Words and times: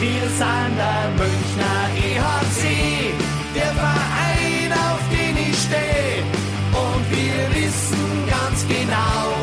Wir 0.00 0.28
sind 0.28 0.76
der 0.76 1.10
Münchner 1.16 1.90
EHC, 1.96 3.12
der 3.52 3.72
Verein, 3.74 4.72
auf 4.72 5.00
den 5.10 5.36
ich 5.36 5.58
stehe. 5.58 6.22
Und 6.70 7.10
wir 7.10 7.50
wissen 7.60 8.28
ganz 8.30 8.64
genau, 8.68 9.34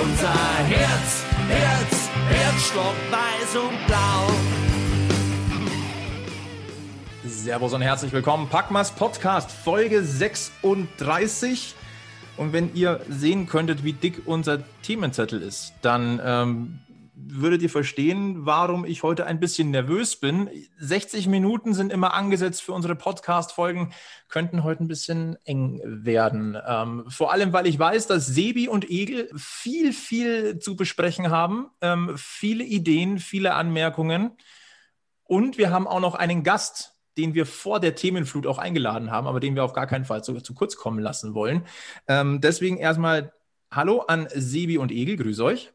unser 0.00 0.32
Herz, 0.68 1.24
Herz, 1.48 2.08
Herzstock 2.28 2.94
weiß 3.10 3.56
und 3.56 3.86
blau. 3.88 4.30
Servus 7.24 7.72
und 7.72 7.82
herzlich 7.82 8.12
willkommen. 8.12 8.48
Packmas 8.48 8.92
Podcast, 8.92 9.50
Folge 9.50 10.04
36. 10.04 11.74
Und 12.36 12.52
wenn 12.52 12.72
ihr 12.76 13.00
sehen 13.08 13.48
könntet, 13.48 13.82
wie 13.82 13.92
dick 13.92 14.22
unser 14.26 14.60
Themenzettel 14.82 15.42
ist, 15.42 15.72
dann 15.82 16.20
ähm, 16.24 16.78
würdet 17.18 17.62
ihr 17.62 17.70
verstehen, 17.70 18.44
warum 18.44 18.84
ich 18.84 19.02
heute 19.02 19.24
ein 19.24 19.40
bisschen 19.40 19.70
nervös 19.70 20.16
bin. 20.16 20.50
60 20.78 21.28
Minuten 21.28 21.72
sind 21.72 21.90
immer 21.90 22.12
angesetzt 22.12 22.60
für 22.60 22.74
unsere 22.74 22.94
Podcast-Folgen, 22.94 23.94
könnten 24.28 24.62
heute 24.62 24.84
ein 24.84 24.88
bisschen 24.88 25.38
eng 25.44 25.80
werden. 25.82 26.58
Ähm, 26.66 27.04
vor 27.08 27.32
allem, 27.32 27.54
weil 27.54 27.66
ich 27.66 27.78
weiß, 27.78 28.06
dass 28.06 28.26
Sebi 28.26 28.68
und 28.68 28.90
Egel 28.90 29.30
viel, 29.34 29.94
viel 29.94 30.58
zu 30.58 30.76
besprechen 30.76 31.30
haben, 31.30 31.70
ähm, 31.80 32.12
viele 32.16 32.64
Ideen, 32.64 33.18
viele 33.18 33.54
Anmerkungen. 33.54 34.32
Und 35.24 35.56
wir 35.56 35.70
haben 35.70 35.86
auch 35.86 36.00
noch 36.00 36.16
einen 36.16 36.42
Gast, 36.42 36.96
den 37.16 37.32
wir 37.32 37.46
vor 37.46 37.80
der 37.80 37.94
Themenflut 37.94 38.46
auch 38.46 38.58
eingeladen 38.58 39.10
haben, 39.10 39.26
aber 39.26 39.40
den 39.40 39.54
wir 39.54 39.64
auf 39.64 39.72
gar 39.72 39.86
keinen 39.86 40.04
Fall 40.04 40.22
zu, 40.22 40.38
zu 40.42 40.52
kurz 40.52 40.76
kommen 40.76 40.98
lassen 40.98 41.32
wollen. 41.32 41.64
Ähm, 42.08 42.42
deswegen 42.42 42.76
erstmal 42.76 43.32
Hallo 43.70 44.00
an 44.02 44.28
Sebi 44.34 44.76
und 44.76 44.92
Egel, 44.92 45.16
grüß 45.16 45.40
euch. 45.40 45.72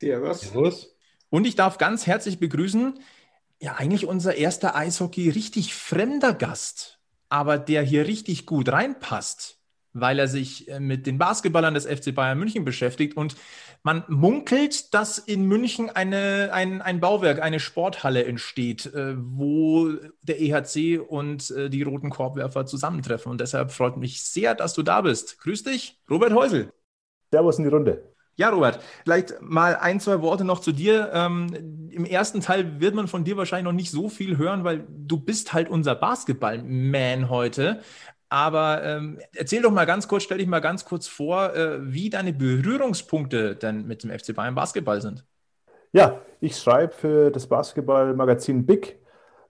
Servus. 0.00 0.40
Servus. 0.40 0.96
Und 1.30 1.46
ich 1.46 1.56
darf 1.56 1.78
ganz 1.78 2.06
herzlich 2.06 2.38
begrüßen, 2.38 2.98
ja, 3.60 3.74
eigentlich 3.74 4.06
unser 4.06 4.36
erster 4.36 4.76
Eishockey 4.76 5.30
richtig 5.30 5.74
fremder 5.74 6.34
Gast, 6.34 7.00
aber 7.28 7.58
der 7.58 7.82
hier 7.82 8.06
richtig 8.06 8.46
gut 8.46 8.70
reinpasst, 8.70 9.58
weil 9.92 10.18
er 10.18 10.28
sich 10.28 10.68
äh, 10.68 10.80
mit 10.80 11.06
den 11.06 11.18
Basketballern 11.18 11.74
des 11.74 11.86
FC 11.86 12.14
Bayern 12.14 12.38
München 12.38 12.64
beschäftigt 12.64 13.16
und 13.16 13.36
man 13.82 14.02
munkelt, 14.08 14.94
dass 14.94 15.18
in 15.18 15.44
München 15.44 15.90
eine, 15.90 16.50
ein, 16.52 16.80
ein 16.80 17.00
Bauwerk, 17.00 17.42
eine 17.42 17.60
Sporthalle 17.60 18.24
entsteht, 18.24 18.86
äh, 18.94 19.14
wo 19.18 19.92
der 20.22 20.40
EHC 20.40 20.98
und 20.98 21.50
äh, 21.50 21.68
die 21.68 21.82
Roten 21.82 22.10
Korbwerfer 22.10 22.64
zusammentreffen. 22.64 23.30
Und 23.30 23.42
deshalb 23.42 23.72
freut 23.72 23.98
mich 23.98 24.22
sehr, 24.22 24.54
dass 24.54 24.72
du 24.72 24.82
da 24.82 25.02
bist. 25.02 25.38
Grüß 25.38 25.64
dich, 25.64 26.00
Robert 26.08 26.32
Häusel. 26.32 26.72
Servus 27.30 27.58
in 27.58 27.64
die 27.64 27.70
Runde. 27.70 28.13
Ja, 28.36 28.48
Robert, 28.50 28.80
vielleicht 29.04 29.40
mal 29.40 29.76
ein, 29.76 30.00
zwei 30.00 30.20
Worte 30.20 30.44
noch 30.44 30.60
zu 30.60 30.72
dir. 30.72 31.10
Ähm, 31.12 31.90
Im 31.90 32.04
ersten 32.04 32.40
Teil 32.40 32.80
wird 32.80 32.94
man 32.94 33.06
von 33.06 33.22
dir 33.24 33.36
wahrscheinlich 33.36 33.64
noch 33.64 33.72
nicht 33.72 33.90
so 33.90 34.08
viel 34.08 34.38
hören, 34.38 34.64
weil 34.64 34.84
du 34.88 35.18
bist 35.18 35.52
halt 35.52 35.68
unser 35.68 35.94
Basketball-Man 35.94 37.30
heute. 37.30 37.80
Aber 38.28 38.82
ähm, 38.82 39.20
erzähl 39.36 39.62
doch 39.62 39.70
mal 39.70 39.84
ganz 39.84 40.08
kurz, 40.08 40.24
stell 40.24 40.38
dich 40.38 40.48
mal 40.48 40.58
ganz 40.58 40.84
kurz 40.84 41.06
vor, 41.06 41.54
äh, 41.54 41.78
wie 41.92 42.10
deine 42.10 42.32
Berührungspunkte 42.32 43.54
denn 43.54 43.86
mit 43.86 44.02
dem 44.02 44.10
FC 44.10 44.34
Bayern 44.34 44.56
Basketball 44.56 45.00
sind. 45.00 45.24
Ja, 45.92 46.20
ich 46.40 46.56
schreibe 46.56 46.92
für 46.92 47.30
das 47.30 47.46
Basketballmagazin 47.46 48.66
Big. 48.66 48.98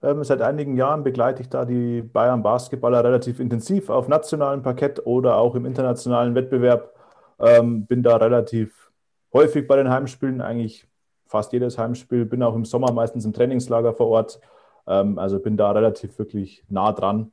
Ähm, 0.03 0.23
seit 0.23 0.43
einigen 0.43 0.77
Jahren 0.77 1.03
begleite 1.03 1.41
ich 1.41 1.49
da 1.49 1.65
die 1.65 2.03
Bayern 2.03 2.43
Basketballer 2.43 3.03
relativ 3.03 3.39
intensiv 3.39 3.89
auf 3.89 4.07
nationalem 4.07 4.61
Parkett 4.61 5.03
oder 5.07 5.37
auch 5.37 5.55
im 5.55 5.65
internationalen 5.65 6.35
Wettbewerb. 6.35 6.93
Ähm, 7.39 7.85
bin 7.85 8.03
da 8.03 8.17
relativ 8.17 8.91
häufig 9.33 9.67
bei 9.67 9.75
den 9.75 9.89
Heimspielen, 9.89 10.41
eigentlich 10.41 10.87
fast 11.27 11.53
jedes 11.53 11.77
Heimspiel. 11.77 12.25
Bin 12.25 12.43
auch 12.43 12.55
im 12.55 12.65
Sommer 12.65 12.91
meistens 12.91 13.25
im 13.25 13.33
Trainingslager 13.33 13.93
vor 13.93 14.07
Ort. 14.07 14.39
Ähm, 14.87 15.19
also 15.19 15.39
bin 15.39 15.57
da 15.57 15.71
relativ 15.71 16.17
wirklich 16.17 16.63
nah 16.69 16.91
dran 16.91 17.31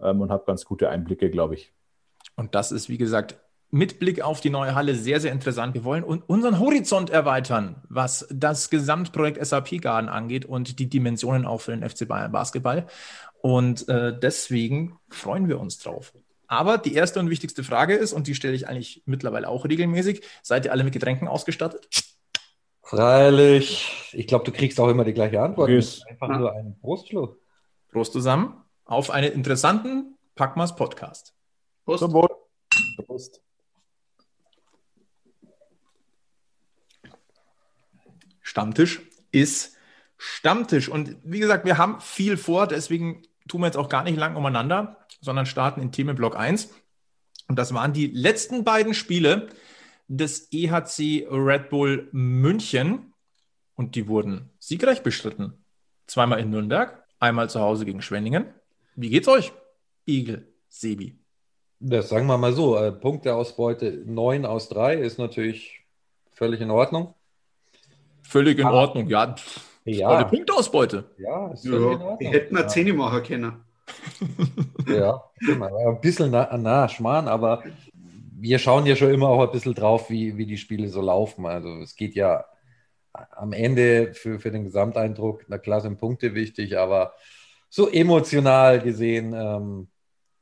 ähm, 0.00 0.20
und 0.20 0.30
habe 0.30 0.44
ganz 0.46 0.64
gute 0.64 0.88
Einblicke, 0.88 1.30
glaube 1.30 1.54
ich. 1.54 1.72
Und 2.36 2.54
das 2.54 2.72
ist, 2.72 2.88
wie 2.88 2.98
gesagt, 2.98 3.36
mit 3.70 3.98
Blick 3.98 4.22
auf 4.22 4.40
die 4.40 4.50
neue 4.50 4.74
Halle 4.74 4.94
sehr, 4.94 5.20
sehr 5.20 5.32
interessant. 5.32 5.74
Wir 5.74 5.82
wollen 5.82 6.04
unseren 6.04 6.60
Horizont 6.60 7.10
erweitern, 7.10 7.82
was 7.88 8.26
das 8.30 8.70
Gesamtprojekt 8.70 9.44
SAP 9.44 9.80
Garden 9.80 10.08
angeht 10.08 10.44
und 10.44 10.78
die 10.78 10.88
Dimensionen 10.88 11.44
auch 11.44 11.60
für 11.60 11.76
den 11.76 11.88
FC 11.88 12.06
Bayern 12.06 12.30
Basketball. 12.30 12.86
Und 13.42 13.88
äh, 13.88 14.16
deswegen 14.16 14.96
freuen 15.10 15.48
wir 15.48 15.58
uns 15.58 15.78
drauf. 15.78 16.12
Aber 16.54 16.78
die 16.78 16.94
erste 16.94 17.18
und 17.18 17.30
wichtigste 17.30 17.64
Frage 17.64 17.94
ist, 17.94 18.12
und 18.12 18.28
die 18.28 18.34
stelle 18.36 18.54
ich 18.54 18.68
eigentlich 18.68 19.02
mittlerweile 19.06 19.48
auch 19.48 19.64
regelmäßig, 19.64 20.22
seid 20.40 20.64
ihr 20.64 20.70
alle 20.70 20.84
mit 20.84 20.92
Getränken 20.92 21.26
ausgestattet? 21.26 21.88
Freilich. 22.80 24.10
Ich 24.12 24.28
glaube, 24.28 24.44
du 24.44 24.52
kriegst 24.52 24.78
auch 24.78 24.88
immer 24.88 25.04
die 25.04 25.14
gleiche 25.14 25.42
Antwort. 25.42 25.68
Grüß. 25.68 26.04
Einfach 26.08 26.28
nur 26.28 26.52
einen 26.52 26.78
Prostschluck. 26.78 27.40
Prost 27.90 28.12
zusammen 28.12 28.62
auf 28.84 29.10
einen 29.10 29.32
interessanten 29.32 30.16
Packmas 30.36 30.76
Podcast. 30.76 31.34
Prost. 31.84 31.98
Zum 31.98 32.12
Wohl. 32.12 32.28
Prost. 33.04 33.42
Stammtisch 38.42 39.02
ist 39.32 39.76
Stammtisch. 40.16 40.88
Und 40.88 41.16
wie 41.24 41.40
gesagt, 41.40 41.64
wir 41.64 41.78
haben 41.78 42.00
viel 42.00 42.36
vor, 42.36 42.68
deswegen 42.68 43.22
tun 43.48 43.60
wir 43.60 43.66
jetzt 43.66 43.76
auch 43.76 43.88
gar 43.88 44.04
nicht 44.04 44.16
lang 44.16 44.36
umeinander, 44.36 45.06
sondern 45.20 45.46
starten 45.46 45.80
in 45.80 45.92
Themenblock 45.92 46.36
1. 46.36 46.70
Und 47.48 47.58
das 47.58 47.74
waren 47.74 47.92
die 47.92 48.06
letzten 48.06 48.64
beiden 48.64 48.94
Spiele 48.94 49.48
des 50.08 50.48
EHC 50.52 51.26
Red 51.30 51.70
Bull 51.70 52.08
München. 52.12 53.12
Und 53.74 53.96
die 53.96 54.08
wurden 54.08 54.50
siegreich 54.58 55.02
bestritten. 55.02 55.64
Zweimal 56.06 56.40
in 56.40 56.50
Nürnberg, 56.50 57.02
einmal 57.18 57.50
zu 57.50 57.60
Hause 57.60 57.84
gegen 57.84 58.02
Schwenningen. 58.02 58.46
Wie 58.94 59.10
geht's 59.10 59.28
euch, 59.28 59.52
Igel, 60.06 60.52
Sebi? 60.68 61.18
Das 61.80 62.08
sagen 62.08 62.26
wir 62.26 62.38
mal 62.38 62.52
so: 62.52 62.76
äh, 62.76 62.92
Punkteausbeute 62.92 64.04
9 64.06 64.46
aus 64.46 64.68
3 64.68 64.96
ist 64.96 65.18
natürlich 65.18 65.80
völlig 66.32 66.60
in 66.60 66.70
Ordnung. 66.70 67.14
Völlig 68.22 68.58
in 68.58 68.66
Aber, 68.66 68.76
Ordnung, 68.76 69.08
ja. 69.08 69.34
Ja. 69.84 70.08
Tolle 70.08 70.24
Punkteausbeute. 70.26 71.04
Ja, 71.18 71.48
ist 71.52 71.64
ja. 71.64 72.16
Die 72.16 72.26
hätten 72.26 72.56
wir 72.56 72.66
10 72.66 72.96
machen 72.96 73.22
können. 73.22 73.64
ja, 74.88 75.22
ein 75.40 76.00
bisschen 76.00 76.30
nah, 76.30 76.56
nah 76.56 76.88
Schmarrn, 76.88 77.28
aber 77.28 77.62
wir 77.92 78.58
schauen 78.58 78.86
ja 78.86 78.96
schon 78.96 79.12
immer 79.12 79.28
auch 79.28 79.42
ein 79.42 79.50
bisschen 79.50 79.74
drauf, 79.74 80.10
wie, 80.10 80.36
wie 80.36 80.46
die 80.46 80.56
Spiele 80.56 80.88
so 80.88 81.02
laufen. 81.02 81.46
Also 81.46 81.80
es 81.80 81.96
geht 81.96 82.14
ja 82.14 82.44
am 83.12 83.52
Ende 83.52 84.14
für, 84.14 84.40
für 84.40 84.50
den 84.50 84.64
Gesamteindruck, 84.64 85.44
na 85.48 85.58
klar 85.58 85.80
sind 85.80 85.98
Punkte 85.98 86.34
wichtig, 86.34 86.78
aber 86.78 87.12
so 87.68 87.88
emotional 87.88 88.80
gesehen 88.80 89.34
ähm, 89.36 89.88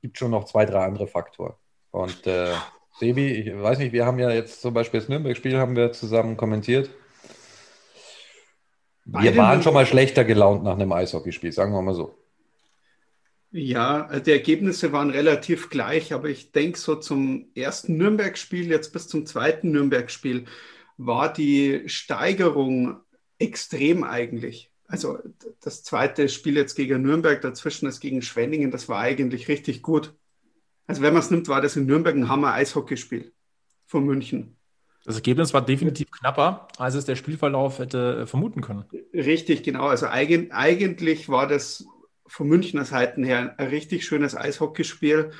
gibt 0.01 0.19
schon 0.19 0.31
noch 0.31 0.45
zwei, 0.45 0.65
drei 0.65 0.85
andere 0.85 1.07
Faktoren. 1.07 1.55
Und 1.91 2.27
äh, 2.27 2.53
Sebi, 2.99 3.33
ich 3.33 3.63
weiß 3.63 3.79
nicht, 3.79 3.93
wir 3.93 4.07
haben 4.07 4.19
ja 4.19 4.31
jetzt 4.31 4.61
zum 4.61 4.75
Beispiel 4.75 5.01
das 5.01 5.09
Nürnberg-Spiel 5.09 5.59
haben 5.59 5.77
wir 5.77 5.93
zusammen 5.93 6.37
kommentiert. 6.37 6.91
Wir 9.05 9.37
waren 9.37 9.63
schon 9.63 9.75
mal 9.75 9.87
schlechter 9.87 10.25
gelaunt 10.25 10.63
nach 10.63 10.75
einem 10.75 10.93
Eishockeyspiel, 10.93 11.53
sagen 11.53 11.73
wir 11.73 11.83
mal 11.83 11.95
so. 11.95 12.17
Ja, 13.51 14.19
die 14.19 14.33
Ergebnisse 14.33 14.93
waren 14.93 15.11
relativ 15.11 15.69
gleich, 15.69 16.15
aber 16.15 16.31
ich 16.31 16.53
denke 16.53 16.79
so 16.79 16.97
zum 16.97 17.51
ersten 17.55 17.99
Nürnberg-Spiel, 17.99 18.69
jetzt 18.69 18.93
bis 18.95 19.09
zum 19.09 19.27
zweiten 19.27 19.73
Nürnberg-Spiel, 19.73 20.47
war 20.97 21.31
die 21.31 21.83
Steigerung 21.87 23.01
extrem 23.39 24.05
eigentlich. 24.05 24.71
Also 24.87 25.19
das 25.61 25.83
zweite 25.83 26.29
Spiel 26.29 26.57
jetzt 26.57 26.77
gegen 26.77 27.03
Nürnberg, 27.03 27.41
dazwischen 27.43 27.87
das 27.87 28.01
gegen 28.01 28.23
Schwenningen, 28.23 28.71
das 28.71 28.89
war 28.89 29.01
eigentlich 29.01 29.49
richtig 29.49 29.83
gut. 29.83 30.15
Also 30.87 31.03
wenn 31.03 31.13
man 31.13 31.23
es 31.23 31.31
nimmt, 31.31 31.49
war 31.49 31.61
das 31.61 31.77
in 31.77 31.87
Nürnberg 31.87 32.15
ein 32.15 32.29
Hammer-Eishockeyspiel 32.29 33.33
von 33.87 34.05
München. 34.05 34.57
Das 35.05 35.17
Ergebnis 35.17 35.53
war 35.53 35.65
definitiv 35.65 36.11
knapper, 36.11 36.69
als 36.79 36.95
es 36.95 37.05
der 37.05 37.17
Spielverlauf 37.17 37.79
hätte 37.79 38.23
äh, 38.23 38.27
vermuten 38.27 38.61
können. 38.61 38.85
Richtig, 39.13 39.63
genau. 39.63 39.87
Also 39.87 40.07
eigen, 40.07 40.53
eigentlich 40.53 41.29
war 41.29 41.47
das 41.47 41.85
von 42.27 42.49
Münchner 42.49 42.85
Seiten 42.85 43.25
her 43.25 43.55
ein 43.59 43.69
richtig 43.69 44.05
schönes 44.05 44.37
Eishockeyspiel 44.37 45.33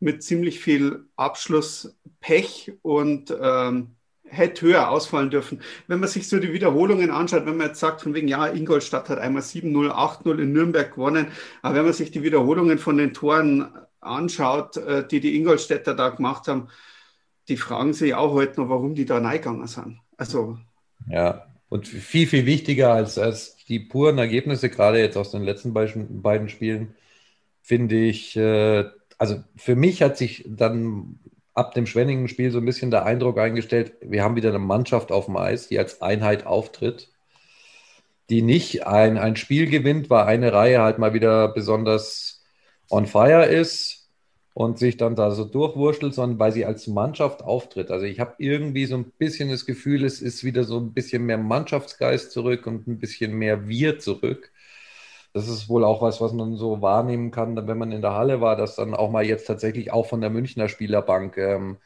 mit 0.00 0.22
ziemlich 0.22 0.60
viel 0.60 1.04
Abschlusspech 1.16 2.72
und 2.82 3.36
ähm, 3.40 3.96
hätte 4.24 4.66
höher 4.66 4.90
ausfallen 4.90 5.30
dürfen. 5.30 5.60
Wenn 5.86 6.00
man 6.00 6.08
sich 6.08 6.28
so 6.28 6.38
die 6.38 6.52
Wiederholungen 6.52 7.10
anschaut, 7.10 7.46
wenn 7.46 7.56
man 7.56 7.68
jetzt 7.68 7.80
sagt, 7.80 8.02
von 8.02 8.14
wegen, 8.14 8.28
ja, 8.28 8.46
Ingolstadt 8.46 9.08
hat 9.08 9.18
einmal 9.18 9.42
7-0, 9.42 9.90
8-0 9.90 10.38
in 10.38 10.52
Nürnberg 10.52 10.94
gewonnen, 10.94 11.28
aber 11.62 11.76
wenn 11.76 11.84
man 11.84 11.92
sich 11.92 12.10
die 12.10 12.22
Wiederholungen 12.22 12.78
von 12.78 12.96
den 12.96 13.14
Toren 13.14 13.68
anschaut, 14.00 14.76
äh, 14.76 15.06
die 15.06 15.20
die 15.20 15.36
Ingolstädter 15.36 15.94
da 15.94 16.10
gemacht 16.10 16.46
haben, 16.48 16.68
die 17.48 17.56
fragen 17.56 17.92
sich 17.92 18.14
auch 18.14 18.32
heute 18.32 18.60
noch, 18.60 18.68
warum 18.68 18.94
die 18.94 19.06
da 19.06 19.18
reingegangen 19.18 19.66
sind. 19.66 20.00
Also. 20.16 20.58
Ja, 21.08 21.46
und 21.68 21.86
viel, 21.86 22.26
viel 22.26 22.46
wichtiger 22.46 22.92
als, 22.92 23.18
als 23.18 23.56
die 23.68 23.80
puren 23.80 24.18
Ergebnisse, 24.18 24.70
gerade 24.70 24.98
jetzt 25.00 25.16
aus 25.16 25.30
den 25.30 25.42
letzten 25.42 25.72
beiden, 25.74 26.48
Spielen, 26.48 26.94
finde 27.62 27.96
ich, 27.96 28.36
äh, 28.36 28.84
also 29.18 29.42
für 29.56 29.76
mich 29.76 30.02
hat 30.02 30.16
sich 30.16 30.44
dann 30.48 31.18
ab 31.54 31.74
dem 31.74 31.86
Schwenningen-Spiel 31.86 32.50
so 32.50 32.58
ein 32.58 32.64
bisschen 32.64 32.90
der 32.90 33.04
Eindruck 33.04 33.38
eingestellt, 33.38 33.94
wir 34.00 34.22
haben 34.22 34.36
wieder 34.36 34.50
eine 34.50 34.58
Mannschaft 34.60 35.10
auf 35.12 35.26
dem 35.26 35.36
Eis, 35.36 35.68
die 35.68 35.78
als 35.78 36.00
Einheit 36.02 36.46
auftritt. 36.46 37.10
die 38.30 38.42
nicht 38.42 38.86
ein, 38.86 39.16
ein 39.16 39.36
Spiel 39.36 39.68
gewinnt, 39.68 40.10
weil 40.10 40.26
eine 40.26 40.52
Reihe 40.52 40.82
halt 40.82 40.98
mal 40.98 41.14
wieder 41.14 41.48
besonders 41.48 42.44
on 42.90 43.06
fire 43.06 43.46
ist 43.46 43.97
und 44.58 44.76
sich 44.76 44.96
dann 44.96 45.14
da 45.14 45.30
so 45.30 45.44
durchwurschtelt, 45.44 46.14
sondern 46.14 46.40
weil 46.40 46.50
sie 46.50 46.64
als 46.66 46.88
Mannschaft 46.88 47.42
auftritt. 47.44 47.92
Also 47.92 48.06
ich 48.06 48.18
habe 48.18 48.34
irgendwie 48.38 48.86
so 48.86 48.96
ein 48.96 49.04
bisschen 49.16 49.50
das 49.50 49.66
Gefühl, 49.66 50.04
es 50.04 50.20
ist 50.20 50.42
wieder 50.42 50.64
so 50.64 50.78
ein 50.80 50.92
bisschen 50.92 51.24
mehr 51.26 51.38
Mannschaftsgeist 51.38 52.32
zurück 52.32 52.66
und 52.66 52.88
ein 52.88 52.98
bisschen 52.98 53.34
mehr 53.34 53.68
Wir 53.68 54.00
zurück. 54.00 54.50
Das 55.32 55.48
ist 55.48 55.68
wohl 55.68 55.84
auch 55.84 56.02
was, 56.02 56.20
was 56.20 56.32
man 56.32 56.56
so 56.56 56.82
wahrnehmen 56.82 57.30
kann, 57.30 57.68
wenn 57.68 57.78
man 57.78 57.92
in 57.92 58.02
der 58.02 58.14
Halle 58.14 58.40
war, 58.40 58.56
dass 58.56 58.74
dann 58.74 58.94
auch 58.94 59.12
mal 59.12 59.24
jetzt 59.24 59.46
tatsächlich 59.46 59.92
auch 59.92 60.06
von 60.06 60.20
der 60.20 60.30
Münchner 60.30 60.68
Spielerbank 60.68 61.38
ähm, 61.38 61.78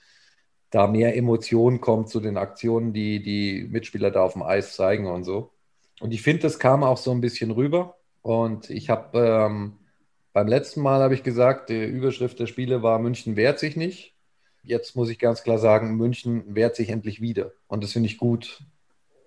da 0.70 0.86
mehr 0.86 1.14
Emotion 1.16 1.80
kommt 1.82 2.08
zu 2.08 2.20
den 2.20 2.38
Aktionen, 2.38 2.94
die 2.94 3.22
die 3.22 3.68
Mitspieler 3.70 4.10
da 4.10 4.22
auf 4.22 4.32
dem 4.32 4.42
Eis 4.42 4.76
zeigen 4.76 5.06
und 5.08 5.24
so. 5.24 5.52
Und 6.00 6.12
ich 6.14 6.22
finde, 6.22 6.42
das 6.44 6.58
kam 6.58 6.84
auch 6.84 6.96
so 6.96 7.10
ein 7.12 7.20
bisschen 7.20 7.50
rüber. 7.50 7.96
Und 8.22 8.70
ich 8.70 8.88
habe 8.88 9.18
ähm, 9.18 9.78
beim 10.32 10.48
letzten 10.48 10.80
Mal 10.80 11.00
habe 11.00 11.14
ich 11.14 11.22
gesagt, 11.22 11.68
die 11.68 11.84
Überschrift 11.84 12.38
der 12.38 12.46
Spiele 12.46 12.82
war 12.82 12.98
München 12.98 13.36
wehrt 13.36 13.58
sich 13.58 13.76
nicht. 13.76 14.14
Jetzt 14.62 14.96
muss 14.96 15.10
ich 15.10 15.18
ganz 15.18 15.42
klar 15.42 15.58
sagen, 15.58 15.96
München 15.96 16.54
wehrt 16.54 16.76
sich 16.76 16.88
endlich 16.88 17.20
wieder. 17.20 17.52
Und 17.66 17.82
das 17.82 17.92
finde 17.92 18.08
ich 18.08 18.18
gut. 18.18 18.60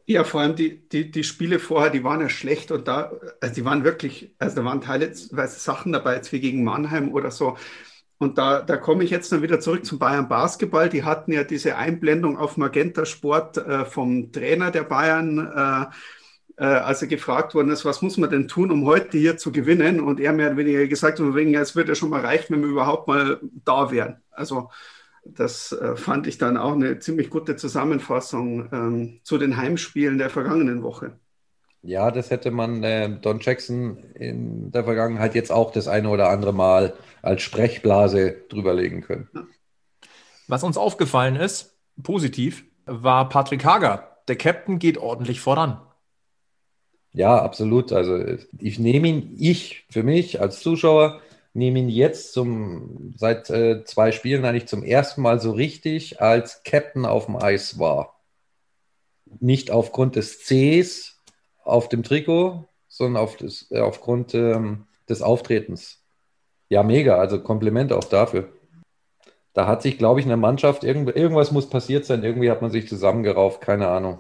Ja, 0.07 0.23
vor 0.23 0.41
allem 0.41 0.55
die, 0.55 0.87
die, 0.87 1.09
die 1.09 1.23
Spiele 1.23 1.59
vorher, 1.59 1.89
die 1.89 2.03
waren 2.03 2.21
ja 2.21 2.29
schlecht 2.29 2.71
und 2.71 2.87
da, 2.87 3.11
also 3.41 3.55
die 3.55 3.65
waren 3.65 3.83
wirklich, 3.83 4.35
also 4.37 4.57
da 4.57 4.65
waren 4.65 4.81
teilweise 4.81 5.59
Sachen 5.59 5.91
dabei, 5.91 6.15
jetzt 6.15 6.31
wie 6.31 6.39
gegen 6.39 6.63
Mannheim 6.63 7.11
oder 7.11 7.31
so. 7.31 7.57
Und 8.17 8.37
da, 8.37 8.61
da 8.61 8.77
komme 8.77 9.03
ich 9.03 9.09
jetzt 9.09 9.31
dann 9.31 9.41
wieder 9.41 9.59
zurück 9.59 9.85
zum 9.85 9.99
Bayern 9.99 10.29
Basketball. 10.29 10.89
Die 10.89 11.03
hatten 11.03 11.33
ja 11.33 11.43
diese 11.43 11.75
Einblendung 11.75 12.37
auf 12.37 12.55
Magenta 12.55 13.05
Sport 13.05 13.57
äh, 13.57 13.85
vom 13.85 14.31
Trainer 14.31 14.71
der 14.71 14.83
Bayern, 14.83 15.39
äh, 15.39 15.85
äh, 16.57 16.65
als 16.65 17.01
er 17.01 17.07
gefragt 17.07 17.53
worden 17.53 17.69
ist, 17.69 17.85
was 17.85 18.01
muss 18.01 18.17
man 18.17 18.29
denn 18.29 18.47
tun, 18.47 18.71
um 18.71 18.85
heute 18.85 19.17
hier 19.17 19.37
zu 19.37 19.51
gewinnen? 19.51 19.99
Und 19.99 20.19
er 20.19 20.33
mehr 20.33 20.47
oder 20.47 20.57
weniger 20.57 20.87
gesagt, 20.87 21.19
wegen, 21.19 21.51
ja, 21.51 21.61
es 21.61 21.75
wird 21.75 21.89
ja 21.89 21.95
schon 21.95 22.09
mal 22.09 22.21
reichen, 22.21 22.53
wenn 22.53 22.61
wir 22.61 22.69
überhaupt 22.69 23.07
mal 23.07 23.39
da 23.63 23.91
wären. 23.91 24.21
Also 24.31 24.69
das 25.25 25.71
äh, 25.71 25.95
fand 25.95 26.27
ich 26.27 26.37
dann 26.37 26.55
auch 26.55 26.73
eine 26.73 26.99
ziemlich 26.99 27.29
gute 27.29 27.55
Zusammenfassung 27.55 28.69
ähm, 28.71 29.19
zu 29.23 29.37
den 29.37 29.57
Heimspielen 29.57 30.17
der 30.17 30.29
vergangenen 30.29 30.83
Woche. 30.83 31.19
Ja, 31.81 32.09
das 32.09 32.31
hätte 32.31 32.51
man 32.51 32.83
äh, 32.83 33.19
Don 33.19 33.39
Jackson 33.39 33.97
in 34.15 34.71
der 34.71 34.83
Vergangenheit 34.83 35.35
jetzt 35.35 35.51
auch 35.51 35.71
das 35.71 35.87
eine 35.87 36.09
oder 36.09 36.29
andere 36.29 36.53
Mal 36.53 36.93
als 37.21 37.41
Sprechblase 37.41 38.35
drüberlegen 38.49 39.01
können. 39.01 39.29
Was 40.47 40.63
uns 40.63 40.77
aufgefallen 40.77 41.35
ist, 41.35 41.77
positiv, 42.01 42.65
war 42.85 43.29
Patrick 43.29 43.65
Hager. 43.65 44.17
Der 44.27 44.35
Captain 44.35 44.79
geht 44.79 44.97
ordentlich 44.97 45.41
voran. 45.41 45.79
Ja, 47.15 47.41
absolut. 47.41 47.93
Also 47.93 48.21
ich 48.59 48.77
nehme 48.77 49.07
ihn, 49.07 49.35
ich 49.39 49.85
für 49.89 50.03
mich 50.03 50.41
als 50.41 50.59
Zuschauer, 50.59 51.21
nehme 51.53 51.79
ihn 51.79 51.87
jetzt 51.87 52.33
zum, 52.33 53.13
seit 53.15 53.49
äh, 53.49 53.85
zwei 53.85 54.11
Spielen 54.11 54.43
eigentlich 54.43 54.67
zum 54.67 54.83
ersten 54.83 55.21
Mal 55.21 55.39
so 55.39 55.51
richtig 55.51 56.21
als 56.21 56.63
Captain 56.63 57.05
auf 57.05 57.27
dem 57.27 57.37
Eis 57.37 57.79
war. 57.79 58.19
Nicht 59.39 59.71
aufgrund 59.71 60.17
des 60.17 60.39
Cs 60.39 61.21
auf 61.63 61.87
dem 61.87 62.03
Trikot, 62.03 62.65
sondern 62.89 63.23
auf 63.23 63.37
das, 63.37 63.71
äh, 63.71 63.79
aufgrund 63.79 64.35
ähm, 64.35 64.85
des 65.07 65.21
Auftretens. 65.21 66.03
Ja, 66.67 66.83
mega. 66.83 67.17
Also 67.17 67.41
Kompliment 67.41 67.93
auch 67.93 68.03
dafür. 68.03 68.49
Da 69.53 69.67
hat 69.67 69.81
sich, 69.81 69.97
glaube 69.97 70.19
ich, 70.19 70.25
in 70.25 70.29
der 70.29 70.37
Mannschaft 70.37 70.83
irgend, 70.83 71.15
irgendwas 71.15 71.53
muss 71.53 71.69
passiert 71.69 72.03
sein. 72.03 72.25
Irgendwie 72.25 72.51
hat 72.51 72.61
man 72.61 72.71
sich 72.71 72.89
zusammengerauft, 72.89 73.61
keine 73.61 73.87
Ahnung. 73.87 74.19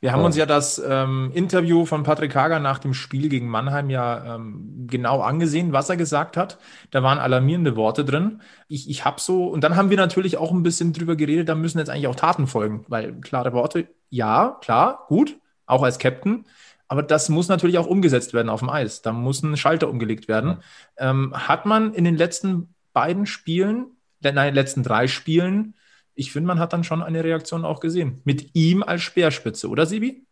Wir 0.00 0.12
haben 0.12 0.24
uns 0.24 0.36
ja 0.36 0.46
das 0.46 0.80
ähm, 0.84 1.30
Interview 1.34 1.84
von 1.84 2.02
Patrick 2.02 2.34
Hager 2.34 2.60
nach 2.60 2.78
dem 2.78 2.94
Spiel 2.94 3.28
gegen 3.28 3.48
Mannheim 3.48 3.90
ja 3.90 4.36
ähm, 4.36 4.86
genau 4.86 5.20
angesehen, 5.20 5.72
was 5.72 5.90
er 5.90 5.96
gesagt 5.96 6.36
hat. 6.36 6.58
Da 6.90 7.02
waren 7.02 7.18
alarmierende 7.18 7.76
Worte 7.76 8.04
drin. 8.04 8.40
Ich, 8.68 8.88
ich 8.88 9.04
habe 9.04 9.20
so, 9.20 9.46
und 9.46 9.64
dann 9.64 9.76
haben 9.76 9.90
wir 9.90 9.96
natürlich 9.96 10.36
auch 10.36 10.52
ein 10.52 10.62
bisschen 10.62 10.92
drüber 10.92 11.16
geredet, 11.16 11.48
da 11.48 11.54
müssen 11.54 11.78
jetzt 11.78 11.90
eigentlich 11.90 12.06
auch 12.06 12.14
Taten 12.14 12.46
folgen, 12.46 12.84
weil 12.88 13.20
klare 13.20 13.52
Worte, 13.52 13.88
ja, 14.10 14.56
klar, 14.60 15.04
gut, 15.08 15.38
auch 15.66 15.82
als 15.82 15.98
Captain. 15.98 16.44
Aber 16.86 17.02
das 17.02 17.28
muss 17.28 17.48
natürlich 17.48 17.78
auch 17.78 17.86
umgesetzt 17.86 18.32
werden 18.32 18.48
auf 18.48 18.60
dem 18.60 18.70
Eis. 18.70 19.02
Da 19.02 19.12
muss 19.12 19.42
ein 19.42 19.56
Schalter 19.56 19.90
umgelegt 19.90 20.26
werden. 20.26 20.58
Ähm, 20.96 21.34
hat 21.34 21.66
man 21.66 21.92
in 21.92 22.04
den 22.04 22.16
letzten 22.16 22.74
beiden 22.94 23.26
Spielen, 23.26 23.96
nein, 24.22 24.54
letzten 24.54 24.82
drei 24.82 25.06
Spielen, 25.06 25.74
ich 26.18 26.32
finde, 26.32 26.48
man 26.48 26.58
hat 26.58 26.72
dann 26.72 26.82
schon 26.82 27.00
eine 27.00 27.22
Reaktion 27.22 27.64
auch 27.64 27.78
gesehen. 27.78 28.20
Mit 28.24 28.50
ihm 28.54 28.82
als 28.82 29.02
Speerspitze, 29.02 29.68
oder 29.68 29.86
Sibi? 29.86 30.26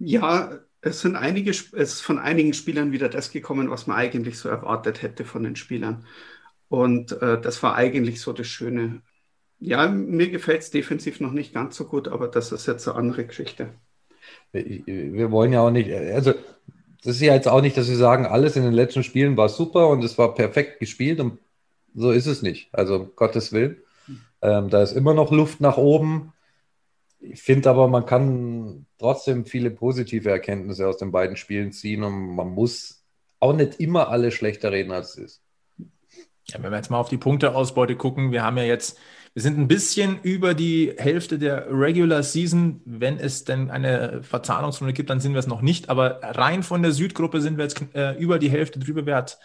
Ja, 0.00 0.58
es 0.80 1.02
sind 1.02 1.14
einige, 1.14 1.50
es 1.50 1.72
ist 1.72 2.00
von 2.00 2.18
einigen 2.18 2.52
Spielern 2.52 2.90
wieder 2.90 3.08
das 3.08 3.30
gekommen, 3.30 3.70
was 3.70 3.86
man 3.86 3.96
eigentlich 3.96 4.36
so 4.38 4.48
erwartet 4.48 5.02
hätte 5.02 5.24
von 5.24 5.44
den 5.44 5.54
Spielern. 5.54 6.04
Und 6.68 7.12
äh, 7.22 7.40
das 7.40 7.62
war 7.62 7.76
eigentlich 7.76 8.20
so 8.20 8.32
das 8.32 8.48
Schöne. 8.48 9.02
Ja, 9.60 9.86
mir 9.86 10.30
gefällt 10.30 10.62
es 10.62 10.72
defensiv 10.72 11.20
noch 11.20 11.32
nicht 11.32 11.54
ganz 11.54 11.76
so 11.76 11.84
gut, 11.84 12.08
aber 12.08 12.26
das 12.26 12.50
ist 12.50 12.66
jetzt 12.66 12.88
eine 12.88 12.98
andere 12.98 13.24
Geschichte. 13.24 13.68
Wir 14.50 15.30
wollen 15.30 15.52
ja 15.52 15.60
auch 15.60 15.70
nicht, 15.70 15.92
also 15.92 16.32
das 17.04 17.16
ist 17.16 17.22
ja 17.22 17.34
jetzt 17.34 17.46
auch 17.46 17.60
nicht, 17.62 17.76
dass 17.76 17.88
wir 17.88 17.96
sagen, 17.96 18.26
alles 18.26 18.56
in 18.56 18.64
den 18.64 18.72
letzten 18.72 19.04
Spielen 19.04 19.36
war 19.36 19.48
super 19.48 19.88
und 19.88 20.02
es 20.02 20.18
war 20.18 20.34
perfekt 20.34 20.80
gespielt 20.80 21.20
und 21.20 21.38
so 21.94 22.10
ist 22.10 22.26
es 22.26 22.42
nicht. 22.42 22.68
Also 22.72 22.96
um 22.96 23.10
Gottes 23.14 23.52
Willen. 23.52 23.76
Ähm, 24.44 24.68
da 24.68 24.82
ist 24.82 24.92
immer 24.92 25.14
noch 25.14 25.32
Luft 25.32 25.62
nach 25.62 25.78
oben. 25.78 26.34
Ich 27.18 27.42
finde 27.42 27.70
aber, 27.70 27.88
man 27.88 28.04
kann 28.04 28.84
trotzdem 28.98 29.46
viele 29.46 29.70
positive 29.70 30.30
Erkenntnisse 30.30 30.86
aus 30.86 30.98
den 30.98 31.10
beiden 31.10 31.36
Spielen 31.36 31.72
ziehen 31.72 32.02
und 32.02 32.36
man 32.36 32.50
muss 32.50 33.02
auch 33.40 33.54
nicht 33.54 33.80
immer 33.80 34.08
alles 34.08 34.34
schlechter 34.34 34.70
reden, 34.70 34.92
als 34.92 35.16
es 35.16 35.16
ist. 35.16 35.42
Ja, 36.44 36.62
wenn 36.62 36.70
wir 36.70 36.76
jetzt 36.76 36.90
mal 36.90 36.98
auf 36.98 37.08
die 37.08 37.16
Punkteausbeute 37.16 37.96
gucken, 37.96 38.32
wir 38.32 38.42
haben 38.42 38.58
ja 38.58 38.64
jetzt, 38.64 38.98
wir 39.32 39.42
sind 39.42 39.58
ein 39.58 39.66
bisschen 39.66 40.20
über 40.22 40.52
die 40.52 40.92
Hälfte 40.98 41.38
der 41.38 41.66
Regular 41.70 42.22
Season. 42.22 42.82
Wenn 42.84 43.18
es 43.18 43.44
denn 43.44 43.70
eine 43.70 44.22
Verzahnungsrunde 44.22 44.92
gibt, 44.92 45.08
dann 45.08 45.20
sind 45.20 45.32
wir 45.32 45.38
es 45.38 45.46
noch 45.46 45.62
nicht. 45.62 45.88
Aber 45.88 46.20
rein 46.22 46.62
von 46.62 46.82
der 46.82 46.92
Südgruppe 46.92 47.40
sind 47.40 47.56
wir 47.56 47.64
jetzt 47.64 47.82
äh, 47.94 48.12
über 48.18 48.38
die 48.38 48.50
Hälfte 48.50 48.78
drüber. 48.78 49.06
Wer 49.06 49.16
hat 49.16 49.38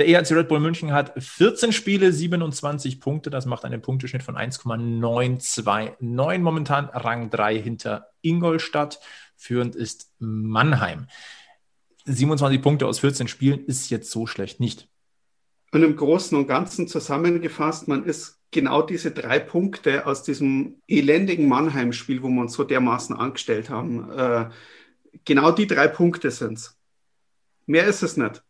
der 0.00 0.08
ERC 0.08 0.32
Red 0.32 0.48
Bull 0.48 0.60
München 0.60 0.92
hat 0.92 1.12
14 1.22 1.72
Spiele, 1.72 2.10
27 2.10 3.00
Punkte. 3.00 3.28
Das 3.28 3.44
macht 3.44 3.66
einen 3.66 3.82
Punkteschnitt 3.82 4.22
von 4.22 4.34
1,929. 4.34 6.40
Momentan 6.40 6.86
Rang 6.86 7.28
3 7.28 7.60
hinter 7.60 8.08
Ingolstadt. 8.22 8.98
Führend 9.36 9.76
ist 9.76 10.10
Mannheim. 10.18 11.06
27 12.06 12.62
Punkte 12.62 12.86
aus 12.86 13.00
14 13.00 13.28
Spielen 13.28 13.66
ist 13.66 13.90
jetzt 13.90 14.10
so 14.10 14.26
schlecht 14.26 14.58
nicht. 14.58 14.88
Und 15.70 15.82
im 15.82 15.96
Großen 15.96 16.36
und 16.36 16.46
Ganzen 16.46 16.88
zusammengefasst, 16.88 17.86
man 17.86 18.04
ist 18.04 18.40
genau 18.50 18.80
diese 18.80 19.10
drei 19.10 19.38
Punkte 19.38 20.06
aus 20.06 20.22
diesem 20.22 20.80
elendigen 20.88 21.46
Mannheim-Spiel, 21.46 22.22
wo 22.22 22.28
wir 22.28 22.40
uns 22.40 22.54
so 22.54 22.64
dermaßen 22.64 23.14
angestellt 23.14 23.68
haben, 23.68 24.10
äh, 24.10 24.48
genau 25.26 25.52
die 25.52 25.66
drei 25.66 25.88
Punkte 25.88 26.30
sind 26.30 26.54
es. 26.54 26.78
Mehr 27.66 27.86
ist 27.86 28.02
es 28.02 28.16
nicht. 28.16 28.42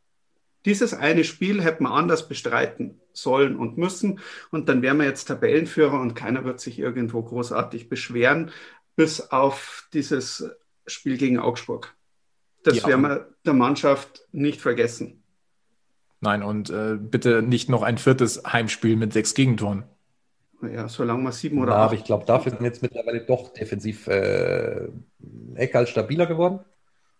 Dieses 0.65 0.93
eine 0.93 1.25
Spiel 1.25 1.63
hätte 1.63 1.83
man 1.83 1.93
anders 1.93 2.29
bestreiten 2.29 3.01
sollen 3.13 3.57
und 3.57 3.79
müssen. 3.79 4.21
Und 4.51 4.69
dann 4.69 4.83
wären 4.83 4.99
wir 4.99 5.07
jetzt 5.07 5.27
Tabellenführer 5.27 6.01
und 6.01 6.15
keiner 6.15 6.45
wird 6.45 6.61
sich 6.61 6.79
irgendwo 6.79 7.23
großartig 7.23 7.89
beschweren, 7.89 8.51
bis 8.97 9.31
auf 9.31 9.89
dieses 9.93 10.51
Spiel 10.87 11.17
gegen 11.17 11.39
Augsburg. 11.39 11.95
Das 12.63 12.83
ja. 12.83 12.89
werden 12.89 13.03
wir 13.03 13.29
der 13.47 13.55
Mannschaft 13.55 14.27
nicht 14.33 14.61
vergessen. 14.61 15.23
Nein, 16.21 16.43
und 16.43 16.69
äh, 16.69 16.97
bitte 17.01 17.41
nicht 17.41 17.71
noch 17.71 17.83
ein 17.83 17.97
viertes 17.97 18.43
Heimspiel 18.45 18.97
mit 18.97 19.15
sechs 19.15 19.33
Gegentoren. 19.33 19.85
Ja, 20.63 20.89
solange 20.89 21.23
wir 21.23 21.33
sieben 21.33 21.59
oder 21.59 21.71
Na, 21.71 21.77
acht. 21.77 21.85
Aber 21.87 21.95
ich 21.95 22.05
glaube, 22.05 22.27
dafür 22.27 22.53
sind 22.53 22.63
jetzt 22.63 22.83
mittlerweile 22.83 23.21
doch 23.21 23.55
defensiv 23.55 24.07
äh, 24.09 24.89
Eckal 25.55 25.87
stabiler 25.87 26.27
geworden. 26.27 26.61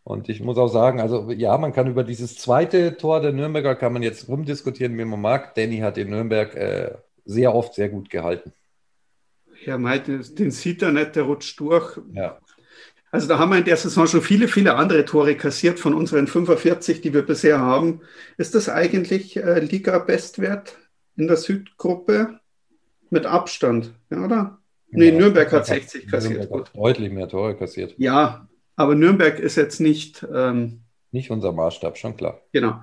Und 0.03 0.29
ich 0.29 0.41
muss 0.41 0.59
auch 0.59 0.69
sagen, 0.69 1.01
also 1.01 1.31
ja, 1.31 1.57
man 1.59 1.73
kann 1.73 1.87
über 1.87 2.05
dieses 2.05 2.37
zweite 2.37 2.97
Tor 2.97 3.21
der 3.21 3.33
Nürnberger 3.33 3.75
kann 3.75 3.93
man 3.93 4.03
jetzt 4.03 4.29
rumdiskutieren, 4.29 4.97
wie 4.99 5.05
man 5.05 5.21
mag. 5.21 5.55
Danny 5.55 5.79
hat 5.79 5.99
in 5.99 6.11
Nürnberg 6.11 6.55
äh, 6.55 6.95
sehr 7.25 7.55
oft 7.55 7.75
sehr 7.75 7.89
gut 7.89 8.11
gehalten. 8.11 8.53
Ja, 9.65 9.77
meint, 9.77 10.07
den 10.09 10.51
sieht 10.51 10.83
er 10.83 10.91
nicht, 10.91 11.17
der 11.17 11.25
rutscht 11.25 11.61
durch. 11.61 11.99
Ja. 12.13 12.39
Also 13.13 13.27
da 13.29 13.39
haben 13.39 13.51
wir 13.51 13.59
in 13.59 13.65
der 13.65 13.77
Saison 13.77 14.07
schon 14.07 14.23
viele, 14.23 14.49
viele 14.49 14.77
andere 14.77 15.05
Tore 15.05 15.35
kassiert 15.35 15.81
von 15.81 15.95
unseren 15.95 16.29
45, 16.29 17.01
die 17.01 17.13
wir 17.13 17.23
bisher 17.23 17.59
haben. 17.59 18.01
Ist 18.39 18.55
das 18.55 18.69
eigentlich 18.69 19.37
äh, 19.37 19.59
Liga-Bestwert 19.59 20.79
in 21.17 21.27
der 21.27 21.37
Südgruppe? 21.37 22.39
Mit 23.13 23.27
Abstand, 23.27 23.93
ja, 24.11 24.25
oder? 24.25 24.59
Nee, 24.91 25.09
ja, 25.09 25.19
Nürnberg 25.19 25.51
hat 25.51 25.67
60 25.67 26.09
kassiert. 26.09 26.39
Nürnberg 26.39 26.69
hat 26.69 26.77
deutlich 26.77 27.11
mehr 27.11 27.29
Tore 27.29 27.57
kassiert. 27.57 27.95
Ja, 27.99 28.49
aber 28.81 28.95
Nürnberg 28.95 29.39
ist 29.39 29.57
jetzt 29.57 29.81
nicht. 29.81 30.27
Ähm, 30.33 30.81
nicht 31.13 31.31
unser 31.31 31.53
Maßstab, 31.53 31.99
schon 31.99 32.17
klar. 32.17 32.41
Genau. 32.53 32.81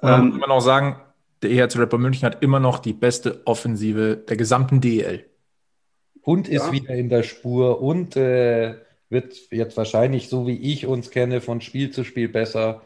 Und 0.00 0.08
dann 0.08 0.20
ähm, 0.20 0.28
muss 0.28 0.40
man 0.40 0.50
auch 0.50 0.60
sagen, 0.60 1.00
der 1.42 1.50
EHC 1.50 1.78
Rapper 1.78 1.98
München 1.98 2.26
hat 2.26 2.42
immer 2.42 2.60
noch 2.60 2.78
die 2.78 2.92
beste 2.92 3.46
Offensive 3.46 4.16
der 4.16 4.36
gesamten 4.36 4.80
DEL. 4.80 5.26
Und 6.22 6.48
ist 6.48 6.66
ja. 6.66 6.72
wieder 6.72 6.94
in 6.94 7.08
der 7.08 7.22
Spur 7.22 7.80
und 7.80 8.16
äh, 8.16 8.76
wird 9.08 9.36
jetzt 9.50 9.76
wahrscheinlich, 9.76 10.28
so 10.28 10.46
wie 10.46 10.56
ich 10.56 10.86
uns 10.86 11.10
kenne, 11.10 11.40
von 11.40 11.60
Spiel 11.60 11.90
zu 11.90 12.04
Spiel 12.04 12.28
besser. 12.28 12.82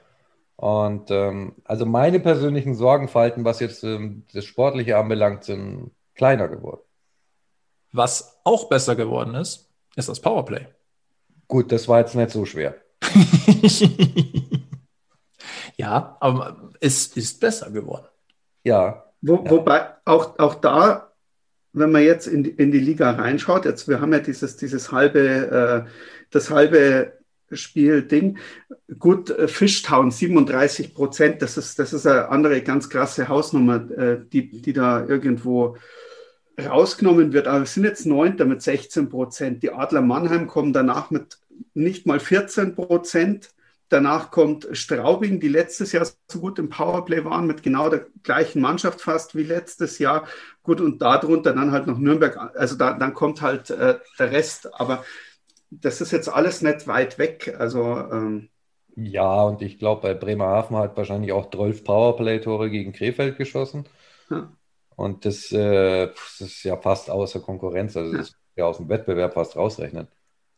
Und 0.56 1.10
ähm, 1.10 1.54
also 1.64 1.84
meine 1.84 2.20
persönlichen 2.20 2.74
Sorgenfalten, 2.74 3.44
was 3.44 3.60
jetzt 3.60 3.82
ähm, 3.84 4.24
das 4.32 4.44
Sportliche 4.44 4.96
anbelangt, 4.96 5.44
sind 5.44 5.90
kleiner 6.14 6.48
geworden. 6.48 6.80
Was 7.92 8.40
auch 8.44 8.68
besser 8.68 8.96
geworden 8.96 9.34
ist, 9.34 9.70
ist 9.96 10.08
das 10.08 10.20
Powerplay. 10.20 10.66
Gut, 11.48 11.70
das 11.72 11.88
war 11.88 12.00
jetzt 12.00 12.14
nicht 12.14 12.30
so 12.30 12.44
schwer. 12.44 12.74
ja, 15.76 16.16
aber 16.20 16.70
es 16.80 17.08
ist 17.08 17.40
besser 17.40 17.70
geworden. 17.70 18.06
Ja. 18.64 19.04
Wo, 19.20 19.36
ja. 19.36 19.50
Wobei 19.50 19.86
auch, 20.04 20.38
auch 20.38 20.54
da, 20.56 21.12
wenn 21.72 21.92
man 21.92 22.02
jetzt 22.02 22.26
in 22.26 22.42
die, 22.42 22.50
in 22.50 22.72
die 22.72 22.80
Liga 22.80 23.10
reinschaut, 23.10 23.64
jetzt 23.64 23.88
wir 23.88 24.00
haben 24.00 24.12
ja 24.12 24.18
dieses, 24.18 24.56
dieses 24.56 24.90
halbe, 24.92 25.86
äh, 25.86 25.90
das 26.30 26.50
halbe 26.50 27.12
Spiel-Ding. 27.52 28.38
Gut, 28.98 29.30
äh, 29.30 29.46
Fishtown 29.46 30.10
37 30.10 30.94
Prozent, 30.94 31.42
das 31.42 31.56
ist, 31.56 31.78
das 31.78 31.92
ist 31.92 32.06
eine 32.06 32.28
andere 32.28 32.62
ganz 32.62 32.90
krasse 32.90 33.28
Hausnummer, 33.28 33.88
äh, 33.90 34.18
die, 34.32 34.60
die 34.62 34.72
da 34.72 35.04
irgendwo 35.04 35.76
rausgenommen 36.58 37.32
wird. 37.32 37.46
Aber 37.46 37.60
wir 37.60 37.66
sind 37.66 37.84
jetzt 37.84 38.06
Neunter 38.06 38.44
mit 38.44 38.62
16 38.62 39.08
Prozent. 39.08 39.62
Die 39.62 39.72
Adler 39.72 40.02
Mannheim 40.02 40.46
kommen 40.46 40.72
danach 40.72 41.10
mit 41.10 41.38
nicht 41.74 42.06
mal 42.06 42.20
14 42.20 42.74
Prozent. 42.74 43.50
Danach 43.88 44.32
kommt 44.32 44.66
Straubing, 44.72 45.38
die 45.38 45.48
letztes 45.48 45.92
Jahr 45.92 46.04
so 46.04 46.40
gut 46.40 46.58
im 46.58 46.68
Powerplay 46.68 47.24
waren, 47.24 47.46
mit 47.46 47.62
genau 47.62 47.88
der 47.88 48.06
gleichen 48.24 48.60
Mannschaft 48.60 49.00
fast 49.00 49.36
wie 49.36 49.44
letztes 49.44 50.00
Jahr. 50.00 50.26
Gut, 50.64 50.80
und 50.80 51.00
darunter 51.00 51.52
dann 51.52 51.70
halt 51.70 51.86
noch 51.86 51.98
Nürnberg. 51.98 52.36
Also 52.56 52.76
da, 52.76 52.94
dann 52.94 53.14
kommt 53.14 53.42
halt 53.42 53.70
äh, 53.70 53.98
der 54.18 54.32
Rest. 54.32 54.74
Aber 54.74 55.04
das 55.70 56.00
ist 56.00 56.10
jetzt 56.10 56.28
alles 56.28 56.62
nicht 56.62 56.88
weit 56.88 57.18
weg. 57.18 57.54
Also 57.58 57.82
ähm, 57.82 58.48
ja, 58.96 59.42
und 59.42 59.60
ich 59.62 59.78
glaube, 59.78 60.02
bei 60.02 60.14
Bremerhaven 60.14 60.76
hat 60.76 60.96
wahrscheinlich 60.96 61.32
auch 61.32 61.50
12 61.50 61.84
Powerplay-Tore 61.84 62.70
gegen 62.70 62.92
Krefeld 62.92 63.36
geschossen. 63.36 63.86
Ja. 64.30 64.55
Und 64.96 65.24
das, 65.24 65.52
äh, 65.52 66.06
das, 66.08 66.40
ist 66.40 66.62
ja 66.64 66.76
fast 66.76 67.10
außer 67.10 67.40
Konkurrenz. 67.40 67.96
Also 67.96 68.16
das 68.16 68.28
ist 68.28 68.36
ja 68.56 68.64
aus 68.64 68.78
dem 68.78 68.88
Wettbewerb 68.88 69.34
fast 69.34 69.56
rausrechnen. 69.56 70.08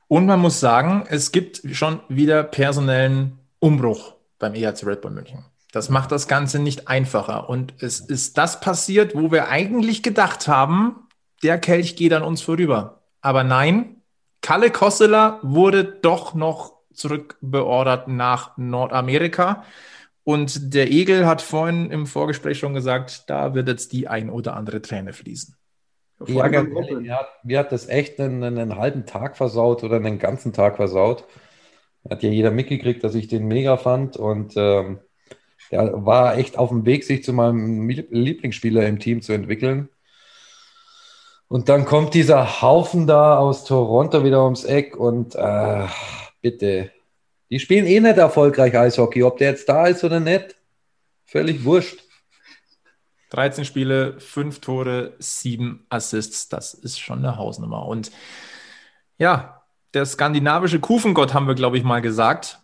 Und 0.06 0.26
man 0.26 0.40
muss 0.40 0.60
sagen, 0.60 1.04
es 1.08 1.32
gibt 1.32 1.60
schon 1.72 2.00
wieder 2.08 2.44
personellen 2.44 3.38
Umbruch 3.58 4.14
beim 4.38 4.54
EHC 4.54 4.86
Red 4.86 5.00
Bull 5.02 5.10
München. 5.10 5.44
Das 5.72 5.90
macht 5.90 6.12
das 6.12 6.28
Ganze 6.28 6.60
nicht 6.60 6.88
einfacher. 6.88 7.50
Und 7.50 7.74
es 7.82 8.00
ist 8.00 8.38
das 8.38 8.60
passiert, 8.60 9.14
wo 9.14 9.30
wir 9.30 9.48
eigentlich 9.48 10.02
gedacht 10.02 10.48
haben, 10.48 11.08
der 11.42 11.58
Kelch 11.58 11.96
geht 11.96 12.12
an 12.12 12.22
uns 12.22 12.40
vorüber. 12.40 13.02
Aber 13.20 13.44
nein, 13.44 14.02
Kalle 14.40 14.70
Kosseler 14.70 15.40
wurde 15.42 15.84
doch 15.84 16.34
noch 16.34 16.74
zurückbeordert 16.94 18.08
nach 18.08 18.56
Nordamerika. 18.56 19.64
Und 20.28 20.74
der 20.74 20.90
Egel 20.90 21.24
hat 21.24 21.40
vorhin 21.40 21.90
im 21.90 22.06
Vorgespräch 22.06 22.58
schon 22.58 22.74
gesagt, 22.74 23.30
da 23.30 23.54
wird 23.54 23.66
jetzt 23.66 23.94
die 23.94 24.08
ein 24.08 24.28
oder 24.28 24.56
andere 24.56 24.82
Träne 24.82 25.14
fließen. 25.14 25.56
Ja, 26.26 26.48
ganz 26.48 26.68
ehrlich, 26.68 26.98
mir 26.98 27.16
hat, 27.16 27.28
mir 27.44 27.58
hat 27.58 27.72
das 27.72 27.88
echt 27.88 28.20
einen, 28.20 28.44
einen, 28.44 28.76
halben 28.76 29.06
Tag 29.06 29.38
versaut 29.38 29.84
oder 29.84 29.96
einen 29.96 30.18
ganzen 30.18 30.52
Tag 30.52 30.76
versaut. 30.76 31.24
Hat 32.10 32.22
ja 32.22 32.28
jeder 32.28 32.50
mitgekriegt, 32.50 33.02
dass 33.04 33.14
ich 33.14 33.28
den 33.28 33.46
mega 33.46 33.78
fand 33.78 34.18
und 34.18 34.52
ähm, 34.58 34.98
der 35.70 36.04
war 36.04 36.36
echt 36.36 36.58
auf 36.58 36.68
dem 36.68 36.84
Weg, 36.84 37.04
sich 37.04 37.24
zu 37.24 37.32
meinem 37.32 37.88
Lieblingsspieler 37.88 38.86
im 38.86 38.98
Team 38.98 39.22
zu 39.22 39.32
entwickeln. 39.32 39.88
Und 41.48 41.70
dann 41.70 41.86
kommt 41.86 42.12
dieser 42.12 42.60
Haufen 42.60 43.06
da 43.06 43.38
aus 43.38 43.64
Toronto 43.64 44.24
wieder 44.24 44.44
ums 44.44 44.64
Eck 44.64 44.94
und 44.94 45.34
äh, 45.36 45.86
bitte, 46.42 46.90
die 47.50 47.58
spielen 47.58 47.86
eh 47.86 48.00
nicht 48.00 48.18
erfolgreich 48.18 48.76
Eishockey, 48.76 49.22
ob 49.22 49.38
der 49.38 49.50
jetzt 49.50 49.68
da 49.68 49.86
ist 49.86 50.04
oder 50.04 50.20
nicht. 50.20 50.56
Völlig 51.24 51.64
wurscht. 51.64 52.02
13 53.30 53.64
Spiele, 53.64 54.18
5 54.20 54.60
Tore, 54.60 55.14
7 55.18 55.86
Assists. 55.90 56.48
Das 56.48 56.74
ist 56.74 56.98
schon 56.98 57.18
eine 57.18 57.36
Hausnummer. 57.36 57.86
Und 57.86 58.10
ja, 59.18 59.62
der 59.94 60.06
skandinavische 60.06 60.80
Kufengott 60.80 61.34
haben 61.34 61.46
wir, 61.46 61.54
glaube 61.54 61.76
ich, 61.76 61.84
mal 61.84 62.00
gesagt. 62.00 62.60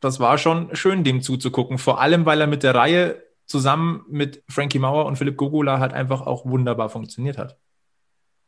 Das 0.00 0.20
war 0.20 0.38
schon 0.38 0.74
schön, 0.74 1.04
dem 1.04 1.22
zuzugucken. 1.22 1.78
Vor 1.78 2.00
allem, 2.00 2.26
weil 2.26 2.40
er 2.40 2.46
mit 2.46 2.62
der 2.62 2.74
Reihe 2.74 3.22
zusammen 3.46 4.04
mit 4.08 4.42
Frankie 4.48 4.78
Mauer 4.78 5.06
und 5.06 5.16
Philipp 5.16 5.36
Gogula 5.36 5.78
halt 5.78 5.92
einfach 5.92 6.22
auch 6.22 6.44
wunderbar 6.44 6.88
funktioniert 6.88 7.38
hat. 7.38 7.58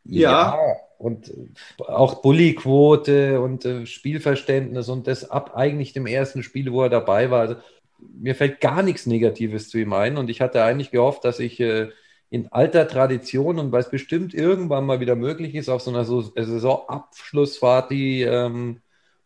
Ja. 0.04 0.56
ja. 0.56 0.76
Und 0.98 1.32
auch 1.78 2.22
Bully-Quote 2.22 3.40
und 3.40 3.64
äh, 3.64 3.86
Spielverständnis 3.86 4.88
und 4.88 5.06
das 5.06 5.30
ab 5.30 5.52
eigentlich 5.56 5.92
dem 5.92 6.06
ersten 6.06 6.42
Spiel, 6.42 6.72
wo 6.72 6.82
er 6.82 6.90
dabei 6.90 7.30
war. 7.30 7.40
Also, 7.40 7.56
mir 7.98 8.34
fällt 8.34 8.60
gar 8.60 8.82
nichts 8.82 9.06
Negatives 9.06 9.68
zu 9.68 9.78
ihm 9.78 9.92
ein 9.92 10.16
und 10.18 10.28
ich 10.28 10.40
hatte 10.40 10.62
eigentlich 10.64 10.90
gehofft, 10.90 11.24
dass 11.24 11.38
ich 11.38 11.60
äh, 11.60 11.88
in 12.30 12.48
alter 12.52 12.86
Tradition 12.88 13.58
und 13.58 13.72
weil 13.72 13.80
es 13.80 13.90
bestimmt 13.90 14.34
irgendwann 14.34 14.86
mal 14.86 15.00
wieder 15.00 15.16
möglich 15.16 15.54
ist, 15.54 15.68
auf 15.68 15.82
so 15.82 15.90
einer 15.90 16.04
Saisonabschlussfahrt, 16.04 17.90
die 17.90 18.22
ähm, 18.22 18.80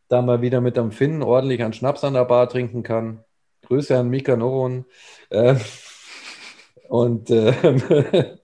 da 0.09 0.23
mal 0.23 0.43
wieder 0.43 0.61
mit 0.61 0.79
am 0.79 0.93
Finn 0.93 1.23
ordentlich 1.23 1.63
an 1.63 1.73
Schnaps 1.73 2.05
an 2.05 2.15
der 2.15 2.27
Bar 2.27 2.49
trinken 2.49 2.83
kann. 2.83 3.25
Grüße 3.63 3.99
an 3.99 4.11
Mika 4.11 4.37
Noron. 4.37 4.85
Äh, 5.31 5.57
und 6.89 7.31
äh, 7.31 8.37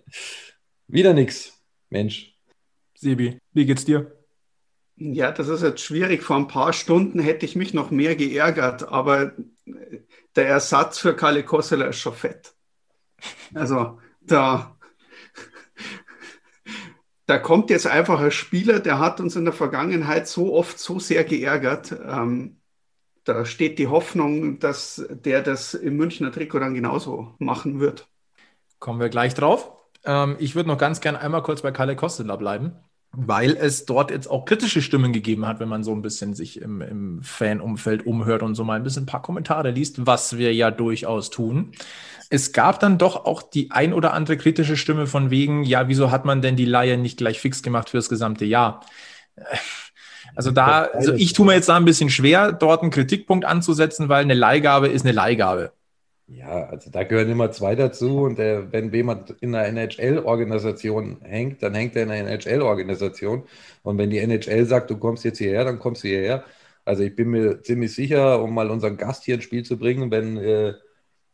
wieder 0.89 1.13
nichts. 1.13 1.63
Mensch. 1.91 2.38
Sebi, 3.01 3.39
wie 3.53 3.65
geht's 3.65 3.85
dir? 3.85 4.13
Ja, 4.97 5.31
das 5.31 5.47
ist 5.49 5.63
jetzt 5.63 5.81
schwierig. 5.81 6.23
Vor 6.23 6.37
ein 6.37 6.49
paar 6.49 6.73
Stunden 6.73 7.21
hätte 7.21 7.47
ich 7.47 7.55
mich 7.55 7.73
noch 7.73 7.93
mehr 7.93 8.17
geärgert, 8.17 8.89
aber 8.89 9.33
der 10.35 10.49
Ersatz 10.49 10.99
für 10.99 11.15
Kalle 11.15 11.45
Kosseler 11.45 11.89
ist 11.89 12.01
schon 12.01 12.15
fett. 12.15 12.55
Also 13.55 14.01
da, 14.21 14.77
da 17.27 17.39
kommt 17.39 17.71
jetzt 17.71 17.87
einfach 17.87 18.21
ein 18.21 18.33
Spieler, 18.33 18.81
der 18.81 18.99
hat 18.99 19.21
uns 19.21 19.37
in 19.37 19.45
der 19.45 19.55
Vergangenheit 19.55 20.27
so 20.27 20.55
oft 20.55 20.79
so 20.81 20.99
sehr 20.99 21.23
geärgert. 21.23 21.93
Ähm, 21.93 22.61
da 23.23 23.45
steht 23.45 23.79
die 23.79 23.87
Hoffnung, 23.87 24.59
dass 24.59 25.07
der 25.09 25.43
das 25.43 25.75
im 25.75 25.97
Münchner 25.97 26.33
Trikot 26.33 26.59
dann 26.59 26.75
genauso 26.75 27.35
machen 27.39 27.79
wird. 27.79 28.09
Kommen 28.81 28.99
wir 28.99 29.09
gleich 29.09 29.35
drauf. 29.35 29.71
Ähm, 30.05 30.37
ich 30.39 30.55
würde 30.55 30.69
noch 30.69 30.79
ganz 30.79 31.01
gerne 31.01 31.21
einmal 31.21 31.43
kurz 31.43 31.63
bei 31.63 31.71
Kalle 31.71 31.97
Kostela 31.97 32.37
bleiben, 32.37 32.77
weil 33.13 33.57
es 33.57 33.87
dort 33.87 34.11
jetzt 34.11 34.29
auch 34.29 34.45
kritische 34.45 34.83
Stimmen 34.83 35.13
gegeben 35.13 35.47
hat, 35.47 35.61
wenn 35.61 35.69
man 35.69 35.83
so 35.83 35.93
ein 35.93 36.03
bisschen 36.03 36.35
sich 36.35 36.61
im, 36.61 36.83
im 36.83 37.23
Fanumfeld 37.23 38.07
umhört 38.07 38.43
und 38.43 38.55
so 38.55 38.65
mal 38.65 38.75
ein 38.75 38.83
bisschen 38.83 39.05
ein 39.05 39.07
paar 39.07 39.23
Kommentare 39.23 39.71
liest, 39.71 40.07
was 40.07 40.37
wir 40.37 40.55
ja 40.55 40.71
durchaus 40.71 41.31
tun. 41.31 41.73
Es 42.31 42.53
gab 42.53 42.81
dann 42.81 42.99
doch 42.99 43.25
auch 43.25 43.43
die 43.43 43.71
ein 43.71 43.95
oder 43.95 44.13
andere 44.13 44.37
kritische 44.37 44.77
Stimme 44.77 45.07
von 45.07 45.31
wegen, 45.31 45.65
ja, 45.65 45.89
wieso 45.89 46.11
hat 46.11 46.27
man 46.27 46.43
denn 46.43 46.57
die 46.57 46.67
Laie 46.67 46.99
nicht 46.99 47.17
gleich 47.17 47.41
fix 47.41 47.63
gemacht 47.63 47.89
fürs 47.89 48.11
gesamte 48.11 48.45
Jahr? 48.45 48.85
Also 50.35 50.51
da, 50.51 50.83
also 50.83 51.15
ich 51.15 51.33
tue 51.33 51.47
mir 51.47 51.55
jetzt 51.55 51.69
da 51.69 51.77
ein 51.77 51.87
bisschen 51.87 52.11
schwer, 52.11 52.53
dort 52.53 52.83
einen 52.83 52.91
Kritikpunkt 52.91 53.45
anzusetzen, 53.45 54.09
weil 54.09 54.23
eine 54.23 54.35
Leihgabe 54.35 54.89
ist 54.89 55.05
eine 55.05 55.13
Leihgabe. 55.13 55.73
Ja, 56.31 56.67
also 56.67 56.91
da 56.91 57.05
gehören 57.05 57.31
immer 57.31 57.51
zwei 57.53 57.75
dazu. 57.75 58.19
Und 58.21 58.39
äh, 58.39 58.71
wenn 58.71 58.93
jemand 58.93 59.31
in 59.41 59.55
einer 59.55 59.67
NHL-Organisation 59.69 61.23
hängt, 61.23 61.63
dann 61.63 61.75
hängt 61.75 61.97
er 61.97 62.03
in 62.03 62.11
einer 62.11 62.29
NHL-Organisation. 62.31 63.45
Und 63.83 63.97
wenn 63.97 64.11
die 64.11 64.19
NHL 64.19 64.67
sagt, 64.67 64.91
du 64.91 64.99
kommst 64.99 65.25
jetzt 65.25 65.39
hierher, 65.39 65.65
dann 65.65 65.79
kommst 65.79 66.05
du 66.05 66.09
hierher. 66.09 66.45
Also 66.85 67.03
ich 67.03 67.17
bin 67.17 67.31
mir 67.31 67.63
ziemlich 67.63 67.95
sicher, 67.95 68.43
um 68.43 68.55
mal 68.55 68.71
unseren 68.71 68.99
Gast 68.99 69.25
hier 69.25 69.37
ins 69.37 69.45
Spiel 69.45 69.65
zu 69.65 69.79
bringen, 69.79 70.11
wenn 70.11 70.37
äh, 70.37 70.75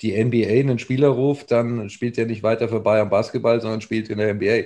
die 0.00 0.12
NBA 0.22 0.48
einen 0.48 0.78
Spieler 0.78 1.08
ruft, 1.08 1.50
dann 1.50 1.90
spielt 1.90 2.18
er 2.18 2.26
nicht 2.26 2.42
weiter 2.44 2.68
für 2.68 2.80
Bayern 2.80 3.10
Basketball, 3.10 3.60
sondern 3.60 3.80
spielt 3.80 4.10
in 4.10 4.18
der 4.18 4.34
NBA. 4.34 4.64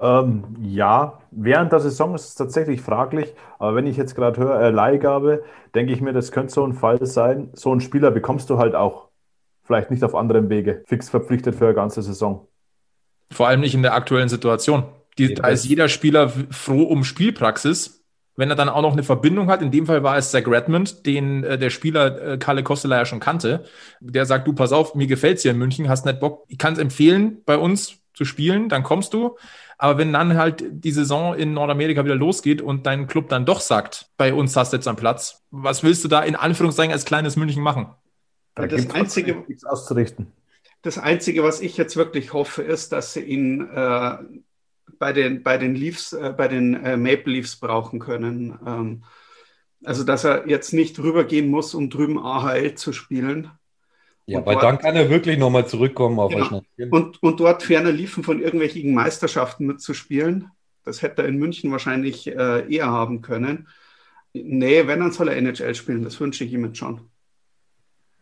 Ähm, 0.00 0.56
ja, 0.62 1.20
während 1.30 1.72
der 1.72 1.80
Saison 1.80 2.14
ist 2.14 2.28
es 2.28 2.34
tatsächlich 2.34 2.80
fraglich, 2.80 3.34
aber 3.58 3.76
wenn 3.76 3.86
ich 3.86 3.98
jetzt 3.98 4.14
gerade 4.14 4.40
höre, 4.40 4.60
äh, 4.60 4.70
Leihgabe, 4.70 5.44
denke 5.74 5.92
ich 5.92 6.00
mir, 6.00 6.12
das 6.14 6.32
könnte 6.32 6.52
so 6.52 6.64
ein 6.66 6.72
Fall 6.72 7.04
sein. 7.06 7.50
So 7.52 7.70
einen 7.70 7.82
Spieler 7.82 8.10
bekommst 8.10 8.48
du 8.48 8.58
halt 8.58 8.74
auch 8.74 9.09
vielleicht 9.70 9.92
nicht 9.92 10.02
auf 10.02 10.16
anderem 10.16 10.50
Wege 10.50 10.82
fix 10.86 11.08
verpflichtet 11.08 11.54
für 11.54 11.66
eine 11.66 11.74
ganze 11.74 12.02
Saison. 12.02 12.48
Vor 13.30 13.46
allem 13.46 13.60
nicht 13.60 13.74
in 13.74 13.82
der 13.82 13.94
aktuellen 13.94 14.28
Situation. 14.28 14.82
Die, 15.16 15.34
da 15.34 15.46
ist 15.46 15.64
jeder 15.64 15.88
Spieler 15.88 16.32
froh 16.50 16.82
um 16.82 17.04
Spielpraxis. 17.04 18.02
Wenn 18.34 18.50
er 18.50 18.56
dann 18.56 18.68
auch 18.68 18.82
noch 18.82 18.94
eine 18.94 19.04
Verbindung 19.04 19.48
hat, 19.48 19.62
in 19.62 19.70
dem 19.70 19.86
Fall 19.86 20.02
war 20.02 20.16
es 20.16 20.32
Zach 20.32 20.42
Redmond, 20.46 21.06
den 21.06 21.44
äh, 21.44 21.56
der 21.56 21.70
Spieler 21.70 22.32
äh, 22.32 22.38
Kalle 22.38 22.64
Kostela 22.64 22.96
ja 22.96 23.04
schon 23.04 23.20
kannte, 23.20 23.64
der 24.00 24.26
sagt, 24.26 24.48
du 24.48 24.54
pass 24.54 24.72
auf, 24.72 24.96
mir 24.96 25.06
gefällt 25.06 25.36
es 25.36 25.42
hier 25.42 25.52
in 25.52 25.58
München, 25.58 25.88
hast 25.88 26.04
nicht 26.04 26.18
Bock, 26.18 26.46
ich 26.48 26.58
kann 26.58 26.72
es 26.72 26.80
empfehlen, 26.80 27.42
bei 27.46 27.56
uns 27.56 27.98
zu 28.12 28.24
spielen, 28.24 28.68
dann 28.68 28.82
kommst 28.82 29.14
du. 29.14 29.36
Aber 29.78 29.98
wenn 29.98 30.12
dann 30.12 30.36
halt 30.36 30.64
die 30.68 30.90
Saison 30.90 31.34
in 31.34 31.54
Nordamerika 31.54 32.04
wieder 32.04 32.16
losgeht 32.16 32.60
und 32.60 32.86
dein 32.86 33.06
Club 33.06 33.28
dann 33.28 33.46
doch 33.46 33.60
sagt, 33.60 34.10
bei 34.16 34.34
uns 34.34 34.56
hast 34.56 34.72
du 34.72 34.78
jetzt 34.78 34.88
einen 34.88 34.96
Platz, 34.96 35.44
was 35.52 35.84
willst 35.84 36.02
du 36.02 36.08
da 36.08 36.20
in 36.22 36.34
Anführungszeichen 36.34 36.92
als 36.92 37.04
kleines 37.04 37.36
München 37.36 37.62
machen? 37.62 37.94
Da 38.60 38.76
das 38.76 38.90
Einzige, 38.90 39.44
nichts 39.46 39.64
auszurichten. 39.64 40.32
Das 40.82 40.98
Einzige, 40.98 41.42
was 41.42 41.60
ich 41.60 41.76
jetzt 41.76 41.96
wirklich 41.96 42.32
hoffe, 42.32 42.62
ist, 42.62 42.92
dass 42.92 43.12
sie 43.12 43.20
ihn 43.22 43.68
äh, 43.68 44.18
bei 44.98 45.12
den, 45.12 45.42
bei 45.42 45.58
den 45.58 45.74
Leafs, 45.74 46.12
äh, 46.12 46.34
bei 46.36 46.48
den 46.48 46.74
äh, 46.84 46.96
Maple 46.96 47.32
Leafs 47.34 47.56
brauchen 47.56 47.98
können. 48.00 48.58
Ähm, 48.66 49.04
Also, 49.82 50.04
dass 50.04 50.24
er 50.24 50.46
jetzt 50.46 50.72
nicht 50.74 50.98
rübergehen 50.98 51.48
muss, 51.48 51.74
um 51.74 51.88
drüben 51.88 52.18
AHL 52.18 52.74
zu 52.74 52.92
spielen. 52.92 53.50
Ja, 54.26 54.44
weil 54.44 54.56
dann 54.58 54.78
kann 54.78 54.94
er 54.94 55.08
wirklich 55.10 55.38
nochmal 55.38 55.66
zurückkommen 55.66 56.18
auf 56.20 56.32
ja, 56.32 56.60
und, 56.90 57.22
und 57.22 57.40
dort 57.40 57.62
ferner 57.62 57.90
liefen 57.90 58.22
von 58.22 58.40
irgendwelchen 58.40 58.94
Meisterschaften 58.94 59.66
mitzuspielen. 59.66 60.50
Das 60.84 61.02
hätte 61.02 61.22
er 61.22 61.28
in 61.28 61.38
München 61.38 61.72
wahrscheinlich 61.72 62.26
äh, 62.28 62.72
eher 62.72 62.86
haben 62.90 63.22
können. 63.22 63.68
Nee, 64.34 64.86
wenn, 64.86 65.00
dann 65.00 65.12
soll 65.12 65.28
er 65.28 65.36
NHL 65.36 65.74
spielen. 65.74 66.04
Das 66.04 66.20
wünsche 66.20 66.44
ich 66.44 66.52
ihm 66.52 66.64
jetzt 66.66 66.78
schon. 66.78 67.10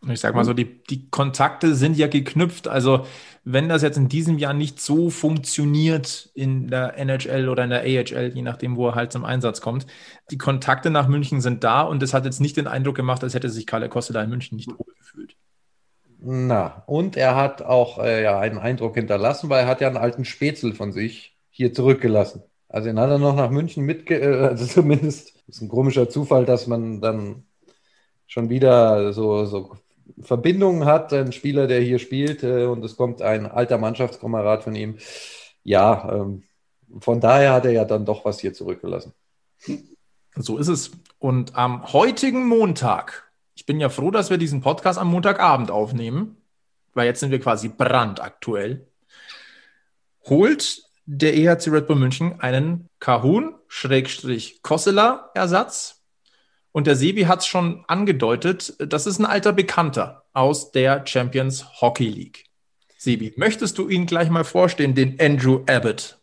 Ich 0.07 0.21
sag 0.21 0.33
mal 0.33 0.45
so, 0.45 0.53
die, 0.53 0.81
die 0.83 1.09
Kontakte 1.09 1.75
sind 1.75 1.97
ja 1.97 2.07
geknüpft. 2.07 2.69
Also, 2.69 3.05
wenn 3.43 3.67
das 3.67 3.81
jetzt 3.81 3.97
in 3.97 4.07
diesem 4.07 4.37
Jahr 4.37 4.53
nicht 4.53 4.79
so 4.79 5.09
funktioniert 5.09 6.29
in 6.33 6.69
der 6.69 6.97
NHL 6.97 7.49
oder 7.49 7.65
in 7.65 7.69
der 7.69 7.81
AHL, 7.81 8.31
je 8.33 8.41
nachdem, 8.41 8.77
wo 8.77 8.87
er 8.87 8.95
halt 8.95 9.11
zum 9.11 9.25
Einsatz 9.25 9.59
kommt, 9.59 9.87
die 10.31 10.37
Kontakte 10.37 10.89
nach 10.89 11.09
München 11.09 11.41
sind 11.41 11.65
da 11.65 11.81
und 11.81 12.01
es 12.01 12.13
hat 12.13 12.23
jetzt 12.23 12.39
nicht 12.39 12.55
den 12.55 12.67
Eindruck 12.67 12.95
gemacht, 12.95 13.23
als 13.23 13.33
hätte 13.33 13.49
sich 13.49 13.67
Kalle 13.67 13.89
Kostela 13.89 14.23
in 14.23 14.29
München 14.29 14.55
nicht 14.55 14.69
wohl 14.69 14.93
gefühlt. 14.97 15.35
Na, 16.21 16.83
und 16.85 17.17
er 17.17 17.35
hat 17.35 17.61
auch 17.61 17.99
äh, 17.99 18.23
ja, 18.23 18.39
einen 18.39 18.57
Eindruck 18.57 18.95
hinterlassen, 18.95 19.49
weil 19.49 19.63
er 19.63 19.67
hat 19.67 19.81
ja 19.81 19.87
einen 19.87 19.97
alten 19.97 20.25
Spätzle 20.25 20.73
von 20.73 20.91
sich 20.93 21.37
hier 21.49 21.73
zurückgelassen. 21.73 22.43
Also 22.69 22.87
den 22.87 22.99
hat 22.99 23.09
er 23.09 23.19
noch 23.19 23.35
nach 23.35 23.49
München 23.49 23.85
mitge... 23.85 24.19
Äh, 24.19 24.47
also 24.47 24.65
zumindest 24.65 25.33
ist 25.47 25.61
ein 25.61 25.69
komischer 25.69 26.09
Zufall, 26.09 26.45
dass 26.45 26.67
man 26.67 27.01
dann 27.01 27.43
schon 28.27 28.49
wieder 28.49 29.11
so, 29.13 29.45
so 29.45 29.75
Verbindungen 30.21 30.85
hat, 30.85 31.13
ein 31.13 31.31
Spieler, 31.31 31.67
der 31.67 31.81
hier 31.81 31.99
spielt, 31.99 32.41
äh, 32.43 32.65
und 32.65 32.83
es 32.83 32.97
kommt 32.97 33.21
ein 33.21 33.45
alter 33.45 33.77
Mannschaftskamerad 33.77 34.63
von 34.63 34.73
ihm. 34.75 34.97
Ja, 35.63 36.11
ähm, 36.13 36.43
von 36.99 37.21
daher 37.21 37.53
hat 37.53 37.65
er 37.65 37.71
ja 37.71 37.85
dann 37.85 38.05
doch 38.05 38.25
was 38.25 38.39
hier 38.39 38.53
zurückgelassen. 38.53 39.13
So 40.35 40.57
ist 40.57 40.67
es. 40.67 40.91
Und 41.19 41.55
am 41.55 41.93
heutigen 41.93 42.47
Montag, 42.47 43.31
ich 43.55 43.65
bin 43.65 43.79
ja 43.79 43.87
froh, 43.89 44.11
dass 44.11 44.29
wir 44.29 44.37
diesen 44.37 44.59
Podcast 44.61 44.99
am 44.99 45.09
Montagabend 45.09 45.71
aufnehmen, 45.71 46.37
weil 46.93 47.07
jetzt 47.07 47.19
sind 47.19 47.31
wir 47.31 47.39
quasi 47.39 47.69
brandaktuell, 47.69 48.85
holt 50.25 50.83
der 51.05 51.35
EHC 51.35 51.69
Red 51.69 51.87
Bull 51.87 51.95
München 51.97 52.39
einen 52.39 52.87
Kahun-Kossela-Ersatz 52.99 55.98
und 56.79 56.87
der 56.87 56.95
Sebi 56.95 57.23
hat 57.23 57.41
es 57.41 57.45
schon 57.45 57.83
angedeutet, 57.89 58.73
das 58.79 59.05
ist 59.05 59.19
ein 59.19 59.25
alter 59.25 59.51
Bekannter 59.51 60.23
aus 60.31 60.71
der 60.71 61.05
Champions 61.05 61.81
Hockey 61.81 62.07
League. 62.07 62.45
Sebi, 62.97 63.33
möchtest 63.35 63.77
du 63.77 63.89
ihn 63.89 64.05
gleich 64.05 64.29
mal 64.29 64.45
vorstellen, 64.45 64.95
den 64.95 65.19
Andrew 65.19 65.59
Abbott? 65.67 66.19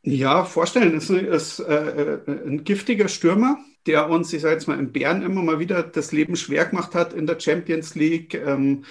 Ja, 0.00 0.46
vorstellen 0.46 0.96
ist, 0.96 1.10
ist 1.10 1.60
äh, 1.60 2.18
ein 2.26 2.64
giftiger 2.64 3.08
Stürmer, 3.08 3.58
der 3.84 4.08
uns, 4.08 4.32
ich 4.32 4.40
sage 4.40 4.54
jetzt 4.54 4.68
mal, 4.68 4.78
in 4.78 4.90
Bern 4.90 5.20
immer 5.20 5.42
mal 5.42 5.58
wieder 5.58 5.82
das 5.82 6.12
Leben 6.12 6.36
schwer 6.36 6.64
gemacht 6.64 6.94
hat 6.94 7.12
in 7.12 7.26
der 7.26 7.38
Champions 7.38 7.94
League. 7.94 8.32
Ähm, 8.32 8.86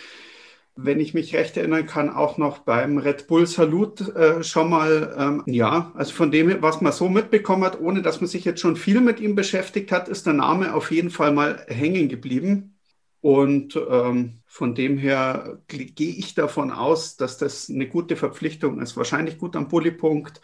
wenn 0.77 1.00
ich 1.00 1.13
mich 1.13 1.36
recht 1.36 1.57
erinnern 1.57 1.86
kann, 1.86 2.10
auch 2.10 2.38
noch 2.38 2.60
beim 2.60 2.98
Red 2.98 3.27
Bull 3.27 3.48
Salut 3.48 4.01
äh, 4.15 4.43
schon 4.43 4.69
mal, 4.69 5.15
ähm, 5.17 5.43
ja, 5.46 5.91
also 5.96 6.13
von 6.13 6.31
dem, 6.31 6.62
was 6.62 6.81
man 6.81 6.93
so 6.93 7.10
mitbekommen 7.10 7.63
hat, 7.63 7.79
ohne 7.79 8.01
dass 8.01 8.22
man 8.22 8.27
sich 8.27 8.46
jetzt 8.46 8.62
schon 8.62 8.75
viel 8.75 9.01
mit 9.01 9.19
ihm 9.19 9.36
beschäftigt 9.36 9.91
hat, 9.91 10.07
ist 10.07 10.25
der 10.25 10.34
Name 10.34 10.74
auf 10.74 10.91
jeden 10.91 11.10
Fall 11.10 11.31
mal 11.31 11.65
hängen 11.67 12.07
geblieben. 12.07 12.77
Und 13.22 13.75
ähm, 13.89 14.41
von 14.46 14.75
dem 14.75 14.98
her 14.98 15.60
gehe 15.67 16.13
ich 16.13 16.36
davon 16.36 16.72
aus, 16.72 17.17
dass 17.17 17.38
das 17.38 17.69
eine 17.69 17.88
gute 17.88 18.15
Verpflichtung 18.15 18.79
ist. 18.79 18.96
Wahrscheinlich 18.96 19.39
gut 19.39 19.55
am 19.55 19.67
Bullypunkt, 19.67 20.39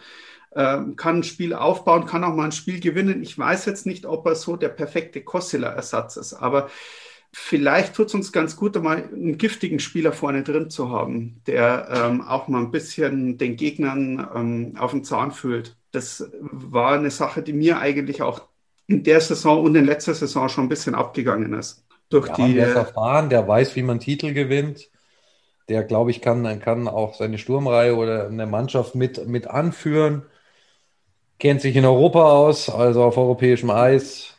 ähm, 0.56 0.96
kann 0.96 1.18
ein 1.18 1.24
Spiel 1.24 1.54
aufbauen, 1.54 2.06
kann 2.06 2.24
auch 2.24 2.36
mal 2.36 2.46
ein 2.46 2.52
Spiel 2.52 2.80
gewinnen. 2.80 3.22
Ich 3.24 3.38
weiß 3.38 3.66
jetzt 3.66 3.86
nicht, 3.86 4.06
ob 4.06 4.26
er 4.26 4.36
so 4.36 4.56
der 4.56 4.70
perfekte 4.70 5.24
Kossila-Ersatz 5.24 6.18
ist, 6.18 6.34
aber 6.34 6.70
vielleicht 7.34 7.96
tut 7.96 8.08
es 8.08 8.14
uns 8.14 8.32
ganz 8.32 8.56
gut, 8.56 8.82
mal 8.82 9.04
einen 9.12 9.38
giftigen 9.38 9.80
Spieler 9.80 10.14
vorne 10.14 10.44
drin 10.44 10.70
zu 10.70 10.92
haben, 10.92 11.42
der 11.48 11.90
ähm, 11.92 12.22
auch 12.22 12.48
mal 12.48 12.60
ein 12.60 12.72
bisschen 12.72 13.38
den 13.38 13.58
Gegnern 13.58 14.28
ähm, 14.36 14.76
auf 14.78 14.92
den 14.92 15.04
Zahn 15.04 15.32
fühlt. 15.32 15.76
Das 15.92 16.30
war 16.42 16.94
eine 16.94 17.12
Sache, 17.12 17.42
die 17.42 17.54
mir 17.54 17.80
eigentlich 17.80 18.22
auch 18.22 18.44
in 18.88 19.04
der 19.04 19.20
Saison 19.20 19.64
und 19.64 19.76
in 19.76 19.86
letzter 19.86 20.14
Saison 20.14 20.48
schon 20.48 20.66
ein 20.66 20.70
bisschen 20.70 20.94
abgegangen 20.94 21.54
ist. 21.54 21.86
Durch 22.10 22.28
ja, 22.28 22.36
die, 22.36 22.54
der 22.54 22.70
ist 22.70 22.76
erfahren, 22.76 23.30
der 23.30 23.48
weiß, 23.48 23.76
wie 23.76 23.84
man 23.84 24.00
Titel 24.00 24.34
gewinnt. 24.34 24.90
Der, 25.70 25.84
glaube 25.84 26.12
ich, 26.12 26.22
kann, 26.22 26.60
kann 26.60 26.88
auch 26.88 27.16
seine 27.16 27.38
Sturmreihe 27.40 27.96
oder 27.96 28.28
eine 28.28 28.46
Mannschaft 28.46 28.96
mit, 28.96 29.28
mit 29.28 29.48
anführen. 29.48 30.24
Kennt 31.40 31.62
sich 31.62 31.76
in 31.76 31.86
Europa 31.86 32.32
aus, 32.32 32.70
also 32.70 33.04
auf 33.04 33.18
europäischem 33.18 33.72
Eis 33.72 34.33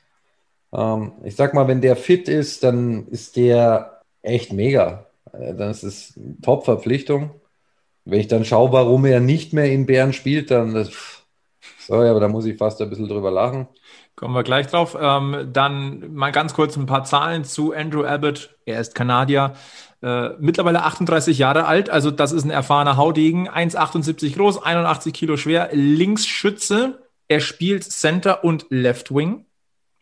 ähm, 0.74 1.12
ich 1.24 1.36
sag 1.36 1.54
mal, 1.54 1.68
wenn 1.68 1.80
der 1.80 1.96
fit 1.96 2.28
ist, 2.28 2.64
dann 2.64 3.06
ist 3.08 3.36
der 3.36 4.02
echt 4.22 4.52
mega. 4.52 5.06
Äh, 5.32 5.54
dann 5.54 5.70
ist 5.70 5.82
es 5.82 6.18
Top-Verpflichtung. 6.42 7.30
Wenn 8.04 8.20
ich 8.20 8.28
dann 8.28 8.44
schaue, 8.44 8.72
warum 8.72 9.04
er 9.06 9.20
nicht 9.20 9.52
mehr 9.52 9.70
in 9.70 9.86
Bern 9.86 10.12
spielt, 10.12 10.50
dann 10.50 10.74
das, 10.74 10.90
sorry, 11.78 12.08
aber 12.08 12.20
da 12.20 12.28
muss 12.28 12.44
ich 12.44 12.58
fast 12.58 12.80
ein 12.82 12.90
bisschen 12.90 13.08
drüber 13.08 13.30
lachen. 13.30 13.66
Kommen 14.16 14.34
wir 14.34 14.42
gleich 14.42 14.66
drauf. 14.66 14.96
Ähm, 15.00 15.48
dann 15.52 16.12
mal 16.14 16.30
ganz 16.30 16.54
kurz 16.54 16.76
ein 16.76 16.86
paar 16.86 17.04
Zahlen 17.04 17.44
zu 17.44 17.72
Andrew 17.72 18.04
Abbott. 18.04 18.56
Er 18.64 18.80
ist 18.80 18.94
Kanadier, 18.94 19.54
äh, 20.02 20.30
mittlerweile 20.38 20.82
38 20.82 21.38
Jahre 21.38 21.64
alt, 21.64 21.88
also 21.88 22.10
das 22.10 22.32
ist 22.32 22.44
ein 22.44 22.50
erfahrener 22.50 22.98
Haudegen, 22.98 23.48
1,78 23.48 24.34
groß, 24.36 24.62
81 24.62 25.14
Kilo 25.14 25.36
schwer, 25.38 25.70
Linksschütze. 25.72 26.98
Er 27.26 27.40
spielt 27.40 27.84
Center 27.84 28.44
und 28.44 28.66
Left 28.68 29.14
Wing. 29.14 29.46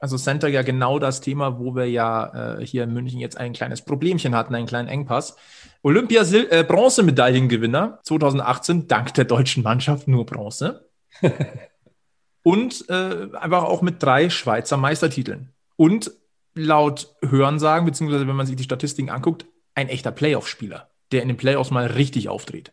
Also 0.03 0.17
Center 0.17 0.49
ja 0.49 0.63
genau 0.63 0.99
das 0.99 1.21
Thema, 1.21 1.61
wo 1.61 1.77
wir 1.77 1.89
ja 1.89 2.57
äh, 2.57 2.67
hier 2.67 2.83
in 2.83 2.93
München 2.93 3.21
jetzt 3.21 3.39
ein 3.39 3.53
kleines 3.53 3.83
Problemchen 3.83 4.35
hatten, 4.35 4.53
einen 4.53 4.67
kleinen 4.67 4.89
Engpass. 4.89 5.37
Olympia 5.85 6.23
äh, 6.23 6.65
Bronzemedaillengewinner 6.65 8.01
2018, 8.03 8.89
dank 8.89 9.15
der 9.15 9.27
deutschen 9.27 9.63
Mannschaft 9.63 10.09
nur 10.09 10.27
Bronze. 10.27 10.89
Und 12.43 12.85
äh, 12.89 13.29
einfach 13.37 13.63
auch 13.63 13.81
mit 13.81 14.03
drei 14.03 14.29
Schweizer 14.29 14.77
Meistertiteln. 14.77 15.51
Und 15.77 16.11
laut 16.57 17.15
Hörensagen, 17.25 17.87
beziehungsweise 17.87 18.27
wenn 18.27 18.35
man 18.35 18.47
sich 18.47 18.57
die 18.57 18.65
Statistiken 18.65 19.09
anguckt, 19.09 19.47
ein 19.77 19.89
echter 19.89 20.11
Playoff-Spieler, 20.11 20.91
der 21.13 21.23
in 21.23 21.29
den 21.29 21.37
Playoffs 21.37 21.71
mal 21.71 21.87
richtig 21.87 22.29
auftritt. 22.29 22.73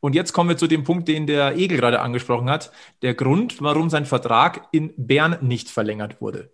Und 0.00 0.14
jetzt 0.14 0.32
kommen 0.32 0.48
wir 0.48 0.56
zu 0.56 0.66
dem 0.66 0.84
Punkt, 0.84 1.08
den 1.08 1.26
der 1.26 1.56
Egel 1.56 1.78
gerade 1.78 2.00
angesprochen 2.00 2.50
hat. 2.50 2.72
Der 3.02 3.14
Grund, 3.14 3.62
warum 3.62 3.90
sein 3.90 4.06
Vertrag 4.06 4.68
in 4.72 4.92
Bern 4.96 5.36
nicht 5.42 5.68
verlängert 5.68 6.20
wurde. 6.20 6.50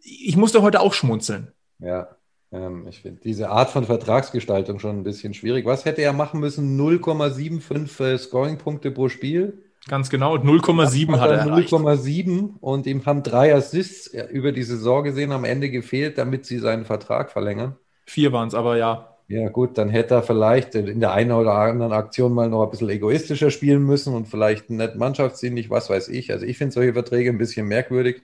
Ich 0.00 0.36
musste 0.36 0.62
heute 0.62 0.80
auch 0.80 0.94
schmunzeln. 0.94 1.52
Ja, 1.80 2.16
ähm, 2.52 2.86
ich 2.88 3.00
finde 3.00 3.20
diese 3.22 3.50
Art 3.50 3.70
von 3.70 3.84
Vertragsgestaltung 3.84 4.78
schon 4.78 4.98
ein 4.98 5.02
bisschen 5.02 5.34
schwierig. 5.34 5.66
Was 5.66 5.84
hätte 5.84 6.02
er 6.02 6.12
machen 6.12 6.40
müssen? 6.40 6.78
0,75 6.78 8.04
äh, 8.04 8.18
Scoring-Punkte 8.18 8.90
pro 8.92 9.08
Spiel? 9.08 9.64
Ganz 9.88 10.10
genau, 10.10 10.36
0,7 10.36 11.20
hat 11.20 11.30
er 11.30 11.46
0,7 11.46 12.58
und 12.60 12.86
ihm 12.86 13.06
haben 13.06 13.22
drei 13.22 13.54
Assists 13.54 14.08
über 14.30 14.50
die 14.50 14.64
Saison 14.64 15.04
gesehen 15.04 15.30
am 15.30 15.44
Ende 15.44 15.70
gefehlt, 15.70 16.18
damit 16.18 16.44
sie 16.44 16.58
seinen 16.58 16.84
Vertrag 16.84 17.30
verlängern. 17.30 17.76
Vier 18.04 18.32
waren 18.32 18.48
es 18.48 18.54
aber, 18.54 18.76
ja. 18.76 19.15
Ja, 19.28 19.48
gut, 19.48 19.76
dann 19.76 19.88
hätte 19.88 20.14
er 20.14 20.22
vielleicht 20.22 20.76
in 20.76 21.00
der 21.00 21.12
einen 21.12 21.32
oder 21.32 21.54
anderen 21.54 21.92
Aktion 21.92 22.32
mal 22.32 22.48
noch 22.48 22.62
ein 22.62 22.70
bisschen 22.70 22.90
egoistischer 22.90 23.50
spielen 23.50 23.82
müssen 23.82 24.14
und 24.14 24.28
vielleicht 24.28 24.70
nicht 24.70 24.94
mannschaftsdienlich, 24.94 25.68
was 25.68 25.90
weiß 25.90 26.08
ich. 26.08 26.30
Also 26.30 26.46
ich 26.46 26.56
finde 26.58 26.72
solche 26.72 26.92
Verträge 26.92 27.30
ein 27.30 27.38
bisschen 27.38 27.66
merkwürdig. 27.66 28.22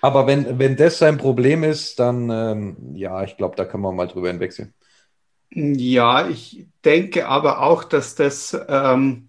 Aber 0.00 0.26
wenn, 0.26 0.58
wenn 0.58 0.76
das 0.76 0.98
sein 0.98 1.18
Problem 1.18 1.62
ist, 1.64 1.98
dann 1.98 2.30
ähm, 2.30 2.76
ja, 2.94 3.22
ich 3.24 3.36
glaube, 3.36 3.56
da 3.56 3.64
können 3.64 3.82
wir 3.82 3.92
mal 3.92 4.08
drüber 4.08 4.28
hinwechseln. 4.28 4.72
Ja, 5.50 6.28
ich 6.28 6.66
denke 6.84 7.28
aber 7.28 7.62
auch, 7.62 7.84
dass 7.84 8.14
das 8.14 8.56
ähm, 8.68 9.28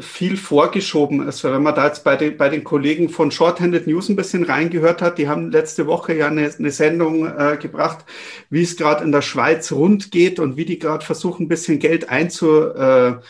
viel 0.00 0.36
vorgeschoben 0.36 1.26
ist. 1.28 1.44
Wenn 1.44 1.62
man 1.62 1.74
da 1.74 1.86
jetzt 1.86 2.02
bei 2.02 2.16
den, 2.16 2.36
bei 2.36 2.48
den 2.48 2.64
Kollegen 2.64 3.08
von 3.08 3.30
Shorthanded 3.30 3.86
News 3.86 4.08
ein 4.08 4.16
bisschen 4.16 4.42
reingehört 4.42 5.00
hat, 5.00 5.18
die 5.18 5.28
haben 5.28 5.52
letzte 5.52 5.86
Woche 5.86 6.14
ja 6.14 6.26
eine, 6.26 6.52
eine 6.58 6.70
Sendung 6.72 7.26
äh, 7.26 7.56
gebracht, 7.60 8.04
wie 8.50 8.62
es 8.62 8.76
gerade 8.76 9.04
in 9.04 9.12
der 9.12 9.22
Schweiz 9.22 9.70
rund 9.70 10.10
geht 10.10 10.40
und 10.40 10.56
wie 10.56 10.64
die 10.64 10.80
gerade 10.80 11.04
versuchen, 11.04 11.44
ein 11.44 11.48
bisschen 11.48 11.78
Geld 11.78 12.08
einzusparen, 12.08 13.22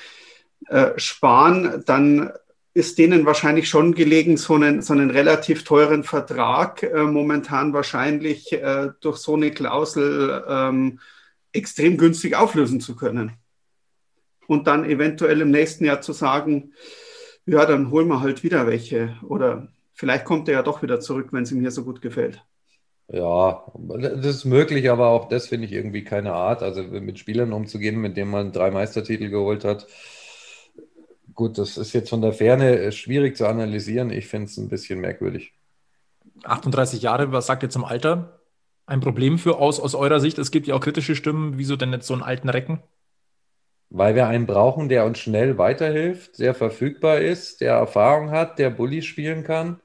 äh, 0.70 1.76
äh, 1.76 1.80
dann 1.84 2.32
ist 2.72 2.98
denen 2.98 3.26
wahrscheinlich 3.26 3.68
schon 3.68 3.94
gelegen, 3.94 4.38
so 4.38 4.54
einen, 4.54 4.80
so 4.80 4.94
einen 4.94 5.10
relativ 5.10 5.64
teuren 5.64 6.02
Vertrag 6.02 6.82
äh, 6.82 7.02
momentan 7.02 7.72
wahrscheinlich 7.74 8.58
durch 9.00 9.18
so 9.18 9.34
eine 9.34 9.50
Klausel 9.50 10.44
ähm, 10.48 10.98
extrem 11.52 11.98
günstig 11.98 12.34
auflösen 12.34 12.80
zu 12.80 12.96
können 12.96 13.32
und 14.46 14.66
dann 14.66 14.84
eventuell 14.84 15.40
im 15.40 15.50
nächsten 15.50 15.84
Jahr 15.84 16.00
zu 16.00 16.12
sagen, 16.12 16.72
ja, 17.46 17.66
dann 17.66 17.90
holen 17.90 18.08
wir 18.08 18.20
halt 18.20 18.42
wieder 18.42 18.66
welche. 18.66 19.16
Oder 19.22 19.68
vielleicht 19.92 20.24
kommt 20.24 20.48
er 20.48 20.54
ja 20.54 20.62
doch 20.62 20.82
wieder 20.82 21.00
zurück, 21.00 21.28
wenn 21.32 21.42
es 21.42 21.52
ihm 21.52 21.60
hier 21.60 21.70
so 21.70 21.84
gut 21.84 22.00
gefällt. 22.00 22.42
Ja, 23.08 23.64
das 23.76 24.36
ist 24.36 24.44
möglich, 24.46 24.90
aber 24.90 25.08
auch 25.08 25.28
das 25.28 25.48
finde 25.48 25.66
ich 25.66 25.72
irgendwie 25.72 26.04
keine 26.04 26.32
Art. 26.32 26.62
Also 26.62 26.82
mit 26.82 27.18
Spielern 27.18 27.52
umzugehen, 27.52 28.00
mit 28.00 28.16
denen 28.16 28.30
man 28.30 28.52
drei 28.52 28.70
Meistertitel 28.70 29.28
geholt 29.28 29.64
hat. 29.64 29.86
Gut, 31.34 31.58
das 31.58 31.76
ist 31.76 31.92
jetzt 31.92 32.10
von 32.10 32.22
der 32.22 32.32
Ferne 32.32 32.92
schwierig 32.92 33.36
zu 33.36 33.46
analysieren. 33.46 34.10
Ich 34.10 34.26
finde 34.26 34.46
es 34.46 34.56
ein 34.56 34.68
bisschen 34.68 35.00
merkwürdig. 35.00 35.52
38 36.44 37.02
Jahre, 37.02 37.32
was 37.32 37.46
sagt 37.46 37.62
ihr 37.62 37.70
zum 37.70 37.84
Alter? 37.84 38.40
Ein 38.86 39.00
Problem 39.00 39.38
für 39.38 39.58
aus, 39.58 39.80
aus 39.80 39.94
eurer 39.94 40.20
Sicht? 40.20 40.38
Es 40.38 40.50
gibt 40.50 40.66
ja 40.66 40.74
auch 40.74 40.80
kritische 40.80 41.16
Stimmen. 41.16 41.58
Wieso 41.58 41.76
denn 41.76 41.92
jetzt 41.92 42.06
so 42.06 42.14
einen 42.14 42.22
alten 42.22 42.48
Recken? 42.48 42.82
Weil 43.96 44.16
wir 44.16 44.26
einen 44.26 44.46
brauchen, 44.46 44.88
der 44.88 45.04
uns 45.04 45.20
schnell 45.20 45.56
weiterhilft, 45.56 46.34
sehr 46.34 46.52
verfügbar 46.52 47.20
ist, 47.20 47.60
der 47.60 47.74
Erfahrung 47.74 48.32
hat, 48.32 48.58
der 48.58 48.70
Bulli 48.70 49.02
spielen 49.02 49.44
kann. 49.44 49.78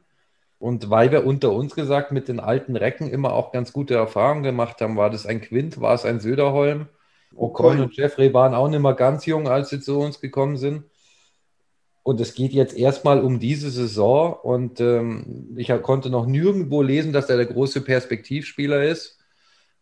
Und 0.58 0.90
weil 0.90 1.12
wir 1.12 1.28
unter 1.28 1.52
uns 1.52 1.76
gesagt 1.76 2.12
mit 2.12 2.28
den 2.28 2.40
alten 2.40 2.76
Recken 2.76 3.08
immer 3.08 3.34
auch 3.34 3.52
ganz 3.52 3.72
gute 3.72 3.94
Erfahrungen 3.94 4.42
gemacht 4.42 4.82
haben, 4.82 4.98
war 4.98 5.12
das 5.12 5.28
ein 5.28 5.42
Quint, 5.42 5.80
war 5.80 5.94
es 5.94 6.06
ein 6.06 6.20
Söderholm. 6.20 6.88
Ocon 7.36 7.82
und 7.82 7.96
Jeffrey 7.96 8.34
waren 8.34 8.56
auch 8.56 8.68
nicht 8.68 8.82
mehr 8.82 8.96
ganz 8.96 9.28
jung, 9.28 9.48
als 9.48 9.70
sie 9.70 9.80
zu 9.80 10.00
uns 10.00 10.20
gekommen 10.20 10.58
sind. 10.58 10.86
Und 12.02 12.20
es 12.20 12.34
geht 12.34 12.52
jetzt 12.52 12.76
erstmal 12.76 13.22
um 13.22 13.40
diese 13.40 13.70
Saison. 13.70 14.34
Und 14.34 14.82
ähm, 14.82 15.54
ich 15.56 15.72
konnte 15.84 16.10
noch 16.10 16.26
nirgendwo 16.26 16.82
lesen, 16.82 17.14
dass 17.14 17.30
er 17.30 17.38
der 17.38 17.46
große 17.46 17.82
Perspektivspieler 17.82 18.82
ist. 18.86 19.20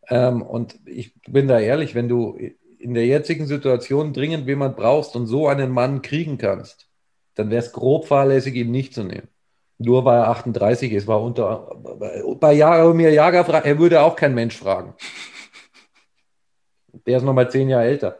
Ähm, 0.09 0.41
und 0.41 0.77
ich 0.85 1.13
bin 1.29 1.47
da 1.47 1.61
ehrlich, 1.61 1.95
wenn 1.95 2.09
du 2.09 2.37
in 2.79 2.93
der 2.93 3.05
jetzigen 3.05 3.47
Situation 3.47 4.13
dringend 4.13 4.47
jemand 4.47 4.75
brauchst 4.75 5.15
und 5.15 5.27
so 5.27 5.47
einen 5.47 5.71
Mann 5.71 6.01
kriegen 6.01 6.37
kannst, 6.37 6.87
dann 7.35 7.49
wäre 7.49 7.63
es 7.63 7.71
grob 7.71 8.07
fahrlässig, 8.07 8.55
ihn 8.55 8.71
nicht 8.71 8.93
zu 8.93 9.03
nehmen. 9.03 9.27
Nur 9.79 10.05
weil 10.05 10.19
er 10.19 10.29
38 10.29 10.91
ist, 10.91 11.07
war 11.07 11.21
unter 11.21 11.75
bei 12.39 12.53
Jaromir 12.53 13.11
Jager, 13.11 13.47
er 13.63 13.79
würde 13.79 14.01
auch 14.01 14.15
kein 14.15 14.33
Mensch 14.33 14.57
fragen. 14.57 14.95
Der 17.05 17.17
ist 17.17 17.23
noch 17.23 17.33
mal 17.33 17.49
zehn 17.49 17.69
Jahre 17.69 17.85
älter. 17.85 18.19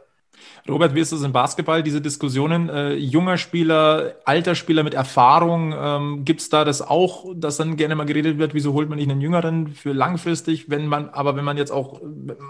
Robert, 0.70 0.96
wie 0.96 1.00
ist 1.00 1.12
das 1.12 1.24
im 1.24 1.32
Basketball, 1.32 1.82
diese 1.82 2.02
Diskussionen? 2.02 2.70
Äh, 2.70 2.94
junger 2.96 3.38
Spieler, 3.38 4.16
alter 4.26 4.54
Spieler 4.54 4.84
mit 4.84 4.94
Erfahrung, 4.94 5.74
ähm, 5.78 6.26
gibt 6.26 6.42
es 6.42 6.50
da 6.50 6.66
das 6.66 6.82
auch, 6.82 7.26
dass 7.36 7.58
dann 7.58 7.78
gerne 7.78 7.96
mal 7.96 8.06
geredet 8.06 8.38
wird, 8.38 8.54
wieso 8.54 8.74
holt 8.74 8.90
man 8.90 8.98
nicht 8.98 9.10
einen 9.10 9.22
Jüngeren 9.22 9.68
für 9.70 9.94
langfristig, 9.94 10.70
wenn 10.70 10.88
man, 10.88 11.10
aber 11.10 11.36
wenn 11.38 11.46
man 11.46 11.58
jetzt 11.58 11.72
auch 11.72 12.02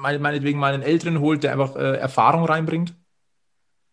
meinetwegen 0.02 0.60
mal 0.60 0.74
einen 0.74 0.84
Älteren 0.84 1.20
holt, 1.20 1.44
der 1.44 1.52
einfach 1.52 1.76
äh, 1.76 1.98
Erfahrung 1.98 2.46
reinbringt? 2.46 2.96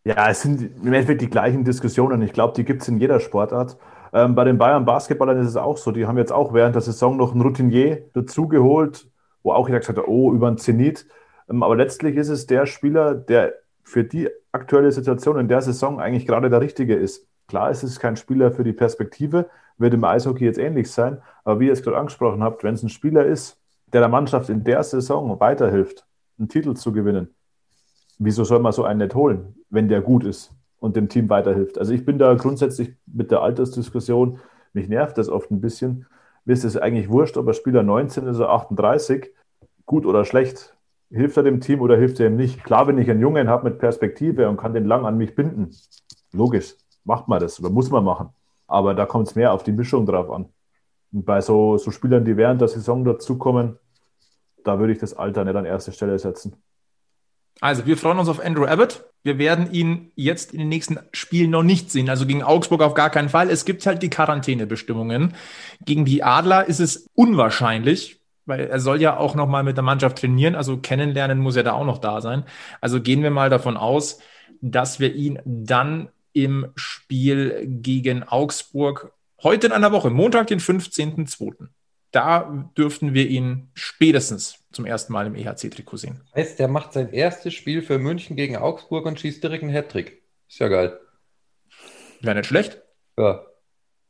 Ja, 0.05 0.29
es 0.29 0.43
sind 0.43 0.61
im 0.61 0.93
Endeffekt 0.93 1.23
die 1.23 1.31
gleichen 1.31 1.65
Diskussionen. 1.65 2.21
Ich 2.23 2.33
glaube, 2.33 2.55
die 2.55 2.65
gibt 2.65 2.83
es 2.83 2.89
in 2.89 2.99
jeder 2.99 3.21
Sportart. 3.21 3.79
Ähm, 4.13 4.35
bei 4.35 4.45
den 4.45 4.59
Bayern 4.59 4.85
Basketballern 4.85 5.39
ist 5.39 5.49
es 5.49 5.57
auch 5.57 5.77
so. 5.77 5.93
Die 5.93 6.07
haben 6.07 6.19
jetzt 6.19 6.33
auch 6.33 6.53
während 6.55 6.75
der 6.75 6.83
Saison 6.83 7.17
noch 7.17 7.33
einen 7.33 7.41
Routinier 7.41 8.05
dazugeholt, 8.13 9.09
wo 9.43 9.53
auch 9.53 9.67
jeder 9.67 9.81
gesagt 9.81 9.99
hat, 9.99 10.07
oh, 10.07 10.33
über 10.33 10.51
den 10.51 10.59
Zenit. 10.59 11.07
Ähm, 11.51 11.63
aber 11.63 11.77
letztlich 11.77 12.17
ist 12.17 12.29
es 12.29 12.47
der 12.47 12.67
Spieler, 12.67 13.15
der 13.15 13.55
für 13.85 14.03
die 14.03 14.29
aktuelle 14.51 14.91
Situation 14.91 15.39
in 15.39 15.49
der 15.49 15.63
Saison 15.63 16.01
eigentlich 16.01 16.27
gerade 16.27 16.51
der 16.51 16.61
richtige 16.61 16.95
ist. 16.95 17.29
Klar, 17.47 17.71
es 17.71 17.85
ist 17.85 18.01
kein 18.01 18.17
Spieler 18.17 18.51
für 18.51 18.65
die 18.65 18.73
Perspektive, 18.73 19.49
wird 19.77 19.95
im 19.95 20.05
Eishockey 20.05 20.45
jetzt 20.45 20.59
ähnlich 20.59 20.91
sein, 20.91 21.21
aber 21.45 21.61
wie 21.61 21.67
ihr 21.67 21.73
es 21.73 21.83
gerade 21.83 21.99
angesprochen 21.99 22.43
habt, 22.43 22.65
wenn 22.65 22.75
es 22.75 22.83
ein 22.83 22.89
Spieler 22.89 23.27
ist, 23.27 23.61
der 23.93 24.01
der 24.01 24.09
Mannschaft 24.09 24.49
in 24.49 24.65
der 24.65 24.83
Saison 24.83 25.39
weiterhilft, 25.39 26.07
einen 26.39 26.49
Titel 26.49 26.75
zu 26.75 26.93
gewinnen, 26.93 27.35
wieso 28.19 28.45
soll 28.45 28.61
man 28.61 28.73
so 28.73 28.85
einen 28.85 29.01
nicht 29.01 29.15
holen, 29.15 29.55
wenn 29.69 29.89
der 29.89 30.01
gut 30.01 30.25
ist 30.25 30.53
und 30.79 30.97
dem 30.97 31.09
Team 31.09 31.29
weiterhilft? 31.29 31.79
Also 31.79 31.93
ich 31.93 32.05
bin 32.05 32.19
da 32.19 32.35
grundsätzlich 32.35 32.95
mit 33.07 33.31
der 33.31 33.43
Altersdiskussion, 33.43 34.41
mich 34.73 34.89
nervt 34.89 35.19
das 35.19 35.29
oft 35.29 35.51
ein 35.51 35.61
bisschen. 35.61 36.07
Mir 36.45 36.55
ist 36.55 36.65
es 36.65 36.77
eigentlich 36.77 37.09
wurscht, 37.09 37.37
ob 37.37 37.47
er 37.47 37.55
Spieler 37.55 37.83
19 37.83 38.27
ist 38.27 38.37
oder 38.37 38.51
38, 38.51 39.33
gut 39.87 40.07
oder 40.07 40.25
schlecht 40.25 40.74
hilft 41.15 41.37
er 41.37 41.43
dem 41.43 41.61
Team 41.61 41.81
oder 41.81 41.97
hilft 41.97 42.21
er 42.21 42.27
ihm 42.27 42.37
nicht? 42.37 42.65
Klar, 42.65 42.87
wenn 42.87 42.99
ich 42.99 43.11
einen 43.11 43.21
Jungen 43.21 43.49
habe 43.49 43.71
mit 43.71 43.79
Perspektive 43.79 44.49
und 44.49 44.57
kann 44.57 44.75
den 44.75 44.85
lang 44.85 45.07
an 45.07 45.17
mich 45.17 45.35
binden, 45.35 45.71
logisch, 46.33 46.75
macht 47.05 47.29
man 47.29 47.41
das 47.41 47.61
oder 47.61 47.71
muss 47.71 47.91
man 47.91 48.05
machen. 48.05 48.29
Aber 48.67 48.95
da 48.95 49.07
kommt 49.07 49.29
es 49.29 49.35
mehr 49.35 49.53
auf 49.53 49.63
die 49.63 49.73
Mischung 49.73 50.07
drauf 50.07 50.31
an. 50.31 50.47
Und 51.13 51.25
bei 51.25 51.41
so, 51.41 51.79
so 51.79 51.91
Spielern, 51.91 52.25
die 52.25 52.37
während 52.37 52.61
der 52.61 52.69
Saison 52.69 53.05
dazukommen, 53.05 53.79
da 54.65 54.79
würde 54.79 54.93
ich 54.93 54.99
das 54.99 55.15
Alter 55.15 55.45
nicht 55.45 55.55
an 55.55 55.65
erste 55.65 55.93
Stelle 55.93 56.19
setzen. 56.19 56.57
Also, 57.61 57.87
wir 57.87 57.97
freuen 57.97 58.19
uns 58.19 58.29
auf 58.29 58.45
Andrew 58.45 58.65
Abbott. 58.65 59.05
Wir 59.23 59.39
werden 59.39 59.73
ihn 59.73 60.11
jetzt 60.17 60.53
in 60.53 60.59
den 60.59 60.69
nächsten 60.69 60.99
Spielen 61.13 61.51
noch 61.51 61.63
nicht 61.63 61.91
sehen. 61.91 62.11
Also 62.11 62.27
gegen 62.27 62.43
Augsburg 62.43 62.83
auf 62.83 62.95
gar 62.95 63.11
keinen 63.11 63.29
Fall. 63.29 63.49
Es 63.49 63.65
gibt 63.65 63.87
halt 63.87 64.03
die 64.03 64.11
Quarantänebestimmungen. 64.11 65.35
Gegen 65.85 66.05
die 66.05 66.23
Adler 66.23 66.67
ist 66.67 66.81
es 66.81 67.09
unwahrscheinlich, 67.15 68.21
weil 68.47 68.61
er 68.61 68.81
soll 68.81 69.01
ja 69.01 69.17
auch 69.17 69.35
noch 69.35 69.49
mal 69.49 69.63
mit 69.63 69.77
der 69.77 69.85
Mannschaft 69.85 70.19
trainieren, 70.19 70.55
also 70.55 70.79
kennenlernen 70.79 71.39
muss 71.39 71.57
er 71.57 71.63
da 71.63 71.73
auch 71.73 71.85
noch 71.85 71.99
da 71.99 72.21
sein. 72.21 72.45
Also 72.81 73.01
gehen 73.01 73.23
wir 73.23 73.31
mal 73.31 73.51
davon 73.51 73.77
aus, 73.77 74.19
dass 74.61 75.01
wir 75.01 75.15
ihn 75.15 75.41
dann 75.45 76.09
im 76.33 76.73
Spiel 76.75 77.67
gegen 77.67 78.23
Augsburg 78.23 79.13
heute 79.43 79.69
in 79.69 79.73
einer 79.73 79.93
Woche, 79.93 80.11
Montag, 80.11 80.49
den 80.49 80.61
15.02. 80.61 81.69
Da 82.11 82.71
dürften 82.77 83.13
wir 83.13 83.29
ihn 83.29 83.71
spätestens 83.75 84.65
zum 84.71 84.87
ersten 84.87 85.13
Mal 85.13 85.27
im 85.27 85.35
EHC-Trikot 85.35 85.97
sehen. 85.97 86.21
Heißt, 86.35 86.59
der 86.59 86.69
macht 86.69 86.93
sein 86.93 87.13
erstes 87.13 87.55
Spiel 87.55 87.83
für 87.83 87.99
München 87.99 88.37
gegen 88.37 88.57
Augsburg 88.57 89.07
und 89.07 89.19
schießt 89.19 89.43
direkt 89.43 89.65
einen 89.65 89.73
Hattrick. 89.73 90.23
Ist 90.49 90.61
ja 90.61 90.69
geil. 90.69 90.99
Wäre 92.21 92.37
nicht 92.37 92.47
schlecht. 92.47 92.81
Ja, 93.19 93.45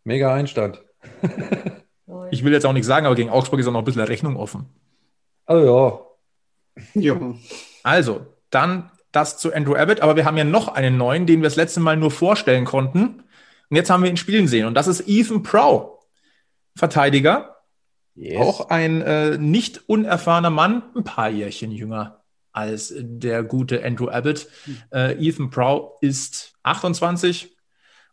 mega 0.04 0.34
Einstand. 0.34 0.82
Ich 2.30 2.44
will 2.44 2.52
jetzt 2.52 2.66
auch 2.66 2.72
nichts 2.72 2.86
sagen, 2.86 3.06
aber 3.06 3.14
gegen 3.14 3.30
Augsburg 3.30 3.60
ist 3.60 3.66
auch 3.66 3.72
noch 3.72 3.80
ein 3.80 3.84
bisschen 3.84 4.02
Rechnung 4.02 4.36
offen. 4.36 4.66
Oh 5.46 5.56
ja. 5.56 6.00
Ja. 6.94 7.34
Also, 7.82 8.26
dann 8.50 8.90
das 9.12 9.38
zu 9.38 9.54
Andrew 9.54 9.74
Abbott, 9.76 10.00
aber 10.00 10.16
wir 10.16 10.24
haben 10.24 10.36
ja 10.36 10.44
noch 10.44 10.68
einen 10.68 10.96
neuen, 10.96 11.26
den 11.26 11.40
wir 11.40 11.48
das 11.48 11.56
letzte 11.56 11.80
Mal 11.80 11.96
nur 11.96 12.10
vorstellen 12.10 12.64
konnten. 12.64 13.22
Und 13.70 13.76
jetzt 13.76 13.90
haben 13.90 14.02
wir 14.02 14.10
ihn 14.10 14.16
spielen 14.16 14.48
sehen. 14.48 14.66
Und 14.66 14.74
das 14.74 14.88
ist 14.88 15.08
Ethan 15.08 15.42
Prow, 15.42 16.00
Verteidiger. 16.76 17.56
Yes. 18.16 18.40
Auch 18.40 18.70
ein 18.70 19.02
äh, 19.02 19.38
nicht 19.38 19.88
unerfahrener 19.88 20.50
Mann, 20.50 20.82
ein 20.94 21.04
paar 21.04 21.30
Jährchen 21.30 21.70
jünger 21.70 22.24
als 22.52 22.94
der 22.96 23.42
gute 23.42 23.84
Andrew 23.84 24.08
Abbott. 24.08 24.46
Hm. 24.64 24.76
Äh, 24.92 25.28
Ethan 25.28 25.50
Prow 25.50 25.98
ist 26.00 26.54
28, 26.62 27.53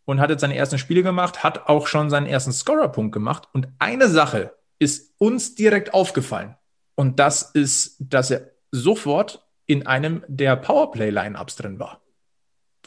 und 0.04 0.20
hat 0.20 0.30
jetzt 0.30 0.40
seine 0.40 0.56
ersten 0.56 0.78
Spiele 0.78 1.02
gemacht, 1.02 1.44
hat 1.44 1.68
auch 1.68 1.86
schon 1.86 2.10
seinen 2.10 2.26
ersten 2.26 2.52
Scorerpunkt 2.52 3.12
gemacht. 3.12 3.48
Und 3.52 3.68
eine 3.78 4.08
Sache 4.08 4.52
ist 4.78 5.14
uns 5.18 5.54
direkt 5.54 5.94
aufgefallen. 5.94 6.56
Und 6.94 7.18
das 7.18 7.42
ist, 7.42 7.96
dass 8.00 8.30
er 8.30 8.50
sofort 8.70 9.46
in 9.66 9.86
einem 9.86 10.24
der 10.28 10.56
Powerplay-Lineups 10.56 11.56
drin 11.56 11.78
war. 11.78 12.00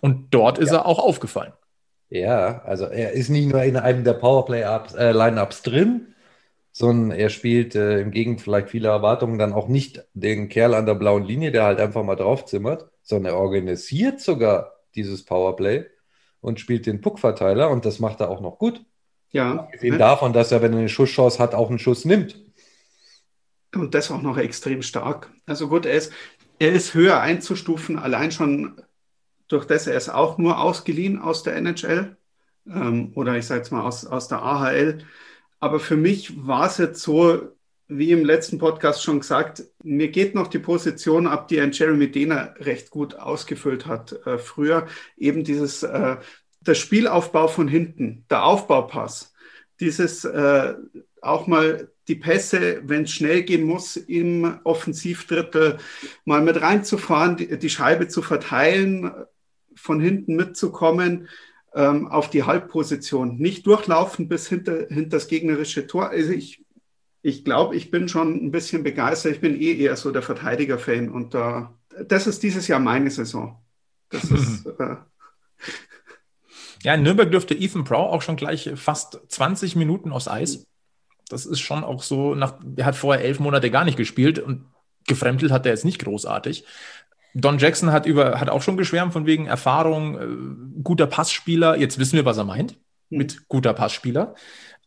Und 0.01 0.33
dort 0.33 0.57
ist 0.57 0.71
ja. 0.71 0.79
er 0.79 0.85
auch 0.85 0.99
aufgefallen. 0.99 1.53
Ja, 2.09 2.61
also 2.63 2.85
er 2.85 3.13
ist 3.13 3.29
nicht 3.29 3.49
nur 3.49 3.63
in 3.63 3.77
einem 3.77 4.03
der 4.03 4.13
Powerplay-Lineups 4.13 5.63
drin, 5.63 6.13
sondern 6.71 7.17
er 7.17 7.29
spielt 7.29 7.73
äh, 7.75 8.01
im 8.01 8.11
Gegenteil 8.11 8.43
vielleicht 8.43 8.69
viele 8.69 8.89
Erwartungen 8.89 9.39
dann 9.39 9.53
auch 9.53 9.69
nicht 9.69 10.03
den 10.13 10.49
Kerl 10.49 10.73
an 10.73 10.85
der 10.85 10.95
blauen 10.95 11.23
Linie, 11.23 11.51
der 11.51 11.63
halt 11.63 11.79
einfach 11.79 12.03
mal 12.03 12.15
draufzimmert, 12.15 12.89
sondern 13.01 13.33
er 13.33 13.39
organisiert 13.39 14.19
sogar 14.19 14.73
dieses 14.93 15.23
Powerplay 15.23 15.85
und 16.45 16.59
spielt 16.59 16.85
den 16.85 17.01
Puckverteiler 17.01 17.71
und 17.71 17.85
das 17.85 17.99
macht 17.99 18.19
er 18.19 18.29
auch 18.29 18.39
noch 18.39 18.59
gut. 18.59 18.85
Ja. 19.31 19.67
Gesehen 19.71 19.93
ne? 19.93 19.97
davon, 19.97 20.31
dass 20.31 20.51
er, 20.51 20.61
wenn 20.61 20.73
er 20.73 20.79
eine 20.79 20.89
Schusschance 20.89 21.39
hat, 21.39 21.55
auch 21.55 21.69
einen 21.69 21.79
Schuss 21.79 22.05
nimmt. 22.05 22.39
Und 23.73 23.95
das 23.95 24.11
auch 24.11 24.21
noch 24.21 24.37
extrem 24.37 24.83
stark. 24.83 25.31
Also 25.47 25.67
gut, 25.67 25.87
er 25.87 25.95
ist, 25.95 26.13
er 26.59 26.71
ist 26.71 26.93
höher 26.93 27.19
einzustufen, 27.19 27.97
allein 27.97 28.31
schon 28.31 28.79
durch 29.47 29.65
das 29.65 29.87
er 29.87 29.97
ist 29.97 30.09
auch 30.09 30.37
nur 30.37 30.59
ausgeliehen 30.59 31.19
aus 31.19 31.43
der 31.43 31.55
NHL 31.55 32.15
ähm, 32.67 33.11
oder 33.15 33.35
ich 33.37 33.47
sage 33.47 33.61
jetzt 33.61 33.71
mal 33.71 33.81
aus, 33.81 34.05
aus 34.05 34.27
der 34.27 34.43
AHL. 34.43 34.99
Aber 35.59 35.79
für 35.79 35.97
mich 35.97 36.45
war 36.45 36.67
es 36.67 36.77
jetzt 36.77 37.01
so, 37.01 37.54
wie 37.87 38.11
im 38.11 38.25
letzten 38.25 38.57
Podcast 38.57 39.03
schon 39.03 39.19
gesagt, 39.19 39.63
mir 39.83 40.09
geht 40.09 40.33
noch 40.33 40.47
die 40.47 40.59
Position 40.59 41.27
ab, 41.27 41.47
die 41.47 41.59
ein 41.59 41.71
Jeremy 41.71 42.09
Dehner 42.09 42.55
recht 42.59 42.89
gut 42.89 43.15
ausgefüllt 43.15 43.85
hat 43.85 44.13
äh, 44.25 44.37
früher. 44.37 44.87
Eben 45.17 45.43
dieses, 45.43 45.83
äh, 45.83 46.17
der 46.61 46.75
Spielaufbau 46.75 47.47
von 47.47 47.67
hinten, 47.67 48.25
der 48.29 48.43
Aufbaupass, 48.43 49.33
dieses 49.79 50.25
äh, 50.25 50.73
auch 51.21 51.47
mal 51.47 51.89
die 52.07 52.15
Pässe, 52.15 52.81
wenn 52.85 53.03
es 53.03 53.11
schnell 53.11 53.43
gehen 53.43 53.63
muss, 53.63 53.97
im 53.97 54.59
Offensivdrittel 54.63 55.77
mal 56.23 56.41
mit 56.41 56.61
reinzufahren, 56.61 57.37
die, 57.37 57.57
die 57.57 57.69
Scheibe 57.69 58.07
zu 58.07 58.21
verteilen, 58.21 59.11
von 59.75 59.99
hinten 59.99 60.35
mitzukommen 60.35 61.27
ähm, 61.73 62.07
auf 62.07 62.29
die 62.29 62.43
Halbposition, 62.43 63.37
nicht 63.37 63.67
durchlaufen 63.67 64.27
bis 64.27 64.47
hinter, 64.47 64.87
hinter 64.87 65.17
das 65.17 65.27
gegnerische 65.27 65.87
Tor. 65.87 66.09
Also 66.09 66.31
ich 66.31 66.64
ich 67.25 67.43
glaube, 67.43 67.75
ich 67.75 67.89
bin 67.89 68.07
schon 68.07 68.35
ein 68.35 68.51
bisschen 68.51 68.83
begeistert. 68.83 69.31
Ich 69.31 69.41
bin 69.41 69.59
eh 69.59 69.75
eher 69.75 69.95
so 69.95 70.11
der 70.11 70.21
Verteidiger-Fan 70.21 71.09
und 71.09 71.33
äh, 71.33 71.63
das 72.07 72.27
ist 72.27 72.43
dieses 72.43 72.67
Jahr 72.67 72.79
meine 72.79 73.09
Saison. 73.09 73.59
Das 74.09 74.23
ist. 74.31 74.67
Äh, 74.67 74.97
ja, 76.83 76.93
in 76.93 77.01
Nürnberg 77.01 77.31
dürfte 77.31 77.55
Ethan 77.55 77.83
Prow 77.83 78.13
auch 78.13 78.21
schon 78.21 78.35
gleich 78.35 78.69
fast 78.75 79.19
20 79.27 79.75
Minuten 79.75 80.11
aufs 80.11 80.27
Eis. 80.27 80.67
Das 81.27 81.47
ist 81.47 81.61
schon 81.61 81.83
auch 81.83 82.03
so, 82.03 82.35
nach, 82.35 82.59
er 82.75 82.85
hat 82.85 82.95
vorher 82.95 83.25
elf 83.25 83.39
Monate 83.39 83.71
gar 83.71 83.85
nicht 83.85 83.97
gespielt 83.97 84.37
und 84.37 84.65
gefremdelt 85.07 85.51
hat 85.51 85.65
er 85.65 85.71
jetzt 85.71 85.85
nicht 85.85 86.03
großartig. 86.03 86.63
Don 87.33 87.57
Jackson 87.57 87.91
hat, 87.91 88.05
über, 88.05 88.39
hat 88.39 88.49
auch 88.49 88.61
schon 88.61 88.77
geschwärmt 88.77 89.13
von 89.13 89.25
wegen 89.25 89.47
Erfahrung, 89.47 90.19
äh, 90.19 90.83
guter 90.83 91.07
Passspieler. 91.07 91.75
Jetzt 91.75 91.97
wissen 91.97 92.17
wir, 92.17 92.25
was 92.25 92.37
er 92.37 92.45
meint 92.45 92.77
mit 93.09 93.47
guter 93.47 93.73
Passspieler. 93.73 94.35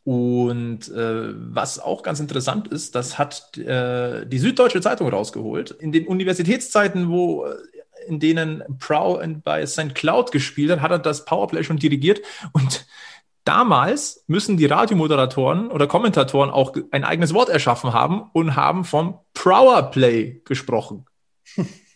Und 0.08 0.88
äh, 0.88 1.34
was 1.52 1.78
auch 1.78 2.02
ganz 2.02 2.18
interessant 2.18 2.68
ist, 2.68 2.94
das 2.94 3.18
hat 3.18 3.58
äh, 3.58 4.24
die 4.24 4.38
Süddeutsche 4.38 4.80
Zeitung 4.80 5.10
rausgeholt. 5.10 5.72
In 5.72 5.92
den 5.92 6.06
Universitätszeiten, 6.06 7.10
wo 7.10 7.44
äh, 7.44 7.56
in 8.06 8.18
denen 8.18 8.64
Prow 8.78 9.22
bei 9.44 9.66
St. 9.66 9.94
Cloud 9.94 10.32
gespielt 10.32 10.70
hat, 10.70 10.80
hat 10.80 10.92
er 10.92 10.98
das 10.98 11.26
Powerplay 11.26 11.62
schon 11.62 11.76
dirigiert. 11.76 12.22
Und 12.52 12.86
damals 13.44 14.24
müssen 14.28 14.56
die 14.56 14.64
Radiomoderatoren 14.64 15.70
oder 15.70 15.86
Kommentatoren 15.86 16.48
auch 16.48 16.74
ein 16.90 17.04
eigenes 17.04 17.34
Wort 17.34 17.50
erschaffen 17.50 17.92
haben 17.92 18.30
und 18.32 18.56
haben 18.56 18.86
vom 18.86 19.18
Powerplay 19.34 20.40
gesprochen. 20.46 21.04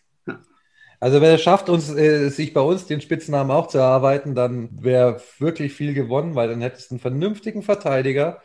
Also 1.02 1.20
wenn 1.20 1.34
es 1.34 1.42
schafft, 1.42 1.68
uns, 1.68 1.92
äh, 1.92 2.28
sich 2.28 2.54
bei 2.54 2.60
uns 2.60 2.86
den 2.86 3.00
Spitznamen 3.00 3.50
auch 3.50 3.66
zu 3.66 3.78
erarbeiten, 3.78 4.36
dann 4.36 4.68
wäre 4.80 5.20
wirklich 5.40 5.72
viel 5.72 5.94
gewonnen, 5.94 6.36
weil 6.36 6.48
dann 6.48 6.60
hättest 6.60 6.90
du 6.90 6.94
einen 6.94 7.00
vernünftigen 7.00 7.64
Verteidiger, 7.64 8.40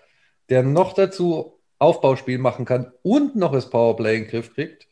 der 0.49 0.63
noch 0.63 0.93
dazu 0.93 1.59
Aufbauspiel 1.77 2.39
machen 2.39 2.65
kann 2.65 2.91
und 3.03 3.35
noch 3.35 3.51
das 3.51 3.69
Powerplay 3.69 4.15
in 4.15 4.23
den 4.23 4.31
Griff 4.31 4.55
kriegt. 4.55 4.87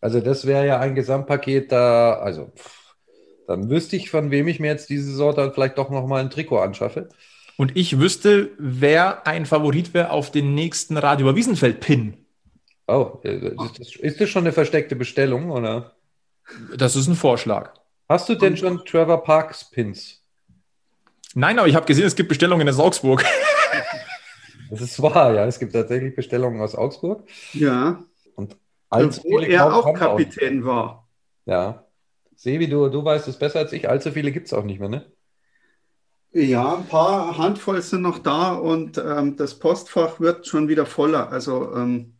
Also 0.00 0.20
das 0.20 0.46
wäre 0.46 0.66
ja 0.66 0.80
ein 0.80 0.94
Gesamtpaket 0.94 1.70
da, 1.70 2.14
also 2.14 2.50
pff, 2.56 2.94
dann 3.46 3.68
wüsste 3.68 3.96
ich, 3.96 4.08
von 4.08 4.30
wem 4.30 4.48
ich 4.48 4.58
mir 4.58 4.68
jetzt 4.68 4.88
diese 4.88 5.04
Saison 5.04 5.34
dann 5.34 5.52
vielleicht 5.52 5.76
doch 5.76 5.90
nochmal 5.90 6.22
ein 6.22 6.30
Trikot 6.30 6.60
anschaffe. 6.60 7.10
Und 7.58 7.76
ich 7.76 7.98
wüsste, 7.98 8.52
wer 8.58 9.26
ein 9.26 9.44
Favorit 9.44 9.92
wäre 9.92 10.12
auf 10.12 10.30
den 10.30 10.54
nächsten 10.54 10.96
Radio 10.96 11.36
Wiesenfeld-Pin. 11.36 12.16
Oh, 12.86 13.18
äh, 13.22 13.36
ist 13.48 13.78
das, 13.78 13.96
ist 13.96 14.18
das 14.18 14.30
schon 14.30 14.44
eine 14.44 14.52
versteckte 14.52 14.96
Bestellung, 14.96 15.50
oder? 15.50 15.94
Das 16.76 16.96
ist 16.96 17.06
ein 17.06 17.14
Vorschlag. 17.14 17.74
Hast 18.08 18.28
du 18.28 18.34
denn 18.34 18.56
schon 18.56 18.84
Trevor 18.84 19.22
Parks 19.22 19.70
Pins? 19.70 20.22
Nein, 21.34 21.58
aber 21.58 21.68
ich 21.68 21.74
habe 21.76 21.86
gesehen, 21.86 22.06
es 22.06 22.16
gibt 22.16 22.28
Bestellungen 22.28 22.66
in 22.66 22.74
Augsburg. 22.74 23.24
Das 24.70 24.80
ist 24.80 25.02
wahr, 25.02 25.34
ja. 25.34 25.46
Es 25.46 25.58
gibt 25.58 25.72
tatsächlich 25.72 26.14
Bestellungen 26.14 26.60
aus 26.60 26.76
Augsburg. 26.76 27.24
Ja. 27.54 28.04
Und 28.36 28.56
allzu 28.88 29.20
wo 29.24 29.40
er 29.40 29.74
auch 29.74 29.92
Kapitän 29.94 30.62
auch. 30.62 30.66
war. 30.66 31.08
Ja. 31.44 31.86
Sevi, 32.36 32.68
du, 32.68 32.88
du 32.88 33.04
weißt 33.04 33.26
es 33.26 33.36
besser 33.36 33.58
als 33.58 33.72
ich. 33.72 33.88
Allzu 33.88 34.12
viele 34.12 34.30
gibt 34.30 34.46
es 34.46 34.52
auch 34.52 34.62
nicht 34.62 34.78
mehr, 34.78 34.88
ne? 34.88 35.10
Ja, 36.32 36.76
ein 36.76 36.86
paar 36.86 37.36
Handvoll 37.36 37.82
sind 37.82 38.02
noch 38.02 38.20
da 38.20 38.52
und 38.52 38.96
ähm, 38.98 39.36
das 39.36 39.58
Postfach 39.58 40.20
wird 40.20 40.46
schon 40.46 40.68
wieder 40.68 40.86
voller. 40.86 41.30
Also 41.32 41.74
ähm, 41.74 42.14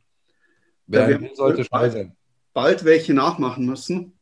Wer 0.88 1.20
sollte 1.34 1.64
sein. 1.70 2.16
Bald 2.52 2.84
welche 2.84 3.14
nachmachen 3.14 3.64
müssen. 3.64 4.18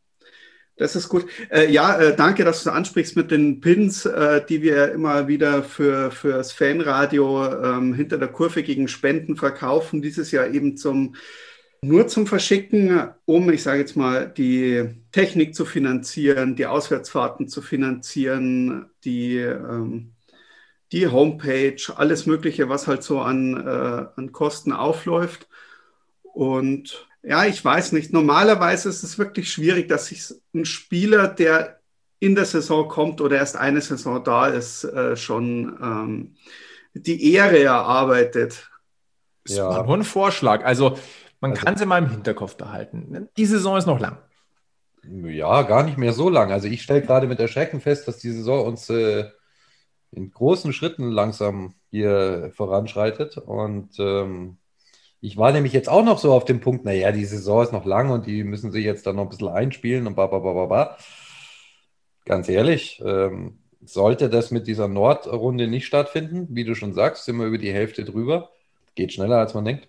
Das 0.79 0.95
ist 0.95 1.09
gut. 1.09 1.27
Äh, 1.51 1.71
ja, 1.73 1.99
äh, 1.99 2.17
danke, 2.17 2.45
dass 2.45 2.62
du 2.62 2.71
ansprichst 2.71 3.17
mit 3.17 3.33
den 3.33 3.61
Pins, 3.61 4.07
äh, 4.07 4.45
die 4.49 4.62
wir 4.62 4.93
immer 4.93 5.27
wieder 5.27 5.64
für, 5.64 6.12
für 6.12 6.35
das 6.35 6.53
Fanradio 6.53 7.53
ähm, 7.64 7.95
hinter 7.95 8.17
der 8.17 8.29
Kurve 8.29 8.62
gegen 8.62 8.87
Spenden 8.87 9.37
verkaufen. 9.37 10.03
Dieses 10.03 10.31
Jahr 10.31 10.47
eben 10.47 10.77
zum, 10.77 11.17
nur 11.83 12.07
zum 12.07 12.29
Verschicken, 12.29 13.11
um, 13.25 13.51
ich 13.51 13.64
sage 13.64 13.81
jetzt 13.81 13.97
mal, 13.97 14.29
die 14.29 14.88
Technik 15.11 15.57
zu 15.57 15.64
finanzieren, 15.64 16.55
die 16.55 16.67
Auswärtsfahrten 16.67 17.49
zu 17.49 17.61
finanzieren, 17.61 18.87
die, 19.05 19.37
ähm, 19.38 20.12
die 20.93 21.09
Homepage, 21.09 21.83
alles 21.97 22.27
Mögliche, 22.27 22.69
was 22.69 22.87
halt 22.87 23.03
so 23.03 23.21
an, 23.21 23.57
äh, 23.57 24.07
an 24.17 24.31
Kosten 24.31 24.73
aufläuft. 24.73 25.49
Und 26.23 27.08
ja, 27.29 27.45
ich 27.45 27.62
weiß 27.62 27.93
nicht. 27.93 28.11
Normalerweise 28.11 28.88
ist 28.88 29.03
es 29.03 29.19
wirklich 29.19 29.53
schwierig, 29.53 29.87
dass 29.87 30.07
sich 30.07 30.33
ein 30.55 30.64
Spieler, 30.64 31.29
der 31.29 31.79
in 32.21 32.35
der 32.35 32.47
Saison 32.47 32.88
kommt 32.88 33.21
oder 33.21 33.37
erst 33.37 33.55
eine 33.55 33.83
Saison 33.83 34.25
da 34.25 34.47
ist, 34.47 34.85
äh, 34.85 35.14
schon 35.14 35.79
ähm, 35.83 36.37
die 36.95 37.35
Ehre 37.35 37.62
erarbeitet. 37.62 38.71
Das 39.45 39.57
ja. 39.59 39.83
nur 39.83 39.99
ein 39.99 40.05
Vorschlag. 40.05 40.64
Also 40.64 40.99
man 41.41 41.51
also, 41.51 41.64
kann 41.64 41.77
sie 41.77 41.85
mal 41.85 41.99
im 41.99 42.09
Hinterkopf 42.09 42.57
behalten. 42.57 43.29
Die 43.37 43.47
Saison 43.47 43.77
ist 43.77 43.87
noch 43.87 44.01
lang. 44.01 44.17
Ja, 45.05 45.62
gar 45.62 45.83
nicht 45.83 45.99
mehr 45.99 46.14
so 46.14 46.31
lang. 46.31 46.51
Also 46.51 46.67
ich 46.67 46.81
stelle 46.81 47.03
gerade 47.03 47.27
mit 47.27 47.38
Erschrecken 47.41 47.83
fest, 47.83 48.09
dass 48.09 48.17
die 48.19 48.31
Saison 48.31 48.67
uns 48.67 48.88
äh, 48.88 49.29
in 50.12 50.31
großen 50.31 50.73
Schritten 50.73 51.11
langsam 51.11 51.75
hier 51.91 52.51
voranschreitet. 52.55 53.37
Und 53.37 53.91
ähm, 53.99 54.58
ich 55.21 55.37
war 55.37 55.53
nämlich 55.53 55.73
jetzt 55.73 55.89
auch 55.89 56.05
noch 56.05 56.19
so 56.19 56.33
auf 56.33 56.45
dem 56.45 56.61
Punkt, 56.61 56.85
naja, 56.85 57.11
die 57.13 57.25
Saison 57.25 57.63
ist 57.63 57.73
noch 57.73 57.85
lang 57.85 58.11
und 58.11 58.27
die 58.27 58.45
müssen 58.45 58.71
sich 58.71 58.85
jetzt 58.85 59.07
dann 59.07 59.17
noch 59.17 59.25
ein 59.25 59.29
bisschen 59.29 59.49
einspielen 59.49 60.07
und 60.07 60.15
ba, 60.15 60.27
ba, 60.27 60.39
ba, 60.39 60.53
ba, 60.53 60.67
ba. 60.67 60.97
Ganz 62.25 62.49
ehrlich, 62.49 63.03
ähm, 63.05 63.59
sollte 63.85 64.29
das 64.29 64.51
mit 64.51 64.67
dieser 64.67 64.87
Nordrunde 64.87 65.67
nicht 65.67 65.87
stattfinden, 65.87 66.47
wie 66.51 66.65
du 66.65 66.75
schon 66.75 66.93
sagst, 66.93 67.25
sind 67.25 67.37
wir 67.37 67.47
über 67.47 67.59
die 67.59 67.73
Hälfte 67.73 68.05
drüber. 68.05 68.51
Geht 68.95 69.13
schneller, 69.13 69.39
als 69.39 69.55
man 69.55 69.65
denkt. 69.65 69.89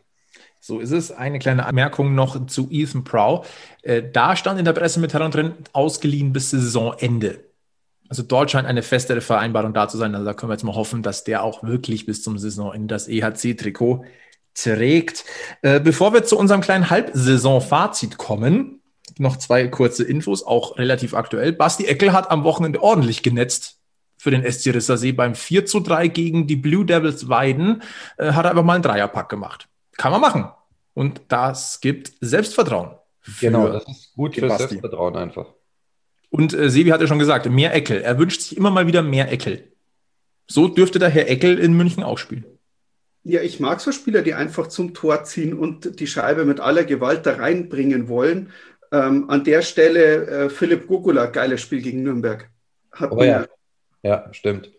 So 0.59 0.79
ist 0.79 0.91
es. 0.91 1.11
Eine 1.11 1.39
kleine 1.39 1.65
Anmerkung 1.65 2.15
noch 2.15 2.47
zu 2.47 2.67
Ethan 2.71 3.03
Prow. 3.03 3.47
Äh, 3.81 4.03
da 4.11 4.35
stand 4.35 4.59
in 4.59 4.65
der 4.65 4.73
Pressemitteilung 4.73 5.31
drin, 5.31 5.53
ausgeliehen 5.73 6.33
bis 6.33 6.49
Saisonende. 6.51 7.45
Also 8.09 8.23
dort 8.23 8.49
scheint 8.49 8.67
eine 8.67 8.81
festere 8.81 9.21
Vereinbarung 9.21 9.73
da 9.73 9.87
zu 9.87 9.97
sein. 9.97 10.15
Also 10.15 10.25
da 10.25 10.33
können 10.33 10.49
wir 10.49 10.55
jetzt 10.55 10.63
mal 10.63 10.75
hoffen, 10.75 11.03
dass 11.03 11.23
der 11.23 11.43
auch 11.43 11.63
wirklich 11.63 12.05
bis 12.05 12.23
zum 12.23 12.37
Saisonende 12.37 12.87
das 12.87 13.07
EHC-Trikot 13.07 14.03
trägt. 14.53 15.25
Äh, 15.61 15.79
bevor 15.79 16.13
wir 16.13 16.23
zu 16.23 16.37
unserem 16.37 16.61
kleinen 16.61 16.89
Halbsaison-Fazit 16.89 18.17
kommen, 18.17 18.81
noch 19.17 19.37
zwei 19.37 19.67
kurze 19.67 20.03
Infos, 20.03 20.43
auch 20.43 20.77
relativ 20.77 21.13
aktuell. 21.13 21.53
Basti 21.53 21.85
Eckel 21.85 22.13
hat 22.13 22.31
am 22.31 22.43
Wochenende 22.43 22.81
ordentlich 22.81 23.23
genetzt 23.23 23.79
für 24.17 24.31
den 24.31 24.49
SC 24.49 24.73
Rissersee 24.73 25.11
beim 25.11 25.35
4 25.35 25.65
zu 25.65 25.79
3 25.79 26.07
gegen 26.09 26.47
die 26.47 26.55
Blue 26.55 26.85
Devils 26.85 27.29
Weiden. 27.29 27.83
Äh, 28.17 28.33
hat 28.33 28.45
er 28.45 28.51
einfach 28.51 28.63
mal 28.63 28.75
einen 28.75 28.83
Dreierpack 28.83 29.29
gemacht. 29.29 29.67
Kann 29.97 30.11
man 30.11 30.21
machen. 30.21 30.49
Und 30.93 31.21
das 31.29 31.81
gibt 31.81 32.13
Selbstvertrauen. 32.19 32.91
Genau, 33.39 33.69
das 33.69 33.87
ist 33.87 34.13
gut 34.15 34.35
für 34.35 34.47
Basti. 34.47 34.67
Selbstvertrauen 34.67 35.15
einfach. 35.15 35.47
Und 36.29 36.53
äh, 36.53 36.69
Sebi 36.69 36.89
hat 36.89 37.01
ja 37.01 37.07
schon 37.07 37.19
gesagt, 37.19 37.49
mehr 37.49 37.73
Eckel. 37.73 38.01
Er 38.01 38.17
wünscht 38.19 38.41
sich 38.41 38.57
immer 38.57 38.71
mal 38.71 38.87
wieder 38.87 39.01
mehr 39.01 39.31
Eckel. 39.31 39.71
So 40.47 40.67
dürfte 40.67 40.99
der 40.99 41.09
Herr 41.09 41.29
Eckel 41.29 41.57
in 41.57 41.73
München 41.73 42.03
auch 42.03 42.17
spielen. 42.17 42.45
Ja, 43.23 43.41
ich 43.41 43.59
mag 43.59 43.81
so 43.81 43.91
Spieler, 43.91 44.21
die 44.21 44.33
einfach 44.33 44.67
zum 44.67 44.93
Tor 44.93 45.23
ziehen 45.23 45.53
und 45.53 45.99
die 45.99 46.07
Scheibe 46.07 46.45
mit 46.45 46.59
aller 46.59 46.83
Gewalt 46.83 47.25
da 47.25 47.35
reinbringen 47.35 48.07
wollen. 48.07 48.51
Ähm, 48.91 49.29
an 49.29 49.43
der 49.43 49.61
Stelle 49.61 50.27
äh, 50.27 50.49
Philipp 50.49 50.87
Gugula, 50.87 51.27
geiles 51.27 51.61
Spiel 51.61 51.81
gegen 51.81 52.03
Nürnberg. 52.03 52.49
Hat 52.91 53.11
oh, 53.11 53.21
ja. 53.21 53.45
ja, 54.01 54.27
stimmt. 54.31 54.71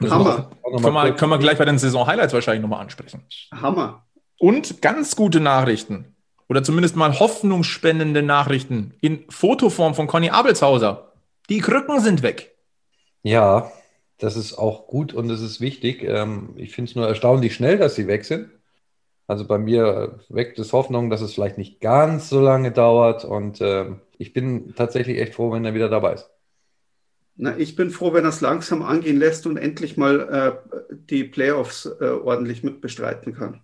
Hammer. 0.00 0.50
Können 0.62 0.94
wir, 0.94 1.12
können 1.14 1.30
wir 1.30 1.38
gleich 1.38 1.58
bei 1.58 1.64
den 1.64 1.78
Saison-Highlights 1.78 2.34
wahrscheinlich 2.34 2.62
nochmal 2.62 2.80
ansprechen. 2.80 3.24
Hammer. 3.52 4.06
Und 4.38 4.82
ganz 4.82 5.16
gute 5.16 5.40
Nachrichten. 5.40 6.16
Oder 6.48 6.62
zumindest 6.62 6.96
mal 6.96 7.18
hoffnungsspendende 7.18 8.22
Nachrichten 8.22 8.94
in 9.00 9.24
Fotoform 9.30 9.94
von 9.94 10.06
Conny 10.06 10.30
Abelshauser. 10.30 11.12
Die 11.48 11.60
Krücken 11.60 12.00
sind 12.00 12.22
weg. 12.22 12.54
Ja, 13.22 13.70
das 14.22 14.36
ist 14.36 14.54
auch 14.54 14.86
gut 14.86 15.12
und 15.12 15.28
das 15.28 15.40
ist 15.40 15.60
wichtig. 15.60 16.04
Ähm, 16.04 16.50
ich 16.56 16.72
finde 16.72 16.90
es 16.90 16.96
nur 16.96 17.08
erstaunlich 17.08 17.54
schnell, 17.54 17.76
dass 17.76 17.96
sie 17.96 18.06
weg 18.06 18.24
sind. 18.24 18.50
Also 19.26 19.46
bei 19.46 19.58
mir 19.58 20.20
weckt 20.28 20.58
es 20.58 20.72
Hoffnung, 20.72 21.10
dass 21.10 21.20
es 21.20 21.34
vielleicht 21.34 21.58
nicht 21.58 21.80
ganz 21.80 22.28
so 22.28 22.40
lange 22.40 22.70
dauert 22.70 23.24
und 23.24 23.60
ähm, 23.60 24.00
ich 24.18 24.32
bin 24.32 24.74
tatsächlich 24.76 25.18
echt 25.18 25.34
froh, 25.34 25.50
wenn 25.52 25.64
er 25.64 25.74
wieder 25.74 25.88
dabei 25.88 26.14
ist. 26.14 26.30
Na, 27.34 27.56
ich 27.56 27.74
bin 27.74 27.90
froh, 27.90 28.12
wenn 28.12 28.24
er 28.24 28.28
es 28.28 28.40
langsam 28.40 28.82
angehen 28.82 29.18
lässt 29.18 29.46
und 29.46 29.56
endlich 29.56 29.96
mal 29.96 30.60
äh, 30.70 30.94
die 31.10 31.24
Playoffs 31.24 31.86
äh, 31.86 32.04
ordentlich 32.04 32.62
mitbestreiten 32.62 33.34
kann. 33.34 33.62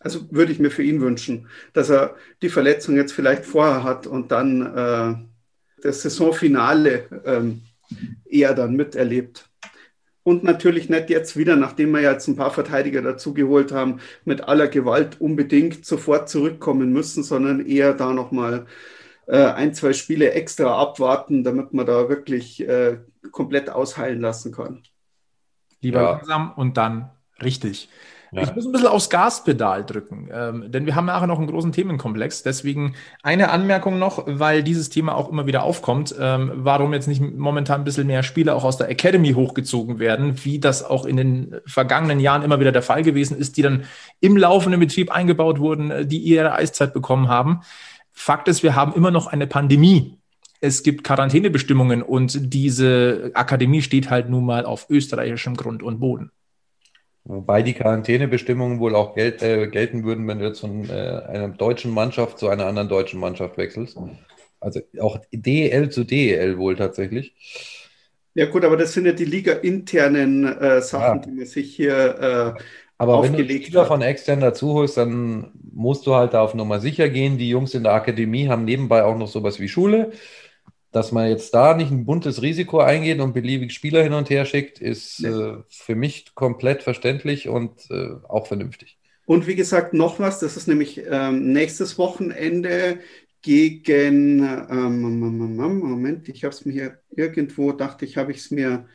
Also 0.00 0.30
würde 0.30 0.52
ich 0.52 0.58
mir 0.58 0.70
für 0.70 0.82
ihn 0.82 1.00
wünschen, 1.00 1.48
dass 1.72 1.90
er 1.90 2.16
die 2.42 2.48
Verletzung 2.48 2.96
jetzt 2.96 3.12
vielleicht 3.12 3.44
vorher 3.44 3.84
hat 3.84 4.06
und 4.06 4.32
dann 4.32 4.74
äh, 4.74 5.14
das 5.82 6.02
Saisonfinale 6.02 7.22
ähm, 7.24 7.62
eher 8.24 8.54
dann 8.54 8.74
miterlebt. 8.74 9.48
Und 10.22 10.42
natürlich 10.42 10.88
nicht 10.88 11.08
jetzt 11.08 11.36
wieder, 11.36 11.54
nachdem 11.54 11.92
wir 11.92 12.00
jetzt 12.00 12.26
ein 12.26 12.34
paar 12.34 12.50
Verteidiger 12.50 13.00
dazugeholt 13.00 13.70
haben, 13.70 14.00
mit 14.24 14.42
aller 14.42 14.66
Gewalt 14.66 15.20
unbedingt 15.20 15.86
sofort 15.86 16.28
zurückkommen 16.28 16.92
müssen, 16.92 17.22
sondern 17.22 17.64
eher 17.64 17.94
da 17.94 18.12
nochmal 18.12 18.66
äh, 19.26 19.38
ein, 19.38 19.72
zwei 19.72 19.92
Spiele 19.92 20.32
extra 20.32 20.76
abwarten, 20.80 21.44
damit 21.44 21.72
man 21.74 21.86
da 21.86 22.08
wirklich 22.08 22.66
äh, 22.66 22.98
komplett 23.30 23.70
ausheilen 23.70 24.20
lassen 24.20 24.52
kann. 24.52 24.82
Lieber 25.80 26.02
ja. 26.02 26.10
langsam 26.12 26.52
und 26.54 26.76
dann 26.76 27.10
richtig. 27.40 27.88
Ja. 28.32 28.42
Ich 28.42 28.54
muss 28.54 28.66
ein 28.66 28.72
bisschen 28.72 28.88
aufs 28.88 29.08
Gaspedal 29.08 29.84
drücken, 29.84 30.28
ähm, 30.32 30.70
denn 30.70 30.84
wir 30.84 30.94
haben 30.94 31.06
nachher 31.06 31.26
noch 31.26 31.38
einen 31.38 31.46
großen 31.46 31.72
Themenkomplex. 31.72 32.42
Deswegen 32.42 32.94
eine 33.22 33.50
Anmerkung 33.50 33.98
noch, 33.98 34.24
weil 34.26 34.62
dieses 34.62 34.90
Thema 34.90 35.14
auch 35.14 35.30
immer 35.30 35.46
wieder 35.46 35.62
aufkommt, 35.62 36.14
ähm, 36.18 36.50
warum 36.54 36.92
jetzt 36.92 37.06
nicht 37.06 37.20
momentan 37.20 37.82
ein 37.82 37.84
bisschen 37.84 38.06
mehr 38.06 38.22
Spieler 38.22 38.56
auch 38.56 38.64
aus 38.64 38.78
der 38.78 38.88
Academy 38.88 39.32
hochgezogen 39.32 39.98
werden, 39.98 40.44
wie 40.44 40.58
das 40.58 40.82
auch 40.82 41.06
in 41.06 41.16
den 41.16 41.56
vergangenen 41.66 42.20
Jahren 42.20 42.42
immer 42.42 42.58
wieder 42.58 42.72
der 42.72 42.82
Fall 42.82 43.02
gewesen 43.02 43.38
ist, 43.38 43.56
die 43.56 43.62
dann 43.62 43.84
im 44.20 44.36
laufenden 44.36 44.80
Betrieb 44.80 45.10
eingebaut 45.10 45.60
wurden, 45.60 45.90
äh, 45.90 46.06
die 46.06 46.18
ihre 46.18 46.52
Eiszeit 46.52 46.92
bekommen 46.92 47.28
haben. 47.28 47.60
Fakt 48.12 48.48
ist, 48.48 48.62
wir 48.62 48.74
haben 48.74 48.94
immer 48.94 49.10
noch 49.10 49.26
eine 49.26 49.46
Pandemie. 49.46 50.18
Es 50.60 50.82
gibt 50.82 51.04
Quarantänebestimmungen 51.04 52.02
und 52.02 52.52
diese 52.52 53.30
Akademie 53.34 53.82
steht 53.82 54.10
halt 54.10 54.30
nun 54.30 54.44
mal 54.46 54.64
auf 54.64 54.86
österreichischem 54.88 55.54
Grund 55.54 55.82
und 55.82 56.00
Boden. 56.00 56.32
Wobei 57.28 57.62
die 57.62 57.74
Quarantänebestimmungen 57.74 58.78
wohl 58.78 58.94
auch 58.94 59.14
gel 59.14 59.36
äh, 59.40 59.66
gelten 59.66 60.04
würden, 60.04 60.28
wenn 60.28 60.38
du 60.38 60.46
jetzt 60.46 60.60
von 60.60 60.88
äh, 60.88 60.92
einer 60.92 61.48
deutschen 61.48 61.92
Mannschaft 61.92 62.38
zu 62.38 62.48
einer 62.48 62.66
anderen 62.66 62.88
deutschen 62.88 63.18
Mannschaft 63.18 63.58
wechselst. 63.58 63.98
Also 64.60 64.80
auch 65.00 65.18
DEL 65.32 65.90
zu 65.90 66.04
DEL 66.04 66.56
wohl 66.56 66.76
tatsächlich. 66.76 67.34
Ja 68.34 68.46
gut, 68.46 68.64
aber 68.64 68.76
das 68.76 68.92
sind 68.92 69.06
ja 69.06 69.12
die 69.12 69.24
Liga-internen 69.24 70.44
äh, 70.44 70.80
Sachen, 70.82 71.16
ja. 71.16 71.18
die 71.18 71.30
man 71.30 71.46
sich 71.46 71.74
hier 71.74 72.54
äh, 72.56 72.62
aber 72.98 73.22
wenn 73.22 73.34
du 73.34 73.44
Spieler 73.44 73.82
hat. 73.82 73.88
von 73.88 74.02
extern 74.02 74.40
dazu 74.40 74.72
holst, 74.72 74.96
dann 74.96 75.50
musst 75.72 76.06
du 76.06 76.14
halt 76.14 76.32
da 76.32 76.40
auf 76.40 76.54
Nummer 76.54 76.80
sicher 76.80 77.08
gehen. 77.08 77.36
Die 77.36 77.48
Jungs 77.48 77.74
in 77.74 77.82
der 77.82 77.92
Akademie 77.92 78.48
haben 78.48 78.64
nebenbei 78.64 79.04
auch 79.04 79.18
noch 79.18 79.28
sowas 79.28 79.60
wie 79.60 79.68
Schule. 79.68 80.12
Dass 80.92 81.12
man 81.12 81.28
jetzt 81.28 81.52
da 81.52 81.74
nicht 81.76 81.90
ein 81.90 82.06
buntes 82.06 82.42
Risiko 82.42 82.78
eingeht 82.78 83.20
und 83.20 83.34
beliebig 83.34 83.72
Spieler 83.72 84.02
hin 84.02 84.12
und 84.12 84.30
her 84.30 84.46
schickt, 84.46 84.78
ist 84.80 85.20
nee. 85.20 85.28
äh, 85.28 85.58
für 85.68 85.94
mich 85.94 86.34
komplett 86.34 86.82
verständlich 86.82 87.48
und 87.48 87.90
äh, 87.90 88.10
auch 88.28 88.46
vernünftig. 88.46 88.98
Und 89.26 89.46
wie 89.46 89.56
gesagt, 89.56 89.92
noch 89.92 90.20
was, 90.20 90.38
das 90.38 90.56
ist 90.56 90.68
nämlich 90.68 91.02
ähm, 91.10 91.52
nächstes 91.52 91.98
Wochenende 91.98 93.00
gegen, 93.42 94.38
ähm, 94.70 95.18
Moment, 95.80 96.28
ich 96.28 96.44
habe 96.44 96.54
es 96.54 96.64
mir 96.64 96.72
hier 96.72 96.98
irgendwo, 97.10 97.72
dachte 97.72 98.04
ich, 98.04 98.16
habe 98.16 98.30
ich 98.30 98.38
es 98.38 98.50
mir 98.50 98.86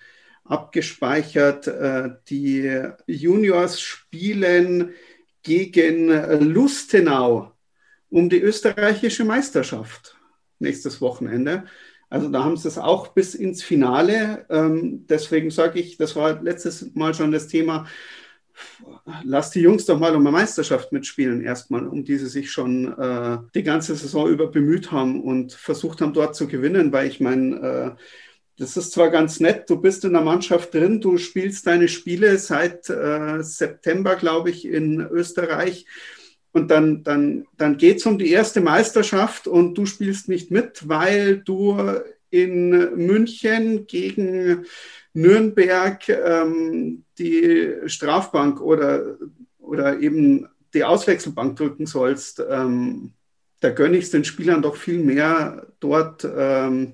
abgespeichert. 0.46 1.68
Äh, 1.68 2.10
die 2.30 2.82
Juniors 3.08 3.80
spielen 3.82 4.94
gegen 5.44 6.10
Lustenau 6.40 7.52
um 8.10 8.30
die 8.30 8.42
österreichische 8.42 9.26
Meisterschaft 9.26 10.18
nächstes 10.62 11.02
Wochenende. 11.02 11.66
Also 12.10 12.28
da 12.30 12.44
haben 12.44 12.58
sie 12.58 12.68
es 12.68 12.78
auch 12.78 13.10
bis 13.10 13.36
ins 13.36 13.64
Finale. 13.64 14.46
Ähm, 14.50 15.06
deswegen 15.08 15.50
sage 15.50 15.80
ich, 15.80 15.98
das 15.98 16.16
war 16.16 16.42
letztes 16.42 16.94
Mal 16.94 17.14
schon 17.14 17.32
das 17.32 17.48
Thema, 17.48 17.88
lass 19.24 19.52
die 19.52 19.62
Jungs 19.62 19.86
doch 19.86 20.00
mal 20.00 20.16
um 20.16 20.22
eine 20.22 20.32
Meisterschaft 20.32 20.92
mitspielen, 20.92 21.42
erstmal, 21.42 21.88
um 21.88 22.04
die 22.04 22.18
sie 22.18 22.28
sich 22.28 22.52
schon 22.52 22.98
äh, 22.98 23.38
die 23.56 23.64
ganze 23.64 23.96
Saison 23.96 24.28
über 24.28 24.48
bemüht 24.48 24.92
haben 24.92 25.24
und 25.24 25.54
versucht 25.54 26.02
haben, 26.02 26.14
dort 26.14 26.36
zu 26.36 26.48
gewinnen, 26.48 26.92
weil 26.92 27.08
ich 27.08 27.20
meine, 27.20 27.56
äh, 27.56 28.02
das 28.58 28.78
ist 28.78 28.92
zwar 28.92 29.10
ganz 29.10 29.40
nett, 29.40 29.70
du 29.70 29.80
bist 29.80 30.06
in 30.06 30.14
der 30.14 30.22
Mannschaft 30.22 30.74
drin, 30.74 31.02
du 31.02 31.18
spielst 31.18 31.66
deine 31.66 31.88
Spiele 31.88 32.38
seit 32.38 32.90
äh, 32.90 33.42
September, 33.42 34.16
glaube 34.16 34.50
ich, 34.50 34.66
in 34.66 35.00
Österreich. 35.00 35.86
Und 36.54 36.70
dann, 36.70 37.04
dann, 37.04 37.46
dann 37.58 37.78
geht 37.78 37.98
es 37.98 38.06
um 38.06 38.18
die 38.18 38.32
erste 38.32 38.60
Meisterschaft 38.60 39.48
und 39.48 39.76
du 39.76 39.86
spielst 39.86 40.28
nicht 40.28 40.52
mit, 40.52 40.88
weil 40.88 41.38
du 41.38 41.78
in 42.30 42.70
München 42.96 43.88
gegen 43.88 44.66
Nürnberg 45.14 46.08
ähm, 46.10 47.04
die 47.18 47.74
Strafbank 47.86 48.62
oder, 48.62 49.18
oder 49.60 50.00
eben 50.00 50.48
die 50.74 50.84
Auswechselbank 50.84 51.58
drücken 51.58 51.86
sollst. 51.86 52.44
Ähm, 52.50 53.14
da 53.60 53.70
gönne 53.70 53.98
ich 53.98 54.06
es 54.06 54.12
den 54.12 54.26
Spielern 54.26 54.62
doch 54.62 54.76
viel 54.76 55.00
mehr, 55.00 55.68
dort 55.80 56.26
ähm, 56.26 56.94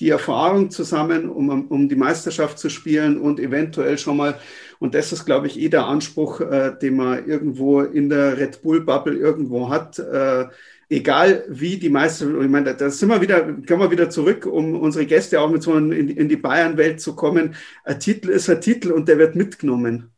die 0.00 0.10
Erfahrung 0.10 0.70
zusammen, 0.70 1.28
um, 1.28 1.68
um 1.68 1.88
die 1.88 1.96
Meisterschaft 1.96 2.58
zu 2.58 2.68
spielen 2.68 3.18
und 3.18 3.40
eventuell 3.40 3.96
schon 3.96 4.16
mal, 4.16 4.38
und 4.78 4.94
das 4.94 5.12
ist, 5.12 5.24
glaube 5.24 5.46
ich, 5.46 5.60
eh 5.60 5.68
der 5.68 5.86
Anspruch, 5.86 6.40
äh, 6.40 6.72
den 6.80 6.96
man 6.96 7.26
irgendwo 7.26 7.80
in 7.80 8.08
der 8.08 8.38
Red 8.38 8.62
Bull-Bubble 8.62 9.16
irgendwo 9.16 9.68
hat, 9.68 9.98
äh, 9.98 10.46
egal 10.88 11.44
wie 11.48 11.78
die 11.78 11.88
Meisterschaft, 11.88 12.40
ich 12.40 12.48
meine, 12.48 12.74
da 12.74 12.90
sind 12.90 13.08
wir 13.08 13.20
wieder, 13.20 13.42
kommen 13.42 13.82
wir 13.82 13.90
wieder 13.90 14.10
zurück, 14.10 14.46
um 14.46 14.78
unsere 14.80 15.06
Gäste 15.06 15.40
auch 15.40 15.50
mit 15.50 15.62
so 15.62 15.76
in, 15.76 15.92
in 15.92 16.28
die 16.28 16.36
Bayern-Welt 16.36 17.00
zu 17.00 17.16
kommen. 17.16 17.54
Ein 17.84 18.00
Titel 18.00 18.30
ist 18.30 18.48
ein 18.48 18.60
Titel 18.60 18.92
und 18.92 19.08
der 19.08 19.18
wird 19.18 19.34
mitgenommen. 19.34 20.10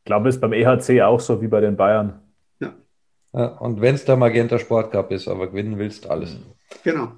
Ich 0.00 0.06
glaube, 0.06 0.28
es 0.28 0.36
ist 0.36 0.40
beim 0.40 0.52
EHC 0.52 1.02
auch 1.02 1.20
so 1.20 1.40
wie 1.42 1.48
bei 1.48 1.60
den 1.60 1.76
Bayern. 1.76 2.20
Ja. 2.60 2.74
ja 3.32 3.46
und 3.58 3.80
wenn 3.80 3.94
es 3.94 4.04
der 4.04 4.16
Magenta 4.16 4.58
Sport 4.58 4.90
Cup 4.90 5.12
ist, 5.12 5.28
aber 5.28 5.48
gewinnen 5.48 5.78
willst, 5.78 6.08
alles. 6.08 6.36
Genau. 6.82 7.12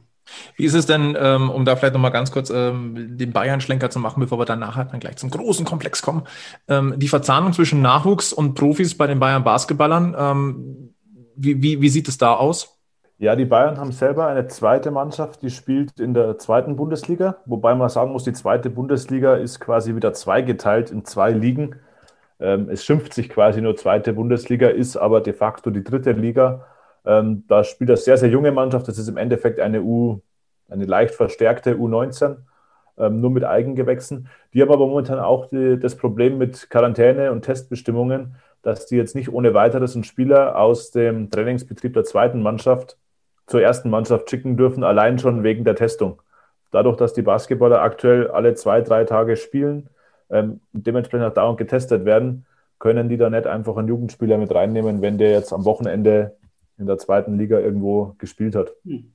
Wie 0.56 0.64
ist 0.64 0.74
es 0.74 0.86
denn, 0.86 1.16
ähm, 1.18 1.50
um 1.50 1.64
da 1.64 1.76
vielleicht 1.76 1.94
nochmal 1.94 2.10
ganz 2.10 2.30
kurz 2.30 2.50
ähm, 2.50 3.16
den 3.16 3.32
Bayern-Schlenker 3.32 3.90
zu 3.90 3.98
machen, 3.98 4.20
bevor 4.20 4.38
wir 4.38 4.44
dann 4.44 4.58
nachher 4.58 4.84
dann 4.84 5.00
gleich 5.00 5.16
zum 5.16 5.30
großen 5.30 5.64
Komplex 5.64 6.02
kommen, 6.02 6.24
ähm, 6.68 6.94
die 6.96 7.08
Verzahnung 7.08 7.52
zwischen 7.52 7.82
Nachwuchs 7.82 8.32
und 8.32 8.54
Profis 8.54 8.96
bei 8.96 9.06
den 9.06 9.18
Bayern-Basketballern, 9.18 10.90
wie, 11.36 11.62
wie, 11.62 11.80
wie 11.80 11.88
sieht 11.88 12.08
es 12.08 12.18
da 12.18 12.34
aus? 12.34 12.78
Ja, 13.18 13.36
die 13.36 13.44
Bayern 13.44 13.78
haben 13.78 13.92
selber 13.92 14.26
eine 14.26 14.46
zweite 14.46 14.90
Mannschaft, 14.90 15.42
die 15.42 15.50
spielt 15.50 15.98
in 16.00 16.14
der 16.14 16.38
zweiten 16.38 16.76
Bundesliga, 16.76 17.36
wobei 17.46 17.74
man 17.74 17.88
sagen 17.88 18.12
muss, 18.12 18.24
die 18.24 18.32
zweite 18.32 18.70
Bundesliga 18.70 19.34
ist 19.34 19.60
quasi 19.60 19.94
wieder 19.94 20.12
zweigeteilt 20.12 20.90
in 20.90 21.04
zwei 21.04 21.30
Ligen. 21.30 21.76
es 22.38 22.84
schimpft 22.84 23.12
sich 23.14 23.28
quasi 23.28 23.60
nur 23.60 23.76
zweite 23.76 24.12
Bundesliga, 24.14 24.68
ist 24.68 24.96
aber 24.96 25.20
de 25.20 25.34
facto 25.34 25.70
die 25.70 25.84
dritte 25.84 26.12
Liga. 26.12 26.66
Ähm, 27.04 27.44
da 27.48 27.64
spielt 27.64 27.90
eine 27.90 27.96
sehr, 27.96 28.16
sehr 28.16 28.28
junge 28.28 28.52
Mannschaft. 28.52 28.88
Das 28.88 28.98
ist 28.98 29.08
im 29.08 29.16
Endeffekt 29.16 29.60
eine 29.60 29.82
U, 29.82 30.20
eine 30.68 30.84
leicht 30.84 31.14
verstärkte 31.14 31.74
U19, 31.74 32.36
ähm, 32.98 33.20
nur 33.20 33.30
mit 33.30 33.44
Eigengewächsen. 33.44 34.28
Die 34.52 34.62
haben 34.62 34.70
aber 34.70 34.86
momentan 34.86 35.18
auch 35.18 35.46
die, 35.46 35.78
das 35.78 35.96
Problem 35.96 36.38
mit 36.38 36.70
Quarantäne 36.70 37.32
und 37.32 37.42
Testbestimmungen, 37.42 38.36
dass 38.62 38.86
die 38.86 38.96
jetzt 38.96 39.14
nicht 39.14 39.32
ohne 39.32 39.54
weiteres 39.54 39.94
einen 39.94 40.04
Spieler 40.04 40.58
aus 40.58 40.90
dem 40.90 41.30
Trainingsbetrieb 41.30 41.94
der 41.94 42.04
zweiten 42.04 42.42
Mannschaft 42.42 42.98
zur 43.46 43.62
ersten 43.62 43.90
Mannschaft 43.90 44.30
schicken 44.30 44.56
dürfen, 44.56 44.84
allein 44.84 45.18
schon 45.18 45.42
wegen 45.42 45.64
der 45.64 45.74
Testung. 45.74 46.20
Dadurch, 46.70 46.96
dass 46.96 47.14
die 47.14 47.22
Basketballer 47.22 47.82
aktuell 47.82 48.28
alle 48.30 48.54
zwei, 48.54 48.80
drei 48.80 49.04
Tage 49.04 49.36
spielen 49.36 49.88
ähm, 50.30 50.60
und 50.72 50.86
dementsprechend 50.86 51.26
auch 51.26 51.34
dauernd 51.34 51.58
getestet 51.58 52.04
werden, 52.04 52.46
können 52.78 53.08
die 53.08 53.16
da 53.16 53.28
nicht 53.28 53.46
einfach 53.46 53.76
einen 53.76 53.88
Jugendspieler 53.88 54.38
mit 54.38 54.54
reinnehmen, 54.54 55.02
wenn 55.02 55.18
der 55.18 55.32
jetzt 55.32 55.52
am 55.52 55.64
Wochenende 55.64 56.36
in 56.80 56.86
der 56.86 56.98
zweiten 56.98 57.38
Liga 57.38 57.60
irgendwo 57.60 58.14
gespielt 58.18 58.56
hat. 58.56 58.72
Hm. 58.84 59.12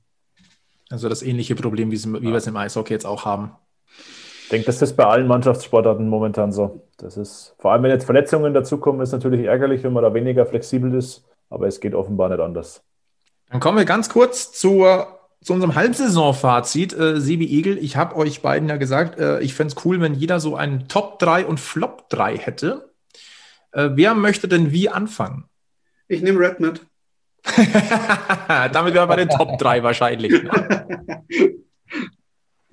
Also 0.88 1.08
das 1.08 1.22
ähnliche 1.22 1.56
Problem, 1.56 1.90
wie, 1.90 2.02
wie 2.02 2.28
wir 2.28 2.34
es 2.36 2.46
im 2.46 2.56
Eishockey 2.56 2.92
jetzt 2.92 3.06
auch 3.06 3.24
haben. 3.24 3.50
Ich 4.44 4.50
denke, 4.50 4.66
das 4.66 4.80
ist 4.80 4.96
bei 4.96 5.04
allen 5.04 5.26
Mannschaftssportarten 5.26 6.08
momentan 6.08 6.52
so. 6.52 6.86
Das 6.98 7.16
ist, 7.16 7.56
vor 7.58 7.72
allem 7.72 7.82
wenn 7.82 7.90
jetzt 7.90 8.04
Verletzungen 8.04 8.54
dazukommen, 8.54 9.00
ist 9.00 9.10
natürlich 9.10 9.44
ärgerlich, 9.44 9.82
wenn 9.82 9.92
man 9.92 10.04
da 10.04 10.14
weniger 10.14 10.46
flexibel 10.46 10.94
ist, 10.94 11.24
aber 11.50 11.66
es 11.66 11.80
geht 11.80 11.94
offenbar 11.94 12.28
nicht 12.28 12.38
anders. 12.38 12.84
Dann 13.50 13.58
kommen 13.58 13.78
wir 13.78 13.84
ganz 13.84 14.08
kurz 14.08 14.52
zur, 14.52 15.08
zu 15.42 15.52
unserem 15.52 15.74
Halbsaisonfazit. 15.74 16.96
Äh, 16.96 17.20
Sebi 17.20 17.46
Egel, 17.58 17.78
ich 17.78 17.96
habe 17.96 18.14
euch 18.14 18.42
beiden 18.42 18.68
ja 18.68 18.76
gesagt, 18.76 19.18
äh, 19.18 19.40
ich 19.40 19.54
fände 19.54 19.74
es 19.76 19.84
cool, 19.84 20.00
wenn 20.00 20.14
jeder 20.14 20.38
so 20.38 20.54
einen 20.54 20.86
Top 20.86 21.18
3 21.18 21.46
und 21.46 21.58
Flop 21.58 22.08
3 22.10 22.38
hätte. 22.38 22.92
Äh, 23.72 23.90
wer 23.94 24.14
möchte 24.14 24.46
denn 24.46 24.70
wie 24.70 24.88
anfangen? 24.88 25.44
Ich 26.06 26.22
nehme 26.22 26.38
Redmond. 26.38 26.86
Damit 28.72 28.94
wären 28.94 28.94
wir 28.94 29.06
bei 29.06 29.16
den 29.16 29.28
Top 29.28 29.58
3 29.58 29.82
wahrscheinlich. 29.82 30.32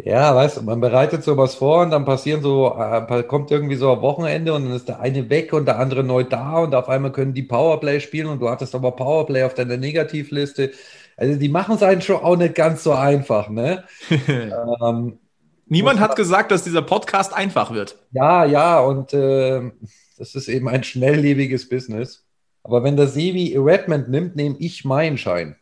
Ja, 0.05 0.35
weißt 0.35 0.57
du, 0.57 0.61
man 0.63 0.81
bereitet 0.81 1.23
sowas 1.23 1.55
vor 1.55 1.81
und 1.81 1.91
dann 1.91 2.03
passieren 2.03 2.41
so, 2.41 2.75
äh, 2.77 3.23
kommt 3.23 3.51
irgendwie 3.51 3.77
so 3.77 3.93
ein 3.93 4.01
Wochenende 4.01 4.53
und 4.53 4.65
dann 4.65 4.73
ist 4.73 4.89
der 4.89 4.99
eine 4.99 5.29
weg 5.29 5.53
und 5.53 5.65
der 5.65 5.79
andere 5.79 6.03
neu 6.03 6.25
da 6.25 6.57
und 6.57 6.75
auf 6.75 6.89
einmal 6.89 7.13
können 7.13 7.33
die 7.33 7.43
Powerplay 7.43 8.01
spielen 8.01 8.27
und 8.27 8.41
du 8.41 8.49
hattest 8.49 8.75
aber 8.75 8.91
Powerplay 8.91 9.43
auf 9.43 9.53
deiner 9.53 9.77
Negativliste. 9.77 10.71
Also 11.15 11.39
die 11.39 11.47
machen 11.47 11.75
es 11.75 11.83
einen 11.83 12.01
schon 12.01 12.17
auch 12.17 12.35
nicht 12.35 12.55
ganz 12.55 12.83
so 12.83 12.91
einfach, 12.91 13.47
ne? 13.47 13.85
ähm, 14.27 15.19
Niemand 15.67 15.99
hat 16.01 16.15
gesagt, 16.17 16.51
dass 16.51 16.65
dieser 16.65 16.81
Podcast 16.81 17.33
einfach 17.33 17.73
wird. 17.73 17.97
Ja, 18.11 18.43
ja, 18.43 18.79
und 18.79 19.13
äh, 19.13 19.71
das 20.17 20.35
ist 20.35 20.49
eben 20.49 20.67
ein 20.67 20.83
schnelllebiges 20.83 21.69
Business. 21.69 22.22
Aber 22.63 22.83
wenn 22.83 22.95
der 22.95 23.07
Sebi 23.07 23.55
Redmond 23.57 24.09
nimmt, 24.09 24.35
nehme 24.35 24.55
ich 24.59 24.85
meinen 24.85 25.17
Schein. 25.17 25.55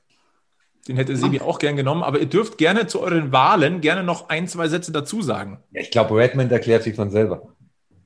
Den 0.88 0.96
hätte 0.96 1.16
Sebi 1.16 1.42
auch 1.42 1.60
gern 1.60 1.76
genommen, 1.76 2.04
aber 2.04 2.20
ihr 2.20 2.26
dürft 2.26 2.58
gerne 2.58 2.88
zu 2.88 3.02
euren 3.02 3.32
Wahlen 3.32 3.82
gerne 3.82 4.04
noch 4.04 4.30
ein, 4.30 4.48
zwei 4.48 4.68
Sätze 4.68 4.92
dazu 4.92 5.22
sagen. 5.22 5.60
Ja, 5.72 5.82
ich 5.82 5.92
glaube, 5.92 6.16
Redmond 6.16 6.52
erklärt 6.52 6.84
sich 6.84 6.96
von 6.96 7.12
selber. 7.12 7.56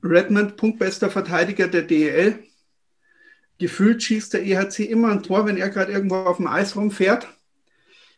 Redmond, 0.02 0.56
punktbester 0.56 1.10
Verteidiger 1.10 1.68
der 1.68 1.82
DEL. 1.82 2.38
Gefühlt 3.58 4.02
schießt 4.02 4.34
der 4.34 4.44
EHC 4.44 4.80
immer 4.80 5.10
ein 5.10 5.22
Tor, 5.22 5.46
wenn 5.46 5.56
er 5.56 5.70
gerade 5.70 5.92
irgendwo 5.92 6.16
auf 6.16 6.36
dem 6.36 6.46
Eis 6.46 6.76
rumfährt. 6.76 7.26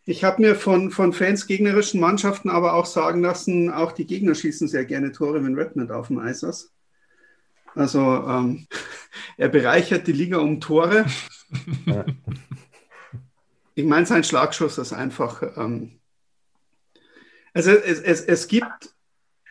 Ich 0.04 0.24
habe 0.24 0.42
mir 0.42 0.54
von, 0.54 0.90
von 0.90 1.12
Fans 1.12 1.46
gegnerischen 1.46 2.00
Mannschaften 2.00 2.50
aber 2.50 2.74
auch 2.74 2.86
sagen 2.86 3.20
lassen, 3.22 3.70
auch 3.70 3.92
die 3.92 4.06
Gegner 4.06 4.34
schießen 4.34 4.66
sehr 4.66 4.84
gerne 4.84 5.12
Tore, 5.12 5.44
wenn 5.44 5.54
Redmond 5.54 5.92
auf 5.92 6.08
dem 6.08 6.18
Eis 6.18 6.42
ist. 6.42 6.72
Also 7.78 8.00
ähm, 8.00 8.66
er 9.36 9.48
bereichert 9.48 10.06
die 10.08 10.12
Liga 10.12 10.38
um 10.38 10.60
Tore. 10.60 11.06
Ich 13.74 13.84
meine, 13.84 14.04
sein 14.04 14.24
Schlagschuss 14.24 14.78
ist 14.78 14.92
einfach. 14.92 15.42
Ähm, 15.56 16.00
also 17.54 17.70
es, 17.70 18.00
es, 18.00 18.22
es 18.22 18.48
gibt 18.48 18.90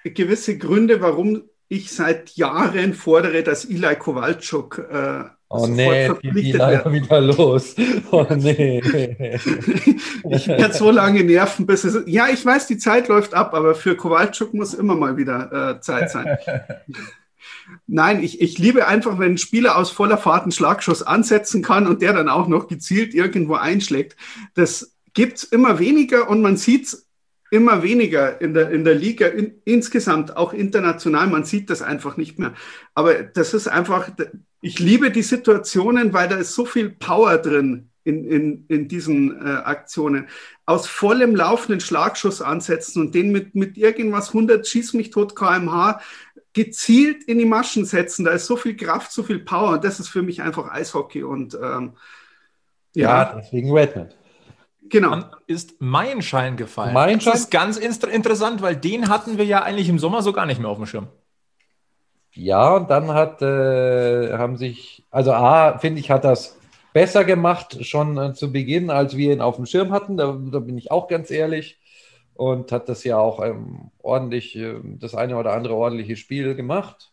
gewisse 0.03 0.57
Gründe, 0.57 1.01
warum 1.01 1.43
ich 1.69 1.91
seit 1.91 2.32
Jahren 2.32 2.93
fordere, 2.93 3.43
dass 3.43 3.65
Eli 3.65 3.95
Kowalczuk 3.95 4.80
äh, 4.91 5.23
Oh 5.49 5.65
nee, 5.65 6.11
die 6.21 6.51
leider 6.51 6.91
wieder 6.91 7.21
los. 7.21 7.73
Oh 8.11 8.25
nee. 8.36 8.82
ich 10.30 10.47
werde 10.49 10.73
so 10.73 10.91
lange 10.91 11.23
nerven, 11.23 11.65
bis 11.65 11.86
es. 11.86 12.03
Ja, 12.05 12.28
ich 12.28 12.45
weiß, 12.45 12.67
die 12.67 12.78
Zeit 12.78 13.07
läuft 13.07 13.34
ab, 13.34 13.53
aber 13.53 13.73
für 13.73 13.95
Kowalczuk 13.95 14.53
muss 14.53 14.73
immer 14.73 14.95
mal 14.95 15.15
wieder 15.15 15.78
äh, 15.78 15.80
Zeit 15.80 16.11
sein. 16.11 16.38
Nein, 17.86 18.24
ich, 18.24 18.41
ich 18.41 18.57
liebe 18.57 18.88
einfach, 18.88 19.20
wenn 19.20 19.34
ein 19.34 19.38
Spieler 19.38 19.78
aus 19.78 19.91
voller 19.91 20.18
Fahrt 20.18 20.43
einen 20.43 20.51
Schlagschuss 20.51 21.03
ansetzen 21.03 21.61
kann 21.61 21.88
und 21.88 22.01
der 22.01 22.13
dann 22.13 22.30
auch 22.30 22.47
noch 22.47 22.68
gezielt 22.68 23.13
irgendwo 23.13 23.55
einschlägt. 23.55 24.15
Das 24.55 24.93
gibt 25.13 25.38
es 25.38 25.43
immer 25.43 25.80
weniger 25.80 26.30
und 26.30 26.41
man 26.41 26.57
sieht 26.57 26.86
es 26.86 27.07
immer 27.49 27.84
weniger 27.84 28.41
in 28.41 28.53
der, 28.53 28.72
in 28.72 28.84
der 28.84 28.95
Liga 28.95 29.28
in, 29.28 29.61
insgesamt, 29.63 30.36
auch 30.36 30.53
international. 30.53 31.28
Man 31.28 31.45
sieht 31.45 31.70
das 31.70 31.82
einfach 31.82 32.18
nicht 32.18 32.39
mehr. 32.39 32.53
Aber 32.93 33.13
das 33.24 33.53
ist 33.53 33.68
einfach, 33.68 34.09
ich 34.61 34.80
liebe 34.80 35.11
die 35.11 35.22
Situationen, 35.22 36.13
weil 36.13 36.28
da 36.28 36.36
ist 36.36 36.55
so 36.55 36.65
viel 36.65 36.89
Power 36.89 37.38
drin 37.38 37.89
in, 38.03 38.26
in, 38.26 38.65
in 38.68 38.88
diesen 38.88 39.45
äh, 39.45 39.49
Aktionen. 39.49 40.28
Aus 40.65 40.88
vollem 40.88 41.36
laufenden 41.36 41.80
Schlagschuss 41.80 42.41
ansetzen 42.41 43.01
und 43.01 43.15
den 43.15 43.32
mit, 43.32 43.55
mit 43.55 43.78
irgendwas 43.78 44.30
100 44.30 44.68
Schieß 44.68 44.93
mich 44.93 45.11
tot 45.11 45.36
kmh 45.36 45.99
gezielt 46.57 47.23
in 47.25 47.37
die 47.37 47.45
Maschen 47.45 47.85
setzen. 47.85 48.25
Da 48.25 48.31
ist 48.31 48.47
so 48.47 48.57
viel 48.57 48.75
Kraft, 48.75 49.11
so 49.11 49.21
viel 49.21 49.37
Power. 49.37 49.73
Und 49.73 49.83
das 49.83 49.99
ist 49.99 50.09
für 50.09 50.23
mich 50.23 50.41
einfach 50.41 50.71
Eishockey. 50.71 51.21
Und 51.21 51.53
ähm, 51.53 51.93
ja. 52.95 53.23
ja, 53.23 53.33
deswegen 53.37 53.71
Redmond. 53.71 54.17
Genau. 54.89 55.11
Dann 55.11 55.25
ist 55.45 55.75
mein 55.79 56.23
Schein 56.23 56.57
gefallen. 56.57 56.95
Mein 56.95 57.21
Schein? 57.21 57.33
Das 57.33 57.41
ist 57.41 57.51
ganz 57.51 57.77
interessant, 57.77 58.63
weil 58.63 58.75
den 58.75 59.07
hatten 59.07 59.37
wir 59.37 59.45
ja 59.45 59.61
eigentlich 59.61 59.87
im 59.87 59.99
Sommer 59.99 60.23
so 60.23 60.33
gar 60.33 60.47
nicht 60.47 60.59
mehr 60.59 60.69
auf 60.69 60.77
dem 60.77 60.87
Schirm. 60.87 61.07
Ja, 62.33 62.75
und 62.75 62.89
dann 62.89 63.09
hat, 63.09 63.41
äh, 63.43 64.33
haben 64.33 64.57
sich, 64.57 65.05
also 65.11 65.33
A, 65.33 65.77
finde 65.77 65.99
ich, 65.99 66.09
hat 66.09 66.23
das 66.23 66.57
besser 66.91 67.23
gemacht 67.23 67.85
schon 67.85 68.17
äh, 68.17 68.33
zu 68.33 68.51
Beginn, 68.51 68.89
als 68.89 69.15
wir 69.15 69.31
ihn 69.31 69.41
auf 69.41 69.57
dem 69.57 69.67
Schirm 69.67 69.91
hatten. 69.91 70.17
Da, 70.17 70.35
da 70.51 70.59
bin 70.59 70.77
ich 70.79 70.89
auch 70.89 71.07
ganz 71.07 71.29
ehrlich 71.29 71.76
und 72.38 72.71
hat 72.71 72.88
das 72.89 73.03
ja 73.03 73.17
auch 73.17 73.43
ähm, 73.43 73.91
ordentlich, 73.99 74.55
äh, 74.55 74.79
das 74.83 75.15
eine 75.15 75.38
oder 75.38 75.53
andere 75.53 75.75
ordentliche 75.75 76.15
Spiel 76.15 76.55
gemacht. 76.55 77.11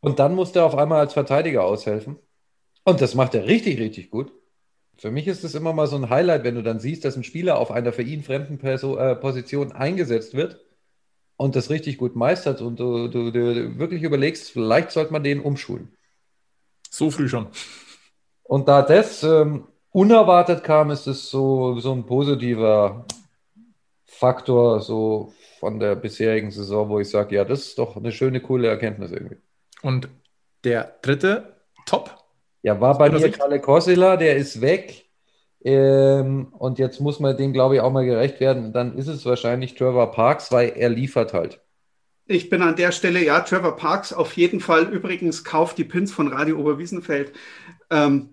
Und 0.00 0.18
dann 0.18 0.34
musste 0.34 0.60
er 0.60 0.66
auf 0.66 0.76
einmal 0.76 1.00
als 1.00 1.12
Verteidiger 1.12 1.64
aushelfen. 1.64 2.16
Und 2.84 3.00
das 3.00 3.14
macht 3.14 3.34
er 3.34 3.46
richtig, 3.46 3.78
richtig 3.78 4.10
gut. 4.10 4.32
Für 4.96 5.10
mich 5.10 5.26
ist 5.26 5.44
es 5.44 5.54
immer 5.54 5.72
mal 5.72 5.86
so 5.86 5.96
ein 5.96 6.10
Highlight, 6.10 6.44
wenn 6.44 6.54
du 6.54 6.62
dann 6.62 6.80
siehst, 6.80 7.04
dass 7.04 7.16
ein 7.16 7.24
Spieler 7.24 7.58
auf 7.58 7.70
einer 7.70 7.92
für 7.92 8.02
ihn 8.02 8.22
fremden 8.22 8.58
Perso 8.58 8.96
äh, 8.96 9.16
Position 9.16 9.72
eingesetzt 9.72 10.34
wird 10.34 10.60
und 11.36 11.56
das 11.56 11.70
richtig 11.70 11.98
gut 11.98 12.16
meistert 12.16 12.60
und 12.60 12.78
du, 12.78 13.08
du, 13.08 13.30
du, 13.30 13.78
wirklich 13.78 14.02
überlegst, 14.02 14.50
vielleicht 14.50 14.92
sollte 14.92 15.12
man 15.12 15.24
den 15.24 15.40
umschulen. 15.40 15.96
So 16.90 17.10
früh 17.10 17.28
schon. 17.28 17.48
Und 18.44 18.68
da 18.68 18.82
das 18.82 19.22
ähm, 19.24 19.66
unerwartet 19.90 20.62
kam, 20.62 20.90
ist 20.90 21.06
es 21.06 21.28
so, 21.28 21.80
so 21.80 21.92
ein 21.92 22.06
positiver 22.06 23.06
Faktor 24.18 24.80
so 24.80 25.32
von 25.60 25.80
der 25.80 25.96
bisherigen 25.96 26.50
Saison, 26.50 26.88
wo 26.88 27.00
ich 27.00 27.10
sage, 27.10 27.34
ja, 27.36 27.44
das 27.44 27.60
ist 27.60 27.78
doch 27.78 27.96
eine 27.96 28.12
schöne, 28.12 28.40
coole 28.40 28.68
Erkenntnis 28.68 29.12
irgendwie. 29.12 29.36
Und 29.82 30.08
der 30.64 30.96
dritte 31.02 31.56
Top? 31.86 32.16
Ja, 32.62 32.80
war 32.80 32.96
bei 32.96 33.10
mir 33.10 33.30
Kalle 33.30 33.60
Kossila, 33.60 34.16
der 34.16 34.36
ist 34.36 34.60
weg. 34.60 35.04
Ähm, 35.62 36.48
und 36.52 36.78
jetzt 36.78 37.00
muss 37.00 37.20
man 37.20 37.36
dem, 37.36 37.52
glaube 37.52 37.76
ich, 37.76 37.80
auch 37.80 37.92
mal 37.92 38.04
gerecht 38.04 38.40
werden. 38.40 38.72
Dann 38.72 38.96
ist 38.96 39.08
es 39.08 39.24
wahrscheinlich 39.24 39.74
Trevor 39.74 40.12
Parks, 40.12 40.52
weil 40.52 40.72
er 40.76 40.90
liefert 40.90 41.32
halt. 41.32 41.60
Ich 42.26 42.48
bin 42.48 42.62
an 42.62 42.76
der 42.76 42.92
Stelle, 42.92 43.22
ja, 43.22 43.40
Trevor 43.40 43.76
Parks 43.76 44.12
auf 44.12 44.34
jeden 44.34 44.60
Fall. 44.60 44.84
Übrigens, 44.84 45.44
kauft 45.44 45.76
die 45.76 45.84
Pins 45.84 46.12
von 46.12 46.28
Radio 46.28 46.58
Oberwiesenfeld. 46.58 47.32
Ähm, 47.90 48.30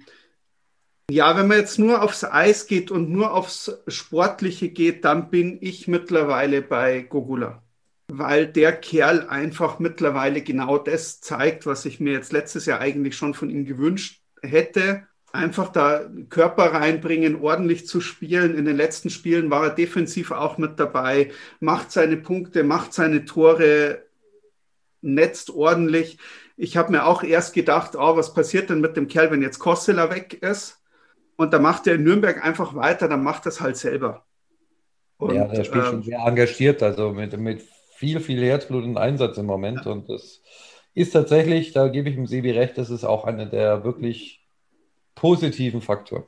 ja, 1.10 1.36
wenn 1.38 1.48
man 1.48 1.58
jetzt 1.58 1.78
nur 1.78 2.02
aufs 2.02 2.24
Eis 2.24 2.68
geht 2.68 2.90
und 2.90 3.10
nur 3.10 3.34
aufs 3.34 3.82
Sportliche 3.88 4.70
geht, 4.70 5.04
dann 5.04 5.30
bin 5.30 5.58
ich 5.60 5.88
mittlerweile 5.88 6.62
bei 6.62 7.02
Gogula. 7.02 7.64
Weil 8.08 8.48
der 8.48 8.74
Kerl 8.74 9.28
einfach 9.28 9.80
mittlerweile 9.80 10.42
genau 10.42 10.78
das 10.78 11.22
zeigt, 11.22 11.66
was 11.66 11.86
ich 11.86 12.00
mir 12.00 12.14
jetzt 12.14 12.32
letztes 12.32 12.66
Jahr 12.66 12.80
eigentlich 12.80 13.16
schon 13.16 13.34
von 13.34 13.50
ihm 13.50 13.66
gewünscht 13.66 14.22
hätte. 14.42 15.08
Einfach 15.34 15.70
da 15.70 16.10
Körper 16.30 16.74
reinbringen, 16.74 17.42
ordentlich 17.42 17.88
zu 17.88 18.02
spielen. 18.02 18.56
In 18.56 18.66
den 18.66 18.76
letzten 18.76 19.10
Spielen 19.10 19.50
war 19.50 19.64
er 19.66 19.76
defensiv 19.76 20.32
auch 20.32 20.58
mit 20.58 20.80
dabei, 20.80 21.32
macht 21.60 21.92
seine 21.92 22.18
Punkte, 22.18 22.64
macht 22.64 22.94
seine 22.94 23.24
Tore, 23.26 24.06
netzt 25.02 25.50
ordentlich. 25.50 26.20
Ich 26.58 26.78
habe 26.78 26.92
mir 26.92 27.06
auch 27.06 27.24
erst 27.24 27.54
gedacht, 27.54 27.96
oh, 27.96 28.16
was 28.16 28.34
passiert 28.34 28.70
denn 28.70 28.82
mit 28.82 28.98
dem 28.98 29.08
Kerl, 29.08 29.32
wenn 29.32 29.42
jetzt 29.42 29.60
Kostela 29.60 30.10
weg 30.10 30.34
ist? 30.42 30.81
Und 31.42 31.54
da 31.54 31.58
macht 31.58 31.88
er 31.88 31.96
in 31.96 32.04
Nürnberg 32.04 32.46
einfach 32.46 32.76
weiter, 32.76 33.08
dann 33.08 33.24
macht 33.24 33.48
das 33.48 33.62
halt 33.62 33.76
selber. 33.76 34.24
Und, 35.18 35.34
ja, 35.34 35.46
der 35.48 35.64
spielt 35.64 35.86
äh, 35.86 35.88
schon 35.88 36.04
sehr 36.04 36.20
engagiert, 36.20 36.84
also 36.84 37.14
mit, 37.14 37.36
mit 37.36 37.64
viel, 37.96 38.20
viel 38.20 38.44
Herzblut 38.44 38.84
und 38.84 38.96
Einsatz 38.96 39.40
im 39.40 39.48
Moment. 39.48 39.86
Ja. 39.86 39.92
Und 39.92 40.08
das 40.08 40.44
ist 40.94 41.14
tatsächlich, 41.14 41.72
da 41.72 41.88
gebe 41.88 42.10
ich 42.10 42.16
dem 42.16 42.28
Sebi 42.28 42.52
recht, 42.52 42.78
das 42.78 42.92
ist 42.92 43.06
auch 43.06 43.26
einer 43.26 43.48
der 43.48 43.84
wirklich 43.84 44.46
positiven 45.16 45.82
Faktoren. 45.82 46.26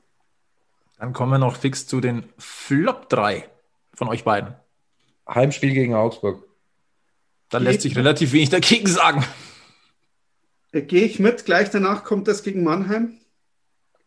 Dann 0.97 1.13
kommen 1.13 1.31
wir 1.31 1.37
noch 1.37 1.57
fix 1.57 1.85
zu 1.85 2.01
den 2.01 2.23
Flop 2.39 3.07
3 3.09 3.47
von 3.93 4.07
euch 4.07 4.23
beiden. 4.23 4.55
Heimspiel 5.29 5.75
gegen 5.75 5.93
Augsburg. 5.93 6.43
Da 7.49 7.59
lässt 7.59 7.81
sich 7.81 7.95
relativ 7.95 8.33
wenig 8.33 8.49
dagegen 8.49 8.87
sagen. 8.87 9.23
Äh, 10.71 10.81
gehe 10.81 11.03
ich 11.03 11.19
mit, 11.19 11.45
gleich 11.45 11.69
danach 11.69 12.03
kommt 12.03 12.27
das 12.27 12.41
gegen 12.41 12.63
Mannheim. 12.63 13.19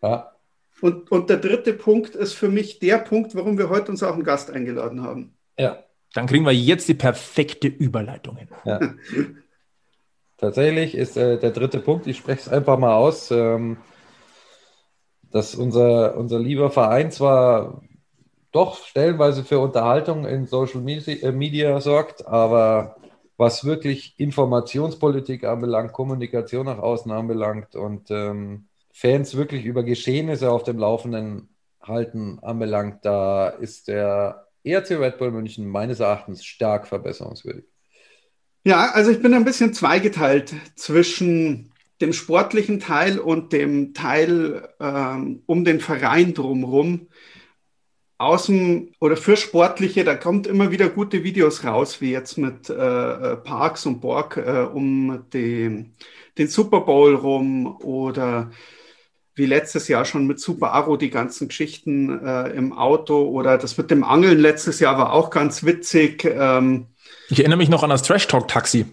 Ja. 0.02 0.36
Und, 0.81 1.11
und 1.11 1.31
der 1.31 1.39
dritte 1.39 1.72
Punkt 1.72 2.14
ist 2.14 2.35
für 2.35 2.49
mich 2.49 2.79
der 2.79 2.99
Punkt, 2.99 3.35
warum 3.35 3.59
wir 3.59 3.70
heute 3.70 3.91
uns 3.91 4.03
auch 4.03 4.12
einen 4.12 4.24
Gast 4.24 4.51
eingeladen 4.51 5.03
haben. 5.03 5.35
Ja. 5.59 5.83
Dann 6.14 6.27
kriegen 6.27 6.47
wir 6.47 6.53
jetzt 6.53 6.89
die 6.89 6.95
perfekte 6.95 7.68
Überleitung 7.68 8.37
hin. 8.37 8.49
Ja. 8.64 8.81
Tatsächlich 10.39 10.95
ist 10.95 11.16
äh, 11.16 11.39
der 11.39 11.51
dritte 11.51 11.79
Punkt, 11.79 12.07
ich 12.07 12.18
spreche 12.18 12.41
es 12.41 12.49
einfach 12.49 12.79
mal 12.79 12.95
aus, 12.95 13.31
ähm, 13.31 13.79
dass 15.31 15.55
unser, 15.55 16.16
unser 16.16 16.39
lieber 16.39 16.70
Verein 16.70 17.11
zwar 17.11 17.83
doch 18.53 18.79
stellenweise 18.87 19.45
für 19.45 19.59
Unterhaltung 19.59 20.27
in 20.27 20.47
Social 20.47 20.87
äh, 20.89 21.33
Media 21.33 21.81
sorgt, 21.81 22.27
aber 22.27 22.97
was 23.37 23.64
wirklich 23.64 24.18
Informationspolitik 24.18 25.45
anbelangt, 25.45 25.93
Kommunikation 25.93 26.66
nach 26.66 26.79
außen 26.79 27.11
anbelangt 27.11 27.77
und 27.77 28.11
ähm, 28.11 28.65
Fans 28.99 29.36
wirklich 29.36 29.66
über 29.66 29.82
Geschehnisse 29.82 30.51
auf 30.51 30.62
dem 30.62 30.78
Laufenden 30.78 31.51
halten 31.82 32.38
anbelangt, 32.40 33.05
da 33.05 33.51
ist 33.51 33.88
der 33.88 34.47
ERC 34.64 34.92
Red 34.92 35.18
Bull 35.18 35.32
München 35.32 35.68
meines 35.68 36.01
Erachtens 36.01 36.47
stark 36.47 36.88
verbesserungswürdig. 36.88 37.66
Ja, 38.64 38.92
also 38.92 39.11
ich 39.11 39.20
bin 39.20 39.34
ein 39.34 39.44
bisschen 39.44 39.74
zweigeteilt 39.74 40.55
zwischen 40.76 41.74
dem 42.01 42.14
sportlichen 42.14 42.80
Teil 42.80 43.18
und 43.18 43.53
dem 43.53 43.92
Teil 43.92 44.66
ähm, 44.80 45.42
um 45.44 45.66
den 45.66 45.80
Verein 45.80 46.32
drumherum. 46.32 47.09
Außen 48.16 48.94
oder 48.99 49.18
für 49.18 49.36
Sportliche, 49.36 50.05
da 50.05 50.14
kommt 50.14 50.47
immer 50.47 50.70
wieder 50.70 50.88
gute 50.88 51.22
Videos 51.22 51.64
raus, 51.64 52.01
wie 52.01 52.12
jetzt 52.12 52.38
mit 52.38 52.70
äh, 52.70 53.36
Parks 53.36 53.84
und 53.84 54.01
Borg 54.01 54.38
äh, 54.38 54.62
um 54.62 55.26
den, 55.34 55.94
den 56.38 56.49
Super 56.49 56.80
Bowl 56.80 57.14
rum 57.14 57.76
oder 57.82 58.51
wie 59.37 59.47
letztes 59.47 59.87
Jahr 59.87 60.05
schon 60.07 60.26
mit 60.26 60.41
Super 60.41 60.72
Aro 60.72 60.97
die 60.97 61.11
ganzen 61.11 61.49
Geschichten 61.49 62.26
äh, 62.26 62.49
im 62.51 62.72
Auto 62.72 63.28
oder 63.28 63.59
das 63.59 63.76
mit 63.76 63.91
dem 63.91 64.03
Angeln 64.03 64.39
letztes 64.39 64.80
Jahr 64.80 64.99
war 64.99 65.12
auch 65.12 65.30
ganz 65.30 65.64
witzig. 65.64 66.24
Ähm, 66.24 66.87
ich 67.28 67.39
erinnere 67.39 67.59
mich 67.59 67.68
noch 67.68 67.82
an 67.82 67.91
das 67.91 68.03
Trash 68.03 68.26
Talk 68.26 68.49
Taxi. 68.49 68.87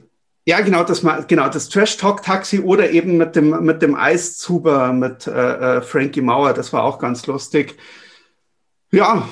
Ja, 0.46 0.60
genau, 0.60 0.84
das 0.84 1.02
genau 1.28 1.48
das 1.48 1.70
Trash 1.70 1.96
Talk 1.96 2.22
Taxi 2.22 2.60
oder 2.60 2.92
eben 2.92 3.16
mit 3.16 3.38
dem 3.38 3.64
mit 3.64 3.82
dem 3.82 3.96
Eiszuber 3.96 4.92
mit 4.92 5.26
äh, 5.26 5.32
äh, 5.78 5.82
Frankie 5.82 6.22
Mauer, 6.22 6.54
das 6.54 6.74
war 6.74 6.84
auch 6.84 7.00
ganz 7.00 7.26
lustig. 7.26 7.78
Ja, 8.92 9.28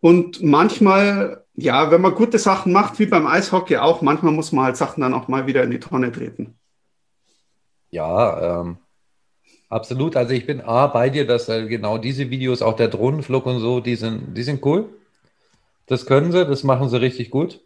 und 0.00 0.42
manchmal, 0.42 1.44
ja, 1.54 1.90
wenn 1.90 2.00
man 2.00 2.14
gute 2.14 2.38
Sachen 2.38 2.72
macht, 2.72 2.98
wie 2.98 3.06
beim 3.06 3.26
Eishockey 3.26 3.76
auch, 3.76 4.00
manchmal 4.00 4.32
muss 4.32 4.50
man 4.50 4.64
halt 4.64 4.76
Sachen 4.78 5.02
dann 5.02 5.14
auch 5.14 5.28
mal 5.28 5.46
wieder 5.46 5.62
in 5.62 5.70
die 5.70 5.78
Tonne 5.78 6.10
treten. 6.10 6.58
Ja, 7.90 8.60
ähm, 8.62 8.78
Absolut. 9.72 10.16
Also 10.16 10.34
ich 10.34 10.44
bin 10.46 10.60
A 10.60 10.86
bei 10.86 11.08
dir, 11.08 11.26
dass 11.26 11.48
äh, 11.48 11.66
genau 11.66 11.96
diese 11.96 12.28
Videos, 12.28 12.60
auch 12.60 12.76
der 12.76 12.88
Drohnenflug 12.88 13.46
und 13.46 13.58
so, 13.60 13.80
die 13.80 13.96
sind, 13.96 14.36
die 14.36 14.42
sind 14.42 14.62
cool. 14.66 14.90
Das 15.86 16.04
können 16.04 16.30
sie, 16.30 16.44
das 16.44 16.62
machen 16.62 16.90
sie 16.90 17.00
richtig 17.00 17.30
gut. 17.30 17.62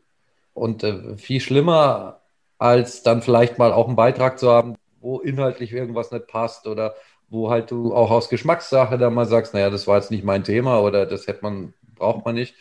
Und 0.55 0.85
äh, 0.85 1.17
viel 1.17 1.41
schlimmer, 1.41 2.21
als 2.59 3.03
dann 3.03 3.23
vielleicht 3.23 3.59
mal 3.59 3.73
auch 3.73 3.89
einen 3.89 3.97
Beitrag 3.97 4.39
zu 4.39 4.53
haben, 4.53 4.77
wo 5.01 5.19
inhaltlich 5.19 5.73
irgendwas 5.73 6.13
nicht 6.13 6.29
passt 6.29 6.69
oder 6.69 6.95
wo 7.29 7.51
halt 7.51 7.73
du 7.73 7.93
auch 7.93 8.13
aus 8.13 8.29
Geschmackssache 8.29 8.99
da 8.99 9.11
mal 9.11 9.27
sagst, 9.27 9.53
naja, 9.53 9.69
das 9.69 9.89
war 9.89 9.97
jetzt 9.97 10.13
nicht 10.13 10.25
mein 10.25 10.45
Thema 10.45 10.81
oder 10.83 11.07
das 11.07 11.27
hätte 11.27 11.43
man, 11.43 11.75
braucht 11.97 12.25
man 12.25 12.37
nicht. 12.37 12.55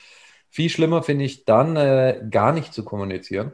Viel 0.50 0.70
schlimmer 0.72 1.04
finde 1.04 1.26
ich 1.26 1.46
dann 1.46 1.76
äh, 1.76 2.20
gar 2.32 2.52
nicht 2.52 2.74
zu 2.74 2.84
kommunizieren. 2.84 3.54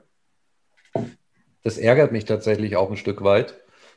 Das 1.63 1.77
ärgert 1.77 2.13
mich 2.13 2.23
tatsächlich 2.25 2.77
auch 2.77 2.89
ein 2.89 2.97
Stück 2.97 3.23
weit. 3.23 3.55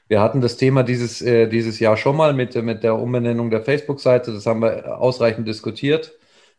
Wir 0.08 0.20
hatten 0.20 0.40
das 0.40 0.56
Thema 0.56 0.82
dieses, 0.82 1.22
äh, 1.22 1.48
dieses 1.48 1.80
Jahr 1.80 1.96
schon 1.96 2.16
mal 2.16 2.34
mit, 2.34 2.54
mit 2.62 2.82
der 2.82 2.96
Umbenennung 2.96 3.50
der 3.50 3.62
Facebook-Seite. 3.62 4.32
Das 4.32 4.46
haben 4.46 4.60
wir 4.60 4.98
ausreichend 4.98 5.48
diskutiert. 5.48 6.12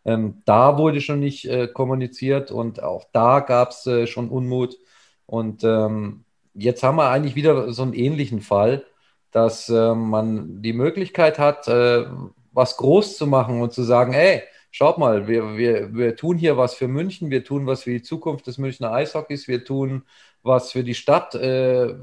Ähm, 0.06 0.42
da 0.46 0.78
wurde 0.78 1.02
schon 1.02 1.20
nicht 1.20 1.46
äh, 1.46 1.68
kommuniziert 1.68 2.52
und 2.52 2.82
auch 2.84 3.06
da 3.12 3.40
gab 3.40 3.72
es 3.72 3.86
äh, 3.88 4.08
schon 4.08 4.30
Unmut. 4.30 4.78
Und 5.26 5.64
ähm, 5.64 6.26
jetzt 6.54 6.84
haben 6.84 6.98
wir 6.98 7.10
eigentlich 7.10 7.36
wieder 7.36 7.72
so 7.74 7.84
einen 7.84 7.94
ähnlichen 7.94 8.42
Fall, 8.42 8.86
dass 9.32 9.70
äh, 9.70 9.94
man 9.96 10.62
die 10.62 10.74
Möglichkeit 10.74 11.40
hat, 11.40 11.68
äh, 11.68 12.06
was 12.52 12.78
groß 12.78 13.18
zu 13.18 13.28
machen 13.28 13.62
und 13.62 13.74
zu 13.74 13.84
sagen, 13.84 14.14
ey, 14.14 14.44
schaut 14.72 14.98
mal, 14.98 15.28
wir, 15.28 15.58
wir, 15.58 15.94
wir 15.94 16.16
tun 16.16 16.38
hier 16.38 16.58
was 16.58 16.74
für 16.76 16.88
München, 16.88 17.30
wir 17.30 17.44
tun 17.44 17.66
was 17.66 17.84
für 17.84 17.92
die 17.92 18.02
Zukunft 18.02 18.48
des 18.48 18.58
Münchner 18.58 18.92
Eishockeys, 18.92 19.48
wir 19.48 19.66
tun 19.66 20.04
was 20.44 20.72
für 20.72 20.84
die 20.84 20.96
Stadt, 20.96 21.36
äh, 21.36 21.96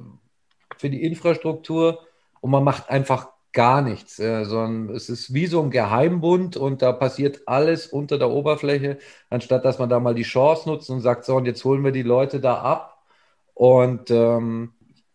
für 0.83 0.91
die 0.91 1.03
Infrastruktur 1.03 2.01
und 2.41 2.51
man 2.51 2.62
macht 2.62 2.91
einfach 2.91 3.28
gar 3.53 3.83
nichts, 3.83 4.18
äh, 4.18 4.45
sondern 4.45 4.95
es 4.95 5.09
ist 5.09 5.33
wie 5.33 5.47
so 5.47 5.62
ein 5.62 5.70
Geheimbund 5.70 6.57
und 6.57 6.83
da 6.83 6.93
passiert 6.93 7.43
alles 7.47 7.87
unter 7.87 8.18
der 8.18 8.30
Oberfläche, 8.30 8.99
anstatt 9.30 9.64
dass 9.64 9.78
man 9.78 9.89
da 9.89 10.01
mal 10.01 10.14
die 10.14 10.22
Chance 10.22 10.68
nutzt 10.68 10.91
und 10.91 11.01
sagt, 11.01 11.24
so 11.24 11.37
und 11.37 11.47
jetzt 11.47 11.64
holen 11.64 11.85
wir 11.85 11.93
die 11.93 12.03
Leute 12.03 12.41
da 12.41 12.57
ab 12.57 13.03
und 13.55 14.11
ähm, 14.11 14.72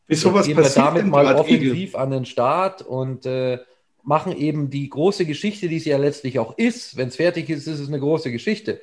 Wieso 0.07 0.33
was 0.33 0.45
gehen 0.45 0.57
wir 0.57 0.69
damit 0.69 1.05
mal 1.05 1.35
offensiv 1.35 1.95
an 1.95 2.11
den 2.11 2.25
Start 2.25 2.81
und 2.81 3.25
äh, 3.25 3.59
machen 4.03 4.35
eben 4.35 4.69
die 4.69 4.89
große 4.89 5.25
Geschichte, 5.25 5.67
die 5.67 5.77
es 5.77 5.85
ja 5.85 5.97
letztlich 5.97 6.39
auch 6.39 6.57
ist. 6.57 6.95
Wenn 6.95 7.09
es 7.09 7.17
fertig 7.17 7.49
ist, 7.49 7.67
ist 7.67 7.79
es 7.79 7.89
eine 7.89 7.99
große 7.99 8.31
Geschichte. 8.31 8.79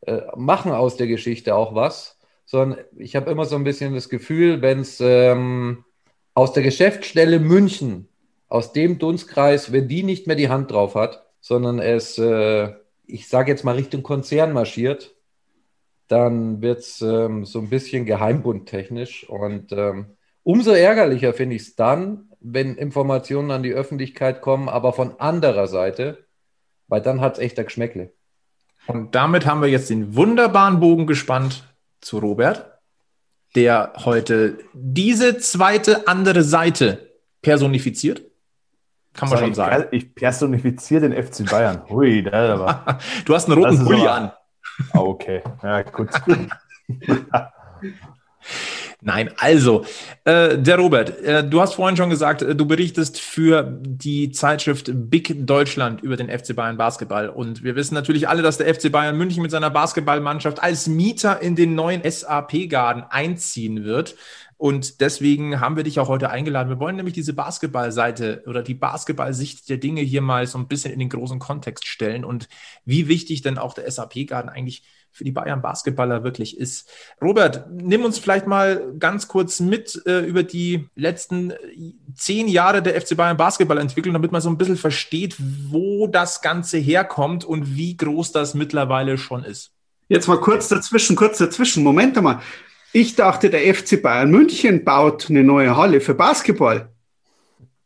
Äh, 0.00 0.22
machen 0.34 0.72
aus 0.72 0.96
der 0.96 1.06
Geschichte 1.06 1.54
auch 1.54 1.76
was. 1.76 2.18
Sondern 2.44 2.80
ich 2.98 3.14
habe 3.14 3.30
immer 3.30 3.44
so 3.44 3.54
ein 3.54 3.62
bisschen 3.62 3.94
das 3.94 4.08
Gefühl, 4.08 4.62
wenn 4.62 4.80
es 4.80 5.00
ähm, 5.00 5.83
aus 6.34 6.52
der 6.52 6.62
Geschäftsstelle 6.62 7.38
München, 7.38 8.08
aus 8.48 8.72
dem 8.72 8.98
Dunstkreis, 8.98 9.72
wenn 9.72 9.88
die 9.88 10.02
nicht 10.02 10.26
mehr 10.26 10.36
die 10.36 10.48
Hand 10.48 10.70
drauf 10.70 10.94
hat, 10.94 11.24
sondern 11.40 11.78
es, 11.78 12.18
äh, 12.18 12.72
ich 13.06 13.28
sage 13.28 13.50
jetzt 13.50 13.64
mal 13.64 13.76
Richtung 13.76 14.02
Konzern 14.02 14.52
marschiert, 14.52 15.14
dann 16.08 16.60
wird 16.60 16.80
es 16.80 17.00
ähm, 17.00 17.44
so 17.44 17.60
ein 17.60 17.70
bisschen 17.70 18.04
geheimbundtechnisch. 18.04 19.28
Und 19.28 19.72
ähm, 19.72 20.16
umso 20.42 20.72
ärgerlicher 20.72 21.32
finde 21.32 21.56
ich 21.56 21.62
es 21.62 21.76
dann, 21.76 22.28
wenn 22.40 22.76
Informationen 22.76 23.50
an 23.50 23.62
die 23.62 23.72
Öffentlichkeit 23.72 24.42
kommen, 24.42 24.68
aber 24.68 24.92
von 24.92 25.18
anderer 25.18 25.66
Seite, 25.66 26.26
weil 26.88 27.00
dann 27.00 27.20
hat 27.20 27.34
es 27.34 27.38
echt 27.38 27.56
Geschmäckle. 27.56 28.12
Und 28.86 29.14
damit 29.14 29.46
haben 29.46 29.62
wir 29.62 29.68
jetzt 29.68 29.88
den 29.88 30.14
wunderbaren 30.14 30.78
Bogen 30.78 31.06
gespannt 31.06 31.74
zu 32.00 32.18
Robert, 32.18 32.73
der 33.54 33.92
heute 34.04 34.58
diese 34.72 35.38
zweite 35.38 36.08
andere 36.08 36.42
Seite 36.42 37.12
personifiziert. 37.42 38.22
Kann 39.12 39.28
man 39.28 39.38
Sag, 39.38 39.46
schon 39.46 39.54
sagen. 39.54 39.84
Ich 39.92 40.14
personifiziere 40.14 41.08
den 41.08 41.22
FC 41.22 41.48
Bayern. 41.48 41.82
Hui, 41.88 42.22
da 42.24 42.58
war. 42.58 42.98
Du 43.24 43.34
hast 43.34 43.48
einen 43.48 43.62
roten 43.62 43.84
Pulli 43.84 44.00
aber- 44.00 44.12
an. 44.12 44.32
Ah, 44.92 44.98
Okay, 44.98 45.40
ja, 45.62 45.82
gut. 45.82 46.08
Nein, 49.06 49.30
also, 49.36 49.84
äh, 50.24 50.56
der 50.56 50.78
Robert, 50.78 51.20
äh, 51.20 51.46
du 51.46 51.60
hast 51.60 51.74
vorhin 51.74 51.94
schon 51.94 52.08
gesagt, 52.08 52.40
äh, 52.40 52.56
du 52.56 52.64
berichtest 52.64 53.20
für 53.20 53.62
die 53.62 54.30
Zeitschrift 54.30 54.90
Big 54.94 55.46
Deutschland 55.46 56.00
über 56.00 56.16
den 56.16 56.30
FC 56.30 56.56
Bayern 56.56 56.78
Basketball. 56.78 57.28
Und 57.28 57.62
wir 57.62 57.76
wissen 57.76 57.92
natürlich 57.92 58.30
alle, 58.30 58.40
dass 58.40 58.56
der 58.56 58.74
FC 58.74 58.90
Bayern 58.90 59.18
München 59.18 59.42
mit 59.42 59.50
seiner 59.50 59.68
Basketballmannschaft 59.68 60.62
als 60.62 60.86
Mieter 60.86 61.42
in 61.42 61.54
den 61.54 61.74
neuen 61.74 62.00
SAP-Garden 62.02 63.04
einziehen 63.10 63.84
wird. 63.84 64.16
Und 64.56 65.02
deswegen 65.02 65.60
haben 65.60 65.76
wir 65.76 65.84
dich 65.84 66.00
auch 66.00 66.08
heute 66.08 66.30
eingeladen. 66.30 66.70
Wir 66.70 66.80
wollen 66.80 66.96
nämlich 66.96 67.12
diese 67.12 67.34
Basketballseite 67.34 68.44
oder 68.46 68.62
die 68.62 68.72
Basketballsicht 68.72 69.68
der 69.68 69.76
Dinge 69.76 70.00
hier 70.00 70.22
mal 70.22 70.46
so 70.46 70.56
ein 70.56 70.66
bisschen 70.66 70.94
in 70.94 70.98
den 70.98 71.10
großen 71.10 71.38
Kontext 71.38 71.86
stellen 71.86 72.24
und 72.24 72.48
wie 72.86 73.06
wichtig 73.06 73.42
denn 73.42 73.58
auch 73.58 73.74
der 73.74 73.90
SAP-Garden 73.90 74.48
eigentlich 74.48 74.82
für 75.14 75.24
die 75.24 75.30
Bayern 75.30 75.62
Basketballer 75.62 76.24
wirklich 76.24 76.58
ist. 76.58 76.90
Robert, 77.22 77.70
nimm 77.70 78.04
uns 78.04 78.18
vielleicht 78.18 78.46
mal 78.48 78.94
ganz 78.98 79.28
kurz 79.28 79.60
mit 79.60 80.02
äh, 80.06 80.20
über 80.26 80.42
die 80.42 80.88
letzten 80.96 81.52
äh, 81.52 81.56
zehn 82.16 82.48
Jahre 82.48 82.82
der 82.82 83.00
FC 83.00 83.16
Bayern 83.16 83.36
Basketballentwicklung, 83.36 84.12
damit 84.12 84.32
man 84.32 84.40
so 84.40 84.50
ein 84.50 84.58
bisschen 84.58 84.76
versteht, 84.76 85.36
wo 85.70 86.08
das 86.08 86.42
Ganze 86.42 86.78
herkommt 86.78 87.44
und 87.44 87.76
wie 87.76 87.96
groß 87.96 88.32
das 88.32 88.54
mittlerweile 88.54 89.16
schon 89.16 89.44
ist. 89.44 89.70
Jetzt 90.08 90.26
mal 90.26 90.40
kurz 90.40 90.68
dazwischen, 90.68 91.14
kurz 91.14 91.38
dazwischen. 91.38 91.84
Moment 91.84 92.18
einmal. 92.18 92.40
Ich 92.92 93.14
dachte, 93.14 93.50
der 93.50 93.72
FC 93.74 94.02
Bayern 94.02 94.30
München 94.30 94.84
baut 94.84 95.30
eine 95.30 95.44
neue 95.44 95.76
Halle 95.76 96.00
für 96.00 96.14
Basketball. 96.14 96.88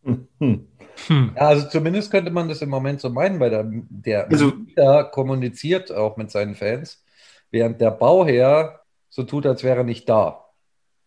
Hm. 0.05 0.67
Ja, 1.09 1.47
also 1.47 1.69
zumindest 1.69 2.11
könnte 2.11 2.31
man 2.31 2.49
das 2.49 2.61
im 2.61 2.71
Moment 2.71 3.01
so 3.01 3.09
meinen, 3.11 3.39
weil 3.39 3.51
der, 3.51 3.65
der 3.71 4.29
Also- 4.31 4.53
Mieter 4.55 5.05
kommuniziert 5.05 5.93
auch 5.93 6.17
mit 6.17 6.31
seinen 6.31 6.55
Fans, 6.55 7.03
während 7.51 7.81
der 7.81 7.91
Bauherr 7.91 8.81
so 9.09 9.23
tut, 9.23 9.47
als 9.47 9.63
wäre 9.65 9.79
er 9.79 9.85
nicht 9.85 10.09
da. 10.09 10.45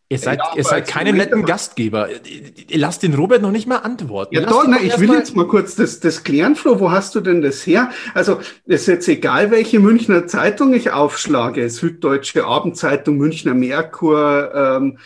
Ihr 0.10 0.20
seid, 0.20 0.40
Ja, 0.40 0.52
ihr 0.58 0.64
seid 0.66 0.80
jetzt 0.80 0.90
keine 0.92 1.14
Moment 1.14 1.30
netten. 1.32 1.46
Gastgeber. 1.46 2.10
Ihr 2.10 2.78
lasst 2.80 3.02
den 3.02 3.14
Robert 3.14 3.42
noch 3.42 3.52
nicht 3.52 3.66
mal 3.66 3.78
antworten. 3.78 4.36
Ja, 4.36 4.42
doch, 4.42 4.66
doch 4.66 4.82
ich 4.82 5.00
will 5.00 5.08
mal- 5.08 5.18
jetzt 5.20 5.36
mal 5.38 5.48
kurz 5.48 5.76
das, 5.76 6.02
das 6.02 6.26
klären, 6.26 6.58
Flo. 6.58 6.82
Wo 6.82 6.92
hast 6.92 7.16
du 7.16 7.22
denn 7.22 7.42
das 7.42 7.66
her? 7.66 7.92
Also, 8.14 8.40
es 8.66 8.82
ist 8.82 8.88
jetzt 8.88 9.08
egal, 9.08 9.52
welche 9.52 9.80
Münchner 9.80 10.28
Zeitung 10.28 10.74
ich 10.74 10.92
aufschlage. 10.92 11.70
Süddeutsche 11.70 12.44
Abendzeitung, 12.44 13.18
Münchner 13.18 13.54
Merkur. 13.54 14.52
Ähm, 14.54 14.98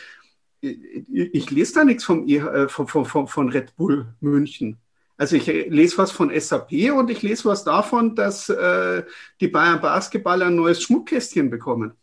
ich, 0.61 0.79
ich 1.13 1.51
lese 1.51 1.73
da 1.75 1.83
nichts 1.83 2.03
vom, 2.03 2.27
äh, 2.27 2.67
von, 2.67 2.87
von, 2.87 3.05
von, 3.05 3.27
von 3.27 3.49
Red 3.49 3.75
Bull 3.75 4.07
München. 4.21 4.77
Also 5.17 5.35
ich 5.35 5.47
äh, 5.47 5.67
lese 5.69 5.97
was 5.97 6.11
von 6.11 6.31
SAP 6.37 6.91
und 6.95 7.09
ich 7.09 7.21
lese 7.21 7.45
was 7.45 7.63
davon, 7.63 8.15
dass 8.15 8.49
äh, 8.49 9.03
die 9.39 9.47
Bayern 9.47 9.81
Basketballer 9.81 10.47
ein 10.47 10.55
neues 10.55 10.81
Schmuckkästchen 10.81 11.49
bekommen. 11.49 11.93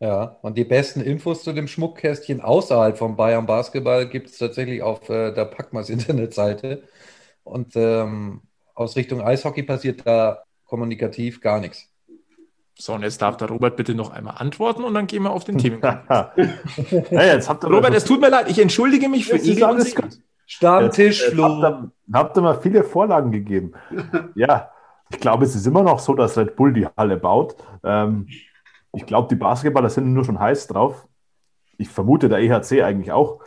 Ja, 0.00 0.38
und 0.42 0.56
die 0.56 0.64
besten 0.64 1.00
Infos 1.00 1.42
zu 1.42 1.52
dem 1.52 1.66
Schmuckkästchen 1.66 2.40
außerhalb 2.40 2.96
vom 2.96 3.16
Bayern 3.16 3.46
Basketball 3.46 4.08
gibt 4.08 4.28
es 4.28 4.38
tatsächlich 4.38 4.82
auf 4.82 5.08
äh, 5.08 5.32
der 5.32 5.44
Packmas 5.44 5.90
Internetseite. 5.90 6.84
Und 7.42 7.74
ähm, 7.76 8.42
aus 8.74 8.96
Richtung 8.96 9.22
Eishockey 9.22 9.62
passiert 9.62 10.06
da 10.06 10.44
kommunikativ 10.64 11.40
gar 11.40 11.60
nichts. 11.60 11.88
So, 12.80 12.94
und 12.94 13.02
jetzt 13.02 13.20
darf 13.20 13.36
der 13.38 13.48
Robert 13.48 13.76
bitte 13.76 13.92
noch 13.96 14.10
einmal 14.10 14.36
antworten 14.36 14.84
und 14.84 14.94
dann 14.94 15.08
gehen 15.08 15.24
wir 15.24 15.32
auf 15.32 15.42
den 15.42 15.58
Themen. 15.58 15.80
ja, 15.82 16.32
jetzt 17.10 17.48
habt 17.48 17.64
ihr 17.64 17.70
Robert, 17.70 17.92
es 17.92 18.04
tut 18.04 18.20
mir 18.20 18.28
leid, 18.28 18.48
ich 18.48 18.60
entschuldige 18.60 19.08
mich 19.08 19.26
für 19.26 19.34
Es 19.34 19.42
Stammtisch, 20.50 21.20
Jetzt, 21.20 21.34
jetzt 21.36 21.42
habt, 21.42 21.62
ihr, 21.62 21.90
habt 22.14 22.36
ihr 22.36 22.40
mal 22.40 22.58
viele 22.60 22.82
Vorlagen 22.82 23.30
gegeben. 23.32 23.72
Ja, 24.34 24.70
ich 25.10 25.20
glaube, 25.20 25.44
es 25.44 25.54
ist 25.54 25.66
immer 25.66 25.82
noch 25.82 25.98
so, 25.98 26.14
dass 26.14 26.36
Red 26.38 26.56
Bull 26.56 26.72
die 26.72 26.86
Halle 26.96 27.16
baut. 27.18 27.56
Ähm, 27.84 28.26
ich 28.92 29.04
glaube, 29.06 29.28
die 29.28 29.36
Basketballer 29.36 29.90
sind 29.90 30.12
nur 30.12 30.24
schon 30.24 30.40
heiß 30.40 30.66
drauf. 30.68 31.06
Ich 31.76 31.88
vermute, 31.90 32.28
der 32.28 32.38
EHC 32.38 32.82
eigentlich 32.82 33.12
auch. 33.12 33.40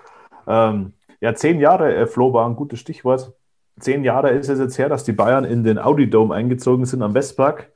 Ähm, 0.47 0.93
ja, 1.21 1.33
zehn 1.35 1.59
Jahre, 1.59 1.93
äh, 1.95 2.05
Flo 2.07 2.33
war 2.33 2.47
ein 2.47 2.55
gutes 2.55 2.79
Stichwort. 2.79 3.33
Zehn 3.79 4.03
Jahre 4.03 4.29
ist 4.31 4.49
es 4.49 4.59
jetzt 4.59 4.77
her, 4.77 4.89
dass 4.89 5.03
die 5.03 5.11
Bayern 5.13 5.43
in 5.43 5.63
den 5.63 5.79
Audi 5.79 6.09
Dome 6.09 6.33
eingezogen 6.35 6.85
sind 6.85 7.01
am 7.01 7.13
Westpark. 7.15 7.71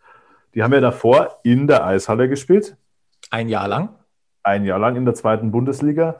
Die 0.53 0.61
haben 0.63 0.73
ja 0.73 0.81
davor 0.81 1.39
in 1.43 1.67
der 1.67 1.85
Eishalle 1.85 2.29
gespielt 2.29 2.77
Ein 3.31 3.49
Jahr 3.49 3.67
lang. 3.67 3.89
ein 4.43 4.65
Jahr 4.65 4.79
lang 4.79 4.95
in 4.95 5.05
der 5.05 5.15
zweiten 5.15 5.51
Bundesliga, 5.51 6.15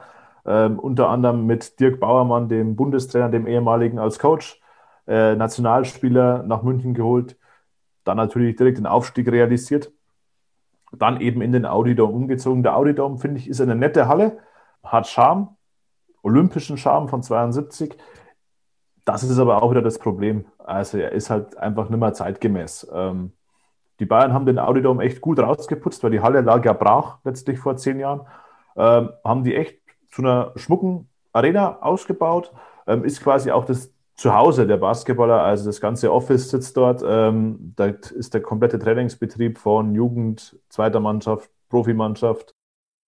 ähm, 0.46 0.78
unter 0.78 1.08
anderem 1.08 1.46
mit 1.46 1.80
Dirk 1.80 2.00
Bauermann, 2.00 2.48
dem 2.48 2.76
Bundestrainer, 2.76 3.28
dem 3.28 3.46
ehemaligen 3.46 3.98
als 3.98 4.18
Coach, 4.18 4.60
äh, 5.06 5.34
Nationalspieler 5.34 6.44
nach 6.44 6.62
München 6.62 6.94
geholt, 6.94 7.36
dann 8.04 8.16
natürlich 8.16 8.56
direkt 8.56 8.78
den 8.78 8.86
Aufstieg 8.86 9.30
realisiert, 9.30 9.92
dann 10.92 11.20
eben 11.20 11.42
in 11.42 11.52
den 11.52 11.66
Audidom 11.66 12.14
umgezogen. 12.14 12.62
Der 12.62 12.76
Audidom, 12.76 13.18
finde 13.18 13.38
ich, 13.38 13.48
ist 13.48 13.60
eine 13.60 13.74
nette 13.74 14.06
Halle, 14.08 14.38
hat 14.84 15.08
Charme, 15.08 15.48
olympischen 16.22 16.78
Charme 16.78 17.08
von 17.08 17.22
72. 17.22 17.96
Das 19.04 19.22
ist 19.24 19.38
aber 19.38 19.62
auch 19.62 19.70
wieder 19.70 19.82
das 19.82 19.98
Problem. 19.98 20.46
Also 20.58 20.98
er 20.98 21.12
ist 21.12 21.30
halt 21.30 21.56
einfach 21.56 21.88
nicht 21.88 21.98
mehr 21.98 22.12
zeitgemäß. 22.12 22.88
Ähm, 22.92 23.32
die 23.98 24.06
Bayern 24.06 24.32
haben 24.32 24.46
den 24.46 24.58
Audidom 24.58 25.00
echt 25.00 25.20
gut 25.20 25.38
rausgeputzt, 25.38 26.02
weil 26.04 26.10
die 26.10 26.20
Halle 26.20 26.42
lag 26.42 26.64
ja 26.64 26.72
brach 26.72 27.18
letztlich 27.24 27.58
vor 27.58 27.76
zehn 27.76 27.98
Jahren. 27.98 28.26
Ähm, 28.76 29.10
haben 29.24 29.42
die 29.42 29.54
echt 29.54 29.85
zu 30.10 30.22
einer 30.22 30.52
schmucken 30.56 31.08
Arena 31.32 31.78
ausgebaut. 31.80 32.52
Ähm, 32.86 33.04
ist 33.04 33.22
quasi 33.22 33.50
auch 33.50 33.64
das 33.64 33.92
Zuhause 34.14 34.66
der 34.66 34.78
Basketballer, 34.78 35.42
also 35.42 35.66
das 35.66 35.80
ganze 35.80 36.10
Office 36.10 36.50
sitzt 36.50 36.76
dort. 36.76 37.04
Ähm, 37.06 37.74
da 37.76 37.86
ist 37.86 38.32
der 38.32 38.40
komplette 38.40 38.78
Trainingsbetrieb 38.78 39.58
von 39.58 39.94
Jugend, 39.94 40.58
zweiter 40.70 41.00
Mannschaft, 41.00 41.50
Profimannschaft. 41.68 42.54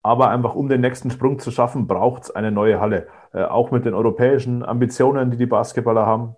Aber 0.03 0.29
einfach 0.31 0.55
um 0.55 0.69
den 0.69 0.83
nächsten 0.83 1.11
Sprung 1.11 1.39
zu 1.39 1.51
schaffen, 1.51 1.87
braucht 1.87 2.25
es 2.25 2.31
eine 2.31 2.53
neue 2.53 2.81
Halle. 2.81 3.09
Äh, 3.33 3.45
auch 3.45 3.71
mit 3.71 3.85
den 3.85 3.95
europäischen 3.95 4.63
Ambitionen, 4.63 5.31
die 5.31 5.37
die 5.39 5.47
Basketballer 5.47 6.07
haben, 6.07 6.37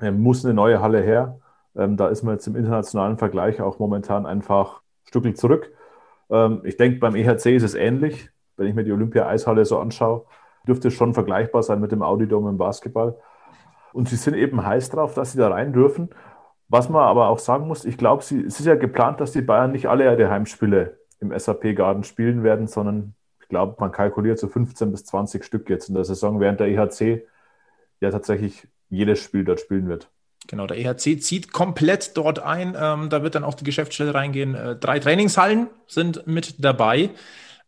äh, 0.00 0.10
muss 0.10 0.44
eine 0.44 0.54
neue 0.54 0.80
Halle 0.80 1.02
her. 1.02 1.40
Ähm, 1.76 1.96
da 1.96 2.08
ist 2.08 2.22
man 2.22 2.34
jetzt 2.34 2.46
im 2.46 2.56
internationalen 2.56 3.18
Vergleich 3.18 3.60
auch 3.60 3.78
momentan 3.78 4.26
einfach 4.26 4.80
ein 4.80 5.08
Stückchen 5.08 5.34
zurück. 5.34 5.72
Ähm, 6.30 6.62
ich 6.64 6.76
denke, 6.76 6.98
beim 6.98 7.16
EHC 7.16 7.56
ist 7.56 7.62
es 7.62 7.74
ähnlich. 7.74 8.30
Wenn 8.56 8.66
ich 8.66 8.74
mir 8.74 8.84
die 8.84 8.92
Olympia-Eishalle 8.92 9.64
so 9.64 9.78
anschaue, 9.78 10.24
dürfte 10.66 10.88
es 10.88 10.94
schon 10.94 11.14
vergleichbar 11.14 11.62
sein 11.62 11.80
mit 11.80 11.92
dem 11.92 12.02
Audidom 12.02 12.48
im 12.48 12.58
Basketball. 12.58 13.16
Und 13.92 14.08
sie 14.08 14.16
sind 14.16 14.34
eben 14.34 14.64
heiß 14.64 14.90
drauf, 14.90 15.14
dass 15.14 15.32
sie 15.32 15.38
da 15.38 15.48
rein 15.48 15.72
dürfen. 15.72 16.10
Was 16.68 16.88
man 16.88 17.02
aber 17.02 17.28
auch 17.28 17.38
sagen 17.38 17.68
muss, 17.68 17.84
ich 17.84 17.98
glaube, 17.98 18.22
es 18.22 18.32
ist 18.32 18.64
ja 18.64 18.76
geplant, 18.76 19.20
dass 19.20 19.32
die 19.32 19.42
Bayern 19.42 19.72
nicht 19.72 19.88
alle 19.88 20.04
ihre 20.04 20.30
Heimspiele 20.30 20.98
im 21.20 21.36
SAP-Garden 21.38 22.04
spielen 22.04 22.42
werden, 22.42 22.66
sondern 22.66 23.14
ich 23.42 23.48
glaube, 23.48 23.76
man 23.78 23.92
kalkuliert 23.92 24.38
so 24.38 24.48
15 24.48 24.90
bis 24.90 25.04
20 25.04 25.44
Stück 25.44 25.68
jetzt 25.68 25.88
in 25.88 25.94
der 25.94 26.04
Saison, 26.04 26.40
während 26.40 26.60
der 26.60 26.68
EHC 26.68 27.26
ja 28.00 28.10
tatsächlich 28.10 28.66
jedes 28.88 29.20
Spiel 29.20 29.44
dort 29.44 29.60
spielen 29.60 29.88
wird. 29.88 30.08
Genau, 30.48 30.66
der 30.66 30.78
EHC 30.78 31.20
zieht 31.20 31.52
komplett 31.52 32.16
dort 32.16 32.40
ein. 32.40 32.76
Ähm, 32.78 33.10
da 33.10 33.22
wird 33.22 33.34
dann 33.34 33.44
auch 33.44 33.54
die 33.54 33.64
Geschäftsstelle 33.64 34.14
reingehen. 34.14 34.54
Äh, 34.54 34.76
drei 34.76 34.98
Trainingshallen 34.98 35.68
sind 35.86 36.26
mit 36.26 36.64
dabei. 36.64 37.10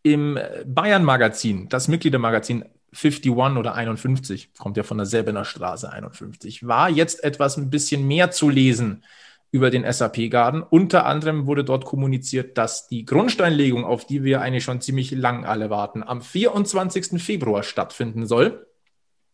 Im 0.04 0.38
Bayern-Magazin, 0.66 1.68
das 1.70 1.88
Mitgliedermagazin 1.88 2.64
51 2.92 3.32
oder 3.32 3.74
51, 3.74 4.52
kommt 4.54 4.76
ja 4.76 4.82
von 4.82 4.98
der 4.98 5.06
Selbener 5.06 5.46
Straße 5.46 5.90
51, 5.90 6.66
war 6.66 6.90
jetzt 6.90 7.24
etwas 7.24 7.56
ein 7.56 7.70
bisschen 7.70 8.06
mehr 8.06 8.30
zu 8.30 8.50
lesen 8.50 9.02
über 9.50 9.70
den 9.70 9.90
SAP-Garden. 9.90 10.62
Unter 10.62 11.06
anderem 11.06 11.46
wurde 11.46 11.64
dort 11.64 11.86
kommuniziert, 11.86 12.58
dass 12.58 12.86
die 12.86 13.06
Grundsteinlegung, 13.06 13.86
auf 13.86 14.06
die 14.06 14.24
wir 14.24 14.42
eigentlich 14.42 14.64
schon 14.64 14.82
ziemlich 14.82 15.10
lang 15.12 15.46
alle 15.46 15.70
warten, 15.70 16.02
am 16.02 16.20
24. 16.20 17.22
Februar 17.22 17.62
stattfinden 17.62 18.26
soll. 18.26 18.66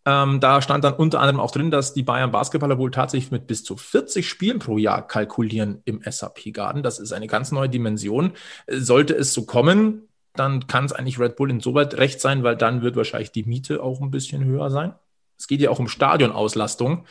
Ähm, 0.06 0.38
da 0.38 0.62
stand 0.62 0.84
dann 0.84 0.94
unter 0.94 1.20
anderem 1.20 1.40
auch 1.40 1.50
drin, 1.50 1.72
dass 1.72 1.94
die 1.94 2.02
Bayern 2.02 2.30
Basketballer 2.30 2.78
wohl 2.78 2.90
tatsächlich 2.90 3.30
mit 3.32 3.46
bis 3.46 3.64
zu 3.64 3.76
40 3.76 4.28
Spielen 4.28 4.60
pro 4.60 4.78
Jahr 4.78 5.06
kalkulieren 5.06 5.82
im 5.84 6.00
SAP-Garden. 6.02 6.84
Das 6.84 7.00
ist 7.00 7.12
eine 7.12 7.26
ganz 7.26 7.50
neue 7.50 7.68
Dimension. 7.68 8.32
Sollte 8.68 9.14
es 9.14 9.34
so 9.34 9.44
kommen, 9.44 10.08
dann 10.34 10.66
kann 10.66 10.84
es 10.84 10.92
eigentlich 10.92 11.18
Red 11.18 11.36
Bull 11.36 11.50
insoweit 11.50 11.94
recht 11.94 12.20
sein, 12.20 12.42
weil 12.42 12.56
dann 12.56 12.82
wird 12.82 12.96
wahrscheinlich 12.96 13.32
die 13.32 13.44
Miete 13.44 13.82
auch 13.82 14.00
ein 14.00 14.10
bisschen 14.10 14.44
höher 14.44 14.70
sein. 14.70 14.94
Es 15.38 15.46
geht 15.48 15.60
ja 15.60 15.70
auch 15.70 15.78
um 15.78 15.88
Stadionauslastung. 15.88 17.04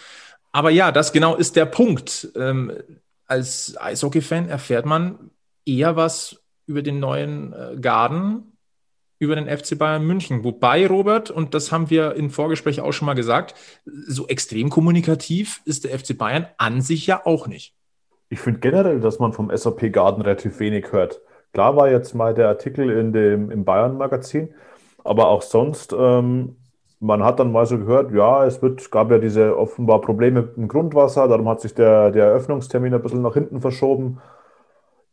Aber 0.51 0.69
ja, 0.69 0.91
das 0.91 1.11
genau 1.11 1.35
ist 1.35 1.55
der 1.55 1.65
Punkt. 1.65 2.29
Ähm, 2.35 2.71
als 3.25 3.77
Eishockey-Fan 3.79 4.49
erfährt 4.49 4.85
man 4.85 5.31
eher 5.65 5.95
was 5.95 6.41
über 6.65 6.81
den 6.81 6.99
neuen 6.99 7.53
äh, 7.53 7.77
Garden, 7.79 8.57
über 9.19 9.35
den 9.35 9.45
FC 9.47 9.77
Bayern 9.77 10.05
München. 10.05 10.43
Wobei, 10.43 10.87
Robert, 10.87 11.29
und 11.29 11.53
das 11.53 11.71
haben 11.71 11.89
wir 11.89 12.15
im 12.15 12.29
Vorgespräch 12.29 12.79
auch 12.81 12.93
schon 12.93 13.05
mal 13.05 13.15
gesagt, 13.15 13.53
so 13.85 14.27
extrem 14.27 14.69
kommunikativ 14.69 15.61
ist 15.65 15.83
der 15.83 15.97
FC 15.99 16.17
Bayern 16.17 16.47
an 16.57 16.81
sich 16.81 17.05
ja 17.05 17.25
auch 17.25 17.47
nicht. 17.47 17.75
Ich 18.29 18.39
finde 18.39 18.59
generell, 18.59 18.99
dass 18.99 19.19
man 19.19 19.33
vom 19.33 19.55
SAP 19.55 19.91
Garden 19.91 20.21
relativ 20.21 20.59
wenig 20.59 20.91
hört. 20.91 21.19
Klar 21.53 21.75
war 21.75 21.89
jetzt 21.89 22.13
mal 22.13 22.33
der 22.33 22.47
Artikel 22.49 22.89
in 22.91 23.11
dem, 23.13 23.51
im 23.51 23.65
Bayern-Magazin, 23.65 24.53
aber 25.03 25.29
auch 25.29 25.41
sonst, 25.41 25.93
ähm, 25.97 26.55
man 26.99 27.23
hat 27.23 27.39
dann 27.39 27.51
mal 27.51 27.65
so 27.65 27.77
gehört, 27.79 28.11
ja, 28.11 28.45
es 28.45 28.61
wird, 28.61 28.91
gab 28.91 29.09
ja 29.11 29.19
diese 29.19 29.57
offenbar 29.57 30.01
Probleme 30.01 30.41
mit 30.43 30.57
dem 30.57 30.67
Grundwasser, 30.67 31.27
darum 31.27 31.47
hat 31.49 31.61
sich 31.61 31.73
der, 31.73 32.11
der 32.11 32.25
Eröffnungstermin 32.25 32.93
ein 32.93 33.01
bisschen 33.01 33.21
nach 33.21 33.33
hinten 33.33 33.61
verschoben. 33.61 34.19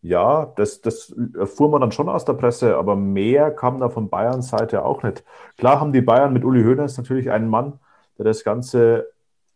Ja, 0.02 0.52
das, 0.56 0.80
das 0.82 1.14
erfuhr 1.36 1.68
man 1.68 1.80
dann 1.80 1.92
schon 1.92 2.08
aus 2.08 2.24
der 2.24 2.34
Presse, 2.34 2.76
aber 2.76 2.94
mehr 2.96 3.50
kam 3.50 3.80
da 3.80 3.88
von 3.88 4.08
Bayerns 4.08 4.48
Seite 4.50 4.84
auch 4.84 5.02
nicht. 5.02 5.24
Klar 5.56 5.80
haben 5.80 5.92
die 5.92 6.00
Bayern 6.00 6.32
mit 6.32 6.44
Uli 6.44 6.62
Hoeneß 6.62 6.96
natürlich 6.98 7.30
einen 7.30 7.48
Mann, 7.48 7.80
der 8.18 8.24
das 8.24 8.44
Ganze 8.44 9.08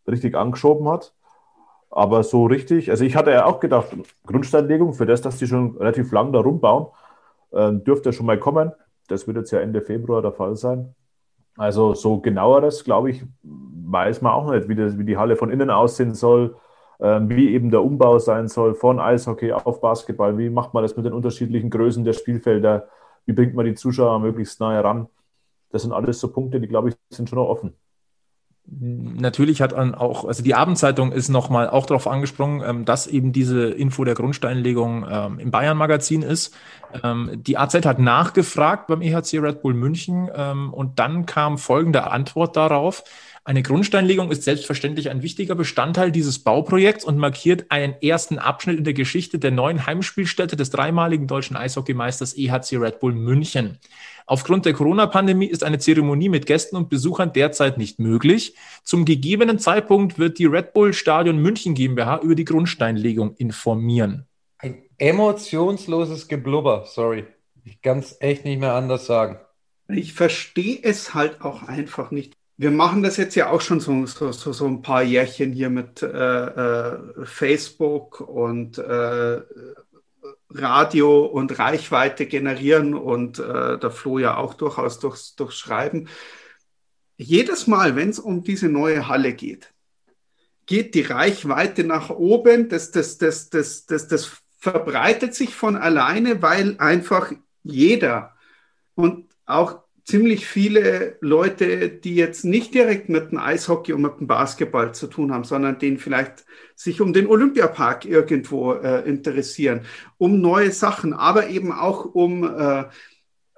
richtig 0.09 0.35
angeschoben 0.37 0.89
hat. 0.89 1.14
Aber 1.91 2.22
so 2.22 2.47
richtig, 2.47 2.91
also 2.91 3.05
ich 3.05 3.16
hatte 3.16 3.32
ja 3.32 3.47
auch 3.47 3.61
gedacht, 3.61 3.88
Grundsteinlegung 4.26 4.95
für 4.95 5.07
das, 5.07 5.22
dass 5.22 5.38
die 5.38 5.47
schon 5.47 5.76
relativ 5.76 6.12
lang 6.12 6.32
da 6.32 6.41
rumbauen, 6.41 6.86
äh, 7.53 7.72
dürfte 7.72 8.12
schon 8.12 8.26
mal 8.26 8.38
kommen. 8.38 8.72
Das 9.09 9.26
wird 9.26 9.36
jetzt 9.36 9.51
ja 9.51 9.61
Ende 9.61 9.82
Februar 9.82 10.22
der 10.22 10.32
Fall 10.32 10.57
sein. 10.57 10.95
Also 11.57 11.95
so 11.95 12.20
genaueres, 12.20 12.84
glaube 12.84 13.11
ich, 13.11 13.24
weiß 13.43 14.22
man 14.22 14.32
auch 14.32 14.51
nicht, 14.53 14.68
wie, 14.68 14.76
das, 14.76 14.99
wie 14.99 15.05
die 15.05 15.16
Halle 15.16 15.36
von 15.36 15.51
innen 15.51 15.70
aussehen 15.70 16.14
soll 16.14 16.57
ähm, 17.01 17.30
wie 17.30 17.55
eben 17.55 17.70
der 17.70 17.82
Umbau 17.82 18.18
sein 18.18 18.49
soll 18.49 18.74
von 18.74 19.01
Eishockey 19.01 19.53
auf 19.53 19.80
Basketball. 19.80 20.36
Wie 20.36 20.51
macht 20.51 20.74
man 20.74 20.82
das 20.82 20.97
mit 20.97 21.07
den 21.07 21.12
unterschiedlichen 21.14 21.70
Größen 21.70 22.05
der 22.05 22.12
Spielfelder? 22.12 22.88
Wie 23.26 23.32
bringt 23.32 23.55
man 23.55 23.64
die 23.64 23.74
Zuschauer 23.74 24.18
möglichst 24.20 24.61
nahe 24.61 24.82
ran? 24.84 25.09
Das 25.70 25.82
sind 25.82 25.93
alles 25.93 26.20
so 26.20 26.30
Punkte, 26.30 26.61
die, 26.61 26.68
glaube 26.68 26.91
ich, 26.91 26.97
sind 27.11 27.28
schon 27.28 27.38
noch 27.38 27.49
offen. 27.49 27.74
Natürlich 28.79 29.61
hat 29.62 29.73
dann 29.73 29.95
auch, 29.95 30.25
also 30.25 30.45
die 30.45 30.55
Abendzeitung 30.55 31.11
ist 31.11 31.29
nochmal 31.29 31.68
auch 31.68 31.87
darauf 31.87 32.07
angesprungen, 32.07 32.62
ähm, 32.64 32.85
dass 32.85 33.07
eben 33.09 33.33
diese 33.33 33.71
Info 33.71 34.05
der 34.05 34.14
Grundsteinlegung 34.14 35.05
ähm, 35.11 35.39
im 35.39 35.51
Bayern-Magazin 35.51 36.23
ist. 36.23 36.55
die 37.35 37.57
AZ 37.57 37.87
hat 37.87 38.01
nachgefragt 38.01 38.89
beim 38.89 39.01
EHC 39.01 39.39
Red 39.39 39.62
Bull 39.62 39.75
München 39.75 40.29
und 40.29 40.99
dann 40.99 41.25
kam 41.25 41.57
folgende 41.57 42.11
Antwort 42.11 42.57
darauf. 42.57 43.05
Eine 43.43 43.62
Grundsteinlegung 43.62 44.30
ist 44.30 44.43
selbstverständlich 44.43 45.09
ein 45.09 45.22
wichtiger 45.22 45.55
Bestandteil 45.55 46.12
dieses 46.12 46.41
Bauprojekts 46.41 47.07
und 47.07 47.16
markiert 47.16 47.70
einen 47.70 47.95
ersten 48.03 48.38
Abschnitt 48.38 48.76
in 48.76 48.84
der 48.84 48.93
Geschichte 48.93 49.38
der 49.38 49.51
neuen 49.51 49.86
Heimspielstätte 49.86 50.57
des 50.57 50.68
dreimaligen 50.68 51.26
deutschen 51.26 51.57
Eishockeymeisters 51.57 52.36
EHC 52.36 52.76
Red 52.76 53.01
Bull 53.01 53.14
München. 53.14 53.78
Aufgrund 54.26 54.66
der 54.66 54.74
Corona-Pandemie 54.74 55.47
ist 55.47 55.64
eine 55.64 55.78
Zeremonie 55.78 56.28
mit 56.28 56.45
Gästen 56.45 56.76
und 56.76 56.91
Besuchern 56.91 57.32
derzeit 57.32 57.78
nicht 57.78 57.99
möglich. 57.99 58.55
Zum 58.84 59.07
gegebenen 59.07 59.59
Zeitpunkt 59.59 60.18
wird 60.18 60.38
die 60.38 60.47
Red 60.47 60.74
Bull 60.74 60.93
Stadion 60.93 61.38
München 61.38 61.74
GmbH 61.74 62.18
über 62.18 62.34
die 62.34 62.45
Grundsteinlegung 62.45 63.34
informieren. 63.36 64.26
Ein 64.59 64.82
emotionsloses 64.99 66.28
Geblubber, 66.28 66.84
sorry. 66.86 67.24
Ich 67.64 67.80
kann 67.80 68.01
es 68.01 68.20
echt 68.20 68.45
nicht 68.45 68.61
mehr 68.61 68.74
anders 68.74 69.07
sagen. 69.07 69.38
Ich 69.88 70.12
verstehe 70.12 70.78
es 70.82 71.14
halt 71.14 71.41
auch 71.41 71.62
einfach 71.62 72.11
nicht 72.11 72.34
wir 72.61 72.70
machen 72.70 73.02
das 73.02 73.16
jetzt 73.16 73.36
ja 73.36 73.48
auch 73.48 73.62
schon 73.62 73.80
so, 73.80 74.04
so, 74.04 74.32
so, 74.32 74.52
so 74.52 74.66
ein 74.66 74.82
paar 74.82 75.02
Jährchen 75.02 75.50
hier 75.50 75.70
mit 75.70 76.02
äh, 76.02 76.08
äh, 76.08 77.24
Facebook 77.24 78.20
und 78.20 78.76
äh, 78.76 79.40
Radio 80.50 81.24
und 81.24 81.58
Reichweite 81.58 82.26
generieren 82.26 82.92
und 82.92 83.38
äh, 83.38 83.78
der 83.78 83.90
Flo 83.90 84.18
ja 84.18 84.36
auch 84.36 84.52
durchaus 84.52 84.98
durchs, 84.98 85.36
durchs 85.36 85.56
Schreiben. 85.56 86.08
Jedes 87.16 87.66
Mal, 87.66 87.96
wenn 87.96 88.11
es 88.11 88.18
um 88.18 88.42
diese 88.42 88.68
neue 88.68 89.08
Halle 89.08 89.32
geht, 89.32 89.72
geht 90.66 90.94
die 90.94 91.00
Reichweite 91.00 91.84
nach 91.84 92.11
oben. 92.11 92.68
Das, 92.68 92.90
das, 92.90 93.16
das, 93.16 93.48
das, 93.48 93.86
das, 93.86 94.06
das 94.06 94.42
verbreitet 94.58 95.34
sich 95.34 95.54
von 95.54 95.78
alleine, 95.78 96.42
weil 96.42 96.76
einfach 96.76 97.32
jeder 97.62 98.34
und 98.96 99.30
auch 99.46 99.84
ziemlich 100.11 100.44
viele 100.44 101.16
Leute, 101.20 101.88
die 101.88 102.16
jetzt 102.16 102.44
nicht 102.44 102.74
direkt 102.74 103.08
mit 103.08 103.30
dem 103.30 103.38
Eishockey 103.38 103.92
und 103.92 104.02
mit 104.02 104.18
dem 104.18 104.26
Basketball 104.26 104.92
zu 104.92 105.06
tun 105.06 105.32
haben, 105.32 105.44
sondern 105.44 105.78
denen 105.78 105.98
vielleicht 105.98 106.44
sich 106.74 107.00
um 107.00 107.12
den 107.12 107.28
Olympiapark 107.28 108.04
irgendwo 108.06 108.72
äh, 108.72 109.08
interessieren, 109.08 109.82
um 110.18 110.40
neue 110.40 110.72
Sachen, 110.72 111.12
aber 111.12 111.48
eben 111.48 111.70
auch 111.70 112.06
um, 112.06 112.42
äh, 112.42 112.86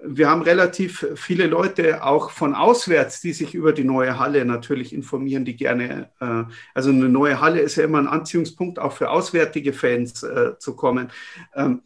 wir 0.04 0.28
haben 0.28 0.42
relativ 0.42 1.06
viele 1.14 1.46
Leute 1.46 2.04
auch 2.04 2.30
von 2.30 2.54
auswärts, 2.54 3.22
die 3.22 3.32
sich 3.32 3.54
über 3.54 3.72
die 3.72 3.84
neue 3.84 4.18
Halle 4.18 4.44
natürlich 4.44 4.92
informieren, 4.92 5.46
die 5.46 5.56
gerne, 5.56 6.10
äh, 6.20 6.44
also 6.74 6.90
eine 6.90 7.08
neue 7.08 7.40
Halle 7.40 7.60
ist 7.60 7.76
ja 7.76 7.84
immer 7.84 7.98
ein 7.98 8.08
Anziehungspunkt 8.08 8.78
auch 8.78 8.92
für 8.92 9.08
auswärtige 9.08 9.72
Fans 9.72 10.22
äh, 10.22 10.58
zu 10.58 10.76
kommen. 10.76 11.10
Ähm, 11.54 11.80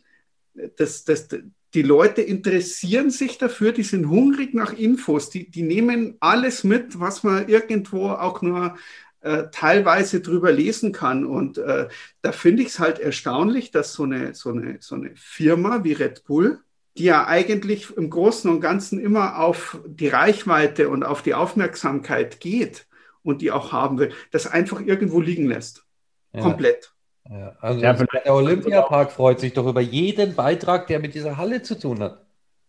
das, 0.76 1.04
das, 1.04 1.28
die 1.76 1.82
Leute 1.82 2.22
interessieren 2.22 3.10
sich 3.10 3.36
dafür, 3.36 3.70
die 3.70 3.82
sind 3.82 4.08
hungrig 4.08 4.54
nach 4.54 4.72
Infos, 4.72 5.28
die, 5.28 5.50
die 5.50 5.60
nehmen 5.60 6.16
alles 6.20 6.64
mit, 6.64 6.98
was 6.98 7.22
man 7.22 7.48
irgendwo 7.48 8.08
auch 8.08 8.40
nur 8.40 8.78
äh, 9.20 9.44
teilweise 9.52 10.22
drüber 10.22 10.52
lesen 10.52 10.92
kann. 10.92 11.26
Und 11.26 11.58
äh, 11.58 11.88
da 12.22 12.32
finde 12.32 12.62
ich 12.62 12.68
es 12.68 12.78
halt 12.78 12.98
erstaunlich, 12.98 13.72
dass 13.72 13.92
so 13.92 14.04
eine, 14.04 14.32
so, 14.32 14.52
eine, 14.52 14.78
so 14.80 14.94
eine 14.94 15.10
Firma 15.16 15.84
wie 15.84 15.92
Red 15.92 16.24
Bull, 16.24 16.60
die 16.96 17.04
ja 17.04 17.26
eigentlich 17.26 17.94
im 17.94 18.08
Großen 18.08 18.50
und 18.50 18.62
Ganzen 18.62 18.98
immer 18.98 19.38
auf 19.38 19.78
die 19.86 20.08
Reichweite 20.08 20.88
und 20.88 21.04
auf 21.04 21.20
die 21.20 21.34
Aufmerksamkeit 21.34 22.40
geht 22.40 22.86
und 23.22 23.42
die 23.42 23.52
auch 23.52 23.72
haben 23.72 23.98
will, 23.98 24.12
das 24.30 24.46
einfach 24.46 24.80
irgendwo 24.80 25.20
liegen 25.20 25.46
lässt. 25.46 25.84
Ja. 26.32 26.40
Komplett. 26.40 26.95
Ja, 27.30 27.52
also 27.60 27.80
ja, 27.80 27.92
der 27.92 28.34
Olympiapark 28.34 29.10
freut 29.10 29.40
sich 29.40 29.52
doch 29.52 29.66
über 29.66 29.80
jeden 29.80 30.34
Beitrag, 30.34 30.86
der 30.86 31.00
mit 31.00 31.14
dieser 31.14 31.36
Halle 31.36 31.62
zu 31.62 31.78
tun 31.78 32.00
hat. 32.00 32.24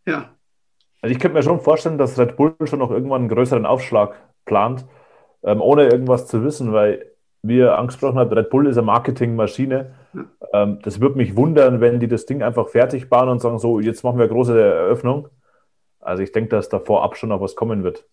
Ja. 0.05 0.29
Also 1.01 1.13
ich 1.13 1.19
könnte 1.19 1.37
mir 1.37 1.43
schon 1.43 1.61
vorstellen, 1.61 1.97
dass 1.97 2.17
Red 2.17 2.37
Bull 2.37 2.55
schon 2.65 2.79
noch 2.79 2.91
irgendwann 2.91 3.21
einen 3.21 3.29
größeren 3.29 3.65
Aufschlag 3.65 4.15
plant, 4.45 4.85
ähm, 5.43 5.61
ohne 5.61 5.83
irgendwas 5.83 6.27
zu 6.27 6.43
wissen, 6.43 6.73
weil, 6.73 7.05
wie 7.43 7.59
er 7.59 7.77
angesprochen 7.77 8.17
hat, 8.17 8.31
Red 8.31 8.49
Bull 8.49 8.67
ist 8.67 8.77
eine 8.77 8.87
Marketingmaschine. 8.87 9.93
Ja. 10.13 10.25
Ähm, 10.53 10.79
das 10.81 10.99
würde 10.99 11.17
mich 11.17 11.35
wundern, 11.35 11.79
wenn 11.81 11.99
die 11.99 12.07
das 12.07 12.25
Ding 12.25 12.41
einfach 12.41 12.69
fertig 12.69 13.09
bauen 13.09 13.29
und 13.29 13.39
sagen, 13.39 13.59
so, 13.59 13.79
jetzt 13.79 14.03
machen 14.03 14.17
wir 14.17 14.23
eine 14.23 14.33
große 14.33 14.59
Eröffnung. 14.59 15.29
Also 15.99 16.23
ich 16.23 16.31
denke, 16.31 16.49
dass 16.49 16.69
da 16.69 16.79
vorab 16.79 17.15
schon 17.17 17.29
noch 17.29 17.41
was 17.41 17.55
kommen 17.55 17.83
wird. 17.83 18.07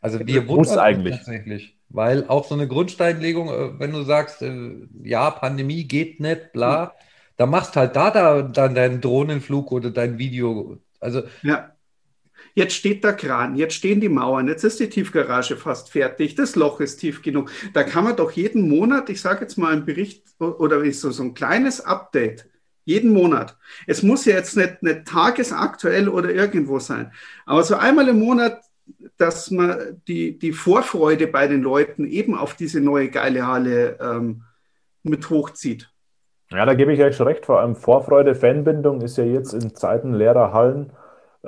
Also 0.00 0.18
wir 0.24 0.42
muss 0.42 0.76
eigentlich. 0.76 1.16
tatsächlich. 1.16 1.75
Weil 1.88 2.26
auch 2.28 2.46
so 2.46 2.54
eine 2.54 2.68
Grundsteinlegung, 2.68 3.48
äh, 3.48 3.78
wenn 3.78 3.92
du 3.92 4.02
sagst, 4.02 4.42
äh, 4.42 4.86
ja, 5.02 5.30
Pandemie 5.30 5.84
geht 5.84 6.20
nicht, 6.20 6.52
bla, 6.52 6.94
da 7.36 7.46
machst 7.46 7.76
halt 7.76 7.96
da, 7.96 8.10
da 8.10 8.42
dann 8.42 8.74
deinen 8.74 9.00
Drohnenflug 9.00 9.72
oder 9.72 9.90
dein 9.90 10.18
Video. 10.18 10.78
Also 11.00 11.22
ja. 11.42 11.72
Jetzt 12.54 12.74
steht 12.74 13.04
der 13.04 13.12
Kran, 13.12 13.54
jetzt 13.54 13.74
stehen 13.74 14.00
die 14.00 14.08
Mauern, 14.08 14.48
jetzt 14.48 14.64
ist 14.64 14.80
die 14.80 14.88
Tiefgarage 14.88 15.56
fast 15.56 15.90
fertig, 15.90 16.36
das 16.36 16.56
Loch 16.56 16.80
ist 16.80 16.96
tief 16.96 17.20
genug. 17.20 17.50
Da 17.74 17.82
kann 17.82 18.04
man 18.04 18.16
doch 18.16 18.30
jeden 18.30 18.66
Monat, 18.66 19.10
ich 19.10 19.20
sage 19.20 19.42
jetzt 19.42 19.58
mal 19.58 19.74
einen 19.74 19.84
Bericht 19.84 20.24
oder 20.38 20.90
so, 20.92 21.10
so 21.10 21.22
ein 21.22 21.34
kleines 21.34 21.82
Update 21.82 22.46
Jeden 22.86 23.12
Monat. 23.12 23.58
Es 23.88 24.04
muss 24.04 24.24
ja 24.26 24.36
jetzt 24.36 24.56
nicht, 24.56 24.80
nicht 24.80 25.06
tagesaktuell 25.06 26.08
oder 26.08 26.30
irgendwo 26.30 26.78
sein. 26.78 27.12
Aber 27.44 27.64
so 27.64 27.74
einmal 27.74 28.06
im 28.08 28.20
Monat, 28.20 28.62
dass 29.18 29.50
man 29.50 30.02
die, 30.08 30.38
die 30.38 30.52
Vorfreude 30.52 31.26
bei 31.26 31.46
den 31.46 31.62
Leuten 31.62 32.06
eben 32.06 32.36
auf 32.36 32.54
diese 32.54 32.80
neue 32.80 33.08
geile 33.08 33.46
Halle 33.46 33.98
ähm, 34.00 34.42
mit 35.02 35.30
hochzieht. 35.30 35.90
Ja, 36.50 36.64
da 36.64 36.74
gebe 36.74 36.92
ich 36.92 37.00
euch 37.00 37.16
schon 37.16 37.26
recht. 37.26 37.46
Vor 37.46 37.60
allem 37.60 37.74
Vorfreude, 37.74 38.34
Fanbindung 38.34 39.00
ist 39.00 39.16
ja 39.16 39.24
jetzt 39.24 39.52
in 39.52 39.74
Zeiten 39.74 40.14
leerer 40.14 40.52
Hallen 40.52 40.92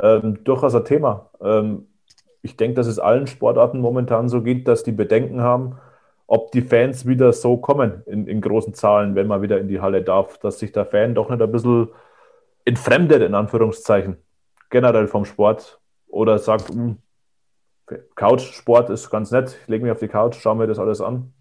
ähm, 0.00 0.42
durchaus 0.44 0.74
ein 0.74 0.84
Thema. 0.84 1.30
Ähm, 1.40 1.86
ich 2.42 2.56
denke, 2.56 2.74
dass 2.74 2.86
es 2.86 2.98
allen 2.98 3.26
Sportarten 3.26 3.80
momentan 3.80 4.28
so 4.28 4.42
geht, 4.42 4.66
dass 4.66 4.82
die 4.82 4.92
Bedenken 4.92 5.40
haben, 5.40 5.78
ob 6.26 6.52
die 6.52 6.62
Fans 6.62 7.06
wieder 7.06 7.32
so 7.32 7.56
kommen 7.56 8.02
in, 8.06 8.26
in 8.26 8.40
großen 8.40 8.74
Zahlen, 8.74 9.14
wenn 9.14 9.26
man 9.26 9.42
wieder 9.42 9.58
in 9.58 9.68
die 9.68 9.80
Halle 9.80 10.02
darf, 10.02 10.38
dass 10.38 10.58
sich 10.58 10.72
der 10.72 10.86
Fan 10.86 11.14
doch 11.14 11.30
nicht 11.30 11.42
ein 11.42 11.52
bisschen 11.52 11.88
entfremdet, 12.64 13.22
in 13.22 13.34
Anführungszeichen, 13.34 14.18
generell 14.70 15.06
vom 15.06 15.24
Sport 15.24 15.80
oder 16.06 16.38
sagt, 16.38 16.70
hm, 17.88 17.98
Couch-Sport 18.14 18.90
ist 18.90 19.10
ganz 19.10 19.30
nett, 19.30 19.56
ich 19.62 19.68
lege 19.68 19.84
mich 19.84 19.92
auf 19.92 20.00
die 20.00 20.08
Couch, 20.08 20.36
schaue 20.36 20.56
mir 20.56 20.66
das 20.66 20.78
alles 20.78 21.00
an. 21.00 21.32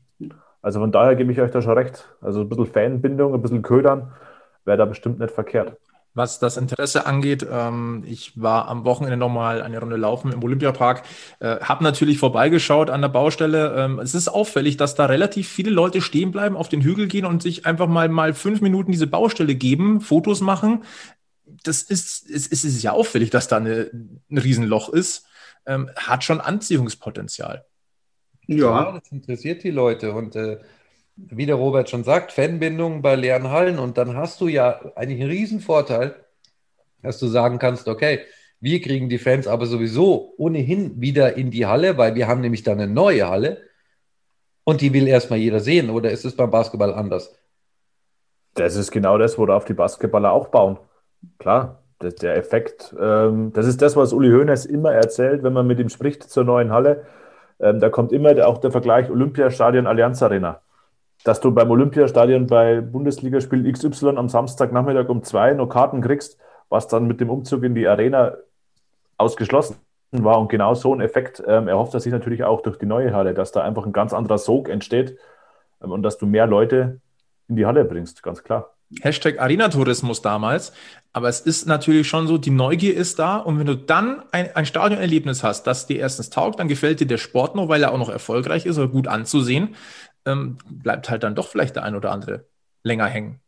Also 0.62 0.80
von 0.80 0.92
daher 0.92 1.16
gebe 1.16 1.32
ich 1.32 1.40
euch 1.40 1.52
da 1.52 1.62
schon 1.62 1.78
recht. 1.78 2.10
Also 2.22 2.42
ein 2.42 2.50
bisschen 2.50 2.66
Fanbindung, 2.66 3.34
ein 3.34 3.42
bisschen 3.42 3.62
Ködern 3.62 4.12
wäre 4.66 4.78
da 4.78 4.86
bestimmt 4.86 5.20
nicht 5.20 5.32
verkehrt 5.32 5.78
was 6.18 6.40
das 6.40 6.58
Interesse 6.58 7.06
angeht. 7.06 7.46
Ähm, 7.50 8.04
ich 8.06 8.42
war 8.42 8.68
am 8.68 8.84
Wochenende 8.84 9.18
nochmal 9.18 9.62
eine 9.62 9.80
Runde 9.80 9.96
laufen 9.96 10.34
im 10.34 10.44
Olympiapark, 10.44 11.04
äh, 11.40 11.58
habe 11.62 11.84
natürlich 11.84 12.18
vorbeigeschaut 12.18 12.90
an 12.90 13.02
der 13.02 13.10
Baustelle. 13.10 13.76
Ähm, 13.78 14.00
es 14.00 14.16
ist 14.16 14.28
auffällig, 14.28 14.78
dass 14.78 14.96
da 14.96 15.06
relativ 15.06 15.48
viele 15.48 15.70
Leute 15.70 16.02
stehen 16.02 16.32
bleiben, 16.32 16.58
auf 16.58 16.70
den 16.70 16.82
Hügel 16.82 17.08
gehen 17.08 17.26
und 17.26 17.44
sich 17.44 17.66
einfach 17.68 17.88
mal, 17.88 18.10
mal 18.10 18.34
fünf 18.34 18.62
Minuten 18.62 18.92
diese 18.92 19.08
Baustelle 19.08 19.54
geben, 19.54 20.02
Fotos 20.02 20.42
machen. 20.42 20.84
Das 21.64 21.84
ist, 21.84 22.28
es, 22.30 22.48
es 22.48 22.66
ist 22.66 22.82
ja 22.82 22.92
auffällig, 22.92 23.30
dass 23.30 23.48
da 23.48 23.58
eine, 23.58 23.92
ein 24.30 24.38
Riesenloch 24.38 24.90
ist. 24.90 25.27
Ähm, 25.68 25.92
hat 25.96 26.24
schon 26.24 26.42
Anziehungspotenzial. 26.42 27.66
Ja. 28.48 28.56
ja, 28.56 29.00
das 29.00 29.12
interessiert 29.12 29.64
die 29.64 29.72
Leute 29.72 30.14
und 30.14 30.36
äh, 30.36 30.58
wie 31.18 31.46
der 31.46 31.56
Robert 31.56 31.90
schon 31.90 32.04
sagt, 32.04 32.32
Fanbindung 32.32 33.02
bei 33.02 33.16
leeren 33.16 33.50
Hallen 33.50 33.78
und 33.78 33.98
dann 33.98 34.16
hast 34.16 34.40
du 34.40 34.48
ja 34.48 34.80
eigentlich 34.96 35.22
einen 35.22 35.30
Riesenvorteil, 35.30 36.16
dass 37.02 37.20
du 37.20 37.28
sagen 37.28 37.60
kannst, 37.60 37.88
okay, 37.88 38.22
wir 38.60 38.82
kriegen 38.82 39.10
die 39.10 39.20
Fans 39.20 39.48
aber 39.48 39.66
sowieso 39.66 40.34
ohnehin 40.38 41.00
wieder 41.00 41.36
in 41.36 41.52
die 41.52 41.66
Halle, 41.66 41.98
weil 41.98 42.16
wir 42.16 42.28
haben 42.28 42.42
nämlich 42.42 42.64
dann 42.64 42.80
eine 42.80 42.92
neue 42.92 43.28
Halle 43.28 43.62
und 44.64 44.82
die 44.82 44.94
will 44.94 45.08
erstmal 45.08 45.40
jeder 45.40 45.60
sehen. 45.60 45.90
Oder 45.90 46.12
ist 46.12 46.26
es 46.26 46.36
beim 46.36 46.52
Basketball 46.52 46.94
anders? 46.94 47.36
Das 48.54 48.76
ist 48.76 48.92
genau 48.92 49.18
das, 49.18 49.38
worauf 49.38 49.66
die 49.66 49.74
Basketballer 49.74 50.32
auch 50.32 50.48
bauen. 50.48 50.80
Klar, 51.38 51.84
der 52.02 52.38
Effekt, 52.38 52.96
ähm, 53.00 53.52
das 53.54 53.66
ist 53.68 53.82
das, 53.82 53.96
was 53.96 54.14
Uli 54.14 54.30
Hoeneß 54.30 54.66
immer 54.66 54.94
erzählt, 54.94 55.44
wenn 55.44 55.54
man 55.54 55.68
mit 55.68 55.80
ihm 55.80 55.90
spricht 55.90 56.24
zur 56.24 56.44
neuen 56.44 56.72
Halle. 56.72 57.06
Ähm, 57.60 57.80
da 57.80 57.90
kommt 57.90 58.12
immer 58.12 58.48
auch 58.48 58.60
der 58.60 58.72
Vergleich 58.72 59.10
Olympiastadion 59.10 59.88
Allianz 59.88 60.22
Arena 60.22 60.62
dass 61.24 61.42
du 61.42 61.52
beim 61.52 61.70
Olympiastadion 61.70 62.48
bei 62.48 62.82
Bundesligaspiel 62.82 63.70
XY 63.72 64.18
am 64.18 64.30
Samstagnachmittag 64.30 65.10
um 65.10 65.24
zwei 65.24 65.54
noch 65.54 65.68
Karten 65.68 66.02
kriegst, 66.02 66.38
was 66.70 66.88
dann 66.88 67.08
mit 67.08 67.20
dem 67.20 67.30
Umzug 67.30 67.64
in 67.64 67.76
die 67.76 67.88
Arena 67.88 68.38
ausgeschlossen 69.18 69.78
war. 70.12 70.40
Und 70.40 70.50
genau 70.50 70.74
so 70.74 70.94
ein 70.94 71.02
Effekt 71.02 71.44
ähm, 71.46 71.68
erhofft 71.68 71.94
er 71.94 72.00
sich 72.00 72.12
natürlich 72.12 72.44
auch 72.44 72.62
durch 72.62 72.78
die 72.78 72.86
neue 72.86 73.14
Halle, 73.14 73.34
dass 73.34 73.52
da 73.52 73.62
einfach 73.64 73.86
ein 73.86 73.94
ganz 73.94 74.14
anderer 74.14 74.38
Sog 74.38 74.70
entsteht 74.70 75.18
ähm, 75.82 75.92
und 75.92 76.04
dass 76.04 76.18
du 76.18 76.26
mehr 76.26 76.48
Leute 76.48 77.02
in 77.50 77.56
die 77.56 77.66
Halle 77.66 77.86
bringst, 77.86 78.24
ganz 78.24 78.44
klar. 78.44 78.77
Hashtag 79.02 79.40
Arena-Tourismus 79.40 80.22
damals. 80.22 80.74
Aber 81.14 81.30
es 81.30 81.42
ist 81.42 81.68
natürlich 81.68 82.08
schon 82.08 82.28
so, 82.28 82.38
die 82.38 82.52
Neugier 82.52 82.96
ist 82.96 83.20
da. 83.20 83.38
Und 83.38 83.60
wenn 83.60 83.66
du 83.66 83.76
dann 83.76 84.24
ein, 84.32 84.56
ein 84.56 84.66
Stadionerlebnis 84.66 85.44
hast, 85.44 85.64
das 85.64 85.88
dir 85.88 86.00
erstens 86.00 86.30
taugt, 86.30 86.60
dann 86.60 86.68
gefällt 86.68 87.00
dir 87.00 87.08
der 87.08 87.18
Sport 87.18 87.56
noch, 87.56 87.70
weil 87.70 87.84
er 87.84 87.92
auch 87.92 87.98
noch 87.98 88.10
erfolgreich 88.10 88.66
ist 88.66 88.78
oder 88.78 88.88
gut 88.88 89.08
anzusehen, 89.08 89.76
ähm, 90.26 90.58
bleibt 90.70 91.10
halt 91.10 91.24
dann 91.24 91.36
doch 91.36 91.48
vielleicht 91.48 91.76
der 91.76 91.84
ein 91.84 91.96
oder 91.96 92.12
andere 92.12 92.46
länger 92.84 93.08
hängen. 93.08 93.40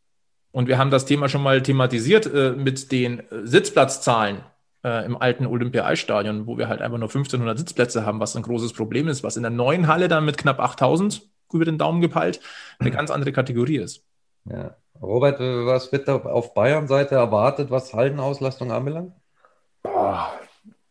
Und 0.52 0.68
wir 0.68 0.78
haben 0.78 0.90
das 0.90 1.06
Thema 1.06 1.30
schon 1.30 1.44
mal 1.44 1.62
thematisiert 1.62 2.26
äh, 2.26 2.52
mit 2.52 2.92
den 2.92 3.20
äh, 3.20 3.46
Sitzplatzzahlen 3.46 4.42
äh, 4.84 5.06
im 5.06 5.16
alten 5.16 5.46
Olympia-Eisstadion, 5.46 6.48
wo 6.48 6.58
wir 6.58 6.68
halt 6.68 6.82
einfach 6.82 6.98
nur 6.98 7.10
1500 7.10 7.58
Sitzplätze 7.58 8.06
haben, 8.06 8.20
was 8.20 8.36
ein 8.36 8.42
großes 8.42 8.74
Problem 8.74 9.08
ist, 9.08 9.24
was 9.24 9.38
in 9.38 9.44
der 9.44 9.52
neuen 9.52 9.88
Halle 9.88 10.08
dann 10.08 10.26
mit 10.26 10.38
knapp 10.38 10.60
8000 10.60 11.22
über 11.54 11.66
den 11.66 11.78
Daumen 11.78 12.02
gepeilt 12.02 12.40
eine 12.80 12.92
ganz 12.92 13.12
andere 13.12 13.32
Kategorie 13.32 13.78
ist. 13.78 14.04
Ja. 14.46 14.76
Robert, 15.02 15.40
äh, 15.40 15.66
was 15.66 15.92
wird 15.92 16.08
da 16.08 16.18
auf 16.18 16.54
Bayern-Seite 16.54 17.16
erwartet, 17.16 17.72
was 17.72 17.94
Hallenauslastung 17.94 18.72
anbelangt? 18.72 19.14
Boah, 19.84 20.28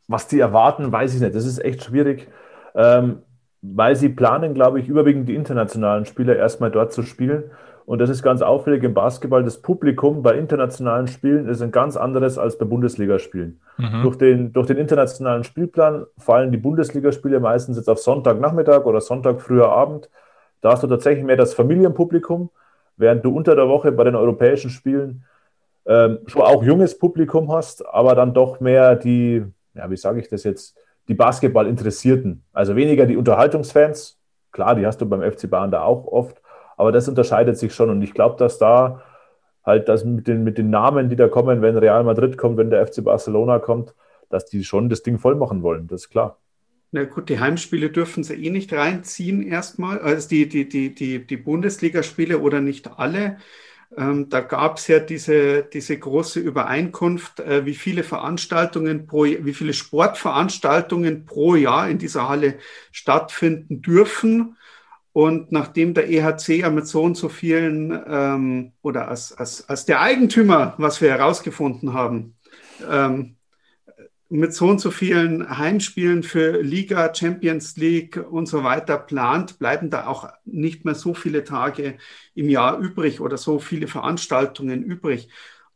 was 0.07 0.27
die 0.27 0.41
erwarten, 0.41 0.91
weiß 0.91 1.15
ich 1.15 1.21
nicht. 1.21 1.35
Das 1.35 1.45
ist 1.45 1.59
echt 1.59 1.85
schwierig. 1.85 2.29
Ähm, 2.75 3.23
weil 3.61 3.97
sie 3.97 4.09
planen, 4.09 4.55
glaube 4.55 4.81
ich, 4.81 4.89
überwiegend 4.89 5.29
die 5.29 5.35
internationalen 5.35 6.05
Spieler 6.05 6.37
erstmal 6.37 6.71
dort 6.71 6.93
zu 6.93 7.03
spielen. 7.03 7.51
Und 7.85 8.01
das 8.01 8.11
ist 8.11 8.23
ganz 8.23 8.43
auffällig 8.43 8.85
im 8.85 8.95
Basketball. 8.95 9.43
Das 9.43 9.63
Publikum 9.63 10.23
bei 10.23 10.37
internationalen 10.37 11.09
Spielen 11.09 11.49
ist 11.49 11.63
ein 11.63 11.71
ganz 11.71 11.97
anderes 11.97 12.39
als 12.39 12.59
bei 12.59 12.67
Bundesligaspielen. 12.67 13.61
Mhm. 13.79 14.03
Durch, 14.03 14.17
den, 14.17 14.53
durch 14.53 14.67
den 14.67 14.77
internationalen 14.77 15.43
Spielplan 15.43 16.05
fallen 16.19 16.53
die 16.53 16.59
Bundesligaspiele 16.59 17.41
meistens 17.41 17.79
jetzt 17.79 17.89
auf 17.89 17.99
Sonntagnachmittag 17.99 18.85
oder 18.85 19.01
Sonntag 19.01 19.41
früher 19.41 19.71
Abend. 19.71 20.11
Da 20.61 20.73
hast 20.73 20.83
du 20.83 20.87
tatsächlich 20.87 21.25
mehr 21.25 21.37
das 21.37 21.55
Familienpublikum, 21.55 22.51
während 22.99 23.25
du 23.25 23.35
unter 23.35 23.57
der 23.57 23.69
Woche 23.69 23.93
bei 23.93 24.05
den 24.05 24.15
europäischen 24.15 24.71
Spielen 24.71 25.25
ähm, 25.87 26.19
schon 26.27 26.43
auch 26.43 26.63
junges 26.63 26.99
Publikum 26.99 27.51
hast, 27.51 27.87
aber 27.87 28.15
dann 28.15 28.35
doch 28.35 28.61
mehr 28.61 28.95
die, 28.95 29.43
ja, 29.75 29.91
wie 29.91 29.97
sage 29.97 30.21
ich 30.21 30.29
das 30.29 30.45
jetzt, 30.45 30.77
die 31.09 31.15
Basketball-Interessierten. 31.15 32.45
Also 32.53 32.77
weniger 32.77 33.07
die 33.07 33.17
Unterhaltungsfans. 33.17 34.19
Klar, 34.53 34.75
die 34.75 34.87
hast 34.87 35.01
du 35.01 35.07
beim 35.07 35.23
FC 35.23 35.49
Bayern 35.49 35.71
da 35.71 35.83
auch 35.83 36.07
oft, 36.07 36.43
aber 36.77 36.93
das 36.93 37.09
unterscheidet 37.09 37.57
sich 37.57 37.75
schon. 37.75 37.89
Und 37.89 38.03
ich 38.03 38.13
glaube, 38.13 38.37
dass 38.37 38.59
da 38.59 39.03
halt 39.65 39.89
das 39.89 40.05
mit 40.05 40.27
den, 40.27 40.45
mit 40.45 40.59
den 40.59 40.71
Namen, 40.71 41.09
die 41.09 41.17
da 41.17 41.29
kommen, 41.29 41.63
wenn 41.63 41.77
Real 41.77 42.05
Madrid 42.05 42.37
kommt, 42.37 42.59
wenn 42.59 42.71
der 42.71 42.87
FC 42.87 43.03
Barcelona 43.03 43.59
kommt, 43.59 43.95
dass 44.29 44.45
die 44.45 44.65
schon 44.65 44.89
das 44.91 45.03
Ding 45.03 45.19
voll 45.19 45.37
machen 45.37 45.63
wollen. 45.63 45.87
Das 45.87 46.03
ist 46.03 46.11
klar. 46.11 46.39
Na 46.91 47.05
gut, 47.05 47.29
die 47.29 47.39
Heimspiele 47.39 47.91
dürfen 47.91 48.25
sie 48.25 48.35
eh 48.35 48.51
nicht 48.51 48.73
reinziehen 48.73 49.43
erstmal. 49.43 49.99
Also 50.01 50.29
die, 50.29 50.49
die, 50.49 50.69
die, 50.69 50.95
die, 50.95 51.27
die 51.27 51.37
Bundesligaspiele 51.37 52.39
oder 52.39 52.61
nicht 52.61 52.99
alle. 52.99 53.39
Ähm, 53.97 54.29
da 54.29 54.41
gab 54.41 54.79
es 54.79 54.87
ja 54.89 54.99
diese, 54.99 55.63
diese 55.63 55.99
große 55.99 56.41
Übereinkunft, 56.41 57.41
äh, 57.41 57.65
wie 57.65 57.75
viele 57.75 58.03
Veranstaltungen 58.05 59.07
pro, 59.07 59.25
wie 59.25 59.55
viele 59.55 59.73
Sportveranstaltungen 59.73 61.25
pro 61.25 61.55
Jahr 61.55 61.89
in 61.89 61.99
dieser 61.99 62.29
Halle 62.29 62.59
stattfinden 62.93 63.83
dürfen. 63.83 64.57
Und 65.13 65.53
nachdem 65.53 65.95
der 65.95 66.09
EHC 66.09 66.61
ja 66.61 66.71
mit 66.71 66.87
so 66.87 67.03
und 67.03 67.17
so 67.17 67.29
vielen 67.29 67.99
ähm, 68.07 68.73
oder 68.83 69.09
als, 69.09 69.33
als, 69.33 69.69
als 69.69 69.85
der 69.87 70.01
Eigentümer, 70.01 70.75
was 70.79 71.01
wir 71.01 71.11
herausgefunden 71.11 71.93
haben, 71.93 72.37
ähm, 72.89 73.38
mit 74.31 74.53
so 74.53 74.67
und 74.69 74.81
so 74.81 74.91
vielen 74.91 75.59
Heimspielen 75.59 76.23
für 76.23 76.61
Liga, 76.61 77.15
Champions 77.15 77.77
League 77.77 78.23
und 78.31 78.47
so 78.47 78.63
weiter 78.63 78.99
plant, 78.99 79.59
bleiben 79.59 79.89
da 79.91 80.07
auch 80.07 80.29
nicht 80.45 80.85
mehr 80.85 80.95
so 80.95 81.15
viele 81.15 81.45
Tage 81.45 81.97
im 82.35 82.51
Jahr 82.51 82.79
übrig 82.79 83.21
oder 83.21 83.39
so 83.39 83.59
viele 83.59 83.87
Veranstaltungen 83.87 84.83
übrig. 84.83 85.31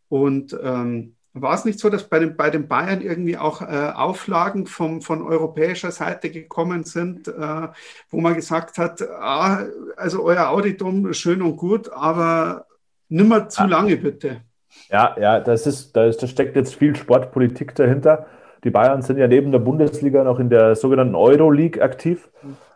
Und 0.09 0.57
ähm, 0.62 1.16
war 1.34 1.55
es 1.55 1.64
nicht 1.64 1.78
so, 1.78 1.88
dass 1.88 2.09
bei 2.09 2.18
den, 2.18 2.36
bei 2.36 2.50
den 2.50 2.68
Bayern 2.68 3.00
irgendwie 3.00 3.38
auch 3.38 3.62
äh, 3.62 3.92
Auflagen 3.94 4.66
vom, 4.66 5.00
von 5.00 5.22
europäischer 5.22 5.90
Seite 5.90 6.30
gekommen 6.30 6.84
sind, 6.84 7.28
äh, 7.28 7.68
wo 8.11 8.20
man 8.20 8.34
gesagt 8.34 8.76
hat, 8.76 9.00
ah, 9.00 9.64
also 9.96 10.22
euer 10.22 10.50
Auditum 10.50 11.14
schön 11.14 11.40
und 11.40 11.57
gut, 11.57 11.90
aber 11.90 12.66
nimmer 13.09 13.48
zu 13.48 13.64
lange 13.66 13.96
bitte. 13.96 14.42
Ja, 14.90 15.16
ja, 15.18 15.40
das 15.40 15.66
ist, 15.66 15.96
da, 15.96 16.05
ist, 16.05 16.22
da 16.22 16.26
steckt 16.26 16.55
jetzt 16.57 16.74
viel 16.74 16.94
Sportpolitik 16.96 17.74
dahinter. 17.74 18.26
Die 18.64 18.70
Bayern 18.70 19.02
sind 19.02 19.18
ja 19.18 19.26
neben 19.26 19.50
der 19.50 19.58
Bundesliga 19.58 20.22
noch 20.24 20.38
in 20.38 20.48
der 20.48 20.76
sogenannten 20.76 21.14
Euroleague 21.14 21.82
aktiv. 21.82 22.28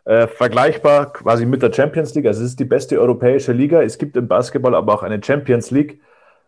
Äh, 0.05 0.28
vergleichbar 0.28 1.12
quasi 1.12 1.47
mit 1.47 1.62
der 1.62 1.72
Champions 1.72 2.14
League. 2.14 2.26
Also 2.26 2.43
es 2.43 2.51
ist 2.51 2.61
die 2.61 2.64
beste 2.64 3.01
europäische 3.01 3.53
Liga. 3.53 3.82
Es 3.82 3.99
gibt 3.99 4.16
im 4.16 4.28
Basketball 4.28 4.74
aber 4.74 4.95
auch 4.95 5.03
eine 5.03 5.22
Champions 5.22 5.70
League, 5.70 6.01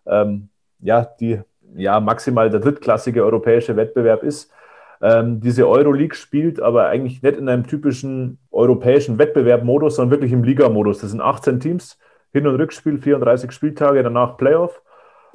ähm, 0.06 0.48
ja, 0.80 1.04
die 1.04 1.40
ja 1.74 1.98
maximal 2.00 2.50
der 2.50 2.60
drittklassige 2.60 3.24
europäische 3.24 3.76
Wettbewerb 3.76 4.22
ist. 4.22 4.50
Ähm, 5.00 5.40
diese 5.40 5.68
Euroleague 5.68 6.14
spielt 6.16 6.60
aber 6.60 6.86
eigentlich 6.86 7.22
nicht 7.22 7.36
in 7.36 7.48
einem 7.48 7.66
typischen 7.66 8.38
europäischen 8.50 9.18
Wettbewerbmodus, 9.18 9.96
sondern 9.96 10.12
wirklich 10.12 10.32
im 10.32 10.42
Ligamodus. 10.42 11.00
Das 11.00 11.10
sind 11.10 11.20
18 11.20 11.60
Teams, 11.60 11.98
Hin- 12.32 12.46
und 12.46 12.56
Rückspiel, 12.56 12.98
34 12.98 13.52
Spieltage, 13.52 14.02
danach 14.02 14.36
Playoff. 14.36 14.82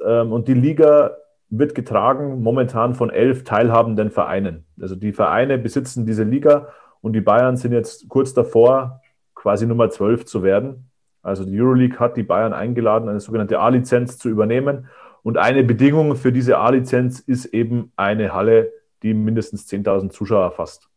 Ähm, 0.04 0.32
und 0.32 0.48
die 0.48 0.54
Liga 0.54 1.16
wird 1.50 1.74
getragen 1.74 2.42
momentan 2.42 2.94
von 2.94 3.10
elf 3.10 3.44
teilhabenden 3.44 4.10
Vereinen. 4.10 4.64
Also 4.80 4.96
die 4.96 5.12
Vereine 5.12 5.58
besitzen 5.58 6.06
diese 6.06 6.24
Liga 6.24 6.68
und 7.00 7.12
die 7.12 7.20
Bayern 7.20 7.56
sind 7.56 7.72
jetzt 7.72 8.08
kurz 8.08 8.34
davor, 8.34 9.02
quasi 9.34 9.66
Nummer 9.66 9.90
12 9.90 10.24
zu 10.24 10.42
werden. 10.42 10.90
Also 11.22 11.44
die 11.44 11.60
Euroleague 11.60 11.98
hat 11.98 12.16
die 12.16 12.22
Bayern 12.22 12.52
eingeladen, 12.52 13.08
eine 13.08 13.20
sogenannte 13.20 13.58
A-Lizenz 13.60 14.18
zu 14.18 14.28
übernehmen 14.28 14.88
Und 15.22 15.38
eine 15.38 15.64
Bedingung 15.64 16.16
für 16.16 16.32
diese 16.32 16.58
A-Lizenz 16.58 17.20
ist 17.20 17.46
eben 17.46 17.92
eine 17.96 18.34
Halle, 18.34 18.72
die 19.02 19.14
mindestens 19.14 19.66
10.000 19.68 20.10
Zuschauer 20.10 20.50
fasst. 20.50 20.88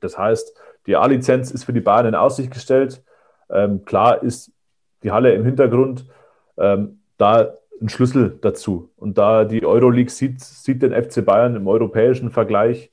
Das 0.00 0.18
heißt, 0.18 0.54
die 0.86 0.96
A-Lizenz 0.96 1.50
ist 1.50 1.64
für 1.64 1.72
die 1.72 1.80
Bayern 1.80 2.06
in 2.06 2.14
Aussicht 2.14 2.50
gestellt. 2.52 3.02
Ähm, 3.50 3.84
klar 3.84 4.22
ist 4.22 4.52
die 5.02 5.12
Halle 5.12 5.32
im 5.32 5.44
Hintergrund 5.44 6.06
ähm, 6.56 7.00
da 7.18 7.54
ein 7.80 7.88
Schlüssel 7.88 8.38
dazu. 8.40 8.90
Und 8.96 9.18
da 9.18 9.44
die 9.44 9.64
Euroleague 9.64 10.10
sieht, 10.10 10.40
sieht 10.40 10.82
den 10.82 10.92
FC 10.92 11.24
Bayern 11.24 11.56
im 11.56 11.66
europäischen 11.66 12.30
Vergleich 12.30 12.90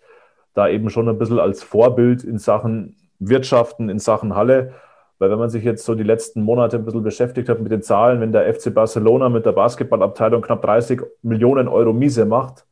da 0.54 0.70
eben 0.70 0.90
schon 0.90 1.08
ein 1.10 1.20
bisschen 1.20 1.40
als 1.40 1.64
Vorbild 1.64 2.24
in 2.24 2.40
Sachen 2.40 2.96
Wirtschaften, 3.20 3.90
in 3.90 4.00
Sachen 4.00 4.36
Halle. 4.36 4.74
Weil 5.20 5.30
wenn 5.30 5.40
man 5.40 5.50
sich 5.50 5.64
jetzt 5.64 5.86
so 5.86 5.96
die 5.96 6.04
letzten 6.04 6.42
Monate 6.42 6.78
ein 6.78 6.86
bisschen 6.86 7.04
beschäftigt 7.04 7.50
hat 7.50 7.62
mit 7.62 7.72
den 7.72 7.82
Zahlen, 7.82 8.20
wenn 8.22 8.32
der 8.32 8.52
FC 8.54 8.74
Barcelona 8.74 9.30
mit 9.30 9.46
der 9.46 9.52
Basketballabteilung 9.52 10.42
knapp 10.42 10.62
30 10.62 11.02
Millionen 11.22 11.68
Euro 11.68 11.94
Miese 11.94 12.26
macht, 12.26 12.66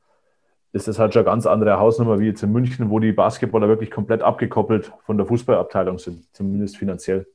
ist 0.74 0.88
das 0.88 0.98
halt 0.98 1.14
schon 1.14 1.22
eine 1.22 1.32
ganz 1.32 1.46
andere 1.46 1.80
Hausnummer 1.80 2.20
wie 2.20 2.28
jetzt 2.28 2.42
in 2.42 2.52
München, 2.52 2.90
wo 2.90 3.00
die 3.00 3.12
Basketballer 3.12 3.68
wirklich 3.68 3.92
komplett 3.92 4.24
abgekoppelt 4.24 4.92
von 5.06 5.18
der 5.18 5.26
Fußballabteilung 5.28 6.00
sind, 6.00 6.26
zumindest 6.34 6.78
finanziell. 6.78 7.28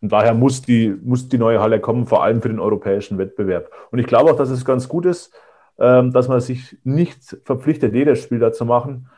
Und 0.00 0.12
daher 0.12 0.34
muss 0.34 0.62
die, 0.62 0.94
muss 1.02 1.28
die 1.28 1.38
neue 1.38 1.60
Halle 1.60 1.80
kommen, 1.80 2.06
vor 2.06 2.22
allem 2.22 2.40
für 2.40 2.48
den 2.48 2.60
europäischen 2.60 3.18
Wettbewerb. 3.18 3.70
Und 3.90 3.98
ich 3.98 4.06
glaube 4.06 4.30
auch, 4.30 4.36
dass 4.36 4.50
es 4.50 4.64
ganz 4.64 4.88
gut 4.88 5.06
ist, 5.06 5.32
ähm, 5.78 6.12
dass 6.12 6.28
man 6.28 6.40
sich 6.40 6.76
nicht 6.84 7.36
verpflichtet, 7.44 7.94
jedes 7.94 8.22
Spiel 8.22 8.38
da 8.38 8.52
zu 8.52 8.64
machen, 8.64 9.08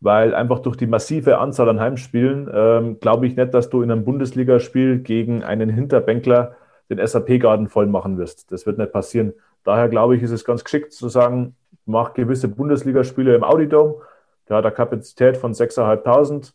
weil 0.00 0.34
einfach 0.34 0.58
durch 0.60 0.76
die 0.76 0.86
massive 0.86 1.38
Anzahl 1.38 1.68
an 1.68 1.80
Heimspielen 1.80 2.50
ähm, 2.52 3.00
glaube 3.00 3.26
ich 3.26 3.36
nicht, 3.36 3.54
dass 3.54 3.70
du 3.70 3.82
in 3.82 3.90
einem 3.90 4.04
Bundesligaspiel 4.04 4.98
gegen 4.98 5.44
einen 5.44 5.70
Hinterbänkler 5.70 6.56
den 6.90 7.04
SAP-Garten 7.04 7.68
voll 7.68 7.86
machen 7.86 8.18
wirst. 8.18 8.50
Das 8.52 8.66
wird 8.66 8.78
nicht 8.78 8.92
passieren. 8.92 9.32
Daher 9.62 9.88
glaube 9.88 10.16
ich, 10.16 10.22
ist 10.22 10.32
es 10.32 10.44
ganz 10.44 10.62
geschickt 10.64 10.92
zu 10.92 11.08
sagen, 11.08 11.56
mach 11.86 12.12
gewisse 12.12 12.48
Bundesligaspiele 12.48 13.34
im 13.34 13.44
Audidome. 13.44 13.96
Der 14.48 14.56
hat 14.56 14.66
eine 14.66 14.74
Kapazität 14.74 15.36
von 15.36 15.52
6.500. 15.54 16.52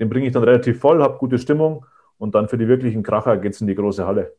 Den 0.00 0.08
bringe 0.08 0.26
ich 0.26 0.32
dann 0.32 0.42
relativ 0.42 0.80
voll, 0.80 1.02
habe 1.02 1.18
gute 1.18 1.38
Stimmung 1.38 1.84
und 2.18 2.34
dann 2.34 2.48
für 2.48 2.58
die 2.58 2.68
wirklichen 2.68 3.02
Kracher 3.02 3.38
geht 3.38 3.54
es 3.54 3.60
in 3.60 3.66
die 3.66 3.74
große 3.74 4.06
Halle. 4.06 4.36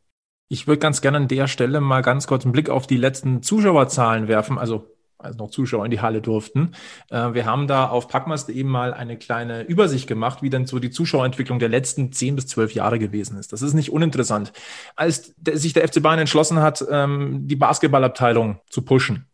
Ich 0.47 0.67
würde 0.67 0.79
ganz 0.79 1.01
gerne 1.01 1.17
an 1.17 1.27
der 1.27 1.47
Stelle 1.47 1.79
mal 1.79 2.01
ganz 2.01 2.27
kurz 2.27 2.43
einen 2.43 2.51
Blick 2.51 2.69
auf 2.69 2.87
die 2.87 2.97
letzten 2.97 3.41
Zuschauerzahlen 3.41 4.27
werfen. 4.27 4.57
Also 4.57 4.87
als 5.19 5.37
noch 5.37 5.49
Zuschauer 5.49 5.85
in 5.85 5.91
die 5.91 5.99
Halle 5.99 6.21
durften. 6.21 6.71
Äh, 7.09 7.33
wir 7.33 7.45
haben 7.45 7.67
da 7.67 7.89
auf 7.89 8.07
Packmas 8.07 8.47
eben 8.49 8.69
mal 8.69 8.93
eine 8.93 9.17
kleine 9.17 9.63
Übersicht 9.63 10.07
gemacht, 10.07 10.41
wie 10.41 10.49
denn 10.49 10.65
so 10.65 10.79
die 10.79 10.91
Zuschauerentwicklung 10.91 11.59
der 11.59 11.69
letzten 11.69 12.11
zehn 12.11 12.35
bis 12.35 12.47
zwölf 12.47 12.73
Jahre 12.73 12.99
gewesen 12.99 13.37
ist. 13.37 13.51
Das 13.51 13.61
ist 13.61 13.73
nicht 13.73 13.91
uninteressant. 13.91 14.53
Als 14.95 15.35
sich 15.51 15.73
der 15.73 15.87
FC 15.87 16.01
Bayern 16.01 16.19
entschlossen 16.19 16.61
hat, 16.61 16.85
ähm, 16.89 17.47
die 17.47 17.57
Basketballabteilung 17.57 18.59
zu 18.69 18.81
pushen, 18.81 19.25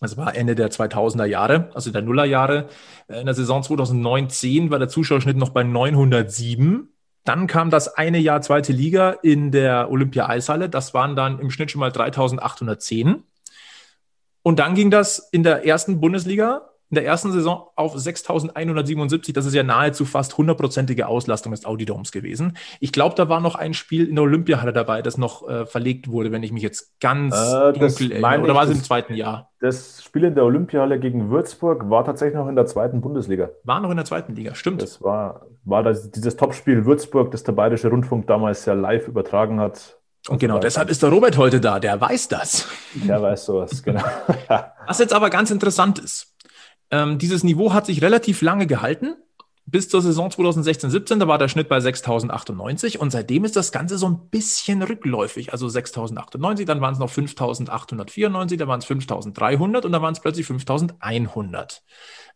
das 0.00 0.16
war 0.16 0.34
Ende 0.34 0.54
der 0.54 0.70
2000er 0.70 1.26
Jahre, 1.26 1.70
also 1.74 1.90
der 1.90 2.00
Nullerjahre. 2.00 2.68
In 3.08 3.26
der 3.26 3.34
Saison 3.34 3.60
2009-10 3.60 4.70
war 4.70 4.78
der 4.78 4.88
Zuschauerschnitt 4.88 5.36
noch 5.36 5.50
bei 5.50 5.62
907. 5.62 6.88
Dann 7.24 7.46
kam 7.46 7.70
das 7.70 7.94
eine 7.94 8.18
Jahr 8.18 8.40
zweite 8.40 8.72
Liga 8.72 9.10
in 9.22 9.52
der 9.52 9.90
Olympia-Eishalle. 9.90 10.68
Das 10.68 10.94
waren 10.94 11.16
dann 11.16 11.38
im 11.38 11.50
Schnitt 11.50 11.70
schon 11.70 11.80
mal 11.80 11.92
3810. 11.92 13.24
Und 14.42 14.58
dann 14.58 14.74
ging 14.74 14.90
das 14.90 15.28
in 15.30 15.42
der 15.42 15.66
ersten 15.66 16.00
Bundesliga, 16.00 16.69
in 16.90 16.96
der 16.96 17.04
ersten 17.04 17.30
Saison 17.30 17.68
auf 17.76 17.94
6.177. 17.94 19.32
Das 19.32 19.46
ist 19.46 19.54
ja 19.54 19.62
nahezu 19.62 20.04
fast 20.04 20.36
hundertprozentige 20.36 21.06
Auslastung 21.06 21.52
des 21.52 21.64
Audidoms 21.64 22.10
gewesen. 22.10 22.56
Ich 22.80 22.92
glaube, 22.92 23.14
da 23.14 23.28
war 23.28 23.40
noch 23.40 23.54
ein 23.54 23.74
Spiel 23.74 24.08
in 24.08 24.16
der 24.16 24.24
Olympiahalle 24.24 24.72
dabei, 24.72 25.00
das 25.00 25.16
noch 25.16 25.48
äh, 25.48 25.66
verlegt 25.66 26.08
wurde, 26.08 26.32
wenn 26.32 26.42
ich 26.42 26.52
mich 26.52 26.62
jetzt 26.62 27.00
ganz 27.00 27.34
äh, 27.34 27.72
dunkel 27.72 28.12
erinnere. 28.12 28.42
Oder 28.42 28.54
war 28.54 28.64
es 28.64 28.70
im 28.70 28.82
zweiten 28.82 29.14
Jahr? 29.14 29.50
Das 29.60 30.02
Spiel 30.02 30.24
in 30.24 30.34
der 30.34 30.44
Olympiahalle 30.44 30.98
gegen 30.98 31.30
Würzburg 31.30 31.88
war 31.88 32.04
tatsächlich 32.04 32.36
noch 32.36 32.48
in 32.48 32.56
der 32.56 32.66
zweiten 32.66 33.00
Bundesliga. 33.00 33.50
War 33.62 33.80
noch 33.80 33.90
in 33.90 33.96
der 33.96 34.06
zweiten 34.06 34.34
Liga, 34.34 34.54
stimmt. 34.54 34.82
Das 34.82 35.00
war, 35.00 35.46
war 35.64 35.82
das, 35.84 36.10
dieses 36.10 36.36
Topspiel 36.36 36.86
Würzburg, 36.86 37.30
das 37.30 37.44
der 37.44 37.52
Bayerische 37.52 37.88
Rundfunk 37.88 38.26
damals 38.26 38.64
ja 38.64 38.72
live 38.72 39.06
übertragen 39.06 39.60
hat. 39.60 40.00
Und 40.28 40.38
genau 40.38 40.58
deshalb 40.58 40.90
ist 40.90 41.02
der 41.02 41.10
Robert 41.10 41.38
heute 41.38 41.60
da, 41.60 41.78
der 41.80 42.00
weiß 42.00 42.28
das. 42.28 42.68
Der 42.94 43.22
weiß 43.22 43.46
sowas, 43.46 43.82
genau. 43.82 44.02
Was 44.86 44.98
jetzt 44.98 45.14
aber 45.14 45.30
ganz 45.30 45.50
interessant 45.50 45.98
ist, 45.98 46.29
ähm, 46.90 47.18
dieses 47.18 47.44
Niveau 47.44 47.72
hat 47.72 47.86
sich 47.86 48.02
relativ 48.02 48.42
lange 48.42 48.66
gehalten, 48.66 49.14
bis 49.70 49.88
zur 49.88 50.02
Saison 50.02 50.30
2016-17, 50.30 51.18
da 51.18 51.28
war 51.28 51.38
der 51.38 51.48
Schnitt 51.48 51.68
bei 51.68 51.78
6.098 51.78 52.98
und 52.98 53.10
seitdem 53.10 53.44
ist 53.44 53.54
das 53.56 53.70
Ganze 53.70 53.98
so 53.98 54.08
ein 54.08 54.28
bisschen 54.30 54.82
rückläufig. 54.82 55.52
Also 55.52 55.66
6.098, 55.66 56.64
dann 56.64 56.80
waren 56.80 56.94
es 56.94 56.98
noch 56.98 57.10
5.894, 57.10 58.56
dann 58.56 58.68
waren 58.68 58.80
es 58.80 58.86
5.300 58.86 59.84
und 59.84 59.92
dann 59.92 60.02
waren 60.02 60.12
es 60.12 60.20
plötzlich 60.20 60.46
5.100. 60.46 61.80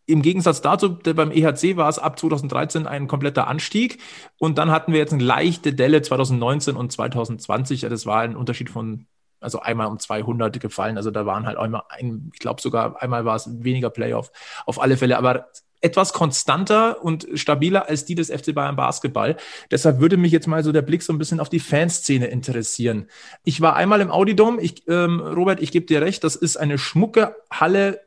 Im 0.06 0.22
Gegensatz 0.22 0.60
dazu, 0.60 0.98
beim 0.98 1.30
EHC 1.30 1.76
war 1.76 1.88
es 1.88 1.98
ab 1.98 2.18
2013 2.18 2.86
ein 2.86 3.08
kompletter 3.08 3.46
Anstieg 3.48 4.00
und 4.38 4.58
dann 4.58 4.70
hatten 4.70 4.92
wir 4.92 5.00
jetzt 5.00 5.14
eine 5.14 5.24
leichte 5.24 5.72
Delle 5.72 6.02
2019 6.02 6.76
und 6.76 6.92
2020. 6.92 7.80
Das 7.80 8.04
war 8.04 8.20
ein 8.20 8.36
Unterschied 8.36 8.68
von, 8.68 9.06
also 9.44 9.60
einmal 9.60 9.86
um 9.86 9.98
200 9.98 10.58
gefallen. 10.58 10.96
Also 10.96 11.10
da 11.10 11.26
waren 11.26 11.46
halt 11.46 11.56
einmal, 11.56 11.82
ein, 11.88 12.30
ich 12.32 12.40
glaube 12.40 12.60
sogar 12.60 13.00
einmal 13.00 13.24
war 13.24 13.36
es 13.36 13.48
weniger 13.62 13.90
Playoff 13.90 14.32
auf 14.66 14.80
alle 14.80 14.96
Fälle, 14.96 15.18
aber 15.18 15.46
etwas 15.84 16.14
konstanter 16.14 17.04
und 17.04 17.28
stabiler 17.34 17.88
als 17.88 18.06
die 18.06 18.14
des 18.14 18.30
FC 18.30 18.54
Bayern 18.54 18.74
Basketball. 18.74 19.36
Deshalb 19.70 20.00
würde 20.00 20.16
mich 20.16 20.32
jetzt 20.32 20.46
mal 20.46 20.64
so 20.64 20.72
der 20.72 20.80
Blick 20.80 21.02
so 21.02 21.12
ein 21.12 21.18
bisschen 21.18 21.40
auf 21.40 21.50
die 21.50 21.60
Fanszene 21.60 22.26
interessieren. 22.26 23.06
Ich 23.44 23.60
war 23.60 23.76
einmal 23.76 24.00
im 24.00 24.10
Audidom. 24.10 24.58
Ich, 24.58 24.88
ähm, 24.88 25.20
Robert, 25.20 25.60
ich 25.60 25.72
gebe 25.72 25.84
dir 25.84 26.00
recht, 26.00 26.24
das 26.24 26.36
ist 26.36 26.56
eine 26.56 26.78
schmucke 26.78 27.36
Halle 27.50 28.00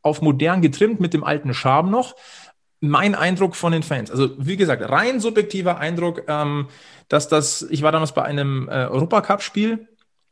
auf 0.00 0.22
modern 0.22 0.62
getrimmt 0.62 1.00
mit 1.00 1.12
dem 1.12 1.24
alten 1.24 1.54
Charme 1.54 1.90
noch. 1.90 2.14
Mein 2.80 3.16
Eindruck 3.16 3.56
von 3.56 3.72
den 3.72 3.82
Fans, 3.82 4.10
also 4.10 4.30
wie 4.36 4.58
gesagt, 4.58 4.88
rein 4.88 5.18
subjektiver 5.18 5.78
Eindruck, 5.78 6.24
ähm, 6.28 6.68
dass 7.08 7.28
das, 7.28 7.62
ich 7.62 7.82
war 7.82 7.92
damals 7.92 8.12
bei 8.12 8.22
einem 8.22 8.68
äh, 8.68 8.86
Europacup-Spiel, 8.86 9.88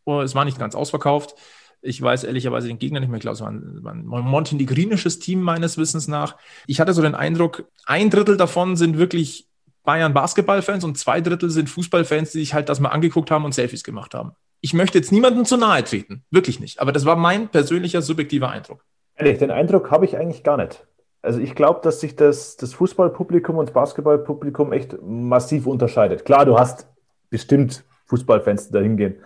es 0.06 0.34
war 0.34 0.44
nicht 0.44 0.58
ganz 0.58 0.74
ausverkauft. 0.74 1.34
Ich 1.80 2.00
weiß 2.00 2.24
ehrlicherweise 2.24 2.68
den 2.68 2.78
Gegner 2.78 3.00
nicht 3.00 3.08
mehr. 3.08 3.16
Ich 3.16 3.22
glaube, 3.22 3.34
es 3.34 3.40
war 3.40 3.50
ein, 3.50 3.82
war 3.82 3.92
ein 3.92 4.04
montenegrinisches 4.04 5.18
Team 5.18 5.42
meines 5.42 5.78
Wissens 5.78 6.06
nach. 6.06 6.36
Ich 6.66 6.80
hatte 6.80 6.94
so 6.94 7.02
den 7.02 7.16
Eindruck, 7.16 7.64
ein 7.86 8.08
Drittel 8.08 8.36
davon 8.36 8.76
sind 8.76 8.98
wirklich 8.98 9.48
Bayern 9.84 10.14
Basketballfans 10.14 10.84
und 10.84 10.96
zwei 10.96 11.20
Drittel 11.20 11.50
sind 11.50 11.68
Fußballfans, 11.68 12.30
die 12.32 12.38
sich 12.38 12.54
halt 12.54 12.68
das 12.68 12.78
mal 12.78 12.90
angeguckt 12.90 13.30
haben 13.30 13.44
und 13.44 13.52
Selfies 13.52 13.82
gemacht 13.82 14.14
haben. 14.14 14.32
Ich 14.60 14.74
möchte 14.74 14.98
jetzt 14.98 15.10
niemandem 15.10 15.44
zu 15.44 15.56
nahe 15.56 15.82
treten, 15.82 16.24
wirklich 16.30 16.60
nicht. 16.60 16.80
Aber 16.80 16.92
das 16.92 17.04
war 17.04 17.16
mein 17.16 17.48
persönlicher 17.48 18.00
subjektiver 18.00 18.48
Eindruck. 18.48 18.84
Ehrlich, 19.16 19.38
den 19.38 19.50
Eindruck 19.50 19.90
habe 19.90 20.04
ich 20.04 20.16
eigentlich 20.16 20.44
gar 20.44 20.56
nicht. 20.56 20.86
Also 21.20 21.40
ich 21.40 21.54
glaube, 21.54 21.80
dass 21.82 22.00
sich 22.00 22.14
das, 22.14 22.56
das 22.56 22.74
Fußballpublikum 22.74 23.56
und 23.56 23.66
das 23.66 23.74
Basketballpublikum 23.74 24.72
echt 24.72 25.00
massiv 25.02 25.66
unterscheidet. 25.66 26.24
Klar, 26.24 26.44
du 26.44 26.58
hast 26.58 26.86
bestimmt 27.30 27.84
Fußballfans, 28.06 28.68
die 28.68 28.72
da 28.72 28.80
hingehen. 28.80 29.16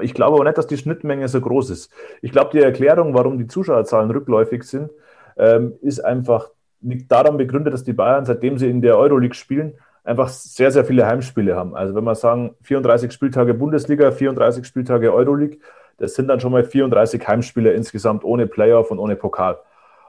Ich 0.00 0.14
glaube 0.14 0.36
aber 0.36 0.44
nicht, 0.44 0.58
dass 0.58 0.66
die 0.66 0.76
Schnittmenge 0.76 1.28
so 1.28 1.40
groß 1.40 1.70
ist. 1.70 1.90
Ich 2.22 2.32
glaube, 2.32 2.50
die 2.52 2.60
Erklärung, 2.60 3.14
warum 3.14 3.38
die 3.38 3.46
Zuschauerzahlen 3.46 4.10
rückläufig 4.10 4.64
sind, 4.64 4.90
ähm, 5.36 5.74
ist 5.80 6.00
einfach 6.00 6.50
liegt 6.80 7.10
daran 7.10 7.36
begründet, 7.36 7.74
dass 7.74 7.84
die 7.84 7.92
Bayern, 7.92 8.24
seitdem 8.24 8.58
sie 8.58 8.70
in 8.70 8.80
der 8.80 8.98
Euroleague 8.98 9.34
spielen, 9.34 9.74
einfach 10.04 10.28
sehr, 10.28 10.70
sehr 10.70 10.84
viele 10.84 11.06
Heimspiele 11.06 11.56
haben. 11.56 11.74
Also 11.74 11.94
wenn 11.94 12.04
wir 12.04 12.14
sagen, 12.14 12.54
34 12.62 13.12
Spieltage 13.12 13.54
Bundesliga, 13.54 14.10
34 14.10 14.64
Spieltage 14.64 15.12
Euroleague, 15.12 15.58
das 15.98 16.14
sind 16.14 16.28
dann 16.28 16.40
schon 16.40 16.52
mal 16.52 16.64
34 16.64 17.26
Heimspiele 17.26 17.72
insgesamt 17.72 18.24
ohne 18.24 18.46
Playoff 18.46 18.90
und 18.90 18.98
ohne 18.98 19.16
Pokal. 19.16 19.58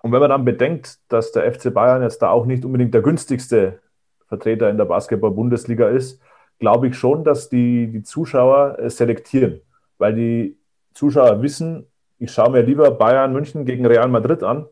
Und 0.01 0.11
wenn 0.11 0.19
man 0.19 0.29
dann 0.29 0.45
bedenkt, 0.45 0.99
dass 1.09 1.31
der 1.31 1.51
FC 1.51 1.73
Bayern 1.73 2.03
jetzt 2.03 2.21
da 2.21 2.29
auch 2.29 2.45
nicht 2.45 2.63
unbedingt 2.63 2.93
der 2.93 3.01
günstigste 3.01 3.79
Vertreter 4.27 4.69
in 4.69 4.77
der 4.77 4.85
Basketball-Bundesliga 4.85 5.89
ist, 5.89 6.21
glaube 6.59 6.87
ich 6.87 6.95
schon, 6.95 7.23
dass 7.23 7.49
die, 7.49 7.87
die 7.87 8.03
Zuschauer 8.03 8.77
selektieren, 8.89 9.61
weil 9.99 10.15
die 10.15 10.57
Zuschauer 10.95 11.43
wissen, 11.43 11.85
ich 12.17 12.31
schaue 12.31 12.49
mir 12.49 12.61
lieber 12.61 12.89
Bayern 12.91 13.31
München 13.31 13.65
gegen 13.65 13.85
Real 13.85 14.09
Madrid 14.09 14.41
an, 14.41 14.65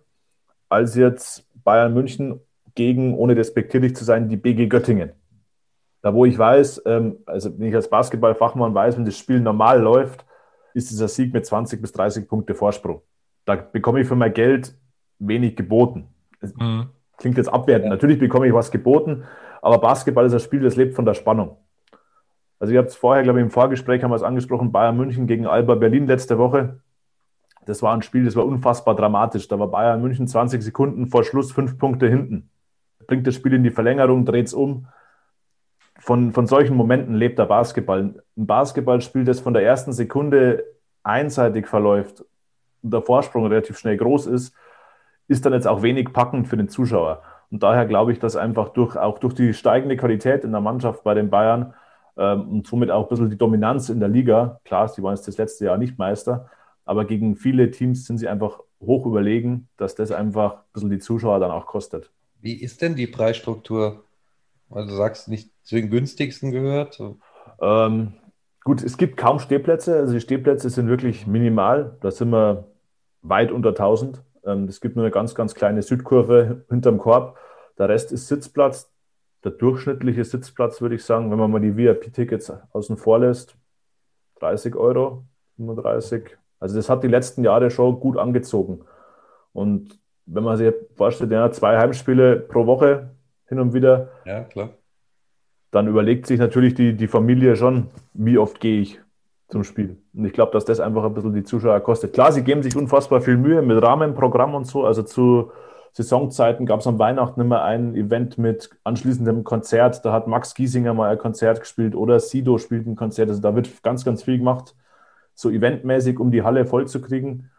als 0.67 0.95
jetzt 0.95 1.45
Bayern 1.63 1.93
München 1.93 2.39
gegen, 2.73 3.15
ohne 3.15 3.35
despektierlich 3.35 3.95
zu 3.95 4.03
sein, 4.03 4.29
die 4.29 4.37
BG 4.37 4.67
Göttingen. 4.67 5.11
Da 6.01 6.13
wo 6.13 6.25
ich 6.25 6.37
weiß, 6.37 6.83
ähm, 6.85 7.17
also 7.25 7.57
wenn 7.57 7.67
ich 7.67 7.75
als 7.75 7.89
Basketballfachmann 7.89 8.73
weiß, 8.73 8.97
wenn 8.97 9.05
das 9.05 9.17
Spiel 9.17 9.39
normal 9.39 9.81
läuft, 9.81 10.25
ist 10.73 10.91
dieser 10.91 11.07
Sieg 11.07 11.33
mit 11.33 11.45
20 11.45 11.81
bis 11.81 11.91
30 11.91 12.27
Punkte 12.27 12.53
Vorsprung. 12.53 13.01
Da 13.45 13.55
bekomme 13.55 14.01
ich 14.01 14.07
für 14.07 14.15
mein 14.15 14.33
Geld 14.33 14.75
wenig 15.19 15.55
geboten. 15.55 16.07
Mhm. 16.41 16.89
Klingt 17.17 17.37
jetzt 17.37 17.49
abwertend. 17.51 17.85
Ja. 17.85 17.89
Natürlich 17.91 18.19
bekomme 18.19 18.47
ich 18.47 18.53
was 18.53 18.71
geboten, 18.71 19.23
aber 19.61 19.79
Basketball 19.79 20.25
ist 20.25 20.33
ein 20.33 20.39
Spiel, 20.39 20.61
das 20.61 20.75
lebt 20.75 20.93
von 20.93 21.05
der 21.05 21.15
Spannung. 21.15 21.57
Also 22.59 22.73
ich 22.73 22.77
habe 22.77 22.87
es 22.87 22.95
vorher, 22.95 23.23
glaube 23.23 23.39
ich, 23.39 23.43
im 23.43 23.51
Vorgespräch 23.51 24.03
haben 24.03 24.11
wir 24.11 24.15
es 24.15 24.23
angesprochen, 24.23 24.71
Bayern 24.71 24.97
München 24.97 25.27
gegen 25.27 25.45
Alba 25.45 25.75
Berlin 25.75 26.07
letzte 26.07 26.37
Woche. 26.37 26.79
Das 27.65 27.81
war 27.81 27.93
ein 27.93 28.01
Spiel, 28.01 28.25
das 28.25 28.35
war 28.35 28.45
unfassbar 28.45 28.95
dramatisch. 28.95 29.47
Da 29.47 29.59
war 29.59 29.67
Bayern 29.67 30.01
München 30.01 30.27
20 30.27 30.61
Sekunden 30.63 31.07
vor 31.07 31.23
Schluss 31.23 31.51
fünf 31.51 31.77
Punkte 31.77 32.07
hinten. 32.07 32.49
Bringt 33.05 33.27
das 33.27 33.35
Spiel 33.35 33.53
in 33.53 33.63
die 33.63 33.71
Verlängerung, 33.71 34.25
dreht 34.25 34.47
es 34.47 34.53
um 34.53 34.87
von, 35.99 36.31
von 36.31 36.47
solchen 36.47 36.75
Momenten 36.75 37.15
lebt 37.15 37.39
der 37.39 37.45
Basketball. 37.45 38.15
Ein 38.37 38.47
Basketballspiel, 38.47 39.23
das 39.23 39.39
von 39.39 39.53
der 39.53 39.63
ersten 39.63 39.93
Sekunde 39.93 40.63
einseitig 41.03 41.67
verläuft, 41.67 42.23
der 42.81 43.01
Vorsprung 43.01 43.47
relativ 43.47 43.77
schnell 43.77 43.97
groß 43.97 44.27
ist, 44.27 44.53
ist 45.27 45.45
dann 45.45 45.53
jetzt 45.53 45.67
auch 45.67 45.81
wenig 45.81 46.13
packend 46.13 46.47
für 46.47 46.57
den 46.57 46.69
Zuschauer. 46.69 47.23
Und 47.51 47.63
daher 47.63 47.85
glaube 47.85 48.11
ich, 48.11 48.19
dass 48.19 48.35
einfach 48.35 48.69
durch, 48.69 48.95
auch 48.95 49.19
durch 49.19 49.33
die 49.33 49.53
steigende 49.53 49.97
Qualität 49.97 50.43
in 50.43 50.51
der 50.51 50.61
Mannschaft 50.61 51.03
bei 51.03 51.13
den 51.13 51.29
Bayern 51.29 51.73
und 52.23 52.67
somit 52.67 52.91
auch 52.91 53.03
ein 53.03 53.09
bisschen 53.09 53.29
die 53.29 53.37
Dominanz 53.37 53.89
in 53.89 53.99
der 53.99 54.09
Liga, 54.09 54.59
klar, 54.65 54.87
sie 54.87 55.03
waren 55.03 55.15
jetzt 55.15 55.27
das 55.27 55.37
letzte 55.37 55.65
Jahr 55.65 55.77
nicht 55.77 55.97
Meister, 55.97 56.49
aber 56.85 57.05
gegen 57.05 57.35
viele 57.35 57.71
Teams 57.71 58.05
sind 58.05 58.17
sie 58.17 58.27
einfach 58.27 58.59
hoch 58.79 59.05
überlegen, 59.05 59.67
dass 59.77 59.95
das 59.95 60.11
einfach 60.11 60.53
ein 60.53 60.63
bisschen 60.73 60.89
die 60.89 60.99
Zuschauer 60.99 61.39
dann 61.39 61.51
auch 61.51 61.65
kostet. 61.65 62.11
Wie 62.41 62.53
ist 62.53 62.81
denn 62.81 62.95
die 62.95 63.07
Preisstruktur? 63.07 64.03
Weil 64.69 64.87
du 64.87 64.93
sagst, 64.93 65.27
nicht 65.27 65.51
zu 65.63 65.75
den 65.75 65.89
günstigsten 65.89 66.51
gehört? 66.51 67.01
Ähm, 67.61 68.13
gut, 68.63 68.83
es 68.83 68.97
gibt 68.97 69.17
kaum 69.17 69.39
Stehplätze. 69.39 69.97
Also 69.97 70.13
die 70.13 70.19
Stehplätze 70.19 70.69
sind 70.69 70.87
wirklich 70.87 71.25
minimal. 71.25 71.97
Da 72.01 72.11
sind 72.11 72.29
wir 72.31 72.67
weit 73.21 73.51
unter 73.51 73.69
1000. 73.69 74.21
Ähm, 74.45 74.65
es 74.65 74.81
gibt 74.81 74.95
nur 74.95 75.05
eine 75.05 75.11
ganz, 75.11 75.35
ganz 75.35 75.55
kleine 75.55 75.81
Südkurve 75.81 76.65
hinterm 76.69 76.97
Korb. 76.97 77.37
Der 77.77 77.89
Rest 77.89 78.11
ist 78.11 78.27
Sitzplatz. 78.27 78.91
Der 79.47 79.55
durchschnittliche 79.55 80.25
Sitzplatz, 80.25 80.81
würde 80.81 80.95
ich 80.95 81.05
sagen, 81.05 81.31
wenn 81.31 81.39
man 81.39 81.49
mal 81.49 81.61
die 81.61 81.77
VIP-Tickets 81.77 82.51
außen 82.73 82.97
vor 82.97 83.19
lässt, 83.19 83.55
30 84.41 84.75
Euro, 84.75 85.23
35. 85.55 86.37
Also 86.59 86.75
das 86.75 86.89
hat 86.89 87.01
die 87.01 87.07
letzten 87.07 87.45
Jahre 87.45 87.71
schon 87.71 87.97
gut 88.01 88.17
angezogen. 88.17 88.81
Und 89.53 89.97
wenn 90.25 90.43
man 90.43 90.57
sich 90.57 90.73
vorstellt, 90.95 91.31
ja, 91.31 91.49
zwei 91.49 91.77
Heimspiele 91.77 92.35
pro 92.35 92.65
Woche 92.65 93.11
hin 93.47 93.61
und 93.61 93.73
wieder, 93.73 94.09
ja, 94.25 94.43
klar. 94.43 94.71
dann 95.71 95.87
überlegt 95.87 96.25
sich 96.25 96.41
natürlich 96.41 96.73
die, 96.73 96.97
die 96.97 97.07
Familie 97.07 97.55
schon, 97.55 97.87
wie 98.13 98.37
oft 98.37 98.59
gehe 98.59 98.81
ich 98.81 98.99
zum 99.47 99.63
Spiel. 99.63 99.95
Und 100.13 100.25
ich 100.25 100.33
glaube, 100.33 100.51
dass 100.51 100.65
das 100.65 100.81
einfach 100.81 101.05
ein 101.05 101.13
bisschen 101.13 101.33
die 101.33 101.45
Zuschauer 101.45 101.79
kostet. 101.79 102.11
Klar, 102.11 102.33
sie 102.33 102.43
geben 102.43 102.63
sich 102.63 102.75
unfassbar 102.75 103.21
viel 103.21 103.37
Mühe 103.37 103.61
mit 103.61 103.81
Rahmenprogramm 103.81 104.55
und 104.55 104.67
so. 104.67 104.85
Also 104.85 105.03
zu 105.03 105.53
Saisonzeiten 105.97 106.67
gab 106.67 106.81
es 106.81 106.85
am 106.85 106.99
Weihnachten 106.99 107.41
immer 107.41 107.63
ein 107.63 107.95
Event 107.95 108.37
mit 108.37 108.69
anschließendem 108.83 109.43
Konzert. 109.43 110.05
Da 110.05 110.13
hat 110.13 110.27
Max 110.27 110.53
Giesinger 110.53 110.93
mal 110.93 111.09
ein 111.09 111.17
Konzert 111.17 111.59
gespielt 111.59 111.95
oder 111.95 112.19
Sido 112.19 112.59
spielt 112.59 112.85
ein 112.85 112.95
Konzert. 112.95 113.29
Also 113.29 113.41
da 113.41 113.55
wird 113.55 113.81
ganz, 113.81 114.05
ganz 114.05 114.21
viel 114.21 114.37
gemacht, 114.37 114.75
so 115.33 115.49
eventmäßig, 115.49 116.19
um 116.19 116.29
die 116.29 116.43
Halle 116.43 116.67
voll 116.67 116.87
zu 116.87 117.01
kriegen. 117.01 117.49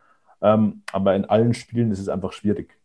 Ähm, 0.41 0.83
aber 0.93 1.17
in 1.17 1.25
allen 1.25 1.53
Spielen 1.53 1.91
ist 1.91 1.99
es 1.99 2.09
einfach 2.09 2.31
schwierig. 2.31 2.78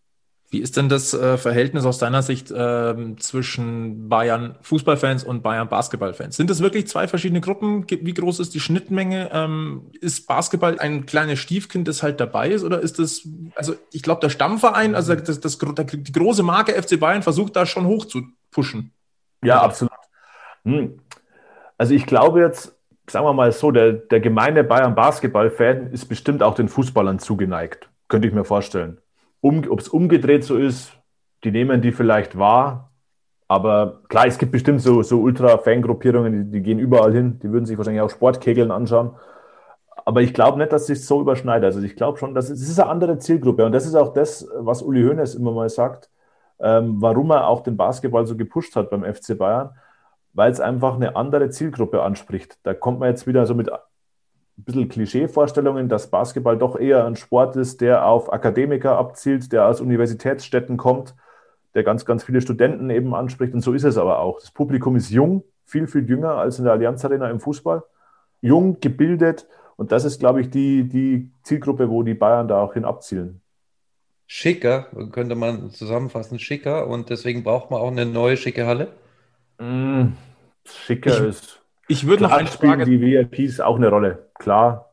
Wie 0.54 0.60
ist 0.60 0.78
denn 0.78 0.88
das 0.88 1.16
äh, 1.16 1.40
Verhältnis 1.40 1.84
aus 1.84 1.98
deiner 1.98 2.22
Sicht 2.22 2.52
äh, 2.52 3.16
zwischen 3.18 4.08
Bayern 4.08 4.56
Fußballfans 4.62 5.24
und 5.24 5.42
Bayern 5.42 5.68
Basketballfans? 5.68 6.38
Sind 6.38 6.52
das 6.52 6.62
wirklich 6.62 6.88
zwei 6.88 7.08
verschiedene 7.08 7.42
Gruppen? 7.42 7.88
Wie 7.90 8.14
groß 8.14 8.40
ist 8.40 8.54
die 8.54 8.60
Schnittmenge? 8.60 9.32
Ähm, 9.34 9.90
ist 10.00 10.28
Basketball 10.28 10.78
ein 10.78 11.08
kleines 11.08 11.40
Stiefkind, 11.40 11.88
das 11.88 12.04
halt 12.04 12.20
dabei 12.20 12.50
ist? 12.50 12.64
Oder 12.64 12.82
ist 12.82 13.00
das, 13.00 13.28
also 13.56 13.74
ich 13.92 14.04
glaube, 14.04 14.22
der 14.22 14.30
Stammverein, 14.30 14.94
also 14.94 15.16
das, 15.16 15.40
das, 15.40 15.58
das, 15.58 15.86
die 15.92 16.12
große 16.12 16.44
Marke 16.44 16.80
FC 16.80 17.00
Bayern 17.00 17.24
versucht 17.24 17.56
da 17.56 17.66
schon 17.66 17.88
hoch 17.88 18.06
zu 18.06 18.22
pushen? 18.52 18.92
Ja, 19.44 19.60
absolut. 19.60 19.92
Hm. 20.66 21.00
Also 21.80 21.96
ich 21.96 22.06
glaube 22.06 22.42
jetzt, 22.42 22.78
sagen 23.10 23.26
wir 23.26 23.34
mal 23.34 23.52
so, 23.52 23.72
der, 23.72 23.94
der 23.94 24.20
gemeine 24.20 24.64
Bayern 24.64 24.94
Basketball-Fan 24.94 25.88
ist 25.94 26.06
bestimmt 26.06 26.44
auch 26.44 26.54
den 26.54 26.70
Fußballern 26.70 27.18
zugeneigt. 27.18 27.90
Könnte 28.08 28.28
ich 28.28 28.36
mir 28.36 28.46
vorstellen. 28.46 29.00
Um, 29.44 29.70
Ob 29.70 29.82
es 29.82 29.90
umgedreht 29.90 30.46
so 30.46 30.58
ist, 30.58 30.94
die 31.44 31.52
nehmen 31.52 31.82
die 31.82 31.92
vielleicht 31.92 32.38
wahr. 32.38 32.92
Aber 33.50 34.02
klar, 34.08 34.26
es 34.26 34.38
gibt 34.38 34.54
bestimmt 34.54 34.82
so, 34.82 35.04
so 35.04 35.20
Ultra-Fan-Gruppierungen, 35.20 36.46
die, 36.46 36.52
die, 36.52 36.64
gehen 36.64 36.80
überall 36.80 37.12
hin. 37.12 37.40
Die 37.44 37.52
würden 37.52 37.66
sich 37.66 37.78
wahrscheinlich 37.78 38.02
auch 38.02 38.10
Sportkegeln 38.10 38.72
anschauen. 38.72 39.16
Aber 40.06 40.22
ich 40.22 40.34
glaube 40.34 40.60
nicht, 40.60 40.72
dass 40.72 40.88
sich 40.88 41.06
so 41.06 41.20
überschneidet. 41.20 41.66
Also 41.66 41.82
ich 41.82 41.98
glaube 41.98 42.18
schon, 42.18 42.34
dass 42.34 42.50
es, 42.50 42.62
es 42.62 42.70
ist 42.70 42.80
eine 42.80 42.90
andere 42.90 43.18
Zielgruppe. 43.18 43.66
Und 43.66 43.74
das 43.74 43.86
ist 43.86 43.96
auch 43.96 44.14
das, 44.14 44.48
was 44.60 44.82
Uli 44.82 45.04
Hoeneß 45.04 45.36
immer 45.36 45.52
mal 45.52 45.70
sagt, 45.70 46.10
ähm, 46.62 47.02
warum 47.02 47.32
er 47.32 47.48
auch 47.48 47.62
den 47.64 47.76
Basketball 47.76 48.26
so 48.26 48.38
gepusht 48.38 48.78
hat 48.78 48.90
beim 48.90 49.04
FC 49.04 49.38
Bayern, 49.38 49.72
weil 50.32 50.54
es 50.54 50.62
einfach 50.62 50.96
eine 50.96 51.18
andere 51.18 51.50
Zielgruppe 51.50 52.02
anspricht. 52.02 52.58
Da 52.64 52.74
kommt 52.74 53.00
man 53.00 53.10
jetzt 53.10 53.28
wieder 53.28 53.46
so 53.46 53.56
mit 53.56 53.70
ein 54.58 54.64
bisschen 54.66 54.90
Klischee-Vorstellungen, 54.90 55.90
dass 55.90 56.10
Basketball 56.10 56.58
doch 56.58 56.80
eher 56.80 57.06
ein 57.06 57.16
Sport 57.16 57.56
ist, 57.56 57.82
der 57.82 58.06
auf 58.06 58.32
Akademiker 58.32 58.98
abzielt, 58.98 59.52
der 59.52 59.68
aus 59.68 59.82
Universitätsstädten 59.82 60.78
kommt, 60.78 61.16
der 61.74 61.84
ganz, 61.84 62.06
ganz 62.06 62.24
viele 62.24 62.42
Studenten 62.42 62.90
eben 62.90 63.16
anspricht. 63.16 63.54
Und 63.54 63.62
so 63.62 63.74
ist 63.74 63.84
es 63.84 63.98
aber 63.98 64.20
auch. 64.20 64.40
Das 64.40 64.52
Publikum 64.52 64.96
ist 64.96 65.10
jung, 65.10 65.44
viel, 65.66 65.88
viel 65.88 66.08
jünger 66.08 66.36
als 66.38 66.60
in 66.60 66.66
der 66.66 66.74
Allianz 66.74 67.04
Arena 67.04 67.30
im 67.30 67.40
Fußball. 67.40 67.84
Jung, 68.42 68.80
gebildet. 68.80 69.48
Und 69.76 69.92
das 69.92 70.06
ist, 70.06 70.20
glaube 70.20 70.42
ich, 70.42 70.52
die, 70.52 70.88
die 70.88 71.32
Zielgruppe, 71.42 71.90
wo 71.90 72.04
die 72.04 72.14
Bayern 72.14 72.48
da 72.48 72.62
auch 72.62 72.74
hin 72.74 72.86
abzielen. 72.86 73.42
Schicker, 74.28 74.88
könnte 75.12 75.36
man 75.36 75.72
zusammenfassen, 75.72 76.38
schicker. 76.38 76.88
Und 76.88 77.10
deswegen 77.10 77.44
braucht 77.44 77.72
man 77.72 77.82
auch 77.82 77.92
eine 77.92 78.06
neue 78.06 78.38
schicke 78.38 78.68
Halle. 78.68 78.90
Mm, 79.60 80.14
schicker 80.64 81.22
ich, 81.22 81.30
ist 81.30 81.63
ich 81.88 82.08
würde 82.08 82.24
noch 82.24 82.32
eine 82.32 82.48
Frage. 82.48 82.86
Die 82.86 83.02
VIPs 83.02 83.60
auch 83.60 83.76
eine 83.76 83.90
Rolle. 83.90 84.30
Klar, 84.36 84.92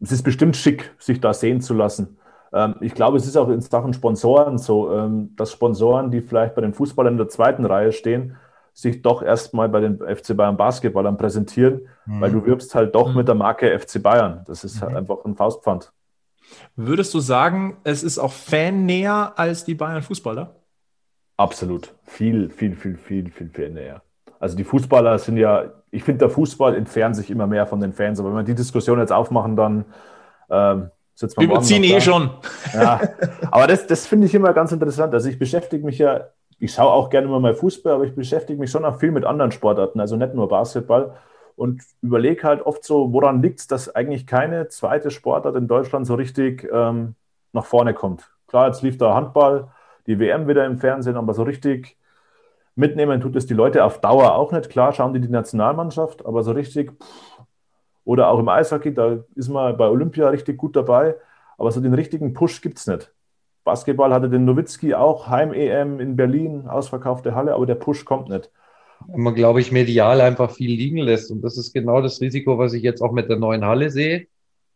es 0.00 0.12
ist 0.12 0.22
bestimmt 0.22 0.56
schick, 0.56 0.94
sich 0.98 1.20
da 1.20 1.34
sehen 1.34 1.60
zu 1.60 1.74
lassen. 1.74 2.18
Ähm, 2.52 2.76
ich 2.80 2.94
glaube, 2.94 3.16
es 3.16 3.26
ist 3.26 3.36
auch 3.36 3.48
in 3.48 3.60
Sachen 3.60 3.92
Sponsoren 3.92 4.58
so, 4.58 4.92
ähm, 4.92 5.34
dass 5.36 5.52
Sponsoren, 5.52 6.10
die 6.10 6.20
vielleicht 6.20 6.54
bei 6.54 6.62
den 6.62 6.74
Fußballern 6.74 7.14
in 7.14 7.18
der 7.18 7.28
zweiten 7.28 7.64
Reihe 7.64 7.92
stehen, 7.92 8.36
sich 8.72 9.02
doch 9.02 9.22
erstmal 9.22 9.68
bei 9.68 9.80
den 9.80 9.98
FC 9.98 10.36
Bayern 10.36 10.56
Basketballern 10.56 11.16
präsentieren, 11.16 11.88
mhm. 12.06 12.20
weil 12.20 12.30
du 12.30 12.44
wirbst 12.46 12.74
halt 12.74 12.94
doch 12.94 13.10
mhm. 13.10 13.16
mit 13.18 13.28
der 13.28 13.34
Marke 13.34 13.78
FC 13.78 14.02
Bayern. 14.02 14.44
Das 14.46 14.64
ist 14.64 14.80
halt 14.80 14.92
mhm. 14.92 14.98
einfach 14.98 15.24
ein 15.24 15.36
Faustpfand. 15.36 15.92
Würdest 16.76 17.12
du 17.14 17.20
sagen, 17.20 17.76
es 17.84 18.02
ist 18.02 18.18
auch 18.18 18.32
fannäher 18.32 19.34
als 19.36 19.64
die 19.64 19.74
Bayern 19.74 20.02
Fußballer? 20.02 20.56
Absolut. 21.36 21.94
Viel, 22.04 22.50
viel, 22.50 22.74
viel, 22.74 22.96
viel, 22.96 23.30
viel, 23.30 23.48
viel 23.48 23.70
näher. 23.70 24.02
Also 24.40 24.56
die 24.56 24.64
Fußballer 24.64 25.18
sind 25.18 25.36
ja 25.36 25.70
ich 25.90 26.04
finde, 26.04 26.20
der 26.20 26.30
Fußball 26.30 26.76
entfernt 26.76 27.16
sich 27.16 27.30
immer 27.30 27.46
mehr 27.46 27.66
von 27.66 27.80
den 27.80 27.92
Fans. 27.92 28.20
Aber 28.20 28.30
wenn 28.30 28.36
wir 28.36 28.44
die 28.44 28.54
Diskussion 28.54 28.98
jetzt 28.98 29.12
aufmachen, 29.12 29.56
dann 29.56 29.84
ähm, 30.48 30.90
sitzt 31.14 31.36
man. 31.36 31.48
Wir 31.48 31.56
beziehen 31.56 31.84
eh 31.84 32.00
schon. 32.00 32.30
Ja, 32.72 33.00
aber 33.50 33.66
das, 33.66 33.86
das 33.86 34.06
finde 34.06 34.26
ich 34.26 34.34
immer 34.34 34.52
ganz 34.52 34.72
interessant. 34.72 35.12
Also 35.14 35.28
ich 35.28 35.38
beschäftige 35.38 35.84
mich 35.84 35.98
ja, 35.98 36.28
ich 36.58 36.72
schaue 36.72 36.92
auch 36.92 37.10
gerne 37.10 37.26
mal 37.26 37.54
Fußball, 37.54 37.94
aber 37.94 38.04
ich 38.04 38.14
beschäftige 38.14 38.58
mich 38.58 38.70
schon 38.70 38.84
auch 38.84 38.98
viel 38.98 39.10
mit 39.10 39.24
anderen 39.24 39.50
Sportarten, 39.50 40.00
also 40.00 40.16
nicht 40.16 40.34
nur 40.34 40.48
Basketball. 40.48 41.16
Und 41.56 41.82
überlege 42.00 42.42
halt 42.44 42.62
oft 42.62 42.84
so, 42.84 43.12
woran 43.12 43.42
liegt 43.42 43.60
es, 43.60 43.66
dass 43.66 43.94
eigentlich 43.94 44.26
keine 44.26 44.68
zweite 44.68 45.10
Sportart 45.10 45.56
in 45.56 45.68
Deutschland 45.68 46.06
so 46.06 46.14
richtig 46.14 46.66
ähm, 46.72 47.16
nach 47.52 47.66
vorne 47.66 47.92
kommt. 47.92 48.30
Klar, 48.46 48.68
jetzt 48.68 48.82
lief 48.82 48.96
da 48.96 49.14
Handball, 49.14 49.68
die 50.06 50.18
WM 50.18 50.48
wieder 50.48 50.64
im 50.64 50.78
Fernsehen, 50.78 51.16
aber 51.16 51.34
so 51.34 51.42
richtig 51.42 51.98
Mitnehmen 52.80 53.20
tut 53.20 53.36
es 53.36 53.46
die 53.46 53.54
Leute 53.54 53.84
auf 53.84 54.00
Dauer 54.00 54.34
auch 54.34 54.50
nicht. 54.50 54.68
Klar 54.70 54.92
schauen 54.92 55.14
die 55.14 55.20
die 55.20 55.28
Nationalmannschaft, 55.28 56.26
aber 56.26 56.42
so 56.42 56.50
richtig, 56.50 56.90
pff, 56.90 57.40
oder 58.04 58.28
auch 58.28 58.40
im 58.40 58.48
Eishockey, 58.48 58.92
da 58.92 59.22
ist 59.36 59.48
man 59.48 59.76
bei 59.76 59.88
Olympia 59.88 60.28
richtig 60.30 60.56
gut 60.56 60.74
dabei, 60.74 61.14
aber 61.58 61.70
so 61.70 61.80
den 61.80 61.94
richtigen 61.94 62.32
Push 62.32 62.60
gibt 62.60 62.78
es 62.78 62.88
nicht. 62.88 63.12
Basketball 63.62 64.12
hatte 64.12 64.28
den 64.28 64.44
Nowitzki 64.44 64.94
auch, 64.94 65.28
Heim-EM 65.28 66.00
in 66.00 66.16
Berlin, 66.16 66.66
ausverkaufte 66.66 67.34
Halle, 67.34 67.54
aber 67.54 67.66
der 67.66 67.74
Push 67.76 68.04
kommt 68.04 68.28
nicht. 68.28 68.50
Man, 69.06 69.34
glaube 69.34 69.60
ich, 69.60 69.70
medial 69.70 70.20
einfach 70.20 70.50
viel 70.50 70.72
liegen 70.72 70.98
lässt. 70.98 71.30
Und 71.30 71.42
das 71.42 71.56
ist 71.56 71.72
genau 71.72 72.00
das 72.02 72.20
Risiko, 72.20 72.58
was 72.58 72.72
ich 72.72 72.82
jetzt 72.82 73.00
auch 73.00 73.12
mit 73.12 73.28
der 73.28 73.38
neuen 73.38 73.64
Halle 73.64 73.90
sehe, 73.90 74.26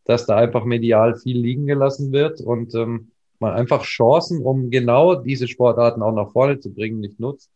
dass 0.05 0.27
da 0.27 0.37
einfach 0.37 0.65
medial 0.65 1.17
viel 1.17 1.39
liegen 1.39 1.67
gelassen 1.67 2.13
wird 2.13 2.41
und 2.41 2.75
ähm, 2.75 3.11
man 3.39 3.53
einfach 3.53 3.83
Chancen, 3.83 4.43
um 4.43 4.71
genau 4.71 5.15
diese 5.15 5.49
Sportarten 5.49 6.03
auch 6.03 6.13
nach 6.13 6.31
vorne 6.33 6.61
zu 6.61 6.73
bringen, 6.73 7.01
nicht 7.01 7.21
nutzt. 7.21 7.51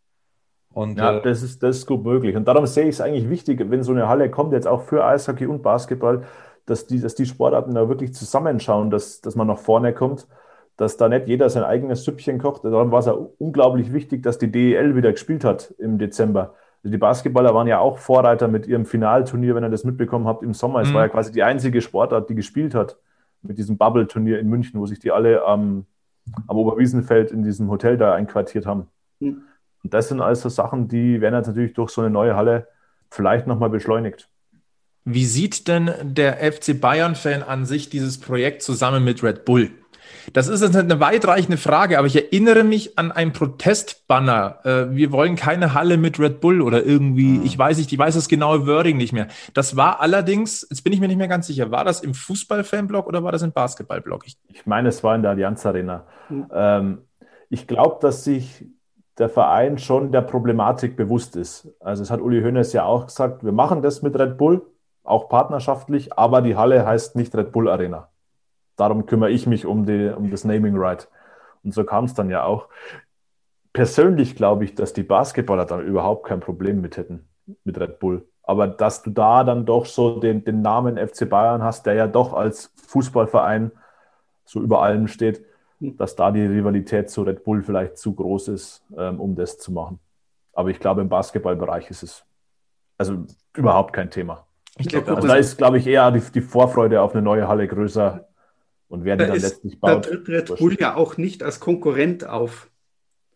Und, 0.78 0.96
ja, 0.96 1.18
äh, 1.18 1.22
das, 1.22 1.42
ist, 1.42 1.60
das 1.64 1.78
ist 1.78 1.86
gut 1.86 2.04
möglich. 2.04 2.36
Und 2.36 2.46
darum 2.46 2.64
sehe 2.64 2.84
ich 2.84 2.90
es 2.90 3.00
eigentlich 3.00 3.28
wichtig, 3.28 3.68
wenn 3.68 3.82
so 3.82 3.90
eine 3.90 4.08
Halle 4.08 4.30
kommt, 4.30 4.52
jetzt 4.52 4.68
auch 4.68 4.82
für 4.82 5.04
Eishockey 5.04 5.46
und 5.46 5.60
Basketball, 5.60 6.22
dass 6.66 6.86
die, 6.86 7.00
dass 7.00 7.16
die 7.16 7.26
Sportarten 7.26 7.74
da 7.74 7.88
wirklich 7.88 8.14
zusammenschauen, 8.14 8.88
dass, 8.88 9.20
dass 9.20 9.34
man 9.34 9.48
nach 9.48 9.58
vorne 9.58 9.92
kommt, 9.92 10.28
dass 10.76 10.96
da 10.96 11.08
nicht 11.08 11.26
jeder 11.26 11.50
sein 11.50 11.64
eigenes 11.64 12.04
Süppchen 12.04 12.38
kocht. 12.38 12.64
Darum 12.64 12.92
war 12.92 13.00
es 13.00 13.06
ja 13.06 13.16
unglaublich 13.38 13.92
wichtig, 13.92 14.22
dass 14.22 14.38
die 14.38 14.52
DEL 14.52 14.94
wieder 14.94 15.10
gespielt 15.10 15.42
hat 15.42 15.74
im 15.78 15.98
Dezember. 15.98 16.54
Also 16.84 16.92
die 16.92 16.98
Basketballer 16.98 17.54
waren 17.54 17.66
ja 17.66 17.80
auch 17.80 17.98
Vorreiter 17.98 18.46
mit 18.46 18.68
ihrem 18.68 18.86
Finalturnier, 18.86 19.56
wenn 19.56 19.64
ihr 19.64 19.70
das 19.70 19.82
mitbekommen 19.82 20.28
habt, 20.28 20.44
im 20.44 20.54
Sommer. 20.54 20.82
Es 20.82 20.94
war 20.94 21.00
ja 21.00 21.08
mhm. 21.08 21.12
quasi 21.12 21.32
die 21.32 21.42
einzige 21.42 21.80
Sportart, 21.80 22.30
die 22.30 22.36
gespielt 22.36 22.76
hat 22.76 22.98
mit 23.42 23.58
diesem 23.58 23.78
Bubble-Turnier 23.78 24.38
in 24.38 24.48
München, 24.48 24.78
wo 24.78 24.86
sich 24.86 25.00
die 25.00 25.10
alle 25.10 25.44
am, 25.44 25.86
am 26.46 26.56
Oberwiesenfeld 26.56 27.32
in 27.32 27.42
diesem 27.42 27.68
Hotel 27.68 27.96
da 27.98 28.14
einquartiert 28.14 28.64
haben. 28.64 28.86
Mhm. 29.18 29.42
Und 29.84 29.94
das 29.94 30.08
sind 30.08 30.20
also 30.20 30.48
Sachen, 30.48 30.88
die 30.88 31.20
werden 31.20 31.34
jetzt 31.34 31.46
natürlich 31.46 31.74
durch 31.74 31.90
so 31.90 32.00
eine 32.00 32.10
neue 32.10 32.36
Halle 32.36 32.68
vielleicht 33.10 33.46
nochmal 33.46 33.70
beschleunigt. 33.70 34.28
Wie 35.04 35.24
sieht 35.24 35.68
denn 35.68 35.90
der 36.02 36.36
FC 36.52 36.78
Bayern-Fan 36.78 37.42
an 37.42 37.64
sich 37.64 37.88
dieses 37.88 38.20
Projekt 38.20 38.62
zusammen 38.62 39.04
mit 39.04 39.22
Red 39.22 39.44
Bull? 39.44 39.70
Das 40.32 40.48
ist 40.48 40.60
jetzt 40.60 40.76
eine 40.76 41.00
weitreichende 41.00 41.56
Frage, 41.56 41.98
aber 41.98 42.06
ich 42.06 42.16
erinnere 42.16 42.64
mich 42.64 42.98
an 42.98 43.12
einen 43.12 43.32
Protestbanner. 43.32 44.58
Äh, 44.64 44.94
wir 44.94 45.12
wollen 45.12 45.36
keine 45.36 45.74
Halle 45.74 45.96
mit 45.96 46.18
Red 46.18 46.40
Bull 46.40 46.60
oder 46.60 46.84
irgendwie, 46.84 47.38
mhm. 47.38 47.44
ich 47.44 47.58
weiß 47.58 47.78
nicht, 47.78 47.92
ich 47.92 47.98
weiß 47.98 48.14
das 48.14 48.28
genaue 48.28 48.66
Wording 48.66 48.96
nicht 48.96 49.12
mehr. 49.12 49.28
Das 49.54 49.76
war 49.76 50.00
allerdings, 50.00 50.66
jetzt 50.68 50.82
bin 50.82 50.92
ich 50.92 51.00
mir 51.00 51.08
nicht 51.08 51.16
mehr 51.16 51.28
ganz 51.28 51.46
sicher, 51.46 51.70
war 51.70 51.84
das 51.84 52.00
im 52.00 52.14
Fußball-Fanblog 52.14 53.06
oder 53.06 53.22
war 53.24 53.32
das 53.32 53.42
im 53.42 53.52
Basketball-Blog? 53.52 54.24
Ich, 54.26 54.36
ich, 54.48 54.66
meine, 54.66 54.88
es 54.88 55.02
war 55.02 55.14
in 55.14 55.22
der 55.22 55.32
Allianz 55.32 55.64
Arena. 55.64 56.06
Mhm. 56.28 56.46
Ähm, 56.52 56.98
ich 57.48 57.66
glaube, 57.66 57.98
dass 58.00 58.24
sich 58.24 58.66
der 59.18 59.28
Verein 59.28 59.78
schon 59.78 60.12
der 60.12 60.22
Problematik 60.22 60.96
bewusst 60.96 61.36
ist. 61.36 61.68
Also 61.80 62.02
es 62.02 62.10
hat 62.10 62.20
Uli 62.20 62.42
Hoeneß 62.42 62.72
ja 62.72 62.84
auch 62.84 63.06
gesagt, 63.06 63.44
wir 63.44 63.52
machen 63.52 63.82
das 63.82 64.02
mit 64.02 64.18
Red 64.18 64.38
Bull, 64.38 64.62
auch 65.02 65.28
partnerschaftlich, 65.28 66.16
aber 66.16 66.42
die 66.42 66.56
Halle 66.56 66.86
heißt 66.86 67.16
nicht 67.16 67.34
Red 67.34 67.52
Bull 67.52 67.68
Arena 67.68 68.08
darum 68.78 69.04
kümmere 69.04 69.30
ich 69.30 69.46
mich 69.46 69.66
um, 69.66 69.84
die, 69.84 70.08
um 70.16 70.30
das 70.30 70.44
Naming 70.44 70.76
Right. 70.76 71.08
Und 71.62 71.74
so 71.74 71.84
kam 71.84 72.04
es 72.04 72.14
dann 72.14 72.30
ja 72.30 72.44
auch. 72.44 72.68
Persönlich 73.74 74.36
glaube 74.36 74.64
ich, 74.64 74.74
dass 74.74 74.94
die 74.94 75.02
Basketballer 75.02 75.66
dann 75.66 75.84
überhaupt 75.84 76.26
kein 76.26 76.40
Problem 76.40 76.80
mit 76.80 76.96
hätten, 76.96 77.28
mit 77.64 77.78
Red 77.78 77.98
Bull. 77.98 78.26
Aber 78.42 78.66
dass 78.66 79.02
du 79.02 79.10
da 79.10 79.44
dann 79.44 79.66
doch 79.66 79.84
so 79.84 80.20
den, 80.20 80.44
den 80.44 80.62
Namen 80.62 80.96
FC 80.96 81.28
Bayern 81.28 81.62
hast, 81.62 81.84
der 81.84 81.94
ja 81.94 82.06
doch 82.06 82.32
als 82.32 82.72
Fußballverein 82.86 83.72
so 84.44 84.62
über 84.62 84.82
allem 84.82 85.06
steht, 85.06 85.44
dass 85.80 86.16
da 86.16 86.30
die 86.30 86.44
Rivalität 86.44 87.10
zu 87.10 87.22
Red 87.22 87.44
Bull 87.44 87.62
vielleicht 87.62 87.98
zu 87.98 88.14
groß 88.14 88.48
ist, 88.48 88.84
ähm, 88.96 89.20
um 89.20 89.34
das 89.34 89.58
zu 89.58 89.72
machen. 89.72 89.98
Aber 90.52 90.70
ich 90.70 90.80
glaube, 90.80 91.00
im 91.00 91.08
Basketballbereich 91.08 91.90
ist 91.90 92.02
es 92.02 92.24
also 92.96 93.26
überhaupt 93.56 93.92
kein 93.92 94.10
Thema. 94.10 94.46
Ich 94.76 94.88
glaub, 94.88 95.08
also 95.08 95.26
da 95.28 95.36
ist, 95.36 95.56
glaube 95.56 95.78
ich, 95.78 95.86
eher 95.86 96.10
die, 96.10 96.20
die 96.20 96.40
Vorfreude 96.40 97.00
auf 97.00 97.12
eine 97.12 97.22
neue 97.22 97.48
Halle 97.48 97.66
größer 97.66 98.28
und 98.88 99.04
wer 99.04 99.16
die 99.16 99.26
dann 99.26 99.36
ist, 99.36 99.42
letztlich 99.42 99.80
baut. 99.80 99.90
Da 99.90 100.00
tritt 100.00 100.28
Red 100.28 100.56
Bull 100.58 100.76
ja 100.78 100.96
auch 100.96 101.16
nicht 101.16 101.42
als 101.42 101.60
Konkurrent 101.60 102.26
auf. 102.26 102.70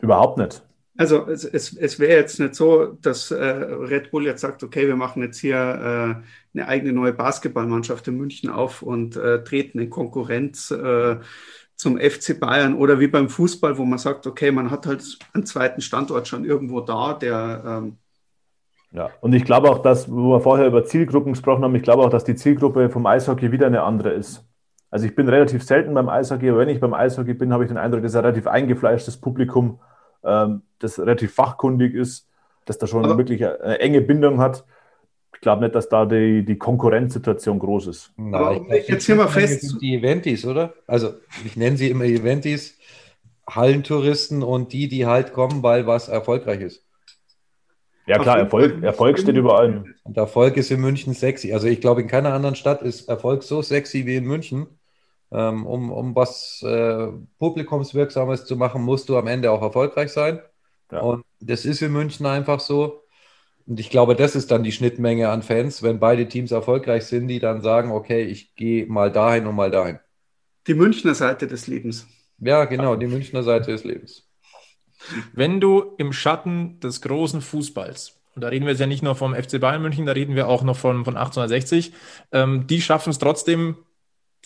Überhaupt 0.01 0.39
nicht. 0.39 0.63
Also 0.97 1.27
es, 1.27 1.45
es, 1.45 1.75
es 1.75 1.99
wäre 1.99 2.19
jetzt 2.19 2.39
nicht 2.39 2.55
so, 2.55 2.99
dass 3.01 3.31
äh, 3.31 3.45
Red 3.45 4.11
Bull 4.11 4.27
jetzt 4.27 4.43
sagt, 4.43 4.63
okay, 4.63 4.87
wir 4.87 4.97
machen 4.97 5.23
jetzt 5.23 5.39
hier 5.39 5.57
äh, 5.57 6.59
eine 6.59 6.69
eigene 6.69 6.93
neue 6.93 7.15
Basketballmannschaft 7.15 8.07
in 8.09 8.19
München 8.19 8.51
auf 8.51 8.83
und 8.83 9.17
äh, 9.17 9.43
treten 9.43 9.79
in 9.79 9.89
Konkurrenz 9.89 10.71
äh, 10.71 11.17
zum 11.83 11.99
FC 11.99 12.39
Bayern 12.39 12.75
oder 12.77 13.01
wie 13.01 13.09
beim 13.09 13.29
Fußball, 13.29 13.77
wo 13.77 13.85
man 13.85 13.99
sagt, 13.99 14.29
okay, 14.29 14.53
man 14.53 14.71
hat 14.71 14.87
halt 14.87 15.19
einen 15.35 15.45
zweiten 15.45 15.81
Standort 15.81 16.29
schon 16.29 16.45
irgendwo 16.45 16.81
da, 16.81 17.13
der 17.13 17.63
ähm, 17.67 17.97
ja, 18.93 19.11
und 19.21 19.33
ich 19.33 19.45
glaube 19.45 19.69
auch, 19.69 19.79
dass, 19.79 20.11
wo 20.11 20.31
wir 20.31 20.41
vorher 20.41 20.67
über 20.67 20.85
Zielgruppen 20.85 21.33
gesprochen 21.33 21.65
haben, 21.65 21.75
ich 21.75 21.83
glaube 21.83 22.05
auch, 22.05 22.11
dass 22.11 22.25
die 22.25 22.37
Zielgruppe 22.37 22.89
vom 22.89 23.07
Eishockey 23.07 23.51
wieder 23.51 23.67
eine 23.67 23.83
andere 23.83 24.11
ist. 24.11 24.47
Also 24.91 25.07
ich 25.07 25.17
bin 25.17 25.29
relativ 25.29 25.65
selten 25.65 25.93
beim 25.95 26.09
Eishockey, 26.09 26.51
aber 26.51 26.59
wenn 26.59 26.69
ich 26.69 26.79
beim 26.79 26.95
Eishockey 26.95 27.35
bin, 27.35 27.53
habe 27.53 27.65
ich 27.65 27.69
den 27.69 27.79
Eindruck, 27.79 28.03
dass 28.03 28.15
ein 28.15 28.25
relativ 28.25 28.47
eingefleischtes 28.47 29.17
Publikum, 29.17 29.81
ähm, 30.23 30.63
das 30.79 31.01
relativ 31.01 31.35
fachkundig 31.35 31.95
ist, 31.95 32.29
dass 32.65 32.79
da 32.79 32.87
schon 32.87 33.05
aber 33.05 33.19
wirklich 33.19 33.45
eine 33.45 33.81
enge 33.81 34.03
Bindung 34.03 34.39
hat. 34.39 34.65
Ich 35.43 35.45
glaube 35.45 35.65
nicht, 35.65 35.75
dass 35.75 35.89
da 35.89 36.07
die, 36.07 36.45
die 36.45 36.57
Konkurrenzsituation 36.57 37.59
groß 37.59 37.89
ist. 37.89 38.13
Na, 38.17 38.53
ich, 38.53 38.87
jetzt 38.87 39.07
hier 39.07 39.17
mal 39.17 39.27
fest. 39.27 39.77
Die 39.81 39.97
Eventis, 39.97 40.47
oder? 40.47 40.73
Also 40.87 41.15
ich 41.45 41.57
nenne 41.57 41.77
sie 41.77 41.91
immer 41.91 42.05
Eventis, 42.05 42.79
Hallentouristen 43.51 44.45
und 44.45 44.73
die, 44.73 44.87
die 44.87 45.05
halt 45.05 45.33
kommen, 45.33 45.65
weil 45.65 45.85
was 45.89 46.07
erfolgreich 46.07 46.61
ist. 46.61 46.87
Ja 48.07 48.21
klar, 48.21 48.39
Erfolg, 48.39 48.85
Erfolg 48.85 49.19
steht 49.19 49.35
über 49.35 49.59
allem. 49.59 49.93
Und 50.05 50.17
Erfolg 50.17 50.57
ist 50.57 50.71
in 50.71 50.81
München 50.81 51.13
sexy. 51.13 51.53
Also 51.53 51.67
ich 51.67 51.81
glaube, 51.81 52.03
in 52.03 52.07
keiner 52.07 52.33
anderen 52.33 52.55
Stadt 52.55 52.81
ist 52.83 53.09
Erfolg 53.09 53.43
so 53.43 53.63
sexy 53.63 54.07
wie 54.07 54.15
in 54.15 54.25
München. 54.27 54.69
Ähm, 55.33 55.67
um, 55.67 55.91
um 55.91 56.15
was 56.15 56.63
äh, 56.65 57.09
Publikumswirksames 57.41 58.45
zu 58.45 58.55
machen, 58.55 58.83
musst 58.83 59.09
du 59.09 59.17
am 59.17 59.27
Ende 59.27 59.51
auch 59.51 59.63
erfolgreich 59.63 60.13
sein. 60.13 60.39
Ja. 60.93 61.01
Und 61.01 61.25
das 61.41 61.65
ist 61.65 61.83
in 61.83 61.91
München 61.91 62.27
einfach 62.27 62.61
so. 62.61 63.02
Und 63.67 63.81
ich 63.81 63.91
glaube, 63.91 64.17
das 64.17 64.35
ist 64.35 64.51
dann 64.51 64.63
die 64.63 64.73
Schnittmenge 64.73 65.29
an 65.29 65.43
Fans, 65.43 65.83
wenn 65.83 66.01
beide 66.01 66.29
Teams 66.29 66.51
erfolgreich 66.51 67.05
sind, 67.05 67.29
die 67.29 67.39
dann 67.39 67.63
sagen, 67.63 67.91
okay, 67.91 68.25
ich 68.25 68.55
gehe 68.55 68.87
mal 68.87 69.11
dahin 69.13 69.47
und 69.47 69.55
mal 69.55 69.71
dahin. 69.71 69.99
Die 70.67 70.75
Münchner 70.75 71.15
Seite 71.15 71.47
des 71.47 71.67
Lebens. 71.67 72.07
Ja, 72.39 72.65
genau, 72.65 72.97
die 72.97 73.07
Münchner 73.07 73.43
Seite 73.43 73.71
des 73.71 73.85
Lebens. 73.85 74.29
Wenn 75.33 75.61
du 75.61 75.95
im 75.99 76.13
Schatten 76.13 76.81
des 76.81 77.01
großen 77.03 77.41
Fußballs, 77.41 78.21
und 78.35 78.43
da 78.43 78.49
reden 78.49 78.65
wir 78.65 78.73
jetzt 78.73 78.81
ja 78.81 78.87
nicht 78.87 79.03
nur 79.03 79.15
vom 79.15 79.35
FC 79.35 79.61
Bayern 79.61 79.83
München, 79.83 80.07
da 80.07 80.13
reden 80.13 80.35
wir 80.35 80.49
auch 80.49 80.63
noch 80.63 80.77
von, 80.77 81.05
von 81.05 81.17
1860, 81.17 81.93
ähm, 82.33 82.67
die 82.67 82.81
schaffen 82.81 83.11
es 83.11 83.19
trotzdem 83.19 83.77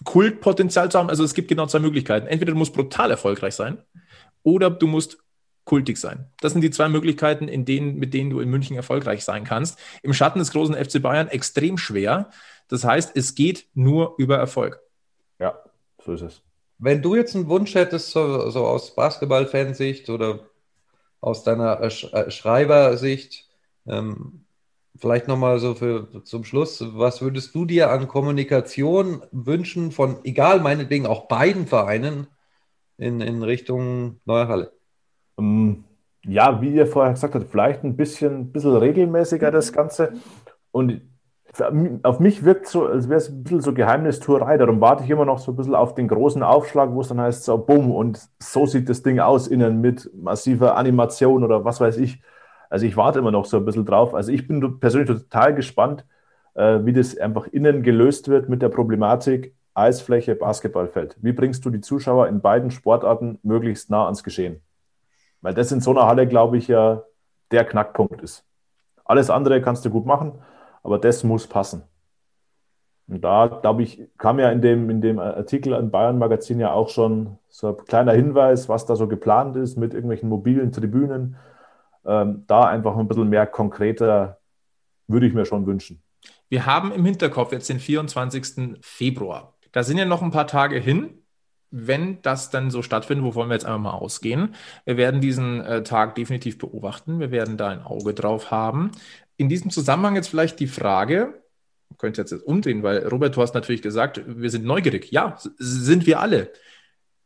Kultpotenzial 0.04 0.90
zu 0.90 0.98
haben. 0.98 1.08
Also 1.08 1.24
es 1.24 1.34
gibt 1.34 1.48
genau 1.48 1.66
zwei 1.66 1.78
Möglichkeiten. 1.78 2.26
Entweder 2.26 2.52
du 2.52 2.58
musst 2.58 2.74
brutal 2.74 3.10
erfolgreich 3.10 3.54
sein 3.54 3.78
oder 4.42 4.70
du 4.70 4.86
musst 4.86 5.18
kultig 5.66 5.98
sein. 5.98 6.30
Das 6.40 6.52
sind 6.52 6.62
die 6.62 6.70
zwei 6.70 6.88
Möglichkeiten, 6.88 7.48
in 7.48 7.66
denen, 7.66 7.96
mit 7.96 8.14
denen 8.14 8.30
du 8.30 8.40
in 8.40 8.48
München 8.48 8.76
erfolgreich 8.76 9.24
sein 9.24 9.44
kannst. 9.44 9.78
Im 10.02 10.14
Schatten 10.14 10.38
des 10.38 10.52
großen 10.52 10.74
FC 10.74 11.02
Bayern 11.02 11.28
extrem 11.28 11.76
schwer. 11.76 12.30
Das 12.68 12.84
heißt, 12.84 13.14
es 13.14 13.34
geht 13.34 13.66
nur 13.74 14.14
über 14.16 14.38
Erfolg. 14.38 14.80
Ja, 15.38 15.58
so 16.02 16.14
ist 16.14 16.22
es. 16.22 16.42
Wenn 16.78 17.02
du 17.02 17.14
jetzt 17.16 17.34
einen 17.34 17.48
Wunsch 17.48 17.74
hättest, 17.74 18.10
so, 18.10 18.48
so 18.50 18.64
aus 18.64 18.94
Basketball-Fansicht 18.94 20.08
oder 20.08 20.40
aus 21.20 21.42
deiner 21.42 21.80
äh, 21.80 22.30
Schreibersicht, 22.30 23.48
ähm, 23.86 24.44
vielleicht 24.96 25.26
nochmal 25.26 25.58
so 25.58 25.74
für 25.74 26.22
zum 26.24 26.44
Schluss, 26.44 26.84
was 26.94 27.22
würdest 27.22 27.54
du 27.54 27.64
dir 27.64 27.90
an 27.90 28.08
Kommunikation 28.08 29.22
wünschen 29.32 29.90
von, 29.90 30.24
egal 30.24 30.60
meinetwegen 30.60 31.06
auch 31.06 31.28
beiden 31.28 31.66
Vereinen 31.66 32.28
in, 32.98 33.20
in 33.20 33.42
Richtung 33.42 34.20
Neue 34.24 34.48
Halle? 34.48 34.75
Ähm, 35.38 35.84
ja, 36.24 36.60
wie 36.60 36.74
ihr 36.74 36.86
vorher 36.86 37.12
gesagt 37.12 37.34
habt, 37.34 37.48
vielleicht 37.48 37.84
ein 37.84 37.96
bisschen, 37.96 38.52
bisschen 38.52 38.76
regelmäßiger 38.76 39.50
das 39.50 39.72
Ganze. 39.72 40.14
Und 40.72 41.02
auf 42.02 42.20
mich 42.20 42.44
wirkt 42.44 42.66
so, 42.66 42.86
als 42.86 43.08
wäre 43.08 43.18
es 43.18 43.28
ein 43.30 43.42
bisschen 43.42 43.60
so 43.60 43.72
Geheimnistuerei. 43.72 44.58
Darum 44.58 44.80
warte 44.80 45.04
ich 45.04 45.10
immer 45.10 45.24
noch 45.24 45.38
so 45.38 45.52
ein 45.52 45.56
bisschen 45.56 45.74
auf 45.74 45.94
den 45.94 46.08
großen 46.08 46.42
Aufschlag, 46.42 46.92
wo 46.92 47.00
es 47.00 47.08
dann 47.08 47.20
heißt, 47.20 47.44
so 47.44 47.56
bumm, 47.58 47.90
und 47.92 48.20
so 48.42 48.66
sieht 48.66 48.88
das 48.88 49.02
Ding 49.02 49.20
aus 49.20 49.48
innen 49.48 49.80
mit 49.80 50.10
massiver 50.14 50.76
Animation 50.76 51.44
oder 51.44 51.64
was 51.64 51.80
weiß 51.80 51.96
ich. 51.98 52.20
Also 52.68 52.84
ich 52.86 52.96
warte 52.96 53.20
immer 53.20 53.30
noch 53.30 53.44
so 53.46 53.58
ein 53.58 53.64
bisschen 53.64 53.86
drauf. 53.86 54.14
Also 54.14 54.32
ich 54.32 54.46
bin 54.46 54.80
persönlich 54.80 55.08
total 55.08 55.54
gespannt, 55.54 56.04
äh, 56.54 56.80
wie 56.84 56.92
das 56.92 57.16
einfach 57.16 57.46
innen 57.46 57.82
gelöst 57.82 58.28
wird 58.28 58.48
mit 58.48 58.60
der 58.62 58.68
Problematik 58.68 59.54
Eisfläche, 59.74 60.34
Basketballfeld. 60.34 61.16
Wie 61.20 61.32
bringst 61.32 61.64
du 61.64 61.70
die 61.70 61.80
Zuschauer 61.80 62.28
in 62.28 62.40
beiden 62.40 62.70
Sportarten 62.70 63.38
möglichst 63.42 63.90
nah 63.90 64.06
ans 64.06 64.24
Geschehen? 64.24 64.62
Weil 65.40 65.54
das 65.54 65.72
in 65.72 65.80
so 65.80 65.90
einer 65.90 66.06
Halle, 66.06 66.26
glaube 66.26 66.56
ich, 66.58 66.68
ja 66.68 67.02
der 67.50 67.64
Knackpunkt 67.64 68.22
ist. 68.22 68.44
Alles 69.04 69.30
andere 69.30 69.62
kannst 69.62 69.84
du 69.84 69.90
gut 69.90 70.06
machen, 70.06 70.32
aber 70.82 70.98
das 70.98 71.22
muss 71.22 71.46
passen. 71.46 71.84
Und 73.08 73.22
da, 73.22 73.46
glaube 73.46 73.84
ich, 73.84 74.02
kam 74.18 74.40
ja 74.40 74.50
in 74.50 74.60
dem, 74.60 74.90
in 74.90 75.00
dem 75.00 75.20
Artikel 75.20 75.74
im 75.74 75.90
Bayern 75.90 76.18
Magazin 76.18 76.58
ja 76.58 76.72
auch 76.72 76.88
schon 76.88 77.38
so 77.48 77.68
ein 77.68 77.76
kleiner 77.86 78.12
Hinweis, 78.12 78.68
was 78.68 78.84
da 78.84 78.96
so 78.96 79.06
geplant 79.06 79.56
ist 79.56 79.76
mit 79.76 79.94
irgendwelchen 79.94 80.28
mobilen 80.28 80.72
Tribünen. 80.72 81.36
Ähm, 82.04 82.44
da 82.48 82.64
einfach 82.66 82.96
ein 82.96 83.06
bisschen 83.06 83.28
mehr 83.28 83.46
konkreter 83.46 84.38
würde 85.06 85.26
ich 85.26 85.34
mir 85.34 85.44
schon 85.44 85.66
wünschen. 85.66 86.02
Wir 86.48 86.66
haben 86.66 86.92
im 86.92 87.04
Hinterkopf 87.04 87.52
jetzt 87.52 87.68
den 87.68 87.78
24. 87.78 88.78
Februar. 88.80 89.54
Da 89.72 89.84
sind 89.84 89.98
ja 89.98 90.04
noch 90.04 90.22
ein 90.22 90.30
paar 90.32 90.46
Tage 90.46 90.78
hin. 90.78 91.22
Wenn 91.70 92.22
das 92.22 92.50
dann 92.50 92.70
so 92.70 92.82
stattfindet, 92.82 93.24
wovon 93.24 93.48
wir 93.48 93.54
jetzt 93.54 93.66
einmal 93.66 93.92
mal 93.92 93.98
ausgehen, 93.98 94.54
wir 94.84 94.96
werden 94.96 95.20
diesen 95.20 95.60
äh, 95.62 95.82
Tag 95.82 96.14
definitiv 96.14 96.58
beobachten. 96.58 97.20
Wir 97.20 97.30
werden 97.30 97.56
da 97.56 97.68
ein 97.68 97.82
Auge 97.82 98.14
drauf 98.14 98.50
haben. 98.50 98.92
In 99.36 99.48
diesem 99.48 99.70
Zusammenhang 99.70 100.14
jetzt 100.14 100.28
vielleicht 100.28 100.60
die 100.60 100.68
Frage, 100.68 101.42
könnte 101.98 102.20
jetzt 102.20 102.32
umdrehen, 102.32 102.82
weil 102.82 103.06
Robert, 103.06 103.36
du 103.36 103.42
hast 103.42 103.54
natürlich 103.54 103.82
gesagt, 103.82 104.22
wir 104.26 104.50
sind 104.50 104.64
neugierig. 104.64 105.10
Ja, 105.10 105.38
sind 105.58 106.06
wir 106.06 106.20
alle. 106.20 106.52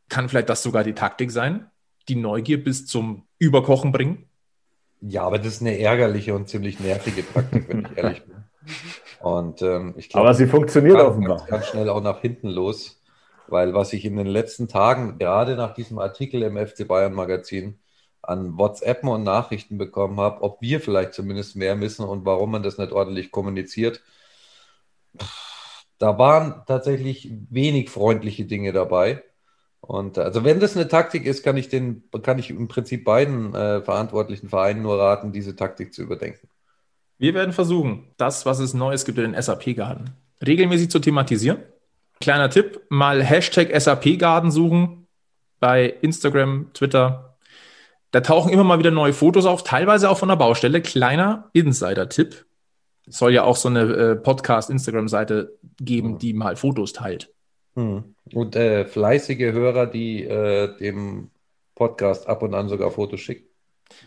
Kann 0.08 0.28
vielleicht 0.28 0.48
das 0.48 0.62
sogar 0.62 0.84
die 0.84 0.94
Taktik 0.94 1.30
sein, 1.30 1.66
die 2.08 2.16
Neugier 2.16 2.62
bis 2.62 2.86
zum 2.86 3.26
Überkochen 3.38 3.92
bringen? 3.92 4.28
Ja, 5.00 5.22
aber 5.22 5.38
das 5.38 5.54
ist 5.54 5.60
eine 5.62 5.78
ärgerliche 5.78 6.34
und 6.34 6.48
ziemlich 6.48 6.78
nervige 6.78 7.26
Taktik, 7.26 7.68
wenn 7.68 7.86
ich 7.86 7.96
ehrlich 7.96 8.22
bin. 8.24 8.36
Und 9.20 9.60
ähm, 9.60 9.94
ich 9.98 10.08
glaube, 10.08 10.28
aber 10.28 10.34
sie 10.34 10.46
funktioniert 10.46 10.96
kann, 10.96 11.06
offenbar. 11.06 11.44
Ganz 11.46 11.66
schnell 11.66 11.90
auch 11.90 12.02
nach 12.02 12.20
hinten 12.20 12.48
los, 12.48 12.99
weil 13.50 13.74
was 13.74 13.92
ich 13.92 14.04
in 14.04 14.16
den 14.16 14.26
letzten 14.26 14.68
Tagen, 14.68 15.18
gerade 15.18 15.56
nach 15.56 15.74
diesem 15.74 15.98
Artikel 15.98 16.42
im 16.42 16.56
FC 16.56 16.86
Bayern 16.86 17.12
Magazin, 17.12 17.78
an 18.22 18.58
WhatsApp 18.58 19.04
und 19.04 19.24
Nachrichten 19.24 19.78
bekommen 19.78 20.20
habe, 20.20 20.42
ob 20.42 20.60
wir 20.60 20.80
vielleicht 20.80 21.14
zumindest 21.14 21.56
mehr 21.56 21.80
wissen 21.80 22.04
und 22.04 22.24
warum 22.24 22.50
man 22.50 22.62
das 22.62 22.78
nicht 22.78 22.92
ordentlich 22.92 23.30
kommuniziert. 23.30 24.02
Da 25.98 26.18
waren 26.18 26.62
tatsächlich 26.66 27.30
wenig 27.50 27.90
freundliche 27.90 28.44
Dinge 28.44 28.72
dabei. 28.72 29.22
Und 29.80 30.18
also 30.18 30.44
wenn 30.44 30.60
das 30.60 30.76
eine 30.76 30.88
Taktik 30.88 31.24
ist, 31.24 31.42
kann 31.42 31.56
ich 31.56 31.68
den, 31.68 32.04
kann 32.22 32.38
ich 32.38 32.50
im 32.50 32.68
Prinzip 32.68 33.04
beiden 33.04 33.54
äh, 33.54 33.82
verantwortlichen 33.82 34.48
Vereinen 34.48 34.82
nur 34.82 34.98
raten, 34.98 35.32
diese 35.32 35.56
Taktik 35.56 35.94
zu 35.94 36.02
überdenken. 36.02 36.48
Wir 37.18 37.34
werden 37.34 37.52
versuchen, 37.52 38.08
das, 38.16 38.46
was 38.46 38.60
es 38.60 38.72
Neues 38.72 39.04
gibt 39.04 39.18
in 39.18 39.32
den 39.32 39.42
SAP-Garden, 39.42 40.10
regelmäßig 40.46 40.90
zu 40.90 41.00
thematisieren. 41.00 41.58
Kleiner 42.20 42.50
Tipp, 42.50 42.82
mal 42.90 43.22
Hashtag 43.24 43.70
SAP-Garden 43.78 44.50
suchen, 44.50 45.06
bei 45.58 45.86
Instagram, 46.02 46.70
Twitter. 46.74 47.38
Da 48.10 48.20
tauchen 48.20 48.52
immer 48.52 48.64
mal 48.64 48.78
wieder 48.78 48.90
neue 48.90 49.14
Fotos 49.14 49.46
auf, 49.46 49.64
teilweise 49.64 50.10
auch 50.10 50.18
von 50.18 50.28
der 50.28 50.36
Baustelle. 50.36 50.82
Kleiner 50.82 51.48
Insider-Tipp. 51.54 52.44
Es 53.06 53.18
soll 53.18 53.32
ja 53.32 53.44
auch 53.44 53.56
so 53.56 53.68
eine 53.68 53.80
äh, 53.80 54.16
Podcast-Instagram-Seite 54.16 55.56
geben, 55.80 56.18
die 56.18 56.34
mal 56.34 56.56
Fotos 56.56 56.92
teilt. 56.92 57.32
Hm. 57.74 58.14
Und 58.34 58.54
äh, 58.54 58.84
fleißige 58.84 59.52
Hörer, 59.52 59.86
die 59.86 60.24
äh, 60.24 60.76
dem 60.78 61.30
Podcast 61.74 62.28
ab 62.28 62.42
und 62.42 62.54
an 62.54 62.68
sogar 62.68 62.90
Fotos 62.90 63.20
schicken. 63.20 63.49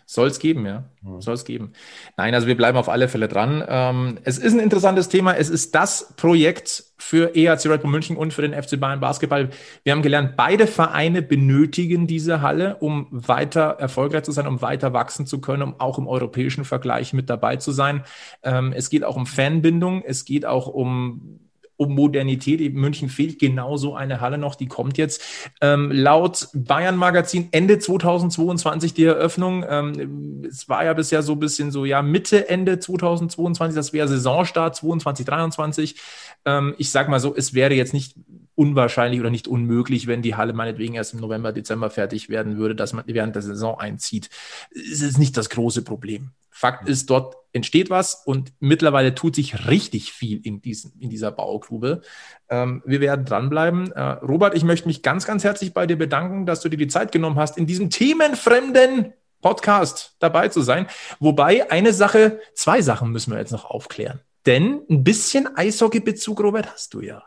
Soll 0.06 0.28
es 0.28 0.38
geben, 0.38 0.66
ja. 0.66 0.84
Mhm. 1.02 1.20
Soll 1.20 1.34
es 1.34 1.44
geben. 1.44 1.72
Nein, 2.16 2.34
also 2.34 2.46
wir 2.46 2.56
bleiben 2.56 2.76
auf 2.76 2.88
alle 2.88 3.08
Fälle 3.08 3.28
dran. 3.28 3.64
Ähm, 3.66 4.18
es 4.24 4.38
ist 4.38 4.52
ein 4.52 4.60
interessantes 4.60 5.08
Thema. 5.08 5.34
Es 5.34 5.48
ist 5.48 5.74
das 5.74 6.14
Projekt 6.16 6.84
für 6.98 7.34
EHC 7.34 7.66
Red 7.66 7.82
Bull 7.82 7.90
München 7.90 8.16
und 8.16 8.32
für 8.32 8.42
den 8.42 8.54
FC 8.60 8.78
Bayern 8.78 9.00
Basketball. 9.00 9.50
Wir 9.82 9.92
haben 9.92 10.02
gelernt, 10.02 10.36
beide 10.36 10.66
Vereine 10.66 11.22
benötigen 11.22 12.06
diese 12.06 12.40
Halle, 12.40 12.76
um 12.76 13.08
weiter 13.10 13.76
erfolgreich 13.78 14.22
zu 14.22 14.32
sein, 14.32 14.46
um 14.46 14.62
weiter 14.62 14.92
wachsen 14.92 15.26
zu 15.26 15.40
können, 15.40 15.62
um 15.62 15.80
auch 15.80 15.98
im 15.98 16.06
europäischen 16.06 16.64
Vergleich 16.64 17.12
mit 17.12 17.28
dabei 17.28 17.56
zu 17.56 17.72
sein. 17.72 18.04
Ähm, 18.42 18.72
es 18.74 18.90
geht 18.90 19.04
auch 19.04 19.16
um 19.16 19.26
Fanbindung. 19.26 20.02
Es 20.04 20.24
geht 20.24 20.46
auch 20.46 20.66
um 20.66 21.40
um 21.76 21.94
Modernität. 21.94 22.60
In 22.60 22.74
München 22.74 23.08
fehlt 23.08 23.38
genau 23.38 23.76
so 23.76 23.94
eine 23.94 24.20
Halle 24.20 24.38
noch, 24.38 24.54
die 24.54 24.66
kommt 24.66 24.98
jetzt. 24.98 25.22
Ähm, 25.60 25.90
laut 25.90 26.48
Bayern 26.54 26.96
Magazin 26.96 27.48
Ende 27.52 27.78
2022 27.78 28.94
die 28.94 29.04
Eröffnung. 29.04 29.64
Ähm, 29.68 30.44
es 30.48 30.68
war 30.68 30.84
ja 30.84 30.92
bisher 30.92 31.22
so 31.22 31.32
ein 31.32 31.40
bisschen 31.40 31.70
so, 31.70 31.84
ja, 31.84 32.02
Mitte, 32.02 32.48
Ende 32.48 32.78
2022, 32.78 33.74
das 33.74 33.92
wäre 33.92 34.08
Saisonstart 34.08 34.76
22, 34.76 35.26
23. 35.26 35.96
Ähm, 36.44 36.74
ich 36.78 36.90
sag 36.90 37.08
mal 37.08 37.20
so, 37.20 37.34
es 37.34 37.54
wäre 37.54 37.74
jetzt 37.74 37.94
nicht 37.94 38.14
unwahrscheinlich 38.54 39.20
oder 39.20 39.30
nicht 39.30 39.48
unmöglich, 39.48 40.06
wenn 40.06 40.22
die 40.22 40.36
Halle 40.36 40.52
meinetwegen 40.52 40.94
erst 40.94 41.14
im 41.14 41.20
November, 41.20 41.52
Dezember 41.52 41.90
fertig 41.90 42.28
werden 42.28 42.56
würde, 42.56 42.74
dass 42.74 42.92
man 42.92 43.04
während 43.06 43.34
der 43.34 43.42
Saison 43.42 43.78
einzieht. 43.78 44.30
Es 44.72 45.00
ist 45.00 45.18
nicht 45.18 45.36
das 45.36 45.50
große 45.50 45.82
Problem. 45.82 46.30
Fakt 46.56 46.88
ist, 46.88 47.10
dort 47.10 47.36
entsteht 47.52 47.90
was 47.90 48.14
und 48.14 48.52
mittlerweile 48.60 49.12
tut 49.12 49.34
sich 49.34 49.68
richtig 49.68 50.12
viel 50.12 50.40
in, 50.46 50.62
diesen, 50.62 50.96
in 51.00 51.10
dieser 51.10 51.32
Baugrube. 51.32 52.02
Ähm, 52.48 52.80
wir 52.86 53.00
werden 53.00 53.24
dranbleiben. 53.24 53.90
Äh, 53.90 54.00
Robert, 54.00 54.54
ich 54.54 54.62
möchte 54.62 54.86
mich 54.86 55.02
ganz, 55.02 55.26
ganz 55.26 55.42
herzlich 55.42 55.74
bei 55.74 55.88
dir 55.88 55.98
bedanken, 55.98 56.46
dass 56.46 56.60
du 56.60 56.68
dir 56.68 56.76
die 56.76 56.86
Zeit 56.86 57.10
genommen 57.10 57.40
hast, 57.40 57.58
in 57.58 57.66
diesem 57.66 57.90
themenfremden 57.90 59.14
Podcast 59.42 60.14
dabei 60.20 60.46
zu 60.46 60.60
sein. 60.60 60.86
Wobei 61.18 61.72
eine 61.72 61.92
Sache, 61.92 62.38
zwei 62.54 62.82
Sachen 62.82 63.10
müssen 63.10 63.32
wir 63.32 63.40
jetzt 63.40 63.50
noch 63.50 63.64
aufklären. 63.64 64.20
Denn 64.46 64.82
ein 64.88 65.02
bisschen 65.02 65.56
Eishockey-Bezug, 65.56 66.40
Robert, 66.40 66.72
hast 66.72 66.94
du 66.94 67.00
ja. 67.00 67.24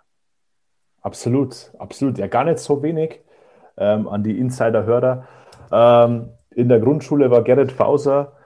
Absolut, 1.02 1.70
absolut. 1.80 2.18
Ja, 2.18 2.28
gar 2.28 2.46
nicht 2.46 2.60
so 2.60 2.82
wenig 2.82 3.20
ähm, 3.76 4.08
an 4.08 4.24
die 4.24 4.40
Insider-Hörer. 4.40 5.28
Ähm, 5.70 6.30
in 6.52 6.70
der 6.70 6.80
Grundschule 6.80 7.30
war 7.30 7.44
Gerrit 7.44 7.74
Fauser 7.74 8.37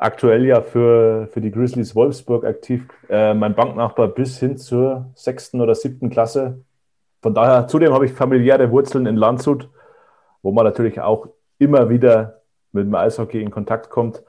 aktuell 0.00 0.46
ja 0.46 0.62
für, 0.62 1.28
für 1.30 1.40
die 1.40 1.50
Grizzlies 1.50 1.94
Wolfsburg 1.94 2.44
aktiv, 2.44 2.88
äh, 3.10 3.34
mein 3.34 3.54
Banknachbar 3.54 4.08
bis 4.08 4.38
hin 4.38 4.56
zur 4.56 5.10
sechsten 5.14 5.60
oder 5.60 5.74
siebten 5.74 6.08
Klasse. 6.08 6.62
Von 7.20 7.34
daher, 7.34 7.68
zudem 7.68 7.92
habe 7.92 8.06
ich 8.06 8.12
familiäre 8.12 8.70
Wurzeln 8.70 9.04
in 9.04 9.16
Landshut, 9.16 9.68
wo 10.42 10.52
man 10.52 10.64
natürlich 10.64 11.02
auch 11.02 11.28
immer 11.58 11.90
wieder 11.90 12.40
mit 12.72 12.86
dem 12.86 12.94
Eishockey 12.94 13.42
in 13.42 13.50
Kontakt 13.50 13.90
kommt. 13.90 14.22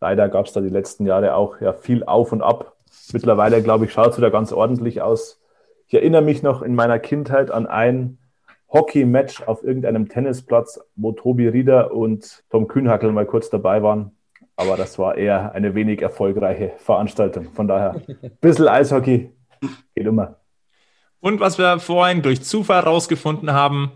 Leider 0.00 0.30
gab 0.30 0.46
es 0.46 0.52
da 0.54 0.62
die 0.62 0.70
letzten 0.70 1.04
Jahre 1.04 1.34
auch 1.34 1.60
ja, 1.60 1.74
viel 1.74 2.04
auf 2.04 2.32
und 2.32 2.40
ab. 2.40 2.76
Mittlerweile, 3.12 3.62
glaube 3.62 3.84
ich, 3.84 3.92
schaut 3.92 4.12
es 4.12 4.16
wieder 4.16 4.30
ganz 4.30 4.52
ordentlich 4.52 5.02
aus. 5.02 5.42
Ich 5.88 5.94
erinnere 5.94 6.22
mich 6.22 6.42
noch 6.42 6.62
in 6.62 6.74
meiner 6.74 6.98
Kindheit 6.98 7.50
an 7.50 7.66
ein 7.66 8.16
Hockey-Match 8.72 9.42
auf 9.42 9.62
irgendeinem 9.62 10.08
Tennisplatz, 10.08 10.80
wo 10.96 11.12
Tobi 11.12 11.48
Rieder 11.48 11.92
und 11.92 12.44
Tom 12.50 12.66
Kühnhackel 12.66 13.12
mal 13.12 13.26
kurz 13.26 13.50
dabei 13.50 13.82
waren 13.82 14.12
aber 14.58 14.76
das 14.76 14.98
war 14.98 15.16
eher 15.16 15.52
eine 15.52 15.76
wenig 15.76 16.02
erfolgreiche 16.02 16.72
Veranstaltung. 16.78 17.52
Von 17.54 17.68
daher, 17.68 18.02
ein 18.08 18.30
bisschen 18.40 18.66
Eishockey 18.66 19.30
geht 19.94 20.06
immer. 20.06 20.40
Und 21.20 21.38
was 21.38 21.58
wir 21.58 21.78
vorhin 21.78 22.22
durch 22.22 22.42
Zufall 22.42 22.80
rausgefunden 22.80 23.52
haben, 23.52 23.92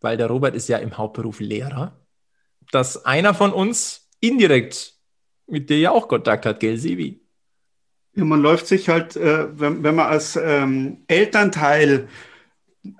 weil 0.00 0.16
der 0.16 0.28
Robert 0.28 0.54
ist 0.54 0.68
ja 0.68 0.78
im 0.78 0.96
Hauptberuf 0.96 1.40
Lehrer, 1.40 1.98
dass 2.70 3.04
einer 3.04 3.34
von 3.34 3.52
uns 3.52 4.08
indirekt 4.20 4.94
mit 5.48 5.68
dir 5.68 5.80
ja 5.80 5.90
auch 5.90 6.06
Kontakt 6.06 6.46
hat, 6.46 6.60
gell, 6.60 6.76
Sebi? 6.76 7.20
Ja, 8.14 8.24
man 8.24 8.40
läuft 8.40 8.68
sich 8.68 8.88
halt, 8.88 9.16
äh, 9.16 9.48
wenn, 9.58 9.82
wenn, 9.82 9.96
man 9.96 10.06
als 10.06 10.36
ähm, 10.36 11.02
Elternteil 11.08 12.08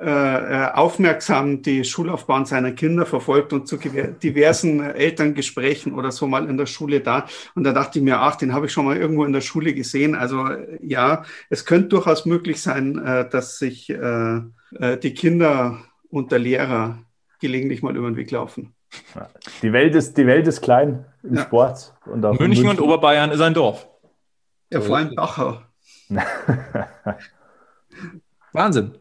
äh, 0.01 0.05
äh, 0.07 0.73
aufmerksam 0.73 1.61
die 1.61 1.85
Schullaufbahn 1.85 2.47
seiner 2.47 2.73
Kinder 2.73 3.05
verfolgt 3.05 3.53
und 3.53 3.69
zu 3.69 3.77
diversen 3.77 4.81
Elterngesprächen 4.81 5.93
oder 5.93 6.11
so 6.11 6.27
mal 6.27 6.49
in 6.49 6.57
der 6.57 6.65
Schule 6.65 7.01
da. 7.01 7.27
Und 7.55 7.65
da 7.65 7.73
dachte 7.73 7.99
ich 7.99 8.05
mir, 8.05 8.19
ach, 8.19 8.37
den 8.37 8.55
habe 8.55 8.65
ich 8.65 8.73
schon 8.73 8.87
mal 8.87 8.97
irgendwo 8.97 9.27
in 9.27 9.35
der 9.35 9.43
Schule 9.43 9.75
gesehen. 9.75 10.15
Also 10.15 10.49
ja, 10.81 11.25
es 11.51 11.67
könnte 11.67 11.89
durchaus 11.89 12.25
möglich 12.25 12.63
sein, 12.63 12.99
äh, 12.99 13.29
dass 13.29 13.59
sich 13.59 13.93
die 15.03 15.15
Kinder 15.15 15.79
und 16.09 16.33
der 16.33 16.39
Lehrer 16.39 16.99
gelegentlich 17.41 17.83
mal 17.83 17.97
über 17.97 18.11
den 18.11 18.17
Weg 18.17 18.31
laufen. 18.31 18.75
Die 19.63 19.73
Welt 19.73 19.95
ist, 19.95 20.17
die 20.17 20.27
Welt 20.27 20.47
ist 20.47 20.63
klein 20.63 21.05
im 21.23 21.37
ja. 21.37 21.43
Sport. 21.43 21.95
Und 22.07 22.23
München, 22.23 22.47
München 22.47 22.69
und 22.69 22.81
Oberbayern 22.81 23.31
ist 23.31 23.41
ein 23.41 23.55
Dorf. 23.55 23.87
Ja, 24.71 24.81
vor 24.81 24.97
allem 24.97 25.15
Dachau. 25.15 25.61
Wahnsinn. 28.53 28.99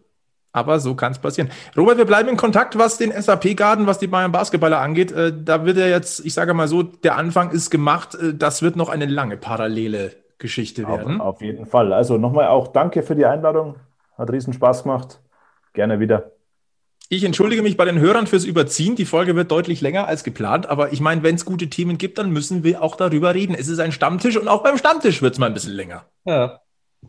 Aber 0.54 0.80
so 0.80 0.94
kann 0.94 1.12
es 1.12 1.20
passieren. 1.20 1.50
Robert, 1.76 1.98
wir 1.98 2.06
bleiben 2.06 2.30
in 2.30 2.38
Kontakt, 2.38 2.78
was 2.78 3.00
den 3.00 3.12
SAP-Garden, 3.12 3.88
was 3.88 3.98
die 3.98 4.08
Bayern 4.08 4.32
Basketballer 4.32 4.80
angeht. 4.80 5.12
Äh, 5.12 5.34
da 5.36 5.66
wird 5.66 5.78
ja 5.78 5.88
jetzt, 5.88 6.24
ich 6.24 6.36
sage 6.36 6.54
mal 6.54 6.68
so, 6.68 6.84
der 6.84 7.18
Anfang 7.18 7.50
ist 7.50 7.72
gemacht. 7.72 8.16
Äh, 8.16 8.36
das 8.36 8.62
wird 8.62 8.76
noch 8.76 8.90
eine 8.90 9.08
lange 9.08 9.36
parallele 9.36 10.14
Geschichte 10.38 10.88
werden. 10.88 11.20
Auf, 11.20 11.36
auf 11.36 11.42
jeden 11.42 11.66
Fall. 11.66 11.92
Also 11.92 12.18
nochmal 12.20 12.48
auch 12.48 12.68
danke 12.68 13.02
für 13.02 13.16
die 13.16 13.26
Einladung. 13.26 13.78
Hat 14.16 14.32
riesen 14.32 14.54
Spaß 14.54 14.84
gemacht. 14.84 15.20
Gerne 15.74 16.00
wieder. 16.00 16.32
Ich 17.10 17.24
entschuldige 17.24 17.64
mich 17.64 17.76
bei 17.76 17.86
den 17.86 18.00
Hörern 18.00 18.28
fürs 18.28 18.46
Überziehen. 18.46 18.96
Die 18.96 19.06
Folge 19.06 19.36
wird 19.36 19.52
deutlich 19.52 19.82
länger 19.82 20.08
als 20.08 20.24
geplant. 20.24 20.68
Aber 20.68 20.94
ich 20.94 21.02
meine, 21.02 21.24
wenn 21.24 21.36
es 21.36 21.46
gute 21.46 21.70
Themen 21.70 21.98
gibt, 21.98 22.20
dann 22.20 22.32
müssen 22.32 22.64
wir 22.64 22.84
auch 22.84 22.96
darüber 22.96 23.34
reden. 23.34 23.56
Es 23.58 23.68
ist 23.68 23.80
ein 23.80 23.92
Stammtisch 23.92 24.38
und 24.38 24.48
auch 24.48 24.64
beim 24.64 24.78
Stammtisch 24.78 25.22
wird 25.24 25.34
es 25.34 25.40
mal 25.40 25.48
ein 25.48 25.54
bisschen 25.54 25.74
länger. 25.74 26.06
Ja, 26.26 26.62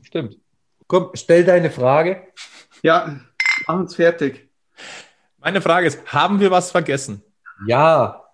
stimmt. 0.03 0.39
Komm, 0.87 1.11
stell 1.15 1.45
deine 1.45 1.71
Frage. 1.71 2.23
Ja, 2.83 3.17
Mach 3.67 3.77
uns 3.77 3.95
fertig. 3.95 4.49
Meine 5.39 5.61
Frage 5.61 5.87
ist, 5.87 6.05
haben 6.07 6.41
wir 6.41 6.51
was 6.51 6.71
vergessen? 6.71 7.23
Ja. 7.67 8.25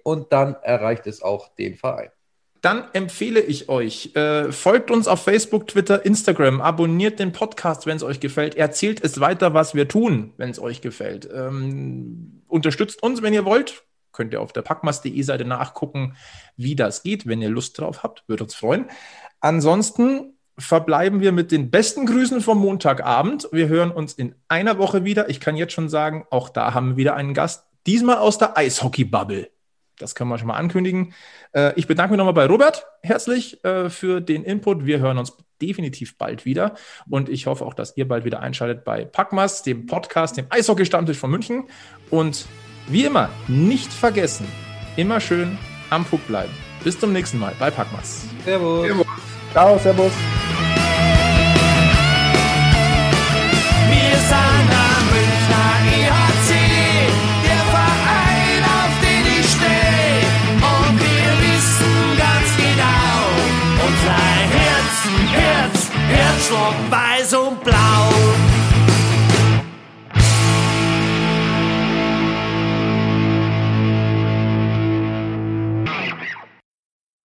und 0.04 0.32
dann 0.32 0.56
erreicht 0.62 1.08
es 1.08 1.22
auch 1.22 1.54
den 1.56 1.76
Verein. 1.76 2.10
Dann 2.62 2.86
empfehle 2.94 3.42
ich 3.42 3.68
euch, 3.68 4.16
äh, 4.16 4.50
folgt 4.54 4.90
uns 4.90 5.10
auf 5.10 5.22
Facebook, 5.22 5.68
Twitter, 5.68 6.06
Instagram, 6.06 6.62
abonniert 6.62 7.20
den 7.20 7.34
Podcast, 7.34 7.86
wenn 7.86 7.98
es 7.98 8.04
euch 8.04 8.22
gefällt, 8.22 8.56
erzählt 8.56 9.04
es 9.04 9.20
weiter, 9.20 9.54
was 9.54 9.76
wir 9.76 9.90
tun, 9.90 10.32
wenn 10.38 10.50
es 10.50 10.60
euch 10.60 10.80
gefällt. 10.80 11.28
Ähm, 11.34 12.42
unterstützt 12.48 13.04
uns, 13.04 13.22
wenn 13.22 13.34
ihr 13.34 13.44
wollt. 13.44 13.84
Könnt 14.14 14.32
ihr 14.32 14.40
auf 14.40 14.54
der 14.54 14.62
packmas.de 14.62 15.22
Seite 15.24 15.44
nachgucken, 15.44 16.16
wie 16.56 16.76
das 16.76 17.04
geht, 17.04 17.28
wenn 17.28 17.42
ihr 17.42 17.50
Lust 17.50 17.78
drauf 17.80 18.02
habt. 18.02 18.24
Würde 18.28 18.46
uns 18.46 18.56
freuen. 18.56 18.86
Ansonsten 19.42 20.38
verbleiben 20.58 21.20
wir 21.20 21.32
mit 21.32 21.52
den 21.52 21.70
besten 21.70 22.06
Grüßen 22.06 22.40
vom 22.40 22.60
Montagabend. 22.60 23.50
Wir 23.52 23.68
hören 23.68 23.92
uns 23.92 24.14
in 24.14 24.36
einer 24.48 24.78
Woche 24.78 25.04
wieder. 25.04 25.30
Ich 25.30 25.42
kann 25.42 25.58
jetzt 25.58 25.74
schon 25.74 25.90
sagen, 25.90 26.26
auch 26.30 26.48
da 26.48 26.74
haben 26.74 26.92
wir 26.92 26.98
wieder 26.98 27.16
einen 27.16 27.34
Gast. 27.34 27.66
Diesmal 27.86 28.18
aus 28.18 28.38
der 28.38 28.58
Eishockey-Bubble. 28.58 29.50
Das 30.00 30.16
können 30.16 30.30
wir 30.30 30.38
schon 30.38 30.48
mal 30.48 30.56
ankündigen. 30.56 31.14
Äh, 31.54 31.74
ich 31.76 31.88
bedanke 31.88 32.12
mich 32.12 32.18
nochmal 32.18 32.34
bei 32.34 32.46
Robert 32.46 32.86
herzlich 33.02 33.64
äh, 33.64 33.90
für 33.90 34.22
den 34.22 34.44
Input. 34.44 34.86
Wir 34.86 35.00
hören 35.00 35.18
uns 35.18 35.38
definitiv 35.62 36.18
bald 36.18 36.46
wieder. 36.46 36.76
Und 37.10 37.30
ich 37.30 37.46
hoffe 37.48 37.66
auch, 37.66 37.74
dass 37.74 37.96
ihr 37.96 38.08
bald 38.08 38.26
wieder 38.26 38.40
einschaltet 38.40 38.84
bei 38.84 39.06
Packmas, 39.06 39.64
dem 39.64 39.86
Podcast, 39.86 40.38
dem 40.38 40.48
Eishockey-Stammtisch 40.50 41.18
von 41.18 41.32
München. 41.32 41.66
Und 42.10 42.46
wie 42.88 43.06
immer, 43.06 43.30
nicht 43.48 43.92
vergessen, 43.92 44.48
immer 44.98 45.20
schön 45.20 45.58
am 45.90 46.06
Puck 46.06 46.26
bleiben. 46.28 46.52
Bis 46.84 47.00
zum 47.00 47.14
nächsten 47.14 47.40
Mal 47.40 47.54
bei 47.60 47.72
Packmas. 47.72 48.26
Servus. 48.44 48.86
Servus. 48.86 49.08
Ciao, 49.54 49.78
Servus. 49.78 50.12
Rosa, 66.54 66.74
Weiß 66.90 67.34
und 67.34 67.64
Blau. 67.64 67.93